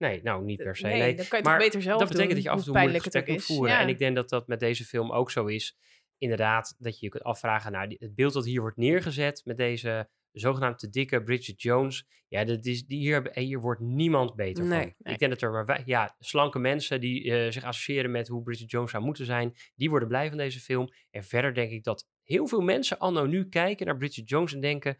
Nee, 0.00 0.22
nou 0.22 0.44
niet 0.44 0.62
per 0.62 0.76
se. 0.76 0.86
Nee, 0.86 0.98
Nee, 1.00 1.14
dan 1.14 1.26
kan 1.28 1.38
je 1.38 1.44
maar 1.44 1.58
beter 1.58 1.82
zelf 1.82 1.98
dat 1.98 2.08
betekent 2.08 2.34
doen, 2.34 2.36
dat 2.36 2.44
je 2.44 2.50
af 2.50 2.58
en 2.58 2.72
toe 2.72 2.94
een 2.94 3.00
gesprek 3.00 3.28
moet 3.28 3.44
voeren. 3.44 3.74
Ja. 3.74 3.80
En 3.80 3.88
ik 3.88 3.98
denk 3.98 4.16
dat 4.16 4.28
dat 4.28 4.46
met 4.46 4.60
deze 4.60 4.84
film 4.84 5.12
ook 5.12 5.30
zo 5.30 5.46
is. 5.46 5.78
Inderdaad, 6.18 6.74
dat 6.78 6.98
je 6.98 7.04
je 7.06 7.10
kunt 7.12 7.24
afvragen, 7.24 7.72
nou, 7.72 7.96
het 7.98 8.14
beeld 8.14 8.32
dat 8.32 8.44
hier 8.44 8.60
wordt 8.60 8.76
neergezet 8.76 9.42
met 9.44 9.56
deze 9.56 10.08
zogenaamde 10.32 10.90
dikke 10.90 11.22
Bridget 11.22 11.62
Jones, 11.62 12.06
ja, 12.28 12.44
dat 12.44 12.64
is, 12.66 12.86
die 12.86 12.98
hier, 12.98 13.30
hier 13.32 13.60
wordt 13.60 13.80
niemand 13.80 14.34
beter 14.34 14.64
Nee. 14.64 14.80
van. 14.82 14.92
Nee. 14.98 15.12
Ik 15.14 15.18
denk 15.20 15.32
dat 15.32 15.42
er 15.42 15.50
maar 15.50 15.66
wij- 15.66 15.82
ja, 15.84 16.16
slanke 16.18 16.58
mensen 16.58 17.00
die 17.00 17.32
eh, 17.32 17.50
zich 17.52 17.64
associëren 17.64 18.10
met 18.10 18.28
hoe 18.28 18.42
Bridget 18.42 18.70
Jones 18.70 18.90
zou 18.90 19.04
moeten 19.04 19.24
zijn, 19.26 19.54
die 19.74 19.90
worden 19.90 20.08
blij 20.08 20.28
van 20.28 20.38
deze 20.38 20.60
film. 20.60 20.88
En 21.10 21.24
verder 21.24 21.54
denk 21.54 21.70
ik 21.70 21.84
dat 21.84 22.06
heel 22.24 22.46
veel 22.46 22.60
mensen 22.60 22.98
anno 22.98 23.26
nu 23.26 23.48
kijken 23.48 23.86
naar 23.86 23.96
Bridget 23.96 24.28
Jones 24.28 24.52
en 24.54 24.60
denken, 24.60 24.96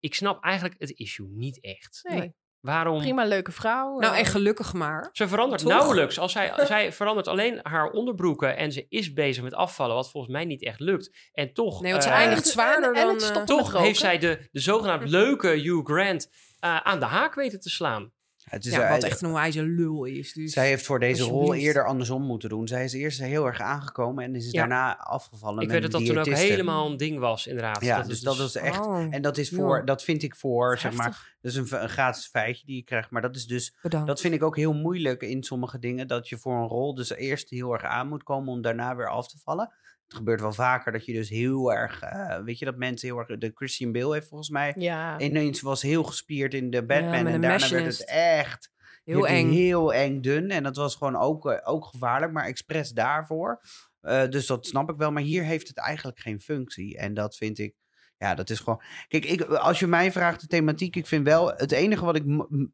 ik 0.00 0.14
snap 0.14 0.44
eigenlijk 0.44 0.74
het 0.80 0.90
issue 0.90 1.28
niet 1.30 1.60
echt. 1.60 2.00
Nee, 2.08 2.34
Waarom? 2.72 2.98
prima 2.98 3.24
leuke 3.24 3.52
vrouw. 3.52 3.98
Nou, 3.98 4.12
eh, 4.12 4.18
en 4.18 4.26
gelukkig 4.26 4.72
maar. 4.72 5.08
Ze 5.12 5.28
verandert 5.28 5.60
Toch? 5.60 5.70
nauwelijks. 5.70 6.18
Als 6.18 6.32
zij, 6.32 6.52
zij 6.66 6.92
verandert 6.92 7.28
alleen 7.28 7.60
haar 7.62 7.90
onderbroeken 7.90 8.56
en 8.56 8.72
ze 8.72 8.86
is 8.88 9.12
bezig 9.12 9.42
met 9.42 9.54
afvallen, 9.54 9.94
wat 9.94 10.10
volgens 10.10 10.32
mij 10.32 10.44
niet 10.44 10.62
echt 10.64 10.80
lukt. 10.80 11.10
En 11.32 11.52
toch, 11.52 11.80
Nee, 11.82 11.90
want 11.92 12.02
ze 12.04 12.08
eh, 12.10 12.16
eindigt 12.16 12.44
en- 12.44 12.50
zwaarder 12.50 12.94
en- 12.94 13.00
en 13.00 13.06
dan... 13.06 13.14
het 13.14 13.36
eh, 13.36 13.42
toch 13.42 13.78
heeft 13.78 13.98
zij 14.00 14.18
de, 14.18 14.48
de 14.50 14.60
zogenaamd 14.60 15.08
leuke 15.18 15.48
Hugh 15.48 15.84
Grant 15.92 16.30
eh, 16.58 16.76
aan 16.76 16.98
de 17.00 17.06
haak 17.06 17.34
weten 17.34 17.60
te 17.60 17.70
slaan. 17.70 18.12
Het 18.48 18.64
is, 18.66 18.72
ja, 18.72 18.88
wat 18.88 19.02
echt 19.02 19.20
een 19.22 19.28
onwijze 19.28 19.62
lul 19.62 20.04
is. 20.04 20.32
Dus. 20.32 20.52
Zij 20.52 20.66
heeft 20.66 20.84
voor 20.84 20.98
deze 21.00 21.22
rol 21.22 21.54
eerder 21.54 21.86
andersom 21.86 22.22
moeten 22.22 22.48
doen. 22.48 22.68
Zij 22.68 22.84
is 22.84 22.92
eerst 22.92 23.18
heel 23.18 23.46
erg 23.46 23.60
aangekomen 23.60 24.24
en 24.24 24.34
is 24.34 24.50
Ja. 24.50 24.58
daarna 24.58 24.98
afgevallen. 24.98 25.62
Ik 25.62 25.68
met 25.68 25.72
weet 25.72 25.82
dat 25.82 26.00
dat 26.00 26.04
toen 26.10 26.18
ook 26.18 26.26
helemaal 26.26 26.90
een 26.90 26.96
ding 26.96 27.18
was, 27.18 27.46
inderdaad. 27.46 27.84
Ja, 27.84 27.96
dat 27.96 28.06
dus 28.06 28.16
is 28.16 28.22
dat 28.22 28.38
is 28.38 28.54
echt. 28.54 28.86
Oh, 28.86 29.06
En 29.10 29.22
dat 29.22 29.36
is 29.38 29.48
voor, 29.50 29.76
Ja. 29.76 29.82
dat 29.82 30.04
vind 30.04 30.22
ik 30.22 30.36
voor, 30.36 30.78
zeg 30.78 30.92
maar, 30.92 31.36
dat 31.40 31.52
is 31.52 31.56
een, 31.56 31.88
gratis 31.88 32.26
feitje 32.26 32.66
die 32.66 32.76
je 32.76 32.82
krijgt. 32.82 33.10
Maar 33.10 33.22
dat 33.22 33.36
is 33.36 33.46
dus, 33.46 33.76
bedankt. 33.82 34.06
dat 34.06 34.20
vind 34.20 34.34
ik 34.34 34.42
ook 34.42 34.56
heel 34.56 34.74
moeilijk 34.74 35.22
in 35.22 35.42
sommige 35.42 35.78
dingen. 35.78 36.06
Dat 36.06 36.28
je 36.28 36.38
voor 36.38 36.54
een 36.56 36.68
rol 36.68 36.94
dus 36.94 37.10
eerst 37.14 37.50
heel 37.50 37.72
erg 37.72 37.82
aan 37.82 38.08
moet 38.08 38.22
komen 38.22 38.52
om 38.52 38.62
daarna 38.62 38.96
weer 38.96 39.08
af 39.08 39.28
te 39.28 39.38
vallen. 39.38 39.72
Het 40.08 40.16
gebeurt 40.16 40.40
wel 40.40 40.52
vaker 40.52 40.92
dat 40.92 41.04
je 41.04 41.12
dus 41.12 41.28
heel 41.28 41.72
erg, 41.72 42.02
eh, 42.02 42.38
weet 42.38 42.58
je, 42.58 42.64
dat 42.64 42.76
mensen 42.76 43.08
heel 43.08 43.18
erg, 43.18 43.38
de 43.38 43.52
Christian 43.54 43.92
Bale 43.92 44.12
heeft 44.12 44.28
volgens 44.28 44.50
mij 44.50 44.74
Ja, 44.76 45.20
ineens 45.20 45.60
was 45.60 45.82
heel 45.82 46.04
gespierd 46.04 46.54
in 46.54 46.70
de 46.70 46.84
Batman 46.84 47.26
en 47.26 47.40
daarna 47.40 47.68
werd 47.68 47.84
het 47.84 48.04
echt 48.10 48.70
Heel 49.04 49.26
eng. 49.26 49.50
heel 49.50 49.94
eng 49.94 50.20
dun 50.20 50.50
en 50.50 50.62
dat 50.62 50.76
was 50.76 50.94
gewoon 50.94 51.16
ook, 51.16 51.50
eh, 51.50 51.58
ook 51.72 51.84
gevaarlijk, 51.84 52.32
maar 52.32 52.44
expres 52.44 52.90
daarvoor. 52.90 53.60
Eh, 54.00 54.28
dus 54.28 54.46
dat 54.46 54.66
snap 54.66 54.90
ik 54.90 54.96
wel, 54.96 55.12
maar 55.12 55.22
hier 55.22 55.44
heeft 55.44 55.68
het 55.68 55.78
eigenlijk 55.78 56.20
geen 56.20 56.40
functie 56.40 56.98
en 56.98 57.14
dat 57.14 57.36
vind 57.36 57.58
ik, 57.58 57.74
ja, 58.18 58.34
dat 58.34 58.50
is 58.50 58.58
gewoon. 58.58 58.82
Kijk, 59.08 59.24
ik, 59.24 59.42
als 59.42 59.78
je 59.78 59.86
mij 59.86 60.12
vraagt 60.12 60.40
de 60.40 60.46
thematiek, 60.46 60.96
ik 60.96 61.06
vind 61.06 61.24
wel 61.24 61.48
het 61.48 61.72
enige 61.72 62.04
wat 62.04 62.16
ik, 62.16 62.24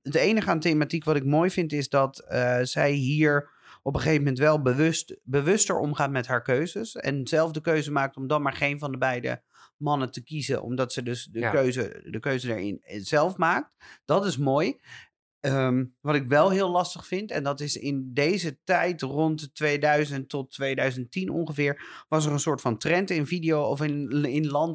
het 0.02 0.14
enige 0.14 0.50
aan 0.50 0.60
thematiek 0.60 1.04
wat 1.04 1.16
ik 1.16 1.24
mooi 1.24 1.50
vind 1.50 1.72
is 1.72 1.88
dat 1.88 2.24
zij 2.62 2.90
hier 2.90 3.50
op 3.86 3.94
een 3.94 4.00
gegeven 4.00 4.22
moment 4.22 4.38
wel 4.38 4.62
bewust, 4.62 5.16
bewuster 5.22 5.78
omgaat 5.78 6.10
met 6.10 6.26
haar 6.26 6.42
keuzes 6.42 6.94
en 6.94 7.26
zelf 7.26 7.52
de 7.52 7.60
keuze 7.60 7.92
maakt 7.92 8.16
om 8.16 8.26
dan 8.26 8.42
maar 8.42 8.52
geen 8.52 8.78
van 8.78 8.92
de 8.92 8.98
beide 8.98 9.42
mannen 9.76 10.10
te 10.10 10.22
kiezen, 10.22 10.62
omdat 10.62 10.92
ze 10.92 11.02
dus 11.02 11.24
de, 11.24 11.38
Ja. 11.38 11.50
keuze, 11.50 12.00
de 12.10 12.20
keuze 12.20 12.54
erin 12.54 12.80
zelf 12.84 13.36
maakt. 13.36 13.70
Dat 14.04 14.24
is 14.24 14.36
mooi. 14.36 14.80
Ehm, 15.44 15.84
wat 16.00 16.14
ik 16.14 16.28
wel 16.28 16.50
heel 16.50 16.70
lastig 16.70 17.06
vind, 17.06 17.30
en 17.30 17.42
dat 17.42 17.60
is 17.60 17.76
in 17.76 18.10
deze 18.12 18.58
tijd 18.64 19.02
rond 19.02 19.54
2000 19.54 20.28
tot 20.28 20.50
2010 20.50 21.30
ongeveer, 21.30 22.04
was 22.08 22.26
er 22.26 22.32
een 22.32 22.38
soort 22.38 22.60
van 22.60 22.78
trend 22.78 23.10
in 23.10 23.26
video 23.26 23.62
of 23.62 23.82
in, 23.82 24.10
in 24.10 24.74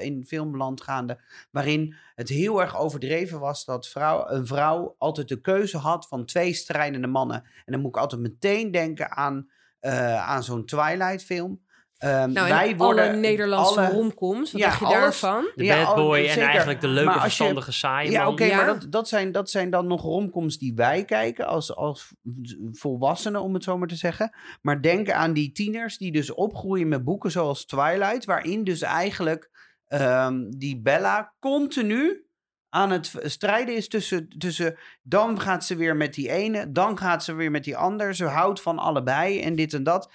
in 0.00 0.24
filmland 0.26 0.82
gaande, 0.82 1.20
waarin 1.50 1.94
het 2.14 2.28
heel 2.28 2.60
erg 2.60 2.78
overdreven 2.78 3.40
was 3.40 3.64
dat 3.64 3.88
vrouw, 3.88 4.28
een 4.28 4.46
vrouw 4.46 4.94
altijd 4.98 5.28
de 5.28 5.40
keuze 5.40 5.76
had 5.76 6.08
van 6.08 6.24
twee 6.24 6.54
strijdende 6.54 7.08
mannen. 7.08 7.42
En 7.64 7.72
dan 7.72 7.80
moet 7.80 7.96
ik 7.96 8.02
altijd 8.02 8.20
meteen 8.20 8.70
denken 8.70 9.10
aan, 9.10 9.50
eh, 9.80 10.28
aan 10.28 10.42
zo'n 10.42 10.64
Twilight 10.64 11.24
film. 11.24 11.60
Ehm, 11.98 12.32
Nou, 12.32 12.48
wij 12.48 12.70
en 12.70 12.76
worden 12.76 13.08
alle 13.08 13.16
Nederlandse 13.16 13.80
alle- 13.80 13.88
romcoms, 13.90 14.52
wat 14.52 14.60
Ja, 14.60 14.66
dacht 14.66 14.78
je 14.78 14.84
alles- 14.84 14.98
daarvan? 15.00 15.50
De 15.54 15.64
Ja, 15.64 15.76
bad 15.84 15.88
oh, 15.90 15.94
boy 15.96 16.18
en 16.18 16.38
eigenlijk 16.40 16.80
de 16.80 16.88
leuke, 16.88 17.12
je- 17.14 17.20
verstandige, 17.20 17.72
saaie 17.72 18.10
Ja, 18.10 18.22
man. 18.24 18.32
oké, 18.32 18.44
Ja. 18.44 18.56
maar 18.56 18.66
dat, 18.66 18.86
dat, 18.92 19.08
zijn, 19.08 19.32
dat 19.32 19.50
zijn 19.50 19.70
dan 19.70 19.86
nog 19.86 20.02
romcoms 20.02 20.58
die 20.58 20.74
wij 20.74 21.04
kijken 21.04 21.46
als, 21.46 21.74
als 21.76 22.12
volwassenen, 22.72 23.42
om 23.42 23.54
het 23.54 23.64
zo 23.64 23.78
maar 23.78 23.88
te 23.88 23.94
zeggen. 23.96 24.36
Maar 24.62 24.82
denk 24.82 25.10
aan 25.10 25.32
die 25.32 25.52
tieners 25.52 25.98
die 25.98 26.12
dus 26.12 26.32
opgroeien 26.34 26.88
met 26.88 27.04
boeken 27.04 27.30
zoals 27.30 27.64
Twilight, 27.66 28.24
waarin 28.24 28.64
dus 28.64 28.82
eigenlijk 28.82 29.50
ehm, 29.86 30.44
die 30.48 30.80
Bella 30.80 31.34
continu 31.40 32.22
aan 32.68 32.90
het 32.90 33.12
strijden 33.22 33.76
is 33.76 33.88
tussen, 33.88 34.28
tussen... 34.38 34.78
Dan 35.02 35.40
gaat 35.40 35.64
ze 35.64 35.76
weer 35.76 35.96
met 35.96 36.14
die 36.14 36.30
ene, 36.30 36.72
dan 36.72 36.98
gaat 36.98 37.24
ze 37.24 37.32
weer 37.34 37.50
met 37.50 37.64
die 37.64 37.76
ander. 37.76 38.14
Ze 38.14 38.24
houdt 38.24 38.60
van 38.62 38.78
allebei 38.78 39.40
en 39.40 39.54
dit 39.56 39.72
en 39.74 39.82
dat. 39.82 40.10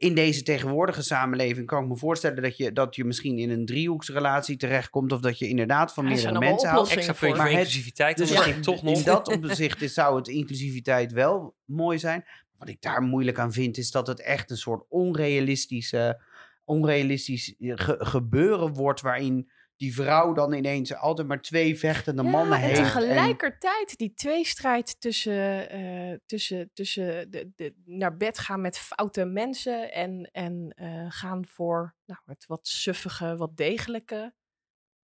In 0.00 0.14
deze 0.14 0.42
tegenwoordige 0.42 1.02
samenleving 1.02 1.66
kan 1.66 1.82
ik 1.82 1.88
me 1.88 1.96
voorstellen 1.96 2.42
dat 2.42 2.56
je, 2.56 2.72
dat 2.72 2.96
je 2.96 3.04
misschien 3.04 3.38
in 3.38 3.50
een 3.50 3.66
driehoeksrelatie 3.66 4.56
terechtkomt. 4.56 5.12
Of 5.12 5.20
dat 5.20 5.38
je 5.38 5.48
inderdaad 5.48 5.92
van 5.94 6.04
er 6.04 6.10
meerdere 6.10 6.38
mensen 6.38 6.68
houdt. 6.68 6.90
Extra 6.90 7.12
puntje 7.12 7.38
Maar 7.42 7.50
inclusiviteit, 7.50 8.16
dus 8.16 8.28
Dus 8.30 8.44
ja, 8.46 8.60
toch 8.60 8.82
nog. 8.82 8.96
in 8.96 9.04
dat 9.04 9.28
opzicht 9.36 9.82
is, 9.82 9.94
zou 9.94 10.16
het 10.16 10.28
inclusiviteit 10.28 11.12
wel 11.12 11.56
mooi 11.64 11.98
zijn. 11.98 12.24
Wat 12.58 12.68
ik 12.68 12.80
daar 12.82 13.02
moeilijk 13.02 13.38
aan 13.38 13.52
vind, 13.52 13.76
is 13.78 13.90
dat 13.90 14.06
het 14.06 14.20
echt 14.20 14.50
een 14.50 14.56
soort 14.56 14.84
onrealistische, 14.88 16.20
onrealistisch 16.64 17.54
ge- 17.58 17.96
gebeuren 17.98 18.72
wordt. 18.72 19.00
Waarin 19.00 19.50
die 19.80 19.94
vrouw 19.94 20.32
dan 20.32 20.52
ineens 20.52 20.94
altijd 20.94 21.28
maar 21.28 21.42
twee 21.42 21.78
vechtende 21.78 22.22
mannen 22.22 22.58
en 22.58 22.64
heeft. 22.64 22.76
tegelijkertijd 22.76 23.96
die 23.96 24.14
tweestrijd 24.14 25.00
tussen, 25.00 25.70
eh, 25.70 26.18
tussen, 26.26 26.70
tussen 26.72 27.30
de, 27.30 27.52
de, 27.54 27.74
naar 27.84 28.16
bed 28.16 28.38
gaan 28.38 28.60
met 28.60 28.78
foute 28.78 29.24
mensen 29.24 29.92
en, 29.92 30.30
en 30.32 30.72
eh, 30.76 31.06
gaan 31.08 31.46
voor 31.46 31.94
nou, 32.04 32.20
het 32.24 32.46
wat 32.46 32.68
suffige, 32.68 33.36
wat 33.36 33.56
degelijke. 33.56 34.34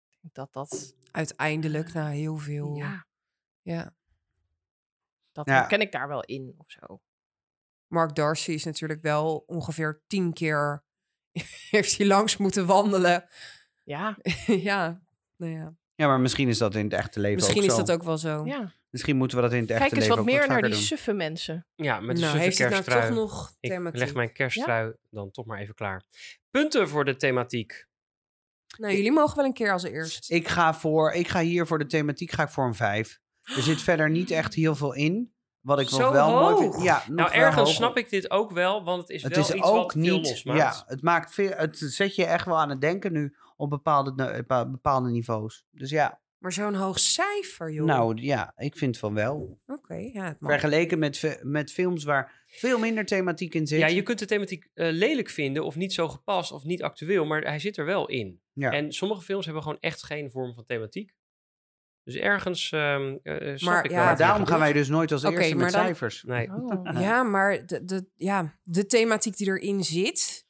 Ik 0.09 0.17
denk 0.21 0.33
dat 0.33 0.53
dat, 0.53 0.95
Uiteindelijk, 1.11 1.93
na 1.93 2.07
heel 2.07 2.37
veel... 2.37 2.75
ja, 2.75 3.05
ja. 3.61 3.95
dat 5.31 5.47
Ja. 5.47 5.53
herken 5.53 5.81
ik 5.81 5.91
daar 5.91 6.07
wel 6.07 6.23
in 6.23 6.53
of 6.57 6.71
zo. 6.71 7.01
Mark 7.87 8.15
Darcy 8.15 8.51
is 8.51 8.63
natuurlijk 8.63 9.01
wel 9.01 9.43
ongeveer 9.47 10.03
tien 10.07 10.33
keer... 10.33 10.83
heeft 11.69 11.97
hij 11.97 12.07
langs 12.07 12.37
moeten 12.37 12.65
wandelen. 12.65 13.29
Ja, 13.91 14.17
ja, 14.69 15.01
nou 15.37 15.51
ja. 15.53 15.73
Ja, 15.95 16.07
maar 16.07 16.19
misschien 16.19 16.47
is 16.47 16.57
dat 16.57 16.75
in 16.75 16.83
het 16.83 16.93
echte 16.93 17.19
leven 17.19 17.35
Misschien 17.35 17.61
ook 17.61 17.67
is 17.67 17.75
zo. 17.75 17.83
dat 17.83 17.91
ook 17.91 18.03
wel 18.03 18.17
zo. 18.17 18.45
ja. 18.45 18.73
Misschien 18.89 19.17
moeten 19.17 19.37
we 19.37 19.43
dat 19.43 19.53
in 19.53 19.59
het 19.61 19.69
echte 19.69 19.81
Kijk 19.83 19.91
eens 19.95 20.01
leven 20.01 20.15
wat 20.23 20.25
ook 20.33 20.39
meer 20.39 20.47
naar 20.47 20.61
die 20.61 20.71
doen. 20.71 20.79
suffe 20.79 21.13
mensen. 21.13 21.67
Ja, 21.75 21.99
met 21.99 22.15
de 22.15 22.21
nou, 22.21 22.31
suffe 22.33 22.37
heeft 22.37 22.57
het 22.57 22.69
nou 22.69 22.81
kersttrui. 22.83 23.07
toch 23.15 23.17
nog 23.19 23.53
Ik 23.59 23.69
thematiek? 23.69 23.99
leg 23.99 24.13
mijn 24.13 24.33
kersttrui 24.33 24.93
dan 25.09 25.31
toch 25.31 25.45
maar 25.45 25.59
even 25.59 25.73
klaar. 25.75 26.03
Punten 26.49 26.89
voor 26.89 27.05
de 27.05 27.15
thematiek. 27.15 27.85
Nou, 28.77 28.93
jullie 28.95 29.11
mogen 29.11 29.35
wel 29.35 29.45
een 29.45 29.53
keer 29.53 29.71
als 29.71 29.83
eerst. 29.83 30.31
Ik 30.31 30.47
ga, 30.47 30.73
voor, 30.73 31.11
ik 31.11 31.27
ga 31.27 31.39
hier 31.39 31.67
voor 31.67 31.79
de 31.79 31.85
thematiek 31.85 32.31
ga 32.31 32.43
ik 32.43 32.49
voor 32.49 32.65
een 32.65 32.75
vijf. 32.75 33.19
Er 33.43 33.61
zit 33.61 33.81
verder 33.81 34.09
niet 34.09 34.31
echt 34.31 34.53
heel 34.53 34.75
veel 34.75 34.93
in. 34.93 35.33
Wat 35.61 35.79
ik 35.79 35.87
Zo 35.89 35.97
nog 35.99 36.11
wel 36.11 36.29
mooi 36.29 36.53
hoog. 36.53 36.59
vind. 36.73 36.83
Ja, 36.83 36.95
nog 36.97 37.07
Nou, 37.07 37.29
wel 37.29 37.39
ergens 37.41 37.55
hoog. 37.67 37.75
snap 37.75 37.97
ik 37.97 38.09
dit 38.09 38.31
ook 38.31 38.51
wel, 38.51 38.83
want 38.83 39.01
het 39.01 39.09
is 39.09 39.23
Het 39.23 39.35
wel 39.35 39.43
is 39.43 39.51
iets 39.53 39.65
ook 39.67 39.75
wat 39.75 39.91
veel 39.91 40.01
niet. 40.01 40.27
losmaakt. 40.27 40.59
Ja, 40.59 40.83
het, 40.87 41.01
maakt 41.01 41.33
veel, 41.33 41.51
het 41.55 41.77
zet 41.77 42.15
je 42.15 42.25
echt 42.25 42.45
wel 42.45 42.57
aan 42.59 42.69
het 42.69 42.81
denken 42.81 43.11
nu 43.13 43.35
op 43.61 43.69
bepaalde, 43.69 44.43
pa- 44.43 44.69
bepaalde 44.69 45.09
niveaus. 45.09 45.65
Dus 45.71 45.89
ja, 45.89 46.21
Maar 46.37 46.51
zo'n 46.53 46.73
hoog 46.73 46.99
cijfer, 46.99 47.71
joh. 47.71 47.85
Nou 47.85 48.21
ja, 48.21 48.53
ik 48.55 48.77
vind 48.77 48.97
van 48.97 49.13
wel. 49.13 49.59
Oké, 49.65 49.93
ja, 49.95 50.23
het 50.25 50.39
mag. 50.39 50.51
Vergeleken 50.51 50.99
met, 50.99 51.39
met 51.43 51.71
films 51.71 52.03
waar 52.03 52.43
veel 52.47 52.79
minder 52.79 53.05
thematiek 53.05 53.53
in 53.53 53.67
zit. 53.67 53.79
Ja, 53.79 53.87
je 53.87 54.03
kunt 54.03 54.19
de 54.19 54.25
thematiek 54.25 54.67
eh, 54.73 54.91
lelijk 54.91 55.29
vinden 55.29 55.65
of 55.65 55.75
niet 55.75 55.93
zo 55.93 56.07
gepast 56.07 56.51
of 56.51 56.63
niet 56.63 56.83
actueel, 56.83 57.25
maar 57.25 57.41
hij 57.41 57.59
zit 57.59 57.77
er 57.77 57.85
wel 57.85 58.07
in. 58.07 58.41
Ja. 58.53 58.71
En 58.71 58.91
sommige 58.91 59.21
films 59.21 59.45
hebben 59.45 59.63
gewoon 59.63 59.79
echt 59.79 60.03
geen 60.03 60.31
vorm 60.31 60.53
van 60.53 60.65
thematiek. 60.65 61.13
Dus 62.03 62.15
ergens 62.15 62.71
ehm 62.71 63.17
eh, 63.23 63.57
snap 63.57 63.73
Maar 63.73 63.85
ik 63.85 63.91
ja, 63.91 64.05
wel 64.05 64.15
daarom 64.15 64.45
gaan 64.45 64.59
wij 64.59 64.73
dus 64.73 64.87
nooit 64.87 65.11
als 65.11 65.23
eerste 65.23 65.39
met 65.49 65.57
maar 65.57 65.71
dan- 65.71 65.81
cijfers. 65.81 66.23
Nee. 66.23 66.49
Oh. 66.49 66.99
Ja, 67.01 67.23
maar 67.23 67.65
de, 67.65 67.85
de, 67.85 68.09
ja, 68.15 68.59
de 68.63 68.85
thematiek 68.85 69.37
die 69.37 69.47
erin 69.47 69.83
zit, 69.83 70.45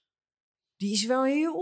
die 0.76 0.92
is 0.94 1.06
wel 1.06 1.24
heel 1.24 1.54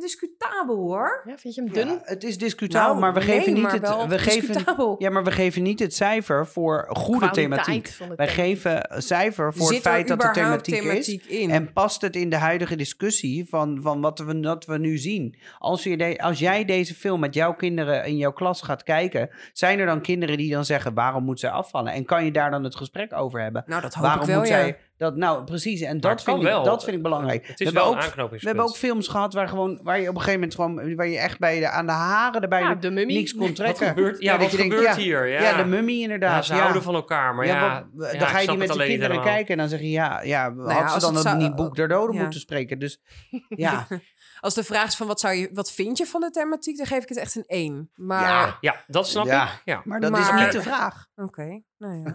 discutabel, 0.00 0.76
hoor. 0.76 1.22
Ja, 1.26 1.38
vind 1.38 1.54
je 1.54 1.62
hem 1.62 1.72
dun? 1.72 1.86
Ja, 1.88 2.00
het 2.04 2.24
is 2.24 2.38
discutabel, 2.38 2.88
Nou, 2.88 3.00
maar 3.00 3.12
we 3.14 3.18
nee, 3.24 3.28
geven 3.38 3.52
niet 3.52 3.62
maar 3.62 3.72
het. 3.72 4.06
We 4.08 4.18
geven, 4.18 4.46
discutabel. 4.52 4.94
ja, 4.98 5.10
maar 5.10 5.24
we 5.24 5.30
geven 5.30 5.62
niet 5.62 5.78
het 5.80 5.94
cijfer 5.94 6.46
voor 6.46 6.86
goede 6.88 7.18
Kwaliteit 7.18 7.34
thematiek. 7.64 7.94
Wij 7.98 8.06
thematiek. 8.08 8.34
geven 8.34 8.94
een 8.96 9.02
cijfer 9.02 9.52
voor 9.54 9.66
het 9.66 9.74
Zit 9.74 9.82
feit 9.82 10.08
dat 10.08 10.22
er 10.24 10.32
thematiek, 10.32 10.82
is. 10.82 11.08
in? 11.26 11.50
En 11.50 11.72
past 11.72 12.00
het 12.00 12.16
in 12.16 12.30
de 12.30 12.36
huidige 12.36 12.76
discussie 12.76 13.48
van, 13.48 13.78
van 13.82 14.00
wat 14.00 14.18
we, 14.18 14.40
dat 14.40 14.64
we 14.64 14.78
nu 14.78 14.98
zien? 14.98 15.38
Als, 15.58 15.82
je 15.82 15.96
de- 15.96 16.18
als 16.18 16.38
jij 16.38 16.64
deze 16.64 16.94
film 16.94 17.20
met 17.20 17.34
jouw 17.34 17.54
kinderen 17.54 18.04
in 18.04 18.16
jouw 18.16 18.32
klas 18.32 18.62
gaat 18.62 18.82
kijken, 18.82 19.30
zijn 19.52 19.78
er 19.78 19.86
dan 19.86 20.00
kinderen 20.00 20.36
die 20.36 20.50
dan 20.52 20.64
zeggen: 20.64 20.94
waarom 20.94 21.24
moet 21.24 21.40
zij 21.40 21.50
afvallen? 21.50 21.92
En 21.92 22.04
kan 22.04 22.24
je 22.24 22.30
daar 22.32 22.50
dan 22.50 22.64
het 22.64 22.76
gesprek 22.76 23.12
over 23.12 23.42
hebben? 23.42 23.64
nou, 23.66 23.82
dat 23.82 23.94
hoop 23.94 24.04
waarom 24.04 24.22
ik 24.22 24.28
wel, 24.28 24.38
moet 24.38 24.48
ja. 24.48 24.74
Dat? 25.00 25.16
Nou, 25.16 25.44
precies. 25.44 25.80
En 25.80 26.00
dat 26.00 26.22
vind, 26.22 26.36
ik, 26.36 26.42
wel. 26.42 26.62
dat 26.64 26.84
vind 26.84 26.96
ik 26.96 27.02
belangrijk. 27.02 27.46
Het 27.46 27.58
We 27.58 27.64
is 27.64 27.64
hebben 27.64 27.82
wel 27.82 27.90
ook 27.90 27.96
een 27.98 28.02
aanknopingspunt. 28.02 28.42
we 28.42 28.48
hebben 28.48 28.64
ook 28.64 28.76
films 28.76 29.08
gehad 29.08 29.34
waar, 29.34 29.48
gewoon, 29.48 29.80
waar 29.82 30.00
je 30.00 30.08
op 30.08 30.14
een 30.14 30.20
gegeven 30.20 30.40
moment 30.40 30.54
gewoon, 30.54 30.96
waar 30.96 31.08
je 31.08 31.18
echt 31.18 31.38
bij 31.38 31.58
de, 31.60 31.68
aan 31.68 31.86
de 31.86 31.92
haren 31.92 32.40
erbij 32.42 32.60
Ja, 32.60 32.74
de 32.74 32.90
mummie. 32.90 33.16
niks 33.16 33.34
kon 33.34 33.46
Wat 33.46 33.54
trekken. 33.56 33.86
gebeurt, 33.88 34.22
ja, 34.22 34.36
dat 34.36 34.40
wat 34.50 34.56
denkt, 34.58 34.74
gebeurt 34.74 34.96
hier? 34.96 35.28
Ja, 35.28 35.40
Ja, 35.42 35.56
de 35.56 35.64
mummie 35.68 35.96
Ja, 35.96 36.02
inderdaad. 36.02 36.44
ze 36.46 36.54
ja. 36.54 36.60
houden 36.60 36.82
van 36.82 36.94
elkaar, 36.94 37.34
maar 37.34 37.46
ja... 37.46 37.54
ja, 37.64 37.86
wat- 37.92 38.12
ja, 38.12 38.18
dan 38.18 38.28
ga 38.28 38.38
je 38.38 38.46
die 38.46 38.56
met 38.56 38.68
de 38.68 38.74
kinderen 38.78 39.10
helemaal. 39.10 39.24
kijken 39.34 39.52
en 39.52 39.58
dan 39.58 39.68
zeg 39.68 39.80
je 39.80 39.90
ja, 39.90 40.20
ja 40.22 40.52
ja, 40.56 40.72
had 40.72 40.82
als 40.82 40.92
ze 40.92 41.00
dan 41.00 41.14
het 41.14 41.22
zou- 41.22 41.36
niet 41.36 41.54
boek 41.54 41.76
der 41.76 41.88
doden 41.88 42.14
ja. 42.16 42.22
moeten 42.22 42.40
spreken. 42.40 42.78
Dus 42.78 43.00
ja, 43.48 43.86
Als 44.40 44.54
de 44.54 44.64
vraag 44.64 44.86
is 44.86 44.96
van 44.96 45.06
wat, 45.06 45.20
zou 45.20 45.34
je, 45.34 45.50
wat 45.52 45.72
vind 45.72 45.98
je 45.98 46.06
van 46.06 46.20
de 46.20 46.30
thematiek, 46.30 46.76
dan 46.76 46.86
geef 46.86 47.02
ik 47.02 47.08
het 47.08 47.18
echt 47.18 47.34
een 47.34 47.44
1. 47.46 47.90
Maar, 47.94 48.22
Ja. 48.22 48.58
Ja, 48.60 48.84
dat 48.86 49.08
snap 49.08 49.26
Ja. 49.26 49.52
ik. 49.54 49.60
Ja. 49.64 49.82
maar 49.84 50.00
dat 50.00 50.18
is 50.18 50.30
niet 50.32 50.52
de 50.52 50.62
vraag. 50.62 51.06
oké. 51.14 51.62
Nou, 51.76 52.14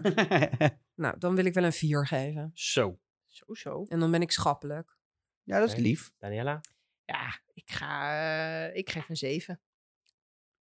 nou, 0.94 1.18
dan 1.18 1.34
wil 1.34 1.44
ik 1.44 1.54
wel 1.54 1.64
een 1.64 1.72
4 1.72 2.06
geven. 2.06 2.50
Zo, 2.54 2.98
Zo, 3.26 3.54
zo. 3.54 3.84
En 3.88 4.00
dan 4.00 4.10
ben 4.10 4.22
ik 4.22 4.30
schappelijk. 4.32 4.96
ja, 5.42 5.58
dat 5.58 5.68
is 5.68 5.74
lief. 5.76 6.12
Daniela. 6.18 6.60
Ja, 7.04 7.40
ik 7.54 7.70
ga... 7.70 8.10
eh, 8.68 8.76
ik 8.76 8.90
geef 8.90 9.08
een 9.08 9.16
7. 9.16 9.60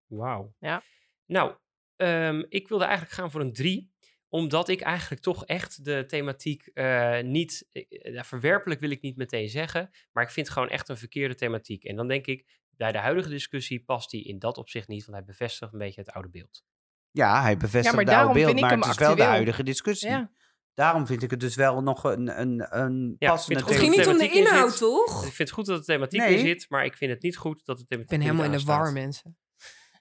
Wauw. 0.06 0.56
Ja. 0.60 0.84
Nou, 1.26 1.56
ehm, 1.96 2.44
ik 2.50 2.68
wilde 2.68 2.84
eigenlijk 2.84 3.14
gaan 3.16 3.32
voor 3.32 3.42
een 3.42 3.54
3 3.54 3.94
omdat 4.36 4.70
ik 4.70 4.82
eigenlijk 4.82 5.22
toch 5.22 5.46
echt 5.46 5.86
de 5.86 6.04
thematiek 6.08 6.68
eh, 6.68 7.22
niet... 7.22 7.68
eh, 7.72 8.24
verwerpelijk 8.24 8.80
wil 8.80 8.90
ik 8.90 9.02
niet 9.02 9.18
meteen 9.18 9.50
zeggen. 9.50 9.90
Maar 10.12 10.24
ik 10.24 10.30
vind 10.30 10.50
gewoon 10.50 10.70
echt 10.70 10.90
een 10.90 10.98
verkeerde 10.98 11.36
thematiek. 11.36 11.84
En 11.84 11.96
dan 11.96 12.08
denk 12.08 12.26
ik, 12.26 12.46
bij 12.70 12.92
de 12.92 12.98
huidige 12.98 13.30
discussie 13.30 13.84
past 13.84 14.10
die 14.10 14.24
in 14.24 14.40
dat 14.40 14.58
opzicht 14.58 14.88
niet. 14.88 15.06
Want 15.06 15.18
hij 15.18 15.26
bevestigt 15.26 15.74
een 15.74 15.80
beetje 15.80 16.02
het 16.02 16.12
oude 16.12 16.30
beeld. 16.30 16.64
Ja, 17.12 17.42
hij 17.42 17.58
bevestigt 17.58 17.86
Ja, 17.86 17.96
maar 17.96 18.06
de 18.06 18.12
oude 18.16 18.26
daarom 18.26 18.34
beeld, 18.34 18.46
vind 18.46 18.58
ik 18.58 18.62
maar 18.64 18.72
hem 18.72 18.82
het 18.82 18.90
is 18.92 18.98
wel 18.98 19.08
de 19.08 19.14
actueel. 19.14 19.32
huidige 19.34 19.64
discussie. 19.64 20.10
Ja. 20.10 20.32
Daarom 20.74 21.08
vind 21.08 21.24
ik 21.24 21.32
het 21.32 21.40
dus 21.40 21.56
wel 21.56 21.82
nog 21.82 22.04
een, 22.04 22.40
een, 22.42 22.78
een 22.80 23.16
Ja, 23.20 23.28
ik 23.28 23.34
passende 23.34 23.60
vind 23.60 23.70
Het 23.70 23.80
goed 23.80 23.88
ging 23.88 23.96
niet 23.98 24.08
om 24.08 24.18
de 24.18 24.28
in 24.28 24.46
inhoud, 24.46 24.78
toch? 24.78 25.16
Ik 25.26 25.34
vind 25.34 25.38
het 25.38 25.52
goed 25.52 25.66
dat 25.66 25.80
de 25.80 25.86
thematiek 25.86 26.20
Nee. 26.20 26.34
in 26.34 26.40
zit. 26.40 26.66
Maar 26.70 26.86
ik 26.86 26.96
vind 26.96 27.12
het 27.12 27.22
niet 27.22 27.38
goed 27.38 27.66
dat 27.66 27.78
de 27.78 27.86
thematiek 27.86 28.12
Ik 28.12 28.18
ben 28.18 28.28
helemaal 28.28 28.52
in 28.52 28.58
de 28.58 28.64
war, 28.64 28.94
mensen. 28.94 29.38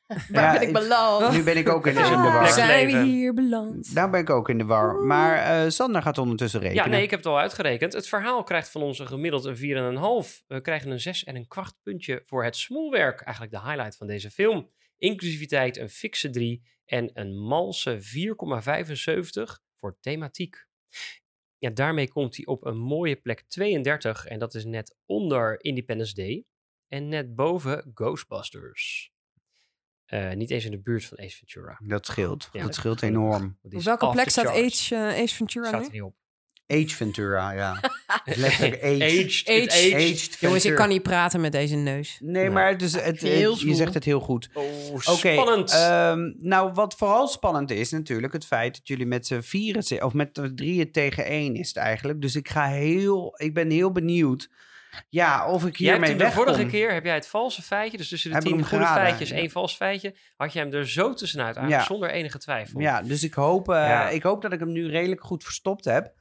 Waar 0.07 0.27
Ja, 0.29 0.53
ben 0.53 0.69
ik 0.69 0.73
beland? 0.73 1.37
Nu 1.37 1.43
ben 1.43 1.57
ik 1.57 1.69
ook 1.69 1.87
in, 1.87 1.97
is 1.97 2.11
in 2.11 2.23
de 2.23 2.23
war. 2.23 2.49
zijn 2.49 2.87
we 2.87 3.03
hier 3.03 3.35
beland? 3.35 3.95
Nou 3.95 4.11
ben 4.11 4.21
ik 4.21 4.31
ook 4.31 4.49
in 4.49 4.59
de 4.59 4.65
war. 4.65 4.95
Maar 4.95 5.37
eh, 5.37 5.71
Sander 5.71 6.03
gaat 6.03 6.19
ondertussen 6.19 6.61
rekenen. 6.61 6.85
Ja, 6.85 6.91
nee, 6.91 7.03
ik 7.03 7.11
heb 7.11 7.19
het 7.19 7.29
al 7.29 7.39
uitgerekend. 7.39 7.93
Het 7.93 8.09
verhaal 8.09 8.43
krijgt 8.43 8.71
van 8.71 8.83
ons 8.83 8.99
een 8.99 9.07
gemiddeld 9.07 9.45
een 9.45 9.57
4,5. 9.57 10.45
We 10.47 10.61
krijgen 10.61 10.91
een 10.91 11.01
6 11.01 11.25
en 11.25 11.37
een 11.37 11.49
kwart 11.49 11.75
puntje 11.83 12.23
voor 12.25 12.45
het 12.45 12.57
smoelwerk. 12.57 13.21
Eigenlijk 13.21 13.55
de 13.55 13.63
highlight 13.63 13.97
van 13.97 14.07
deze 14.07 14.31
film. 14.31 14.71
Inclusiviteit 14.99 15.77
een 15.77 15.91
fikse 15.91 16.31
3 16.31 16.63
en 16.85 17.11
een 17.15 17.39
malse 17.39 17.99
4,75 18.01 19.63
voor 19.77 19.97
thematiek. 20.01 20.67
Ja, 21.59 21.71
daarmee 21.71 22.09
komt 22.09 22.37
hij 22.37 22.47
op 22.47 22.65
een 22.65 22.79
mooie 22.79 23.17
plek 23.17 23.45
32 23.49 24.27
en 24.27 24.39
dat 24.39 24.55
is 24.55 24.65
net 24.65 24.97
onder 25.07 25.65
Independence 25.65 26.15
Day 26.15 26.45
en 26.89 27.09
net 27.09 27.35
boven 27.35 27.91
Ghostbusters. 27.95 29.14
Eh, 30.07 30.33
niet 30.33 30.51
eens 30.51 30.65
in 30.65 30.71
de 30.71 30.81
buurt 30.81 31.05
van 31.05 31.19
Ace 31.19 31.37
Ventura. 31.37 31.81
Dat 31.83 32.07
scheelt. 32.07 32.49
Ja. 32.53 32.63
dat 32.63 32.75
scheelt 32.75 33.03
enorm. 33.03 33.59
Op 33.63 33.83
welke 33.83 34.11
plek 34.11 34.29
staat. 34.29 34.47
Age, 34.47 34.95
eh, 34.95 35.23
Ace 35.23 35.35
Ventura 35.35 35.67
Staat 35.69 35.81
nu? 35.81 35.87
er 35.87 35.93
niet 35.93 36.03
op. 36.03 36.15
Age 36.67 36.89
Ventura, 36.89 37.51
ja. 37.53 37.81
Letterlijk 38.25 38.83
age. 38.83 38.95
Aged. 39.05 39.43
Age. 39.47 39.63
It's 39.63 39.75
aged. 39.75 39.95
Aged 39.95 40.37
Jongens, 40.41 40.65
ik 40.65 40.75
kan 40.75 40.89
niet 40.89 41.03
praten 41.03 41.41
met 41.41 41.53
deze 41.53 41.77
neus. 41.77 42.19
Nee, 42.23 42.51
maar 42.51 42.69
het 42.69 42.83
is, 42.83 42.93
het, 42.93 43.05
het- 43.21 43.61
je 43.61 43.75
zegt 43.75 43.95
het 43.95 44.05
heel 44.05 44.21
goed. 44.21 44.49
Oh, 44.55 44.65
Oké, 44.95 45.33
spannend. 45.33 45.71
ehm, 45.73 46.33
nou, 46.39 46.73
wat 46.73 46.95
vooral 46.95 47.29
spannend 47.29 47.71
is 47.71 47.91
natuurlijk 47.91 48.33
het 48.33 48.47
feit 48.47 48.75
dat 48.77 48.89
jullie 48.89 49.07
met 49.07 49.27
z'n 49.27 49.41
vieren, 49.41 50.05
of 50.05 50.13
met 50.13 50.41
drieën 50.55 50.91
tegen 50.93 51.25
één 51.25 51.55
is 51.55 51.69
het 51.69 51.77
eigenlijk. 51.77 52.21
Dus 52.21 52.37
ik 52.37 52.49
ga 52.49 52.69
heel, 52.69 53.35
ik 53.37 53.55
ben 53.55 53.71
heel 53.71 53.93
benieuwd, 53.93 54.49
ja, 55.09 55.47
of 55.49 55.67
ik 55.67 55.77
hiermee 55.77 56.09
hem 56.11 56.19
de 56.19 56.31
vorige 56.31 56.67
keer 56.67 56.93
heb 56.93 57.05
jij 57.05 57.15
het 57.15 57.27
valse 57.29 57.63
feitje, 57.63 57.97
dus 57.97 58.09
tussen 58.09 58.31
de 58.31 58.37
Heb 58.37 58.45
tien 58.45 58.65
goede 58.67 58.85
feitjes, 58.87 59.29
ja. 59.29 59.37
één 59.37 59.51
vals 59.51 59.77
feitje, 59.77 60.15
had 60.37 60.53
jij 60.53 60.63
hem 60.63 60.73
er 60.73 60.89
zo 60.89 61.15
tussenuit, 61.15 61.57
eigenlijk 61.57 61.87
Ja. 61.89 61.95
zonder 61.95 62.11
enige 62.11 62.39
twijfel. 62.39 62.81
Ja, 62.81 63.03
dus 63.03 63.23
ik 63.23 63.35
hoop, 63.35 63.69
eh, 63.69 63.75
Ja. 63.75 64.09
ik 64.09 64.23
hoop 64.23 64.43
dat 64.43 64.53
ik 64.53 64.59
hem 64.59 64.73
nu 64.73 64.89
redelijk 64.91 65.21
goed 65.25 65.45
verstopt 65.45 65.85
heb. 65.85 66.13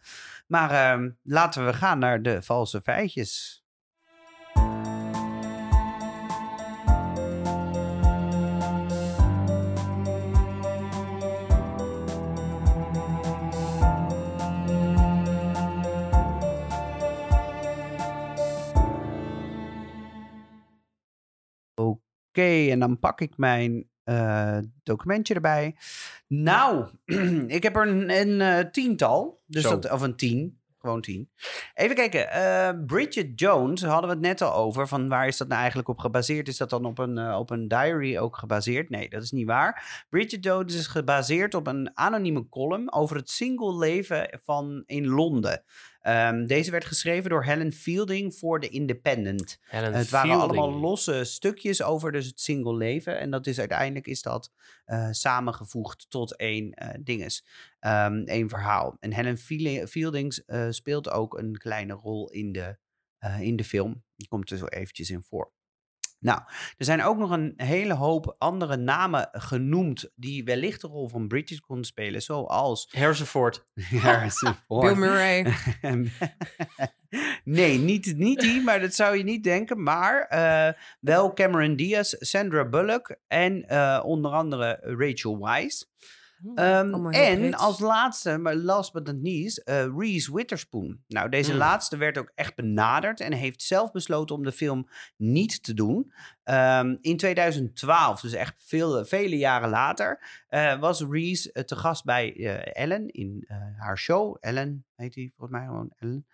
Maar 0.48 0.72
ehm, 0.72 1.10
laten 1.24 1.66
we 1.66 1.74
gaan 1.74 2.00
naar 2.00 2.22
de 2.22 2.42
valse 2.42 2.82
feitjes. 2.82 3.64
Oké, 22.34 22.70
en 22.72 22.80
dan 22.80 23.00
pak 23.00 23.22
ik 23.22 23.38
mijn 23.38 23.90
eh, 24.04 24.58
documentje 24.84 25.34
erbij. 25.34 25.76
Nou, 26.28 26.86
ik 27.48 27.64
heb 27.64 27.76
er 27.76 27.88
een, 27.88 28.10
een 28.10 28.42
eh, 28.42 28.72
tiental. 28.72 29.42
Dus 29.46 29.64
Zo. 29.64 29.70
dat, 29.70 29.92
of 29.92 30.02
een 30.02 30.16
tien. 30.16 30.62
Gewoon 30.80 31.02
tien. 31.02 31.30
Even 31.74 31.96
kijken. 31.96 32.32
eh, 32.32 32.70
Bridget 32.86 33.40
Jones 33.40 33.84
hadden 33.84 34.10
we 34.10 34.16
het 34.16 34.26
net 34.26 34.42
al 34.42 34.54
over. 34.54 34.88
Van 34.88 35.10
waar 35.10 35.28
is 35.28 35.38
dat 35.38 35.48
nou 35.48 35.60
eigenlijk 35.60 35.90
op 35.90 36.00
gebaseerd? 36.00 36.48
Is 36.48 36.58
dat 36.58 36.70
dan 36.70 36.86
op 36.86 36.98
een, 36.98 37.34
op 37.34 37.50
een 37.50 37.68
diary 37.68 38.18
ook 38.18 38.38
gebaseerd? 38.38 38.90
Nee, 38.90 39.10
dat 39.10 39.24
is 39.24 39.32
niet 39.32 39.48
waar. 39.48 40.06
Bridget 40.10 40.44
Jones 40.44 40.76
is 40.76 40.88
gebaseerd 40.88 41.54
op 41.54 41.68
een 41.68 41.92
anonieme 41.94 42.50
column 42.50 42.94
over 42.94 43.16
het 43.16 43.30
single 43.30 43.78
leven 43.78 44.40
van 44.44 44.84
in 44.86 45.08
Londen. 45.08 45.64
Ehm, 46.04 46.46
deze 46.46 46.72
werd 46.72 46.86
geschreven 46.86 47.30
door 47.30 47.44
Helen 47.44 47.72
Fielding 47.72 48.36
voor 48.36 48.60
The 48.60 48.70
Independent. 48.70 49.60
Helen 49.62 49.94
Het 49.94 50.10
waren 50.10 50.30
Fielding. 50.30 50.60
allemaal 50.60 50.80
losse 50.80 51.24
stukjes 51.24 51.84
over 51.84 52.12
dus 52.12 52.26
het 52.26 52.40
single 52.40 52.76
leven. 52.76 53.20
En 53.20 53.32
dat 53.32 53.48
is 53.48 53.60
uiteindelijk 53.60 54.08
is 54.08 54.22
dat 54.22 54.52
eh, 54.86 55.08
samengevoegd 55.12 56.06
tot 56.10 56.36
één 56.36 56.72
eh 56.72 57.00
dinges. 57.00 57.46
Ehm, 57.80 58.24
één 58.26 58.50
verhaal. 58.50 58.98
En 59.00 59.14
Helen 59.14 59.38
Fielding 59.88 60.44
eh, 60.46 60.68
speelt 60.70 61.10
ook 61.10 61.38
een 61.38 61.58
kleine 61.58 61.94
rol 61.94 62.30
in 62.30 62.52
de, 62.52 62.78
in 63.40 63.56
de 63.56 63.64
film. 63.64 64.04
Die 64.16 64.28
komt 64.28 64.52
er 64.52 64.58
zo 64.58 64.66
eventjes 64.66 65.10
in 65.10 65.22
voor. 65.22 65.52
Nou, 66.24 66.40
er 66.78 66.86
zijn 66.86 67.04
ook 67.04 67.18
nog 67.18 67.30
een 67.30 67.54
hele 67.58 67.94
hoop 67.94 68.36
andere 68.38 68.78
namen 68.78 69.30
genoemd 69.32 70.12
die 70.16 70.44
wellicht 70.44 70.82
de 70.82 70.88
rol 70.88 71.10
van 71.10 71.28
Bridget 71.28 71.60
konden 71.60 71.86
spelen, 71.86 72.22
zoals 72.22 72.88
Harrison 72.92 73.26
Ford. 73.26 73.68
Harrison 74.02 74.56
Ford. 74.68 74.88
Bill 74.88 74.96
Murray. 74.96 75.54
nee, 77.44 77.78
niet, 77.78 78.18
niet 78.18 78.40
die, 78.40 78.62
maar 78.62 78.80
dat 78.80 78.94
zou 78.94 79.18
je 79.18 79.24
niet 79.24 79.44
denken. 79.44 79.84
Maar 79.84 80.22
eh, 80.22 80.74
wel 81.00 81.34
Cameron 81.34 81.76
Diaz, 81.76 82.14
Sandra 82.20 82.70
Bullock 82.70 83.16
en 83.28 83.68
eh, 83.68 84.02
onder 84.06 84.32
andere 84.32 84.80
Rachel 84.82 85.40
Weisz. 85.40 85.84
Ehm, 86.56 86.94
Allemaal 86.94 87.12
heel 87.12 87.44
en 87.44 87.54
als 87.54 87.80
laatste, 87.80 88.38
maar 88.38 88.56
last 88.56 88.94
but 88.94 89.06
not 89.06 89.16
least, 89.22 89.58
eh, 89.58 89.86
Reese 89.98 90.34
Witherspoon. 90.36 91.00
Nou, 91.08 91.30
deze 91.30 91.50
Hmm. 91.50 91.60
laatste 91.60 91.98
werd 91.98 92.18
ook 92.18 92.32
echt 92.36 92.56
benaderd 92.56 93.20
en 93.20 93.34
heeft 93.34 93.62
zelf 93.62 93.92
besloten 93.92 94.36
om 94.36 94.44
de 94.44 94.52
film 94.52 94.88
niet 95.18 95.64
te 95.64 95.74
doen. 95.74 96.14
Ehm, 96.44 96.96
in 97.02 97.18
2012, 97.18 98.22
dus 98.22 98.34
echt 98.34 98.64
veel, 98.66 99.06
vele 99.06 99.38
jaren 99.38 99.70
later, 99.70 100.44
eh, 100.48 100.80
was 100.80 101.02
Reese 101.02 101.52
eh, 101.52 101.64
te 101.64 101.76
gast 101.76 102.04
bij 102.04 102.36
eh, 102.36 102.84
Ellen 102.84 103.08
in 103.10 103.44
eh, 103.48 103.58
haar 103.78 103.98
show. 103.98 104.38
Ellen 104.40 104.86
heet 104.96 105.14
die 105.14 105.34
volgens 105.38 105.60
mij 105.60 105.68
gewoon 105.68 105.94
Ellen. 106.00 106.26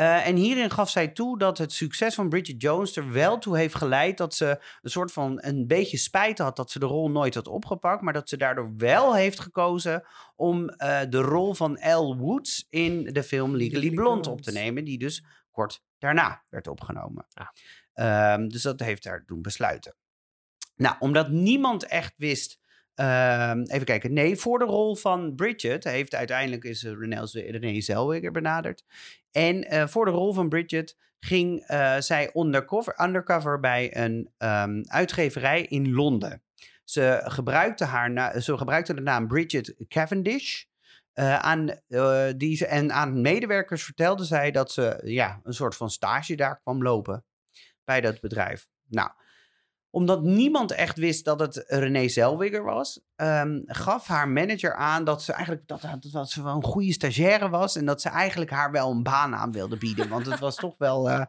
Eh, 0.00 0.26
en 0.26 0.36
hierin 0.36 0.70
gaf 0.70 0.90
zij 0.90 1.08
toe 1.08 1.38
dat 1.38 1.58
het 1.58 1.72
succes 1.72 2.14
van 2.14 2.28
Bridget 2.28 2.62
Jones 2.62 2.96
er 2.96 3.12
wel 3.12 3.38
toe 3.38 3.56
heeft 3.56 3.74
geleid 3.74 4.16
dat 4.18 4.34
ze 4.34 4.60
een 4.82 4.90
soort 4.90 5.12
van 5.12 5.38
een 5.42 5.66
beetje 5.66 5.96
spijt 5.96 6.38
had 6.38 6.56
dat 6.56 6.70
ze 6.70 6.78
de 6.78 6.86
rol 6.86 7.10
nooit 7.10 7.34
had 7.34 7.48
opgepakt, 7.48 8.02
maar 8.02 8.12
dat 8.12 8.28
ze 8.28 8.36
daardoor 8.36 8.76
wel 8.76 9.14
heeft 9.14 9.40
gekozen 9.40 10.04
om 10.36 10.68
eh, 10.68 11.00
de 11.08 11.18
rol 11.20 11.54
van 11.54 11.76
Elle 11.76 12.16
Woods 12.16 12.66
in 12.70 13.04
de 13.04 13.22
film 13.22 13.56
Legally 13.56 13.90
Blonde 13.90 14.30
op 14.30 14.40
te 14.40 14.52
nemen, 14.52 14.84
die 14.84 14.98
dus 14.98 15.24
kort 15.50 15.82
daarna 15.98 16.44
werd 16.48 16.66
opgenomen. 16.66 17.26
Ah. 17.34 17.48
Ehm, 17.92 18.48
dus 18.48 18.62
dat 18.62 18.80
heeft 18.80 19.04
haar 19.04 19.22
doen 19.26 19.42
besluiten. 19.42 19.94
Nou, 20.76 20.96
omdat 20.98 21.28
niemand 21.28 21.84
echt 21.84 22.14
wist. 22.16 22.58
ehm, 22.94 23.62
even 23.62 23.84
kijken. 23.84 24.12
Nee, 24.12 24.36
voor 24.36 24.58
de 24.58 24.64
rol 24.64 24.96
van 24.96 25.34
Bridget 25.34 25.84
heeft 25.84 26.14
uiteindelijk 26.14 26.64
is 26.64 26.84
eh, 26.84 26.92
Renee 27.50 27.80
Zellweger 27.80 28.32
benaderd. 28.32 28.84
En 29.32 29.64
eh, 29.64 29.86
voor 29.86 30.04
de 30.04 30.10
rol 30.10 30.32
van 30.32 30.48
Bridget 30.48 30.96
ging 31.20 31.60
eh, 31.66 31.96
zij 31.98 32.30
undercover, 32.34 33.00
undercover 33.02 33.60
bij 33.60 33.96
een 33.96 34.30
ehm, 34.38 34.82
uitgeverij 34.86 35.62
in 35.62 35.92
Londen. 35.92 36.42
Ze 36.84 37.20
gebruikte, 37.24 37.84
haar 37.84 38.10
na- 38.10 38.40
ze 38.40 38.56
gebruikte 38.58 38.94
de 38.94 39.00
naam 39.00 39.28
Bridget 39.28 39.74
Cavendish. 39.88 40.64
Eh, 41.12 41.38
aan, 41.38 41.80
die 42.36 42.56
ze, 42.56 42.66
en 42.66 42.92
aan 42.92 43.20
medewerkers 43.20 43.84
vertelde 43.84 44.24
zij 44.24 44.50
dat 44.50 44.72
ze 44.72 45.00
ja, 45.04 45.40
een 45.42 45.54
soort 45.54 45.76
van 45.76 45.90
stage 45.90 46.34
daar 46.34 46.60
kwam 46.60 46.82
lopen 46.82 47.24
bij 47.84 48.00
dat 48.00 48.20
bedrijf. 48.20 48.68
Nou, 48.86 49.10
omdat 49.90 50.22
niemand 50.22 50.72
echt 50.72 50.96
wist 50.96 51.24
dat 51.24 51.40
het 51.40 51.64
René 51.66 52.08
Zellweger 52.08 52.62
was, 52.62 53.00
ehm, 53.20 53.60
gaf 53.66 54.06
haar 54.06 54.28
manager 54.28 54.74
aan 54.74 55.04
dat 55.04 55.22
ze 55.22 55.32
eigenlijk 55.32 55.66
dat, 55.68 55.82
dat, 56.12 56.30
ze 56.30 56.42
wel 56.42 56.54
een 56.54 56.64
goede 56.64 56.92
stagiaire 56.92 57.48
was 57.48 57.76
en 57.76 57.84
dat 57.84 58.00
ze 58.00 58.08
eigenlijk 58.08 58.50
haar 58.50 58.70
wel 58.70 58.90
een 58.90 59.02
baan 59.02 59.34
aan 59.34 59.52
wilde 59.52 59.76
bieden. 59.76 60.08
Want 60.08 60.26
het 60.26 60.38
was 60.38 60.54
toch 60.56 60.74
wel, 60.78 61.10
eh, 61.10 61.22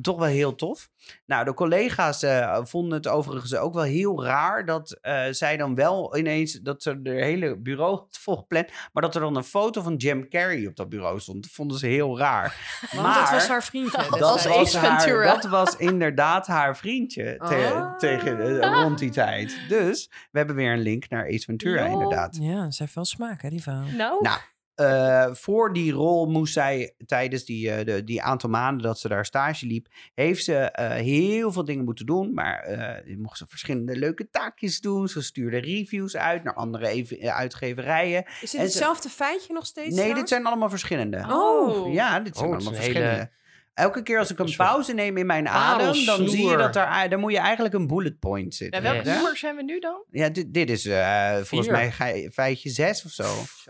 toch 0.00 0.18
wel 0.18 0.28
heel 0.28 0.54
tof. 0.54 0.88
Nou, 1.26 1.44
de 1.44 1.54
collega's 1.54 2.22
eh, 2.22 2.58
vonden 2.64 2.92
het 2.98 3.08
overigens 3.08 3.54
ook 3.54 3.74
wel 3.74 3.82
heel 3.82 4.24
raar 4.24 4.64
dat 4.64 4.98
eh, 5.00 5.22
zij 5.30 5.56
dan 5.56 5.74
wel 5.74 6.16
ineens, 6.16 6.52
dat 6.52 6.82
ze 6.82 7.02
de 7.02 7.10
hele 7.10 7.56
bureau 7.56 7.90
had 7.96 8.18
volgepland, 8.20 8.68
maar 8.92 9.02
dat 9.02 9.14
er 9.14 9.20
dan 9.20 9.36
een 9.36 9.44
foto 9.44 9.82
van 9.82 9.96
Jim 9.96 10.28
Carrey 10.28 10.66
op 10.66 10.76
dat 10.76 10.88
bureau 10.88 11.20
stond. 11.20 11.42
Dat 11.42 11.52
vonden 11.52 11.78
ze 11.78 11.86
heel 11.86 12.18
raar. 12.18 12.44
Want 12.96 13.14
dat 13.14 13.30
was 13.30 13.48
haar 13.48 13.62
vriendje. 13.64 13.96
Dat 13.98 14.08
Dat 14.10 14.18
was 14.18 14.32
destijds. 14.42 14.72
was, 14.72 14.74
Ace 14.82 14.86
haar, 14.86 15.00
Ventura. 15.00 15.34
dat 15.34 15.44
was 15.44 15.76
inderdaad 15.76 16.46
haar 16.46 16.76
vriendje 16.76 17.36
te- 17.36 17.44
Ah. 17.74 17.96
tegen, 17.96 18.58
rond 18.82 18.98
die 18.98 19.10
tijd. 19.10 19.58
Dus 19.68 20.10
we 20.30 20.38
hebben 20.38 20.56
weer 20.56 20.72
een 20.72 20.80
link 20.80 21.08
naar 21.08 21.25
Ace 21.26 21.44
Ventura, 21.44 21.86
Jo. 21.86 21.92
inderdaad. 21.92 22.36
Ja, 22.40 22.70
ze 22.70 22.82
heeft 22.82 22.94
wel 22.94 23.04
smaak, 23.04 23.42
hè, 23.42 23.48
die 23.48 23.62
vrouw. 23.62 23.84
Nou, 23.96 24.22
Nou, 24.22 24.38
eh, 24.74 25.34
voor 25.34 25.72
die 25.72 25.92
rol 25.92 26.26
moest 26.26 26.52
zij 26.52 26.94
tijdens 27.06 27.44
die, 27.44 27.70
eh, 27.70 27.84
de, 27.84 28.04
die 28.04 28.22
aantal 28.22 28.50
maanden 28.50 28.82
dat 28.82 28.98
ze 28.98 29.08
daar 29.08 29.24
stage 29.24 29.66
liep, 29.66 29.86
heeft 30.14 30.44
ze 30.44 30.54
eh, 30.56 30.88
heel 30.90 31.52
veel 31.52 31.64
dingen 31.64 31.84
moeten 31.84 32.06
doen. 32.06 32.34
Maar 32.34 32.58
eh 32.62 33.08
je 33.08 33.18
mocht 33.18 33.38
ze 33.38 33.46
verschillende 33.48 33.96
leuke 33.96 34.30
taakjes 34.30 34.80
doen. 34.80 35.08
Ze 35.08 35.22
stuurde 35.22 35.58
reviews 35.58 36.16
uit 36.16 36.44
naar 36.44 36.54
andere 36.54 36.88
even- 36.88 37.34
uitgeverijen. 37.34 38.24
Is 38.24 38.32
En 38.32 38.38
dit 38.40 38.50
ze- 38.50 38.58
hetzelfde 38.58 39.08
feitje 39.08 39.52
nog 39.52 39.66
steeds? 39.66 39.96
Nee, 39.96 40.14
dit 40.14 40.28
zijn 40.28 40.46
allemaal 40.46 40.70
verschillende. 40.70 41.24
Oh. 41.30 41.92
Ja, 41.92 42.20
dit 42.20 42.36
zijn 42.36 42.48
Oh, 42.48 42.54
allemaal 42.54 42.72
hele- 42.72 42.84
verschillende. 42.84 43.30
Elke 43.76 44.02
keer 44.02 44.18
als 44.18 44.30
ik 44.30 44.38
een 44.38 44.54
pauze 44.56 44.92
neem 44.94 45.16
in 45.16 45.26
mijn 45.26 45.48
adem, 45.48 46.04
dan 46.04 46.28
zie 46.28 46.46
je 46.48 46.56
dat 46.56 46.72
daar 46.72 47.18
moet 47.18 47.32
je 47.32 47.38
eigenlijk 47.38 47.74
een 47.74 47.86
bullet 47.86 48.18
point 48.18 48.50
ja, 48.52 48.56
zitten. 48.56 48.82
welk 48.82 48.94
Yes. 48.96 49.06
Ja? 49.06 49.14
nummer 49.14 49.36
zijn 49.36 49.56
we 49.56 49.62
nu 49.62 49.78
dan? 49.78 50.04
Ja, 50.10 50.28
dit, 50.28 50.54
dit 50.54 50.70
is 50.70 50.86
eh, 50.86 51.36
volgens 51.36 51.70
mij 51.70 51.90
ge- 51.92 52.30
feitje 52.32 52.70
6 52.70 53.04
of 53.04 53.10
zo. 53.10 53.24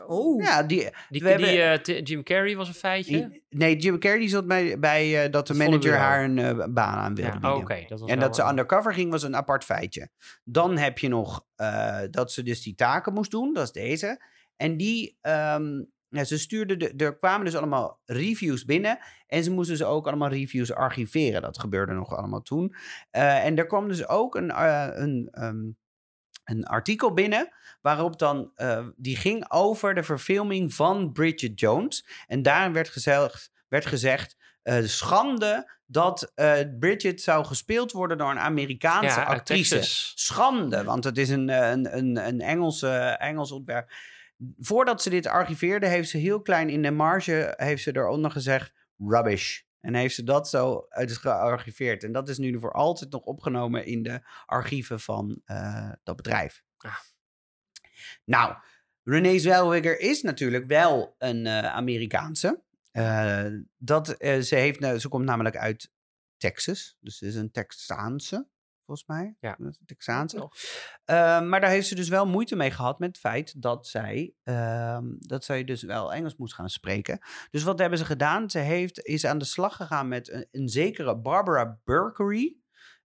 Oh. 0.07 0.43
Ja, 0.43 0.63
die, 0.63 0.79
Die, 0.79 0.91
We 1.23 1.37
die 1.37 1.47
hebben- 1.59 1.85
eh, 1.97 2.01
Jim 2.05 2.23
Carrey 2.23 2.57
was 2.57 2.69
een 2.69 2.75
feitje. 2.75 3.41
nee, 3.51 3.77
Jim 3.77 3.99
Carrey 3.99 4.19
die 4.21 4.29
zat 4.29 4.47
bij, 4.47 4.79
bij 4.79 5.25
eh, 5.25 5.31
dat 5.33 5.47
de 5.47 5.55
manager 5.55 5.97
haar 5.97 6.25
een 6.25 6.75
baan 6.75 6.99
aan 6.99 7.15
wilde 7.15 7.31
Ja, 7.33 7.39
bieden. 7.39 7.55
oké. 7.59 7.85
dat 7.89 8.01
was 8.01 8.11
En 8.11 8.19
wel, 8.19 8.27
dat 8.27 8.37
ze 8.37 8.43
undercover 8.49 8.95
ging 8.95 9.11
was 9.11 9.23
een 9.23 9.37
apart 9.37 9.65
feitje. 9.65 10.09
Dan 10.45 10.77
heb 10.79 10.99
je 10.99 11.09
nog 11.09 11.45
eh, 11.57 11.99
dat 12.11 12.33
ze 12.33 12.43
dus 12.43 12.63
die 12.63 12.75
taken 12.75 13.13
moest 13.13 13.31
doen. 13.31 13.53
Dat 13.53 13.65
is 13.65 13.73
deze. 13.73 14.23
En 14.57 14.77
die, 14.77 15.19
ehm, 15.21 15.83
ja, 16.09 16.25
ze 16.25 16.39
stuurde, 16.39 16.77
de, 16.77 17.05
er 17.05 17.19
kwamen 17.19 17.45
dus 17.45 17.57
allemaal 17.57 18.01
reviews 18.05 18.65
binnen. 18.65 18.99
En 19.27 19.45
ze 19.45 19.51
moesten 19.51 19.77
dus 19.77 19.87
ook 19.87 20.07
allemaal 20.07 20.29
reviews 20.29 20.73
archiveren. 20.73 21.43
Dat 21.43 21.59
gebeurde 21.59 21.93
nog 21.93 22.17
allemaal 22.17 22.43
toen. 22.43 22.75
Eh, 23.11 23.45
en 23.45 23.59
er 23.59 23.67
kwam 23.67 23.89
dus 23.89 24.09
ook 24.09 24.35
een, 24.35 24.51
eh, 24.51 24.89
een, 24.93 25.29
ehm, 25.33 25.65
een 26.45 26.67
artikel 26.67 27.13
binnen. 27.13 27.49
Waarop 27.81 28.19
dan, 28.19 28.51
eh, 28.55 28.87
die 28.97 29.17
ging 29.17 29.51
over 29.51 29.95
de 29.95 30.03
verfilming 30.03 30.75
van 30.75 31.13
Bridget 31.13 31.61
Jones. 31.61 32.07
En 32.27 32.43
daarin 32.43 32.73
werd 32.73 32.89
gezegd, 32.89 33.53
werd 33.69 33.87
gezegd 33.87 34.37
schande 34.83 35.75
dat 35.87 36.33
Bridget 36.79 37.21
zou 37.21 37.45
gespeeld 37.45 37.93
worden 37.93 38.19
door 38.19 38.31
een 38.31 38.39
Amerikaanse 38.39 39.21
ja, 39.21 39.27
actrice. 39.27 39.75
Texas. 39.75 40.13
Schande, 40.15 40.85
want 40.85 41.05
het 41.05 41.19
is 41.19 41.29
een, 41.29 41.49
een, 41.49 41.97
een, 41.97 42.27
een 42.27 42.41
Engelse, 42.41 42.89
Engels 43.19 43.53
ontwerp. 43.53 43.91
Voordat 44.59 45.03
ze 45.03 45.11
dit 45.11 45.27
archiveerde, 45.27 45.87
heeft 45.87 46.09
ze 46.09 46.19
heel 46.19 46.43
klein 46.43 46.69
in 46.69 46.83
de 46.83 46.91
marge 46.91 47.55
heeft 47.57 47.83
ze 47.83 47.97
eronder 47.97 48.31
gezegd 48.31 48.73
rubbish. 48.99 49.61
En 49.81 49.95
heeft 49.95 50.15
ze 50.15 50.23
dat 50.23 50.49
zo 50.49 50.87
uit 50.89 51.17
gearchiveerd. 51.17 52.05
En 52.05 52.13
dat 52.13 52.29
is 52.29 52.39
nu 52.39 52.59
voor 52.59 52.73
altijd 52.73 53.11
nog 53.11 53.23
opgenomen 53.23 53.87
in 53.87 54.03
de 54.03 54.21
archieven 54.47 55.01
van 55.01 55.41
eh, 55.45 55.91
dat 56.03 56.17
bedrijf. 56.17 56.63
Ah. 56.77 56.97
Nou, 58.25 58.55
Renee 59.05 59.39
Zellweger 59.39 60.01
is 60.01 60.23
natuurlijk 60.23 60.67
wel 60.67 61.15
een 61.19 61.47
eh, 61.47 61.65
Amerikaanse. 61.65 62.63
Eh, 62.91 63.47
dat, 63.77 64.09
eh, 64.09 64.41
ze, 64.41 64.55
heeft, 64.55 64.81
nou- 64.81 64.99
ze 64.99 65.09
komt 65.09 65.25
namelijk 65.25 65.57
uit 65.57 65.91
Texas. 66.37 66.97
Dus 67.01 67.19
ze 67.19 67.27
is 67.27 67.35
een 67.35 67.51
Texaanse, 67.51 68.49
volgens 68.87 69.07
mij. 69.07 69.37
Ja. 69.41 69.57
Dat 69.59 69.69
is 69.73 69.79
een 69.81 69.87
Texaanse. 69.87 70.37
Nog. 70.37 70.55
Eh, 71.05 71.41
maar 71.43 71.61
daar 71.61 71.71
heeft 71.71 71.87
ze 71.87 71.95
dus 71.95 72.09
wel 72.09 72.27
moeite 72.27 72.57
mee 72.57 72.71
gehad 72.71 72.99
met 72.99 73.09
het 73.09 73.19
feit 73.19 73.63
dat 73.63 73.87
zij, 73.87 74.35
ehm, 74.43 75.05
dat 75.19 75.45
zij 75.45 75.65
dus 75.65 75.83
wel 75.83 76.13
Engels 76.13 76.37
moest 76.37 76.55
gaan 76.55 76.69
spreken. 76.69 77.19
Dus 77.51 77.63
wat 77.63 77.79
hebben 77.79 77.99
ze 77.99 78.05
gedaan? 78.05 78.51
Ze 78.51 78.59
heeft, 78.59 79.01
is 79.05 79.27
aan 79.27 79.39
de 79.39 79.45
slag 79.45 79.77
gegaan 79.77 80.09
met 80.09 80.31
een, 80.31 80.47
een 80.51 80.69
zekere 80.69 81.17
Barbara 81.19 81.79
Burkery. 81.85 82.57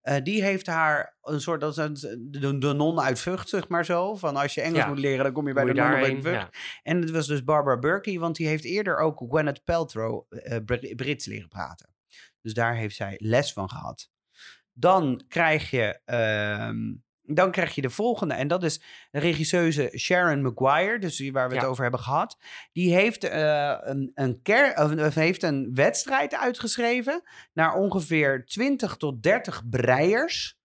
Eh, 0.02 0.24
die 0.24 0.44
heeft 0.44 0.66
haar 0.68 1.18
een 1.22 1.42
soort, 1.42 1.62
dat 1.62 1.78
is 1.78 2.00
de, 2.20 2.58
de 2.58 2.74
non 2.74 3.00
uit 3.00 3.20
Vught, 3.20 3.50
zeg 3.50 3.68
maar 3.68 3.86
zo. 3.86 4.16
Van 4.16 4.36
als 4.36 4.54
je 4.54 4.62
Engels 4.62 4.78
Ja. 4.80 4.88
moet 4.88 5.00
leren, 5.00 5.24
dan 5.24 5.34
kom 5.34 5.48
je 5.48 5.54
bij 5.54 5.66
Moet 5.66 5.76
de 5.76 5.82
non 5.82 5.90
uit 5.90 6.00
daarheen, 6.00 6.22
Vught. 6.22 6.36
ja. 6.36 6.50
En 6.84 7.02
het 7.02 7.10
was 7.12 7.28
dus 7.28 7.44
Barbara 7.44 7.80
Burkey, 7.80 8.20
want 8.20 8.36
die 8.36 8.48
heeft 8.48 8.64
eerder 8.66 8.98
ook 8.98 9.24
Gwyneth 9.30 9.64
Paltrow 9.64 10.26
eh, 10.30 10.58
Br- 10.66 10.96
Brits 10.96 11.26
leren 11.26 11.48
praten. 11.48 11.90
Dus 12.42 12.54
daar 12.54 12.76
heeft 12.76 12.96
zij 12.96 13.16
les 13.18 13.54
van 13.54 13.70
gehad. 13.70 14.10
Dan 14.74 15.24
krijg 15.28 15.70
je, 15.70 16.00
ehm, 16.06 16.94
dan 17.22 17.52
krijg 17.52 17.76
je 17.76 17.82
de 17.82 17.90
volgende. 17.90 18.34
En 18.34 18.48
dat 18.48 18.64
is 18.64 18.82
de 19.12 19.20
regisseuse 19.20 19.92
Sharon 19.98 20.42
Maguire, 20.42 21.00
dus 21.00 21.30
waar 21.30 21.50
we 21.50 21.56
het 21.56 21.66
over 21.66 21.82
hebben 21.82 22.00
gehad. 22.00 22.38
Die 22.72 22.94
heeft, 22.94 23.24
eh, 23.24 23.78
een, 23.80 24.12
een 24.14 24.42
of, 25.06 25.16
heeft 25.16 25.44
een 25.44 25.72
wedstrijd 25.74 26.36
uitgeschreven 26.36 27.22
naar 27.54 27.74
ongeveer 27.74 28.46
20 28.46 28.98
tot 28.98 29.24
30 29.24 29.70
breiers. 29.70 30.60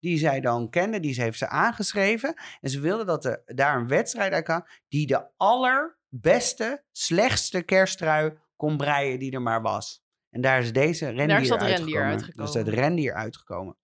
Die 0.00 0.18
zij 0.18 0.40
dan 0.40 0.70
kende, 0.70 1.00
die 1.00 1.14
ze 1.14 1.22
heeft 1.22 1.38
ze 1.38 1.48
aangeschreven. 1.48 2.34
En 2.60 2.70
ze 2.70 2.80
wilde 2.80 3.04
dat 3.04 3.24
er 3.24 3.42
daar 3.44 3.76
een 3.76 3.88
wedstrijd 3.88 4.32
uit 4.32 4.44
kwam 4.44 4.66
die 4.88 5.06
de 5.06 5.30
allerbeste, 5.36 6.84
slechtste 6.92 7.62
kersttrui 7.62 8.38
kon 8.56 8.76
breien 8.76 9.18
die 9.18 9.32
er 9.32 9.42
maar 9.42 9.62
was. 9.62 10.02
En 10.38 10.44
daar 10.44 10.60
is 10.60 10.72
deze 10.72 11.04
rendier 11.04 11.26
Daar 11.26 11.40
is 11.40 11.48
dat 11.48 11.60
uitgekomen. 11.60 12.08
rendier 12.08 12.32
Daar 12.34 12.46
is 12.46 12.52
dat 12.52 12.56
uitgekomen. 12.56 12.80
rendier 12.80 13.14
uitgekomen. 13.14 13.76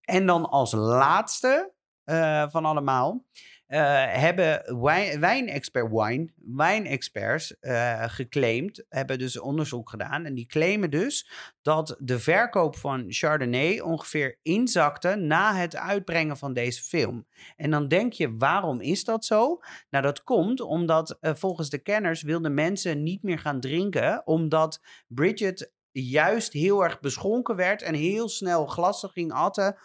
En 0.00 0.26
dan 0.26 0.48
als 0.48 0.72
laatste 0.72 1.72
eh, 2.04 2.48
van 2.48 2.64
allemaal 2.64 3.24
eh, 3.66 4.04
hebben 4.06 4.80
wijn, 4.82 5.20
wijnexpert 5.20 5.90
wine, 5.90 6.32
wijnexperts 6.36 7.58
eh 7.60 8.04
geclaimd, 8.06 8.84
hebben 8.88 9.18
dus 9.18 9.38
onderzoek 9.38 9.90
gedaan 9.90 10.24
en 10.24 10.34
die 10.34 10.46
claimen 10.46 10.90
dus 10.90 11.30
dat 11.62 11.96
de 11.98 12.18
verkoop 12.18 12.76
van 12.76 13.04
Chardonnay 13.08 13.80
ongeveer 13.80 14.38
inzakte 14.42 15.14
na 15.14 15.54
het 15.54 15.76
uitbrengen 15.76 16.36
van 16.36 16.52
deze 16.52 16.82
film. 16.82 17.26
En 17.56 17.70
dan 17.70 17.88
denk 17.88 18.12
je, 18.12 18.36
waarom 18.36 18.80
is 18.80 19.04
dat 19.04 19.24
zo? 19.24 19.60
Nou, 19.90 20.04
dat 20.04 20.22
komt 20.22 20.60
omdat 20.60 21.18
volgens 21.20 21.70
de 21.70 21.78
kenners 21.78 22.22
wilden 22.22 22.54
mensen 22.54 23.02
niet 23.02 23.22
meer 23.22 23.38
gaan 23.38 23.60
drinken, 23.60 24.26
omdat 24.26 24.80
Bridget 25.06 25.74
juist 26.02 26.52
heel 26.52 26.84
erg 26.84 27.00
beschonken 27.00 27.56
werd 27.56 27.82
en 27.82 27.94
heel 27.94 28.28
snel 28.28 28.66
glassen 28.66 29.10
ging 29.10 29.32
atten 29.32 29.76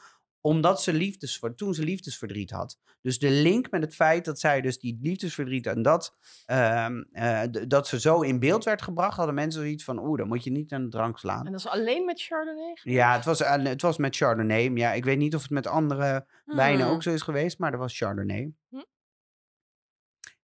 omdat 0.44 0.82
ze 0.82 0.94
liefdesver 0.94 1.56
toen 1.56 1.74
ze 1.74 1.84
liefdesverdriet 1.84 2.52
had. 2.52 2.80
Dus 3.02 3.20
de 3.20 3.30
link 3.30 3.72
met 3.72 3.82
het 3.82 3.96
feit 3.96 4.26
dat 4.26 4.40
zij 4.40 4.62
dus 4.62 4.80
die 4.80 5.00
liefdesverdriet 5.02 5.68
en 5.68 5.82
dat, 5.82 6.16
ehm, 6.46 7.02
eh, 7.12 7.42
dat 7.68 7.88
ze 7.88 8.00
zo 8.00 8.22
in 8.22 8.40
beeld 8.40 8.64
werd 8.64 8.82
gebracht, 8.82 9.18
hadden 9.18 9.36
mensen 9.36 9.62
zoiets 9.62 9.84
van, 9.84 10.00
oeh, 10.00 10.18
dan 10.18 10.28
moet 10.28 10.44
je 10.44 10.52
niet 10.52 10.72
aan 10.74 10.84
de 10.84 10.90
drank 10.90 11.18
slaan. 11.20 11.46
En 11.46 11.52
dat 11.52 11.60
is 11.62 11.68
alleen 11.68 12.06
met 12.06 12.22
Chardonnay? 12.22 12.78
Ja, 12.84 13.16
het 13.16 13.26
was, 13.26 13.42
eh, 13.42 13.64
het 13.64 13.82
was 13.82 13.98
met 13.98 14.16
Chardonnay. 14.16 14.70
Maar 14.70 14.78
Ja, 14.80 14.92
ik 14.94 15.04
weet 15.04 15.18
niet 15.18 15.36
of 15.36 15.42
het 15.42 15.52
met 15.52 15.68
andere 15.68 16.28
wijnen 16.46 16.86
Hmm. 16.86 16.94
ook 16.96 17.04
zo 17.04 17.14
is 17.14 17.22
geweest, 17.22 17.60
maar 17.60 17.72
dat 17.72 17.80
was 17.80 17.98
Chardonnay. 17.98 18.54
Hm. 18.70 18.84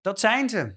Dat 0.00 0.20
zijn 0.20 0.48
ze. 0.48 0.76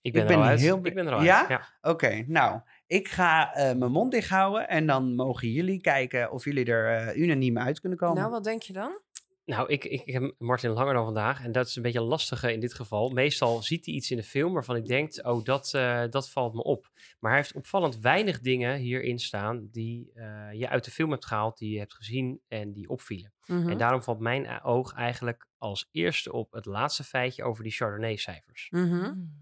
Ik 0.00 0.12
ben, 0.12 0.22
Ik 0.22 0.30
er 0.30 0.36
al 0.36 0.42
uit. 0.42 0.60
heel 0.60 0.76
Ik 0.76 0.82
be- 0.82 0.92
ben 0.92 1.06
er 1.06 1.12
al 1.12 1.22
Ja? 1.22 1.38
uit. 1.38 1.48
Ja? 1.48 1.68
Oké, 1.90 2.24
nou, 2.26 2.60
ik 2.92 3.08
ga 3.08 3.54
eh, 3.54 3.74
mijn 3.74 3.92
mond 3.92 4.12
dicht 4.12 4.28
houden 4.28 4.68
en 4.68 4.86
dan 4.86 5.14
mogen 5.14 5.48
jullie 5.48 5.80
kijken 5.80 6.32
of 6.32 6.44
jullie 6.44 6.64
er 6.64 7.08
eh, 7.08 7.22
unaniem 7.22 7.58
uit 7.58 7.80
kunnen 7.80 7.98
komen. 7.98 8.16
Nou, 8.16 8.30
wat 8.30 8.44
denk 8.44 8.62
je 8.62 8.72
dan? 8.72 9.00
Nou, 9.44 9.68
ik, 9.68 9.84
ik, 9.84 10.02
ik 10.04 10.12
heb 10.12 10.34
Martin 10.38 10.70
langer 10.70 10.94
dan 10.94 11.04
vandaag. 11.04 11.44
En 11.44 11.52
dat 11.52 11.66
is 11.66 11.76
een 11.76 11.82
beetje 11.82 12.00
lastige 12.00 12.52
in 12.52 12.60
dit 12.60 12.74
geval. 12.74 13.08
Meestal 13.08 13.62
ziet 13.62 13.86
hij 13.86 13.94
iets 13.94 14.10
in 14.10 14.16
de 14.16 14.22
film 14.22 14.52
waarvan 14.52 14.76
ik 14.76 14.86
denk, 14.86 15.26
oh, 15.26 15.44
dat, 15.44 15.74
eh, 15.74 16.02
dat 16.10 16.30
valt 16.30 16.54
me 16.54 16.62
op. 16.62 16.90
Maar 17.20 17.30
hij 17.30 17.40
heeft 17.40 17.54
opvallend 17.54 17.98
weinig 17.98 18.40
dingen 18.40 18.76
hierin 18.76 19.18
staan 19.18 19.68
die 19.70 20.10
eh, 20.14 20.52
je 20.52 20.68
uit 20.68 20.84
de 20.84 20.90
film 20.90 21.10
hebt 21.10 21.26
gehaald, 21.26 21.58
die 21.58 21.72
je 21.72 21.78
hebt 21.78 21.94
gezien 21.94 22.40
en 22.48 22.72
die 22.72 22.88
opvielen. 22.88 23.32
Mhm. 23.46 23.68
En 23.68 23.78
daarom 23.78 24.02
valt 24.02 24.20
mijn 24.20 24.62
oog 24.62 24.94
eigenlijk 24.94 25.46
als 25.58 25.88
eerste 25.90 26.32
op 26.32 26.52
het 26.52 26.66
laatste 26.66 27.04
feitje 27.04 27.44
over 27.44 27.62
die 27.62 27.72
Chardonnay-cijfers. 27.72 28.68
Mhm. 28.70 28.94
Mm. 28.94 29.41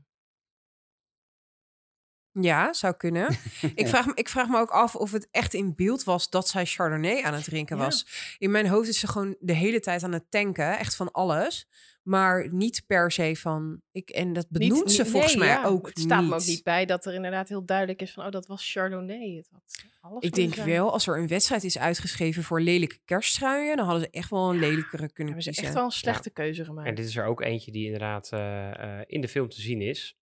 Ja, 2.33 2.72
zou 2.72 2.95
kunnen. 2.97 3.37
ik, 3.74 3.89
vraag 3.89 4.07
me, 4.07 4.12
ik 4.14 4.28
vraag 4.28 4.49
me 4.49 4.59
ook 4.59 4.70
af 4.70 4.95
of 4.97 5.12
het 5.12 5.28
echt 5.31 5.55
in 5.55 5.74
beeld 5.74 6.05
was 6.05 6.31
dat 6.31 6.49
zij 6.49 6.66
Chardonnay 6.66 7.22
aan 7.22 7.35
het 7.35 7.45
drinken 7.45 7.76
Ja. 7.76 7.83
was. 7.85 8.07
In 8.39 8.51
mijn 8.51 8.66
hoofd 8.66 8.89
is 8.89 8.99
ze 9.01 9.07
gewoon 9.07 9.37
de 9.41 9.53
hele 9.53 9.81
tijd 9.81 10.03
aan 10.03 10.12
het 10.12 10.31
tanken, 10.31 10.78
echt 10.78 10.97
van 10.97 11.11
alles. 11.11 11.68
Maar 12.03 12.49
niet 12.53 12.83
per 12.87 13.11
se 13.12 13.37
van... 13.37 13.83
Ik, 13.93 14.11
en 14.11 14.33
dat 14.33 14.47
Niet- 14.51 14.68
benoemt 14.68 14.93
ze 14.93 15.03
niet- 15.03 15.11
volgens 15.11 15.35
nee, 15.35 15.45
mij 15.45 15.55
ja. 15.55 15.64
ook 15.64 15.87
Het 15.87 15.99
staat 15.99 16.20
niet. 16.20 16.28
me 16.31 16.35
ook 16.37 16.47
niet 16.47 16.62
bij 16.62 16.87
dat 16.87 17.07
er 17.07 17.14
inderdaad 17.14 17.49
heel 17.49 17.64
duidelijk 17.64 18.03
is 18.03 18.12
van... 18.12 18.24
oh, 18.24 18.31
dat 18.31 18.47
was 18.47 18.72
Chardonnay. 18.72 19.35
Het 19.37 19.49
had 19.53 19.62
alles 20.01 20.22
Ik 20.24 20.35
denk 20.35 20.55
zijn. 20.55 20.66
wel, 20.68 20.93
als 20.93 21.07
er 21.07 21.18
een 21.18 21.28
wedstrijd 21.28 21.64
is 21.64 21.78
uitgeschreven 21.78 22.43
voor 22.43 22.61
lelijke 22.61 22.99
kerststruien... 23.05 23.76
dan 23.76 23.85
hadden 23.85 24.03
ze 24.05 24.11
echt 24.11 24.31
wel 24.31 24.51
een 24.51 24.59
lelijkere 24.59 25.12
kunnen 25.12 25.35
Hebben 25.35 25.43
ze 25.43 25.49
kiezen. 25.49 25.64
echt 25.64 25.74
wel 25.74 25.85
een 25.85 25.91
slechte 25.91 26.31
keuze 26.31 26.64
gemaakt. 26.64 26.89
En 26.89 26.95
dit 26.95 27.07
is 27.07 27.16
er 27.16 27.24
ook 27.26 27.41
eentje 27.41 27.72
die 27.72 27.85
inderdaad 27.85 28.33
eh, 28.33 28.99
eh, 28.99 29.05
in 29.07 29.20
de 29.20 29.28
film 29.28 29.49
te 29.49 29.61
zien 29.61 29.81
is. 29.81 30.16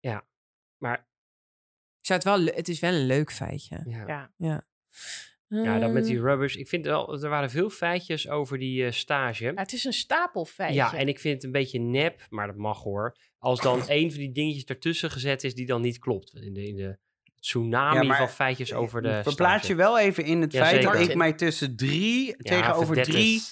Ja, 0.00 0.24
maar 0.78 1.08
Ik 1.98 2.06
zou 2.06 2.18
het, 2.18 2.24
wel, 2.24 2.44
het 2.56 2.68
is 2.68 2.80
wel 2.80 2.92
een 2.92 3.06
leuk 3.06 3.32
feitje. 3.32 3.82
ja. 3.86 4.30
Ja. 4.36 4.64
Ja, 5.48 5.78
dan 5.78 5.92
met 5.92 6.04
die 6.04 6.16
Eh, 6.16 6.22
rubbish. 6.22 6.54
Ik 6.54 6.68
vind 6.68 6.84
wel, 6.84 7.22
er 7.22 7.28
waren 7.28 7.50
veel 7.50 7.70
feitjes 7.70 8.28
over 8.28 8.58
die 8.58 8.84
eh, 8.86 8.92
stage. 8.92 9.44
Ja, 9.44 9.52
het 9.54 9.72
is 9.72 9.84
een 9.84 9.92
stapelfeitje. 9.92 10.74
Ja, 10.76 10.94
en 10.94 11.08
ik 11.08 11.18
vind 11.20 11.34
het 11.34 11.44
een 11.44 11.52
beetje 11.52 11.78
nep, 11.78 12.26
maar 12.30 12.46
dat 12.46 12.56
mag 12.56 12.82
hoor. 12.82 13.16
Als 13.38 13.60
dan 13.60 13.82
een 13.88 14.10
van 14.10 14.20
die 14.20 14.32
dingetjes 14.32 14.64
ertussen 14.64 15.10
gezet 15.10 15.44
is 15.44 15.54
die 15.54 15.66
dan 15.66 15.80
niet 15.80 15.98
klopt. 15.98 16.34
In 16.34 16.52
de, 16.52 16.66
in 16.66 16.76
de 16.76 16.98
tsunami 17.40 17.96
Ja, 17.96 18.02
maar 18.02 18.16
van 18.16 18.28
feitjes 18.28 18.72
over 18.72 19.02
de 19.02 19.20
Verplaats 19.22 19.66
je 19.66 19.74
wel 19.74 19.98
even 19.98 20.24
in 20.24 20.40
het 20.40 20.52
Ja, 20.52 20.60
feit 20.64 20.82
zeker. 20.82 20.98
dat 20.98 21.08
ik 21.08 21.14
mij 21.14 21.32
tussen 21.32 21.76
drie 21.76 22.26
Ja, 22.26 22.34
tegenover 22.38 23.02
drie... 23.02 23.42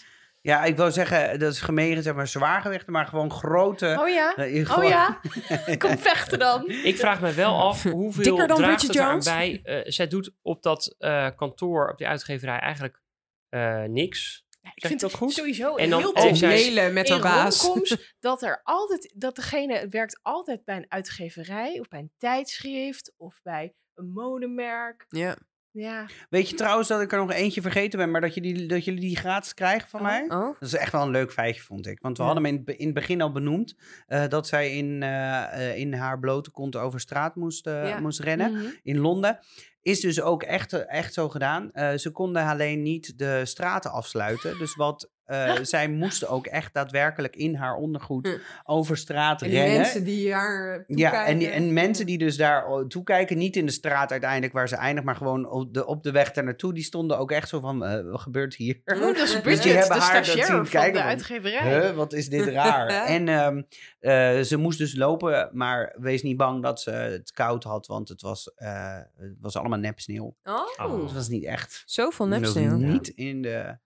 Ja, 0.45 0.65
ik 0.65 0.77
wil 0.77 0.91
zeggen, 0.91 1.39
dat 1.39 1.53
is 1.53 1.61
gemeen, 1.61 2.03
zeg 2.03 2.15
maar 2.15 2.29
zwaargewichten, 2.29 2.93
maar 2.93 3.07
gewoon 3.07 3.31
grote... 3.31 3.97
Oh 4.01 4.09
ja? 4.09 4.35
eh, 4.35 4.79
Oh 4.79 4.85
ja? 4.85 5.21
Kom 5.79 5.99
vechten 5.99 6.39
dan. 6.39 6.69
Ik 6.69 6.97
vraag 6.99 7.21
me 7.21 7.33
wel 7.33 7.55
af 7.63 7.83
hoeveel 7.83 8.23
Dikker 8.23 8.47
dan 8.47 8.57
draagt 8.57 8.83
het 8.83 8.95
Jones? 8.95 9.25
bij. 9.25 9.61
Eh, 9.63 9.81
zij 9.85 10.07
doet 10.07 10.35
op 10.43 10.63
dat 10.63 10.95
eh, 10.99 11.29
kantoor, 11.37 11.89
op 11.91 11.99
die 11.99 12.07
uitgeverij, 12.07 12.59
eigenlijk 12.59 13.03
eh, 13.49 13.83
niks. 13.83 14.45
Ja, 14.61 14.71
ik 14.75 14.87
vind 14.87 15.01
dat 15.01 15.15
goed? 15.15 15.33
sowieso 15.33 15.77
En 15.77 15.91
dan 15.91 16.01
heel 16.01 16.17
ook 16.17 16.41
mailen 16.41 16.93
met 16.93 17.09
haar 17.09 17.17
in 17.17 17.23
baas. 17.23 17.63
romcoms 17.63 18.15
dat 18.21 18.43
er 18.43 18.61
altijd 18.63 19.13
dat 19.15 19.37
degene 19.37 19.89
werkt 19.89 20.19
altijd 20.23 20.65
bij 20.65 20.77
een 20.77 20.87
uitgeverij 20.89 21.81
of 21.81 21.89
bij 21.89 22.01
een 22.01 22.13
tijdschrift 22.17 23.15
of 23.17 23.41
bij 23.43 23.75
een 23.95 24.13
modemerk. 24.13 25.05
Ja. 25.09 25.37
Ja. 25.77 26.07
Weet 26.31 26.49
je 26.51 26.57
trouwens 26.57 26.89
dat 26.89 27.01
ik 27.01 27.13
er 27.13 27.19
nog 27.19 27.33
eentje 27.33 27.61
vergeten 27.63 27.99
ben, 27.99 28.11
maar 28.11 28.21
dat, 28.21 28.35
je 28.35 28.41
die, 28.41 28.67
dat 28.67 28.85
jullie 28.85 29.01
die 29.01 29.17
gratis 29.17 29.55
krijgen 29.55 29.89
van 29.89 30.01
Oh. 30.01 30.07
mij? 30.07 30.23
Oh. 30.29 30.61
Dat 30.61 30.69
is 30.69 30.75
echt 30.75 30.93
wel 30.93 31.03
een 31.03 31.11
leuk 31.11 31.33
feitje, 31.33 31.63
vond 31.63 31.87
ik. 31.87 31.99
Want 32.01 32.17
we 32.17 32.23
Ja. 32.23 32.29
hadden 32.29 32.47
hem 32.47 32.53
in, 32.55 32.59
het 32.61 32.69
be- 32.69 32.77
in 32.77 32.85
het 32.87 32.95
begin 32.95 33.21
al 33.21 33.33
benoemd 33.33 33.75
eh, 34.07 34.29
dat 34.29 34.47
zij 34.47 34.77
in, 34.77 35.03
eh, 35.03 35.43
eh, 35.71 35.77
in 35.79 35.93
haar 35.95 36.19
blote 36.19 36.51
kont 36.51 36.77
over 36.77 37.01
straat 37.01 37.35
moest, 37.37 37.65
Ja. 37.65 38.01
moest 38.01 38.21
rennen 38.21 38.53
Mhm. 38.53 38.65
in 38.83 38.99
Londen. 38.99 39.39
Is 39.83 40.01
dus 40.01 40.21
ook 40.21 40.43
echt, 40.43 40.73
echt 40.73 41.15
zo 41.15 41.29
gedaan. 41.29 41.71
Ze 41.97 42.11
konden 42.13 42.43
alleen 42.47 42.83
niet 42.83 43.19
de 43.19 43.41
straten 43.45 43.91
afsluiten. 43.93 44.59
Dus 44.59 44.75
wat 44.75 45.11
eh, 45.25 45.55
zij 45.63 45.89
moesten 45.89 46.29
ook 46.29 46.47
echt 46.47 46.75
daadwerkelijk 46.75 47.37
in 47.37 47.55
haar 47.55 47.75
ondergoed 47.77 48.29
Hm. 48.29 48.39
over 48.65 48.97
straat 48.97 49.43
En 49.43 49.49
die 49.51 49.59
rennen. 49.59 49.77
mensen 49.81 50.05
die 50.05 50.33
haar 50.33 50.85
Ja, 50.87 51.27
en, 51.27 51.39
die, 51.39 51.49
en 51.49 51.73
mensen 51.73 52.07
die 52.07 52.19
dus 52.19 52.37
daar 52.37 52.67
o- 52.67 52.87
toekijken, 52.87 53.39
niet 53.39 53.57
in 53.57 53.67
de 53.67 53.73
straat 53.73 54.11
uiteindelijk 54.11 54.53
waar 54.53 54.69
ze 54.69 54.77
eindigt, 54.77 55.07
maar 55.07 55.17
gewoon 55.17 55.51
op 55.51 55.75
de, 55.75 55.87
op 55.87 56.03
de 56.03 56.11
weg 56.11 56.31
daar 56.33 56.45
naartoe, 56.45 56.75
die 56.75 56.83
stonden 56.85 57.19
ook 57.19 57.31
echt 57.31 57.49
zo 57.49 57.61
van, 57.61 57.85
eh, 57.85 58.11
wat 58.11 58.21
gebeurt 58.21 58.55
hier? 58.55 58.81
Oh, 58.85 58.99
dat 59.01 59.17
is 59.17 59.21
Dus 59.23 59.31
die 59.33 59.41
Bridget, 59.43 59.65
hebben 59.65 59.97
de 59.97 60.03
haar 60.03 60.15
dat 60.15 60.25
stagiair 60.25 60.47
zien 60.47 60.55
van 60.57 60.69
kijken 60.69 60.93
de 60.93 60.99
van, 60.99 61.09
uitgeverij. 61.09 61.81
Huh, 61.87 61.97
wat 61.97 62.13
is 62.13 62.29
dit 62.29 62.47
raar? 62.47 62.89
en 63.17 63.29
ehm, 63.29 63.63
eh, 64.01 64.41
ze 64.41 64.57
moest 64.57 64.79
dus 64.79 64.95
lopen, 64.97 65.51
maar 65.53 65.95
wees 65.99 66.23
niet 66.23 66.37
bang 66.37 66.63
dat 66.63 66.81
ze 66.81 66.91
het 66.91 67.33
koud 67.33 67.65
had, 67.65 67.87
want 67.87 68.09
het 68.09 68.21
was, 68.23 68.53
eh, 68.55 68.97
het 69.17 69.37
was 69.41 69.57
allemaal 69.57 69.79
nepsneeuw. 69.79 70.37
Oh, 70.45 70.61
Oh. 70.87 71.03
Het 71.03 71.13
was 71.13 71.29
niet 71.29 71.45
echt. 71.45 71.83
zoveel 71.87 72.29
was 72.29 72.39
nepsneeuw. 72.39 72.77
niet 72.77 73.09
in 73.09 73.43
de 73.43 73.79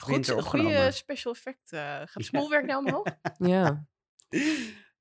Goed, 0.00 0.28
een 0.28 0.42
goede 0.42 0.90
special 0.92 1.32
effect. 1.32 1.72
eh, 1.72 1.80
gaat 1.80 2.14
het 2.14 2.24
spoelwerk 2.24 2.64
nou 2.66 2.86
omhoog? 2.86 3.06
Ja. 3.38 3.84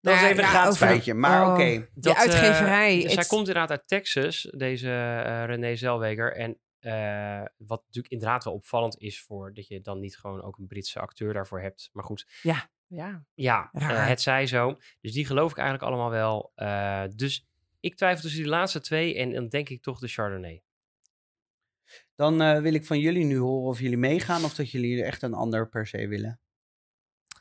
Dat 0.02 0.14
is 0.14 0.20
Nou, 0.22 0.32
even 0.32 0.44
een 0.44 0.50
ja, 0.52 0.74
feitje, 0.74 1.14
maar 1.14 1.46
oh. 1.46 1.54
oké. 1.54 1.64
Die 1.64 1.88
Dat, 1.94 2.16
eh, 2.16 2.20
uitgeverij. 2.22 3.02
dus 3.02 3.14
zij 3.14 3.24
komt 3.24 3.48
inderdaad 3.48 3.70
uit 3.70 3.88
Texas, 3.88 4.48
deze 4.58 4.90
eh 5.26 5.46
René 5.46 5.76
Zellweger. 5.76 6.36
En 6.36 6.60
eh, 6.80 7.44
wat 7.58 7.82
natuurlijk 7.86 8.14
inderdaad 8.14 8.44
wel 8.44 8.54
opvallend 8.54 8.98
is 8.98 9.22
voor 9.22 9.54
dat 9.54 9.68
je 9.68 9.82
dan 9.82 10.00
niet 10.00 10.18
gewoon 10.18 10.42
ook 10.42 10.58
een 10.58 10.68
Britse 10.68 11.00
acteur 11.00 11.34
daarvoor 11.34 11.62
hebt. 11.62 11.90
Maar 11.94 12.04
goed, 12.04 12.28
Ja. 12.42 12.70
ja, 13.34 13.70
Raar. 13.72 14.08
het 14.08 14.22
zij 14.22 14.48
zo. 14.48 14.78
Dus 15.02 15.12
die 15.12 15.26
geloof 15.26 15.52
ik 15.52 15.58
eigenlijk 15.58 15.88
allemaal 15.88 16.10
wel. 16.10 16.52
Eh, 16.56 17.04
dus 17.16 17.48
ik 17.80 17.96
twijfel 17.96 18.22
tussen 18.22 18.42
die 18.42 18.50
laatste 18.50 18.82
twee 18.82 19.16
en 19.16 19.32
dan 19.34 19.48
denk 19.48 19.70
ik 19.70 19.82
toch 19.82 20.00
de 20.00 20.08
Chardonnay. 20.08 20.64
Dan 22.22 22.42
eh, 22.42 22.62
wil 22.62 22.74
ik 22.74 22.86
van 22.86 23.00
jullie 23.00 23.26
nu 23.26 23.38
horen 23.38 23.70
of 23.70 23.80
jullie 23.80 23.98
meegaan 23.98 24.44
of 24.44 24.54
dat 24.54 24.72
jullie 24.72 25.00
er 25.00 25.06
echt 25.06 25.22
een 25.22 25.34
ander 25.34 25.70
per 25.70 25.88
se 25.88 26.08
willen. 26.08 26.40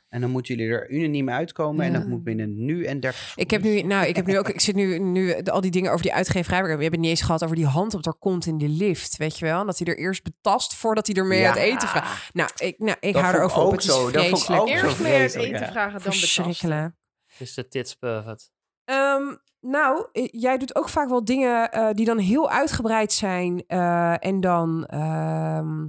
En 0.09 0.21
dan 0.21 0.29
moeten 0.29 0.55
jullie 0.55 0.71
er 0.71 0.89
unaniem 0.89 1.29
uitkomen 1.29 1.85
en 1.85 1.93
dat 1.93 2.07
moet 2.07 2.23
binnen 2.23 2.65
nu 2.65 2.85
en 2.85 2.99
30 2.99 3.33
Ik 3.35 3.51
heb 3.51 3.61
nu, 3.61 3.81
nou, 3.81 4.07
ik 4.07 4.15
heb 4.15 4.25
nu 4.25 4.37
ook, 4.37 4.49
ik 4.49 4.59
zit 4.61 4.75
nu, 4.75 4.99
nu 4.99 5.43
al 5.43 5.61
die 5.61 5.71
dingen 5.71 5.91
over 5.91 6.03
die 6.03 6.13
uitgeverij. 6.13 6.61
We 6.61 6.67
hebben 6.69 6.85
het 6.91 6.99
niet 6.99 7.09
eens 7.09 7.21
gehad 7.21 7.43
over 7.43 7.55
die 7.55 7.65
hand 7.65 7.93
op 7.93 8.05
haar 8.05 8.17
kont 8.19 8.45
in 8.45 8.57
de 8.57 8.67
lift, 8.69 9.17
weet 9.17 9.37
je 9.37 9.45
wel? 9.45 9.65
Dat 9.65 9.77
hij 9.79 9.87
er 9.87 9.97
eerst 9.99 10.23
betast 10.23 10.75
voordat 10.75 11.07
hij 11.07 11.15
ermee 11.15 11.39
Ja. 11.39 11.47
uit 11.47 11.57
eten 11.57 11.87
vraagt. 11.87 12.33
Nou, 12.33 12.49
ik, 12.57 12.79
nou, 12.79 12.97
ik 12.99 13.13
Dat 13.13 13.21
hou 13.21 13.35
er 13.35 13.41
over 13.41 13.57
op. 13.57 13.65
ook 13.65 13.71
Het 13.71 13.81
is 13.83 13.87
zo. 13.87 14.11
Dat 14.11 14.27
vond 14.27 14.49
ik 14.49 14.55
ook 14.55 14.67
Eerst 14.67 14.83
mee 14.83 14.91
uit 14.91 14.95
vreselijk, 15.31 15.51
eten 15.51 15.65
ja. 15.65 15.71
vragen, 15.71 16.01
dan 16.03 16.11
betasten. 16.19 16.97
Dus 17.37 17.53
de 17.53 17.67
tits 17.67 17.95
perfect. 17.95 18.51
Ehm, 18.85 19.35
nou, 19.61 20.07
eh, 20.11 20.27
jij 20.31 20.57
doet 20.57 20.75
ook 20.75 20.89
vaak 20.89 21.09
wel 21.09 21.25
dingen 21.25 21.71
eh, 21.71 21.93
die 21.93 22.05
dan 22.05 22.17
heel 22.17 22.49
uitgebreid 22.49 23.11
zijn. 23.13 23.63
eh, 23.67 24.25
en 24.25 24.39
dan 24.39 24.85
ehm, 24.85 25.87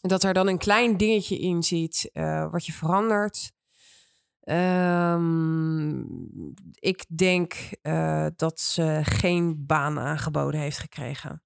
dat 0.00 0.22
er 0.22 0.34
dan 0.34 0.48
een 0.48 0.58
klein 0.58 0.96
dingetje 0.96 1.38
in 1.38 1.62
zit 1.62 2.10
eh, 2.12 2.50
wat 2.50 2.66
je 2.66 2.72
verandert. 2.72 3.52
Ehm, 4.40 6.00
ik 6.74 7.04
denk 7.16 7.54
dat 8.36 8.60
ze 8.60 9.00
geen 9.02 9.66
baan 9.66 9.98
aangeboden 9.98 10.60
heeft 10.60 10.78
gekregen. 10.78 11.42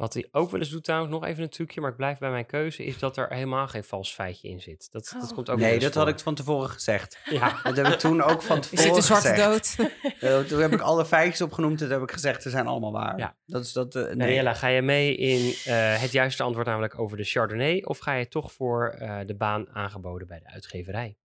Wat 0.00 0.14
hij 0.14 0.28
ook 0.32 0.50
wel 0.50 0.60
eens 0.60 0.68
doet 0.70 0.84
trouwens, 0.84 1.12
nog 1.12 1.24
even 1.24 1.42
een 1.42 1.48
trucje, 1.48 1.80
maar 1.80 1.90
ik 1.90 1.96
blijf 1.96 2.18
bij 2.18 2.30
mijn 2.30 2.46
keuze, 2.46 2.84
is 2.84 2.98
dat 2.98 3.16
er 3.16 3.28
helemaal 3.32 3.68
geen 3.68 3.84
vals 3.84 4.12
feitje 4.14 4.48
in 4.48 4.60
zit. 4.60 4.88
Dat, 4.92 5.10
dat 5.20 5.22
Oh. 5.30 5.34
komt 5.34 5.50
ook 5.50 5.58
Nee, 5.58 5.78
dat 5.78 5.94
had 5.94 6.08
ik 6.08 6.18
van 6.18 6.34
tevoren 6.34 6.68
gezegd. 6.70 7.18
Ja, 7.30 7.60
Dat 7.62 7.76
heb 7.76 7.86
ik 7.86 7.98
toen 7.98 8.22
ook 8.22 8.42
van 8.42 8.58
Is 8.60 8.68
tevoren 8.68 8.86
dit 8.88 8.96
een 8.96 9.02
zwarte 9.02 9.28
gezegd. 9.28 9.76
dood? 9.76 9.88
Eh, 10.20 10.38
toen 10.40 10.60
heb 10.60 10.72
ik 10.72 10.80
alle 10.80 11.04
feitjes 11.06 11.40
opgenoemd 11.40 11.80
en 11.80 11.86
toen 11.88 11.94
heb 11.98 12.02
ik 12.08 12.12
gezegd, 12.12 12.42
ze 12.42 12.50
zijn 12.50 12.66
allemaal 12.66 12.92
waar. 12.92 13.18
Ja. 13.18 13.36
Dat 13.46 13.64
is 13.64 13.72
dat, 13.72 13.94
eh, 13.94 14.02
nee. 14.04 14.16
Daniela, 14.16 14.54
ga 14.54 14.66
je 14.68 14.82
mee 14.82 15.16
in 15.16 15.54
eh, 15.64 16.00
het 16.00 16.12
juiste 16.12 16.42
antwoord, 16.42 16.66
namelijk 16.66 16.98
over 16.98 17.16
de 17.16 17.24
Chardonnay, 17.24 17.82
of 17.82 17.98
ga 17.98 18.12
je 18.12 18.28
toch 18.28 18.52
voor 18.52 18.88
eh, 18.88 19.18
de 19.26 19.36
baan 19.36 19.68
aangeboden 19.74 20.26
bij 20.26 20.38
de 20.38 20.46
uitgeverij? 20.46 21.16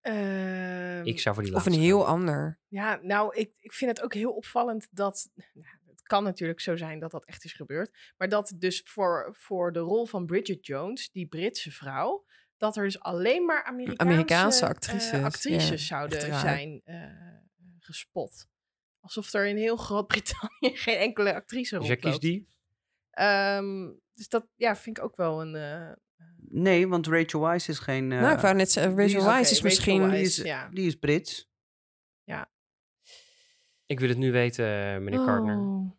Ehm, 0.00 1.04
Ik 1.04 1.20
zou 1.20 1.34
voor 1.34 1.44
die 1.44 1.54
Of 1.54 1.66
een 1.66 1.72
heel 1.72 2.00
gaan. 2.00 2.08
ander? 2.08 2.58
Ja, 2.68 2.98
nou, 3.02 3.36
ik, 3.36 3.50
ik 3.60 3.72
vind 3.72 3.90
het 3.90 4.02
ook 4.04 4.14
heel 4.14 4.30
opvallend 4.32 4.88
dat. 4.90 5.28
nou, 5.34 5.66
het 5.70 5.73
kan 6.06 6.24
natuurlijk 6.24 6.60
zo 6.60 6.76
zijn 6.76 6.98
dat 6.98 7.10
dat 7.10 7.24
echt 7.24 7.44
is 7.44 7.52
gebeurd. 7.52 8.12
Maar 8.16 8.28
dat 8.28 8.54
dus 8.58 8.82
voor, 8.84 9.28
voor 9.38 9.72
de 9.72 9.78
rol 9.78 10.06
van 10.06 10.26
Bridget 10.26 10.66
Jones, 10.66 11.10
die 11.10 11.26
Britse 11.26 11.70
vrouw. 11.70 12.24
dat 12.56 12.76
er 12.76 12.84
dus 12.84 13.00
alleen 13.00 13.44
maar 13.44 13.64
Amerikaanse, 13.64 14.02
Amerikaanse 14.12 14.62
eh, 14.64 14.68
actrices, 14.70 15.22
actrices 15.22 15.68
ja. 15.68 15.76
zouden 15.96 16.20
zijn 16.40 16.80
eh, 16.84 17.10
gespot. 17.78 18.46
Alsof 19.00 19.32
er 19.32 19.46
in 19.46 19.56
heel 19.56 19.76
Groot-Brittannië 19.76 20.76
geen 20.86 20.96
enkele 20.96 21.34
actrice 21.34 21.76
rondloopt. 21.76 22.00
kiest 22.00 22.20
die? 22.20 22.48
Ehm, 23.10 23.92
dus 24.14 24.28
dat 24.28 24.46
ja, 24.54 24.76
vind 24.76 24.98
ik 24.98 25.04
ook 25.04 25.16
wel 25.16 25.40
een. 25.40 25.54
eh, 25.54 25.92
Nee, 26.48 26.88
want 26.88 27.06
Rachel 27.06 27.40
Weisz 27.40 27.68
is 27.68 27.78
geen... 27.78 28.12
eh, 28.12 28.20
nou, 28.20 28.34
ik 28.34 28.40
wou 28.40 28.54
net 28.54 28.70
zeggen, 28.72 28.92
Rachel 28.96 29.30
die 29.32 29.40
is- 29.40 29.50
is 29.50 29.62
misschien... 29.62 30.10
die, 30.10 30.20
is, 30.20 30.36
ja. 30.36 30.68
die 30.68 30.86
is 30.86 30.94
Brits. 30.94 31.48
Ik 33.86 34.00
wil 34.00 34.08
het 34.08 34.18
nu 34.18 34.32
weten, 34.32 34.64
eh, 34.64 34.98
meneer 34.98 35.20
Gardner. 35.24 35.58
oh. 35.58 35.92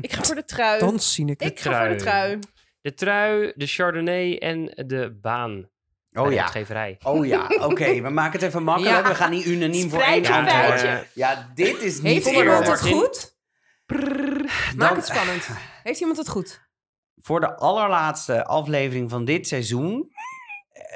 Ik 0.00 0.12
ga 0.12 0.22
voor 0.22 0.34
de 0.34 0.44
trui. 0.44 0.78
Dan 0.80 1.00
zie 1.00 1.26
ik 1.30 1.40
het. 1.40 1.50
ik 1.50 1.60
ga 1.60 1.78
voor 1.80 1.88
de 1.96 2.02
trui. 2.02 2.38
trui. 2.38 2.38
De 2.80 2.94
trui, 2.94 3.52
de 3.54 3.66
Chardonnay 3.66 4.38
en 4.38 4.64
de 4.86 5.18
baan. 5.20 5.68
Oh 6.12 6.32
ja. 6.32 6.42
Uitgeverij. 6.42 6.98
Oh 7.02 7.26
ja, 7.26 7.46
oké. 7.70 8.00
We 8.00 8.08
maken 8.10 8.32
het 8.32 8.42
even 8.48 8.62
makkelijk. 8.62 8.96
Ja. 8.96 9.08
We 9.08 9.14
gaan 9.14 9.30
niet 9.30 9.46
unaniem 9.46 9.90
voor 9.90 10.00
één 10.02 10.26
antwoord. 10.26 11.06
Ja, 11.14 11.50
dit 11.54 11.82
is 11.82 12.00
niet 12.00 12.24
Heeft 12.24 12.36
iemand 12.36 12.66
het 12.66 12.80
goed? 12.80 13.36
Maak 13.86 14.76
Dan- 14.76 14.96
het 14.96 15.06
spannend. 15.06 15.48
Heeft 15.82 16.00
iemand 16.00 16.18
het 16.18 16.28
goed? 16.28 16.62
Voor 17.16 17.40
de 17.40 17.56
allerlaatste 17.56 18.44
aflevering 18.44 19.10
van 19.10 19.24
dit 19.24 19.46
seizoen. 19.48 20.08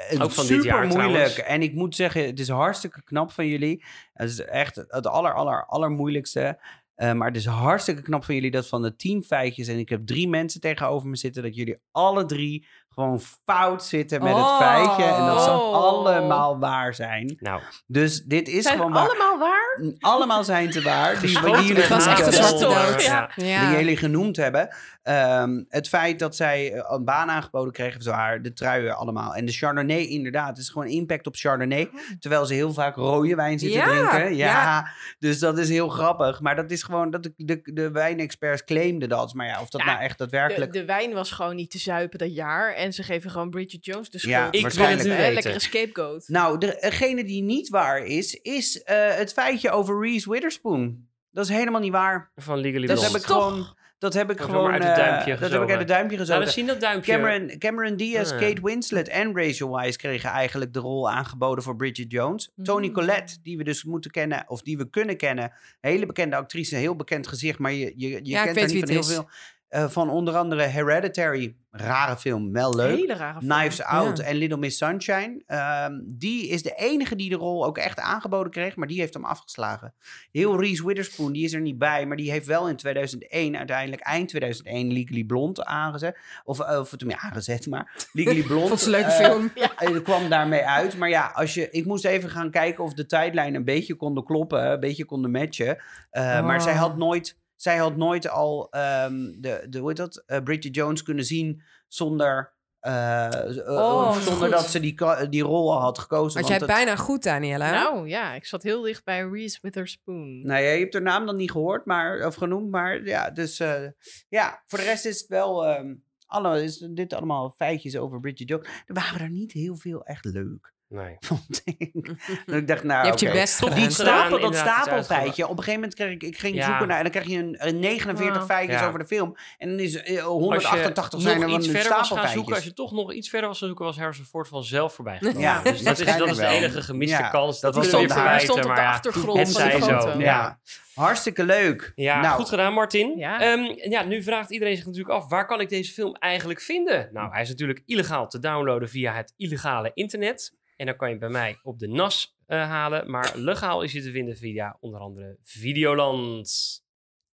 Eh, 0.09 0.21
Ook 0.21 0.31
van 0.31 0.47
dit 0.47 0.63
jaar 0.63 0.83
super 0.83 0.97
moeilijk. 0.97 1.25
trouwens. 1.25 1.37
En 1.37 1.61
ik 1.61 1.73
moet 1.73 1.95
zeggen, 1.95 2.25
het 2.25 2.39
is 2.39 2.49
hartstikke 2.49 3.03
knap 3.03 3.31
van 3.31 3.47
jullie. 3.47 3.83
Het 4.13 4.29
is 4.29 4.39
echt 4.39 4.75
het 4.75 5.07
aller, 5.07 5.33
aller, 5.33 5.65
allermoeilijkste. 5.65 6.59
Eh, 6.95 7.13
maar 7.13 7.27
het 7.27 7.35
is 7.35 7.45
hartstikke 7.45 8.01
knap 8.01 8.23
van 8.23 8.35
jullie 8.35 8.51
dat 8.51 8.67
van 8.67 8.81
de 8.81 8.95
tien 8.95 9.23
feitjes... 9.23 9.67
en 9.67 9.77
ik 9.77 9.89
heb 9.89 10.05
drie 10.05 10.27
mensen 10.27 10.61
tegenover 10.61 11.09
me 11.09 11.15
zitten... 11.15 11.43
dat 11.43 11.55
jullie 11.55 11.79
alle 11.91 12.25
drie 12.25 12.67
gewoon 12.99 13.21
fout 13.45 13.83
zitten 13.83 14.23
met 14.23 14.33
het 14.33 14.43
Oh. 14.43 14.57
feitje... 14.57 15.03
en 15.03 15.25
dat 15.25 15.43
ze 15.43 15.49
Oh. 15.49 15.73
allemaal 15.73 16.59
waar 16.59 16.93
zijn. 16.93 17.37
Nou, 17.39 17.61
Dus 17.87 18.23
dit 18.23 18.47
is 18.47 18.63
Zijn 18.63 18.75
gewoon 18.77 18.91
waar. 18.93 19.07
allemaal 19.09 19.37
waar? 19.37 19.81
Allemaal 19.99 20.43
zijn 20.43 20.71
ze 20.73 20.81
waar. 20.81 21.11
Die, 21.11 21.19
die 21.19 21.29
geschoten 21.29 21.61
jullie 21.61 21.77
met 21.77 21.87
was 21.87 22.05
echt 22.07 22.25
een 22.27 22.33
genoemd 22.33 22.57
zwarte 22.59 22.75
hebben. 22.79 22.91
dood. 22.91 23.03
Ja. 23.03 23.29
Ja. 23.35 23.67
die 23.69 23.77
jullie 23.77 23.97
genoemd 23.97 24.35
hebben. 24.37 24.75
Ehm, 25.03 25.63
het 25.69 25.87
feit 25.87 26.19
dat 26.19 26.35
zij 26.35 26.71
eh, 26.73 26.83
een 26.89 27.05
baan 27.05 27.29
aangeboden 27.29 27.73
kregen 27.73 28.03
voor 28.03 28.13
haar, 28.13 28.41
de 28.41 28.53
truien 28.53 28.95
allemaal. 28.97 29.35
En 29.35 29.45
de 29.45 29.51
Chardonnay 29.51 30.01
inderdaad, 30.05 30.47
het 30.47 30.57
is 30.57 30.69
gewoon 30.69 30.87
impact 30.87 31.27
op 31.27 31.35
Chardonnay. 31.35 31.89
Terwijl 32.19 32.45
ze 32.45 32.53
heel 32.53 32.73
vaak 32.73 32.95
rode 32.95 33.35
wijn 33.35 33.59
zitten 33.59 33.79
Ja, 33.79 33.85
drinken. 34.09 34.35
Ja, 34.35 34.47
ja. 34.47 34.87
dus 35.19 35.39
dat 35.39 35.57
is 35.57 35.69
heel 35.69 35.89
grappig. 35.89 36.41
Maar 36.41 36.55
dat 36.55 36.71
is 36.71 36.83
gewoon, 36.83 37.09
dat 37.11 37.23
de, 37.23 37.33
de, 37.37 37.59
de 37.63 37.91
wijnexperts 37.91 38.63
claimden 38.63 39.09
dat. 39.09 39.33
Maar 39.33 39.45
ja, 39.47 39.61
of 39.61 39.69
dat 39.69 39.81
Ja, 39.81 39.87
nou 39.87 39.99
echt 39.99 40.17
De, 40.17 40.23
daadwerkelijk... 40.23 40.73
de 40.73 40.85
wijn 40.85 41.13
was 41.13 41.31
gewoon 41.31 41.55
niet 41.55 41.71
te 41.71 41.77
zuipen 41.77 42.19
dat 42.19 42.35
jaar. 42.35 42.73
En 42.73 42.88
ze 42.93 43.03
geven 43.03 43.31
gewoon 43.31 43.49
Bridget 43.49 43.85
Jones 43.85 44.09
de 44.09 44.17
schuld. 44.19 44.33
Ja, 44.33 44.45
Ik 44.45 44.51
wil 44.51 44.61
waarschijnlijk. 44.61 44.99
het 44.99 45.07
nu 45.07 45.13
Hè, 45.13 45.17
weten. 45.19 45.33
Lekkere 45.33 45.59
scapegoat. 45.59 46.27
Nou, 46.27 46.57
degene 46.57 47.23
die 47.23 47.41
niet 47.41 47.69
waar 47.69 48.05
is, 48.05 48.33
is 48.33 48.83
eh, 48.83 49.15
het 49.15 49.33
feitje 49.33 49.69
over 49.71 50.01
Reese 50.01 50.31
Witherspoon. 50.31 51.07
Dat 51.31 51.45
is 51.49 51.51
helemaal 51.55 51.81
niet 51.81 51.91
waar. 51.91 52.31
van 52.35 52.57
Legally 52.59 52.87
Dat 52.87 52.95
Blonde. 52.99 53.11
heb 53.13 53.21
ik 53.21 53.27
toch- 53.27 53.43
gewoon... 53.43 53.77
Dat 53.99 54.13
heb 54.13 54.31
ik 54.31 54.39
gewoon... 54.39 54.71
uit 54.71 54.83
het 54.83 54.91
eh, 54.91 54.97
duimpje 54.97 55.17
dat 55.31 55.39
heb 55.39 55.39
ik 55.39 55.45
gezogen. 55.45 55.69
uit 55.69 55.79
het 55.79 55.87
duimpje 55.87 56.17
gezogen. 56.17 56.41
eens 56.43 56.53
zien 56.53 56.65
dat 56.67 56.81
duimpje. 56.81 57.11
Cameron, 57.11 57.57
Cameron 57.57 57.95
Diaz, 57.95 58.31
Ah. 58.31 58.39
Kate 58.39 58.61
Winslet 58.61 59.07
en 59.07 59.35
Rachel 59.35 59.71
Weisz 59.75 59.95
kregen 59.95 60.29
eigenlijk 60.29 60.73
de 60.73 60.79
rol 60.79 61.09
aangeboden 61.09 61.63
voor 61.63 61.75
Bridget 61.75 62.11
Jones. 62.11 62.51
Toni 62.63 62.87
Mm. 62.87 62.93
Collette, 62.93 63.37
die 63.43 63.57
we 63.57 63.63
dus 63.63 63.83
moeten 63.83 64.11
kennen, 64.11 64.43
of 64.47 64.61
die 64.61 64.77
we 64.77 64.89
kunnen 64.89 65.17
kennen. 65.17 65.51
Hele 65.81 66.05
bekende 66.05 66.35
actrice, 66.35 66.75
heel 66.75 66.95
bekend 66.95 67.27
gezicht, 67.27 67.59
maar 67.59 67.71
je, 67.73 67.93
je, 67.95 68.07
je 68.09 68.19
Ja, 68.23 68.43
kent 68.43 68.57
haar 68.59 68.65
niet 68.67 68.71
van 68.71 68.79
het 68.79 68.89
heel 68.89 68.99
is. 68.99 69.07
veel. 69.13 69.29
Eh, 69.69 69.89
van 69.89 70.09
onder 70.09 70.35
andere 70.35 70.61
Hereditary, 70.63 71.55
rare 71.71 72.17
film, 72.17 72.51
wel 72.51 72.75
leuk. 72.75 72.97
Hele 72.97 73.13
rare 73.13 73.39
film. 73.39 73.51
Knives 73.51 73.81
Out 73.83 74.17
Ja. 74.17 74.23
en 74.23 74.35
Little 74.35 74.57
Miss 74.57 74.77
Sunshine. 74.77 75.43
Ehm, 75.45 75.93
die 76.05 76.47
is 76.47 76.63
de 76.63 76.73
enige 76.75 77.15
die 77.15 77.29
de 77.29 77.35
rol 77.35 77.65
ook 77.65 77.77
echt 77.77 77.99
aangeboden 77.99 78.51
kreeg, 78.51 78.75
maar 78.75 78.87
die 78.87 78.99
heeft 78.99 79.13
hem 79.13 79.25
afgeslagen. 79.25 79.93
Heel 80.31 80.59
Reese 80.61 80.85
Witherspoon, 80.85 81.31
die 81.31 81.43
is 81.43 81.53
er 81.53 81.61
niet 81.61 81.77
bij, 81.77 82.05
maar 82.05 82.17
die 82.17 82.31
heeft 82.31 82.45
wel 82.45 82.69
in 82.69 82.75
2001, 82.75 83.57
uiteindelijk 83.57 84.01
eind 84.01 84.29
2001, 84.29 84.93
Legally 84.93 85.23
Blonde 85.23 85.65
aangezet. 85.65 86.17
Of, 86.43 86.59
eh, 86.59 86.79
of 86.79 86.89
toen 86.89 87.17
aangezet, 87.17 87.67
maar 87.67 87.91
Legally 88.13 88.41
Blonde. 88.43 88.67
Vond 88.67 88.79
ze 88.79 88.85
een 88.85 88.91
leuke 88.91 89.11
eh, 89.11 89.17
film. 89.25 89.51
Er 89.95 90.01
kwam 90.01 90.29
daarmee 90.29 90.65
uit. 90.65 90.97
Maar 90.97 91.09
ja, 91.09 91.31
als 91.33 91.53
je, 91.53 91.69
ik 91.71 91.85
moest 91.85 92.05
even 92.05 92.29
gaan 92.29 92.51
kijken 92.51 92.83
of 92.83 92.93
de 92.93 93.05
tijdlijn 93.05 93.55
een 93.55 93.65
beetje 93.65 93.95
konden 93.95 94.23
kloppen. 94.23 94.71
Een 94.71 94.79
beetje 94.79 95.05
konden 95.05 95.31
matchen. 95.31 95.77
Maar 96.11 96.61
zij 96.61 96.73
had 96.73 96.91
Oh. 96.91 96.97
nooit, 96.97 97.37
zij 97.61 97.77
had 97.77 97.95
nooit 97.97 98.29
al 98.29 98.67
ehm, 98.71 99.31
de, 99.37 99.65
de, 99.69 99.77
hoe 99.79 99.87
heet 99.87 99.97
dat? 99.97 100.23
eh, 100.25 100.43
Bridget 100.43 100.75
Jones 100.75 101.03
kunnen 101.03 101.25
zien 101.25 101.61
zonder... 101.87 102.53
eh, 102.79 103.25
eh, 103.57 103.67
Oh, 103.67 104.15
zonder 104.17 104.49
dat 104.49 104.65
ze 104.69 104.79
die, 104.79 104.95
die 105.29 105.43
rol 105.43 105.73
al 105.73 105.79
had 105.81 105.99
gekozen. 105.99 106.39
Had 106.41 106.49
want 106.49 106.61
jij 106.61 106.67
het- 106.69 106.85
bijna 106.85 106.95
goed, 106.95 107.23
Daniela? 107.23 107.71
Nou 107.71 108.07
ja, 108.07 108.33
ik 108.33 108.45
zat 108.45 108.63
heel 108.63 108.81
dicht 108.81 109.03
bij 109.03 109.21
Reese 109.27 109.59
Witherspoon. 109.61 110.41
Nou 110.45 110.61
ja, 110.61 110.69
je 110.69 110.79
hebt 110.79 110.93
haar 110.93 111.01
naam 111.01 111.25
dan 111.25 111.35
niet 111.35 111.51
gehoord, 111.51 111.85
maar, 111.85 112.25
of 112.25 112.35
genoemd, 112.35 112.69
maar 112.71 113.05
ja, 113.05 113.29
dus 113.29 113.59
eh, 113.59 113.81
ja, 114.29 114.63
voor 114.65 114.79
de 114.79 114.85
rest 114.85 115.05
is 115.05 115.19
het 115.19 115.27
wel, 115.29 115.65
ehm 115.67 115.93
alle, 116.25 116.63
is 116.63 116.77
dit 116.77 117.13
allemaal 117.13 117.49
feitjes 117.57 117.97
over 117.97 118.19
Bridget 118.19 118.49
Jones. 118.49 118.67
Er 118.85 118.93
waren 118.93 119.21
er 119.21 119.29
niet 119.29 119.51
heel 119.51 119.75
veel 119.75 120.03
echt 120.05 120.25
leuk, 120.25 120.73
Nee. 120.89 121.15
vond 121.27 121.61
ik. 121.65 121.91
Dat 122.45 122.55
ik 122.55 122.67
dacht, 122.67 122.83
nou, 122.83 123.01
je 123.01 123.07
hebt 123.07 123.19
je 123.19 123.31
best 123.31 123.57
gedaan. 123.57 123.91
Stapel, 123.91 124.39
dat 124.39 124.55
stapelfeitje. 124.55 125.43
Op 125.43 125.49
een 125.49 125.57
gegeven 125.57 125.73
moment 125.73 125.93
kreeg 125.93 126.11
ik, 126.11 126.23
ik 126.23 126.37
ging 126.37 126.55
Ja. 126.55 126.65
zoeken 126.65 126.87
naar, 126.87 126.97
en 126.97 127.03
dan 127.03 127.11
krijg 127.11 127.27
je 127.27 127.37
een, 127.37 127.55
een 127.67 127.79
49 127.79 128.35
Ja. 128.41 128.45
feitjes 128.45 128.79
Ja. 128.79 128.87
over 128.87 128.99
de 128.99 129.05
film. 129.05 129.35
En 129.57 129.69
dan 129.69 129.79
is 129.79 129.95
eh, 129.95 130.01
Als 130.01 130.15
je 130.15 130.21
188 130.21 131.21
zijn 131.21 131.41
er 131.41 131.49
iets 131.49 131.65
de 131.65 131.71
verder 131.71 131.91
was 131.91 132.09
gaan 132.09 132.27
zoeken, 132.27 132.55
als 132.55 132.63
je 132.63 132.73
toch 132.73 132.91
nog 132.91 133.13
iets 133.13 133.29
verder 133.29 133.47
was 133.47 133.57
gaan 133.59 133.67
zoeken, 133.67 133.85
was 133.85 133.97
Harrison 133.97 134.25
Ford 134.25 134.47
vanzelf 134.47 134.93
voorbij 134.93 135.17
gekomen. 135.17 135.41
Ja, 135.41 135.61
dus 135.61 135.83
dat 135.83 135.99
is, 135.99 136.17
dat 136.17 136.27
is 136.29 136.37
de 136.37 136.45
enige 136.45 136.81
gemiste 136.81 137.21
Ja, 137.21 137.29
kans. 137.29 137.59
dat 137.59 137.75
was 137.75 137.89
dan 137.89 138.09
haar. 138.09 138.39
stond 138.39 138.65
op 138.65 138.75
de 138.75 138.81
achtergrond 138.81 139.51
van 139.51 139.63
de 139.63 139.71
foto. 139.71 139.99
zo. 140.11 140.19
Ja. 140.19 140.59
Hartstikke 140.93 141.43
leuk. 141.43 141.91
Ja, 141.95 142.21
nou, 142.21 142.35
goed 142.35 142.49
gedaan, 142.49 142.73
Martin. 142.73 143.17
Ja. 143.17 143.39
Ehm, 143.41 143.89
ja, 143.89 144.03
nu 144.03 144.23
vraagt 144.23 144.49
iedereen 144.51 144.75
zich 144.75 144.85
natuurlijk 144.85 145.15
af: 145.15 145.29
waar 145.29 145.45
kan 145.45 145.59
ik 145.61 145.69
deze 145.69 145.93
film 145.93 146.15
eigenlijk 146.15 146.61
vinden? 146.61 147.09
Nou, 147.13 147.31
hij 147.31 147.41
is 147.41 147.49
natuurlijk 147.49 147.81
illegaal 147.85 148.27
te 148.27 148.39
downloaden 148.39 148.89
via 148.89 149.13
het 149.13 149.33
illegale 149.37 149.91
internet. 149.93 150.57
En 150.79 150.85
dan 150.85 150.95
kan 150.95 151.09
je 151.09 151.17
bij 151.17 151.29
mij 151.29 151.59
op 151.63 151.79
de 151.79 151.87
NAS 151.87 152.37
eh, 152.45 152.63
halen. 152.69 153.09
Maar 153.11 153.37
legaal 153.37 153.81
is 153.81 153.93
hij 153.93 154.01
te 154.01 154.11
vinden 154.11 154.37
via 154.37 154.77
onder 154.79 154.99
andere 154.99 155.37
Videoland. 155.43 156.81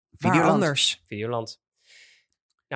Waar 0.10 0.32
Videoland. 0.32 0.64
anders? 0.64 1.02
Videoland. 1.06 1.62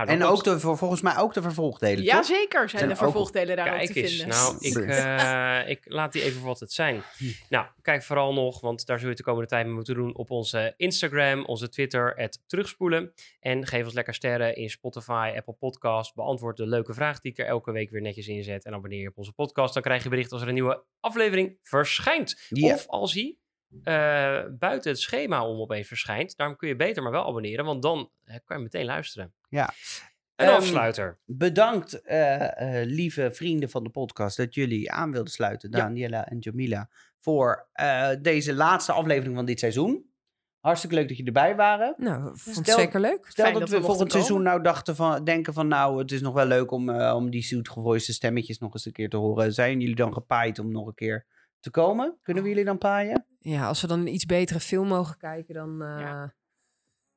En 0.03 0.23
ook 0.23 0.43
de, 0.43 0.59
volgens 0.59 1.01
mij 1.01 1.17
ook 1.17 1.33
de 1.33 1.41
vervolgdelen, 1.41 1.95
toch? 1.95 2.05
Jazeker 2.05 2.69
zijn 2.69 2.69
Zijn 2.69 2.89
de 2.89 2.95
vervolgdelen 2.95 3.55
daar 3.55 3.71
ook 3.71 3.77
Kijk 3.77 3.91
te 3.91 4.01
eens, 4.01 4.15
vinden. 4.15 4.37
nou, 4.37 4.57
ik, 4.59 4.75
eh, 4.75 5.69
ik 5.69 5.81
laat 5.83 6.11
die 6.13 6.21
even 6.21 6.39
voor 6.39 6.47
wat 6.47 6.59
het 6.59 6.71
zijn. 6.71 7.03
Nou, 7.49 7.67
kijk 7.81 8.03
vooral 8.03 8.33
nog, 8.33 8.61
want 8.61 8.85
daar 8.85 8.97
zul 8.97 9.07
je 9.07 9.13
het 9.13 9.23
de 9.23 9.29
komende 9.29 9.49
tijd 9.49 9.65
mee 9.65 9.75
moeten 9.75 9.95
doen 9.95 10.15
op 10.15 10.31
onze 10.31 10.73
Instagram, 10.77 11.45
onze 11.45 11.69
Twitter, 11.69 12.13
het 12.15 12.43
terugspoelen. 12.47 13.13
En 13.39 13.65
geef 13.67 13.83
ons 13.85 13.93
lekker 13.93 14.13
sterren 14.13 14.55
in 14.55 14.69
Spotify, 14.69 15.33
Apple 15.35 15.53
Podcast. 15.53 16.15
Beantwoord 16.15 16.57
de 16.57 16.67
leuke 16.67 16.93
vraag 16.93 17.19
die 17.19 17.31
ik 17.31 17.37
er 17.37 17.45
elke 17.45 17.71
week 17.71 17.89
weer 17.89 18.01
netjes 18.01 18.27
inzet. 18.27 18.65
En 18.65 18.73
abonneer 18.73 19.01
je 19.01 19.09
op 19.09 19.17
onze 19.17 19.33
podcast. 19.33 19.73
Dan 19.73 19.83
krijg 19.83 20.03
je 20.03 20.09
bericht 20.09 20.31
als 20.31 20.41
er 20.41 20.47
een 20.47 20.53
nieuwe 20.53 20.83
aflevering 20.99 21.57
verschijnt. 21.61 22.45
Ja. 22.49 22.73
Of 22.73 22.87
als 22.87 23.13
hij 23.13 23.37
eh, 23.83 24.43
buiten 24.51 24.91
het 24.91 24.99
schema 24.99 25.45
om 25.47 25.59
opeens 25.59 25.87
verschijnt. 25.87 26.37
Daarom 26.37 26.55
kun 26.55 26.67
je 26.67 26.75
beter 26.75 27.03
maar 27.03 27.11
wel 27.11 27.25
abonneren, 27.25 27.65
want 27.65 27.81
dan 27.81 28.09
kan 28.45 28.57
je 28.57 28.63
meteen 28.63 28.85
luisteren. 28.85 29.33
Ja. 29.55 29.69
Een 30.35 30.45
Ehm, 30.47 30.55
afsluiter. 30.55 31.19
Bedankt, 31.25 32.01
eh, 32.01 32.79
eh, 32.81 32.87
lieve 32.87 33.31
vrienden 33.31 33.69
van 33.69 33.83
de 33.83 33.89
podcast, 33.89 34.37
dat 34.37 34.53
jullie 34.53 34.91
aan 34.91 35.11
wilden 35.11 35.31
sluiten, 35.31 35.69
Ja. 35.71 35.77
Daniela 35.77 36.27
en 36.27 36.37
Jamila, 36.39 36.89
voor 37.19 37.67
eh, 37.73 38.09
deze 38.21 38.53
laatste 38.53 38.91
aflevering 38.91 39.35
van 39.35 39.45
dit 39.45 39.59
seizoen. 39.59 40.13
Hartstikke 40.59 40.95
leuk 40.95 41.07
dat 41.07 41.17
jullie 41.17 41.33
erbij 41.33 41.55
waren. 41.55 41.93
Nou, 41.97 42.21
vond 42.37 42.55
het 42.55 42.65
Stel- 42.65 42.79
zeker 42.79 42.99
leuk. 42.99 43.25
Stel 43.27 43.51
dat, 43.51 43.59
dat 43.59 43.69
we 43.69 43.81
volgend 43.81 44.11
seizoen 44.11 44.41
nou 44.41 44.61
dachten 44.61 44.95
van, 44.95 45.23
denken 45.23 45.53
van, 45.53 45.67
nou, 45.67 45.99
het 45.99 46.11
is 46.11 46.21
nog 46.21 46.33
wel 46.33 46.45
leuk 46.45 46.71
om, 46.71 46.89
eh, 46.89 47.15
om 47.15 47.29
die 47.29 47.43
zoetgevoiste 47.43 48.13
stemmetjes 48.13 48.59
nog 48.59 48.73
eens 48.73 48.85
een 48.85 48.91
keer 48.91 49.09
te 49.09 49.17
horen. 49.17 49.53
Zijn 49.53 49.79
jullie 49.79 49.95
dan 49.95 50.13
gepaaid 50.13 50.59
om 50.59 50.71
nog 50.71 50.87
een 50.87 50.93
keer 50.93 51.25
te 51.59 51.69
komen? 51.69 52.17
Kunnen 52.21 52.43
we 52.43 52.49
jullie 52.49 52.65
dan 52.65 52.77
paaien? 52.77 53.25
Ja, 53.39 53.67
als 53.67 53.81
we 53.81 53.87
dan 53.87 53.99
een 53.99 54.13
iets 54.13 54.25
betere 54.25 54.59
film 54.59 54.87
mogen 54.87 55.17
kijken, 55.17 55.53
dan 55.53 55.81
eh, 55.81 55.99
Ja. 55.99 56.33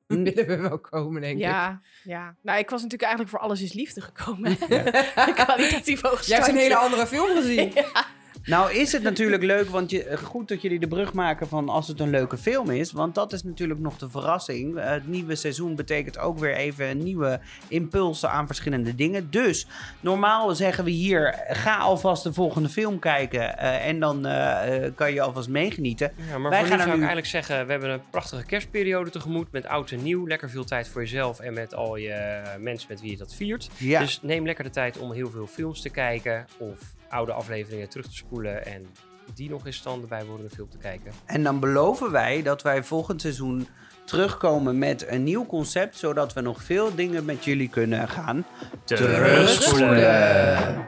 willen 0.17 0.47
we 0.47 0.57
wel 0.57 0.79
komen, 0.79 1.21
denk 1.21 1.35
ik. 1.35 1.41
Ja, 1.41 1.81
ja. 2.05 2.37
Nou, 2.43 2.59
ik 2.59 2.71
was 2.71 2.83
natuurlijk 2.83 3.11
eigenlijk 3.11 3.31
voor 3.31 3.41
Alles 3.41 3.63
is 3.63 3.73
Liefde 3.73 4.01
gekomen. 4.01 4.57
Kwalitatief 5.45 6.01
hoog 6.01 6.23
Jij 6.23 6.37
hebt 6.37 6.49
een 6.49 6.57
hele 6.57 6.77
andere 6.77 7.07
film 7.07 7.37
gezien. 7.37 7.73
Nou 8.49 8.73
is 8.73 8.93
het 8.93 9.03
natuurlijk 9.03 9.43
leuk, 9.43 9.69
want 9.69 9.91
je, 9.91 10.17
goed 10.25 10.49
dat 10.49 10.63
jullie 10.63 10.79
de 10.79 10.89
brug 10.89 11.13
maken 11.13 11.49
van 11.49 11.69
als 11.69 11.89
het 11.89 12.01
een 12.01 12.11
leuke 12.11 12.37
film 12.37 12.71
is. 12.71 12.93
Want 12.93 13.15
dat 13.15 13.33
is 13.33 13.43
natuurlijk 13.43 13.81
nog 13.81 13.99
de 13.99 14.11
verrassing. 14.11 14.77
Eh, 14.77 14.91
het 14.91 15.07
nieuwe 15.07 15.35
seizoen 15.35 15.75
betekent 15.75 16.19
ook 16.19 16.39
weer 16.39 16.55
even 16.55 17.03
nieuwe 17.03 17.41
impulsen 17.69 18.31
aan 18.31 18.47
verschillende 18.47 18.95
dingen. 18.95 19.31
Dus 19.31 19.67
normaal 20.01 20.55
zeggen 20.55 20.85
we 20.85 20.91
hier, 20.91 21.45
ga 21.49 21.77
alvast 21.77 22.23
de 22.23 22.33
volgende 22.33 22.69
film 22.69 22.99
kijken. 22.99 23.59
eh, 23.59 23.87
en 23.87 24.01
dan 24.01 24.27
eh, 24.27 24.85
eh, 24.85 24.93
kan 24.95 25.13
je 25.13 25.21
alvast 25.21 25.49
meegenieten. 25.49 26.13
Ja, 26.31 26.39
maar 26.39 26.51
Wij 26.51 26.65
gaan 26.65 26.71
nu 26.71 26.83
zou 26.83 26.91
ik 26.91 26.97
eigenlijk 26.97 27.27
zeggen, 27.27 27.67
we 27.67 27.71
hebben 27.71 27.91
een 27.91 28.03
prachtige 28.11 28.45
kerstperiode 28.45 29.11
tegemoet 29.11 29.53
met 29.53 29.67
oud 29.67 29.91
en 29.91 30.03
nieuw. 30.03 30.27
Lekker 30.27 30.51
veel 30.51 30.65
tijd 30.65 30.89
voor 30.89 31.01
jezelf 31.01 31.41
en 31.41 31.53
met 31.53 31.75
al 31.75 31.97
je 31.97 32.43
mensen 32.59 32.87
met 32.91 33.01
wie 33.01 33.11
je 33.11 33.17
dat 33.17 33.35
viert. 33.35 33.69
Ja, 33.77 34.01
Dus 34.01 34.23
neem 34.23 34.47
lekker 34.47 34.65
de 34.65 34.71
tijd 34.71 34.99
om 34.99 35.13
heel 35.13 35.31
veel 35.31 35.47
films 35.47 35.81
te 35.83 35.91
kijken 35.91 36.47
of 36.59 36.97
oude 37.09 37.33
afleveringen 37.33 37.89
terug 37.89 38.07
te 38.07 38.17
spoelen 38.17 38.67
en 38.67 38.87
die 39.35 39.51
nog 39.51 39.67
eens 39.67 39.83
dan 39.83 40.01
de 40.01 40.07
bijbehorende 40.07 40.55
film 40.55 40.71
te 40.71 40.79
kijken. 40.79 41.13
en 41.25 41.43
dan 41.43 41.61
beloven 41.61 42.11
wij 42.11 42.43
dat 42.43 42.63
wij 42.63 42.83
volgend 42.83 43.21
seizoen 43.21 43.69
terugkomen 44.09 44.79
met 44.79 45.09
een 45.09 45.23
nieuw 45.23 45.47
concept. 45.47 45.97
Zodat 45.97 46.33
we 46.33 46.41
nog 46.41 46.63
veel 46.63 46.95
dingen 46.95 47.25
met 47.25 47.45
jullie 47.45 47.69
kunnen 47.69 48.09
gaan 48.09 48.47
Terugspoelen. 48.85 50.85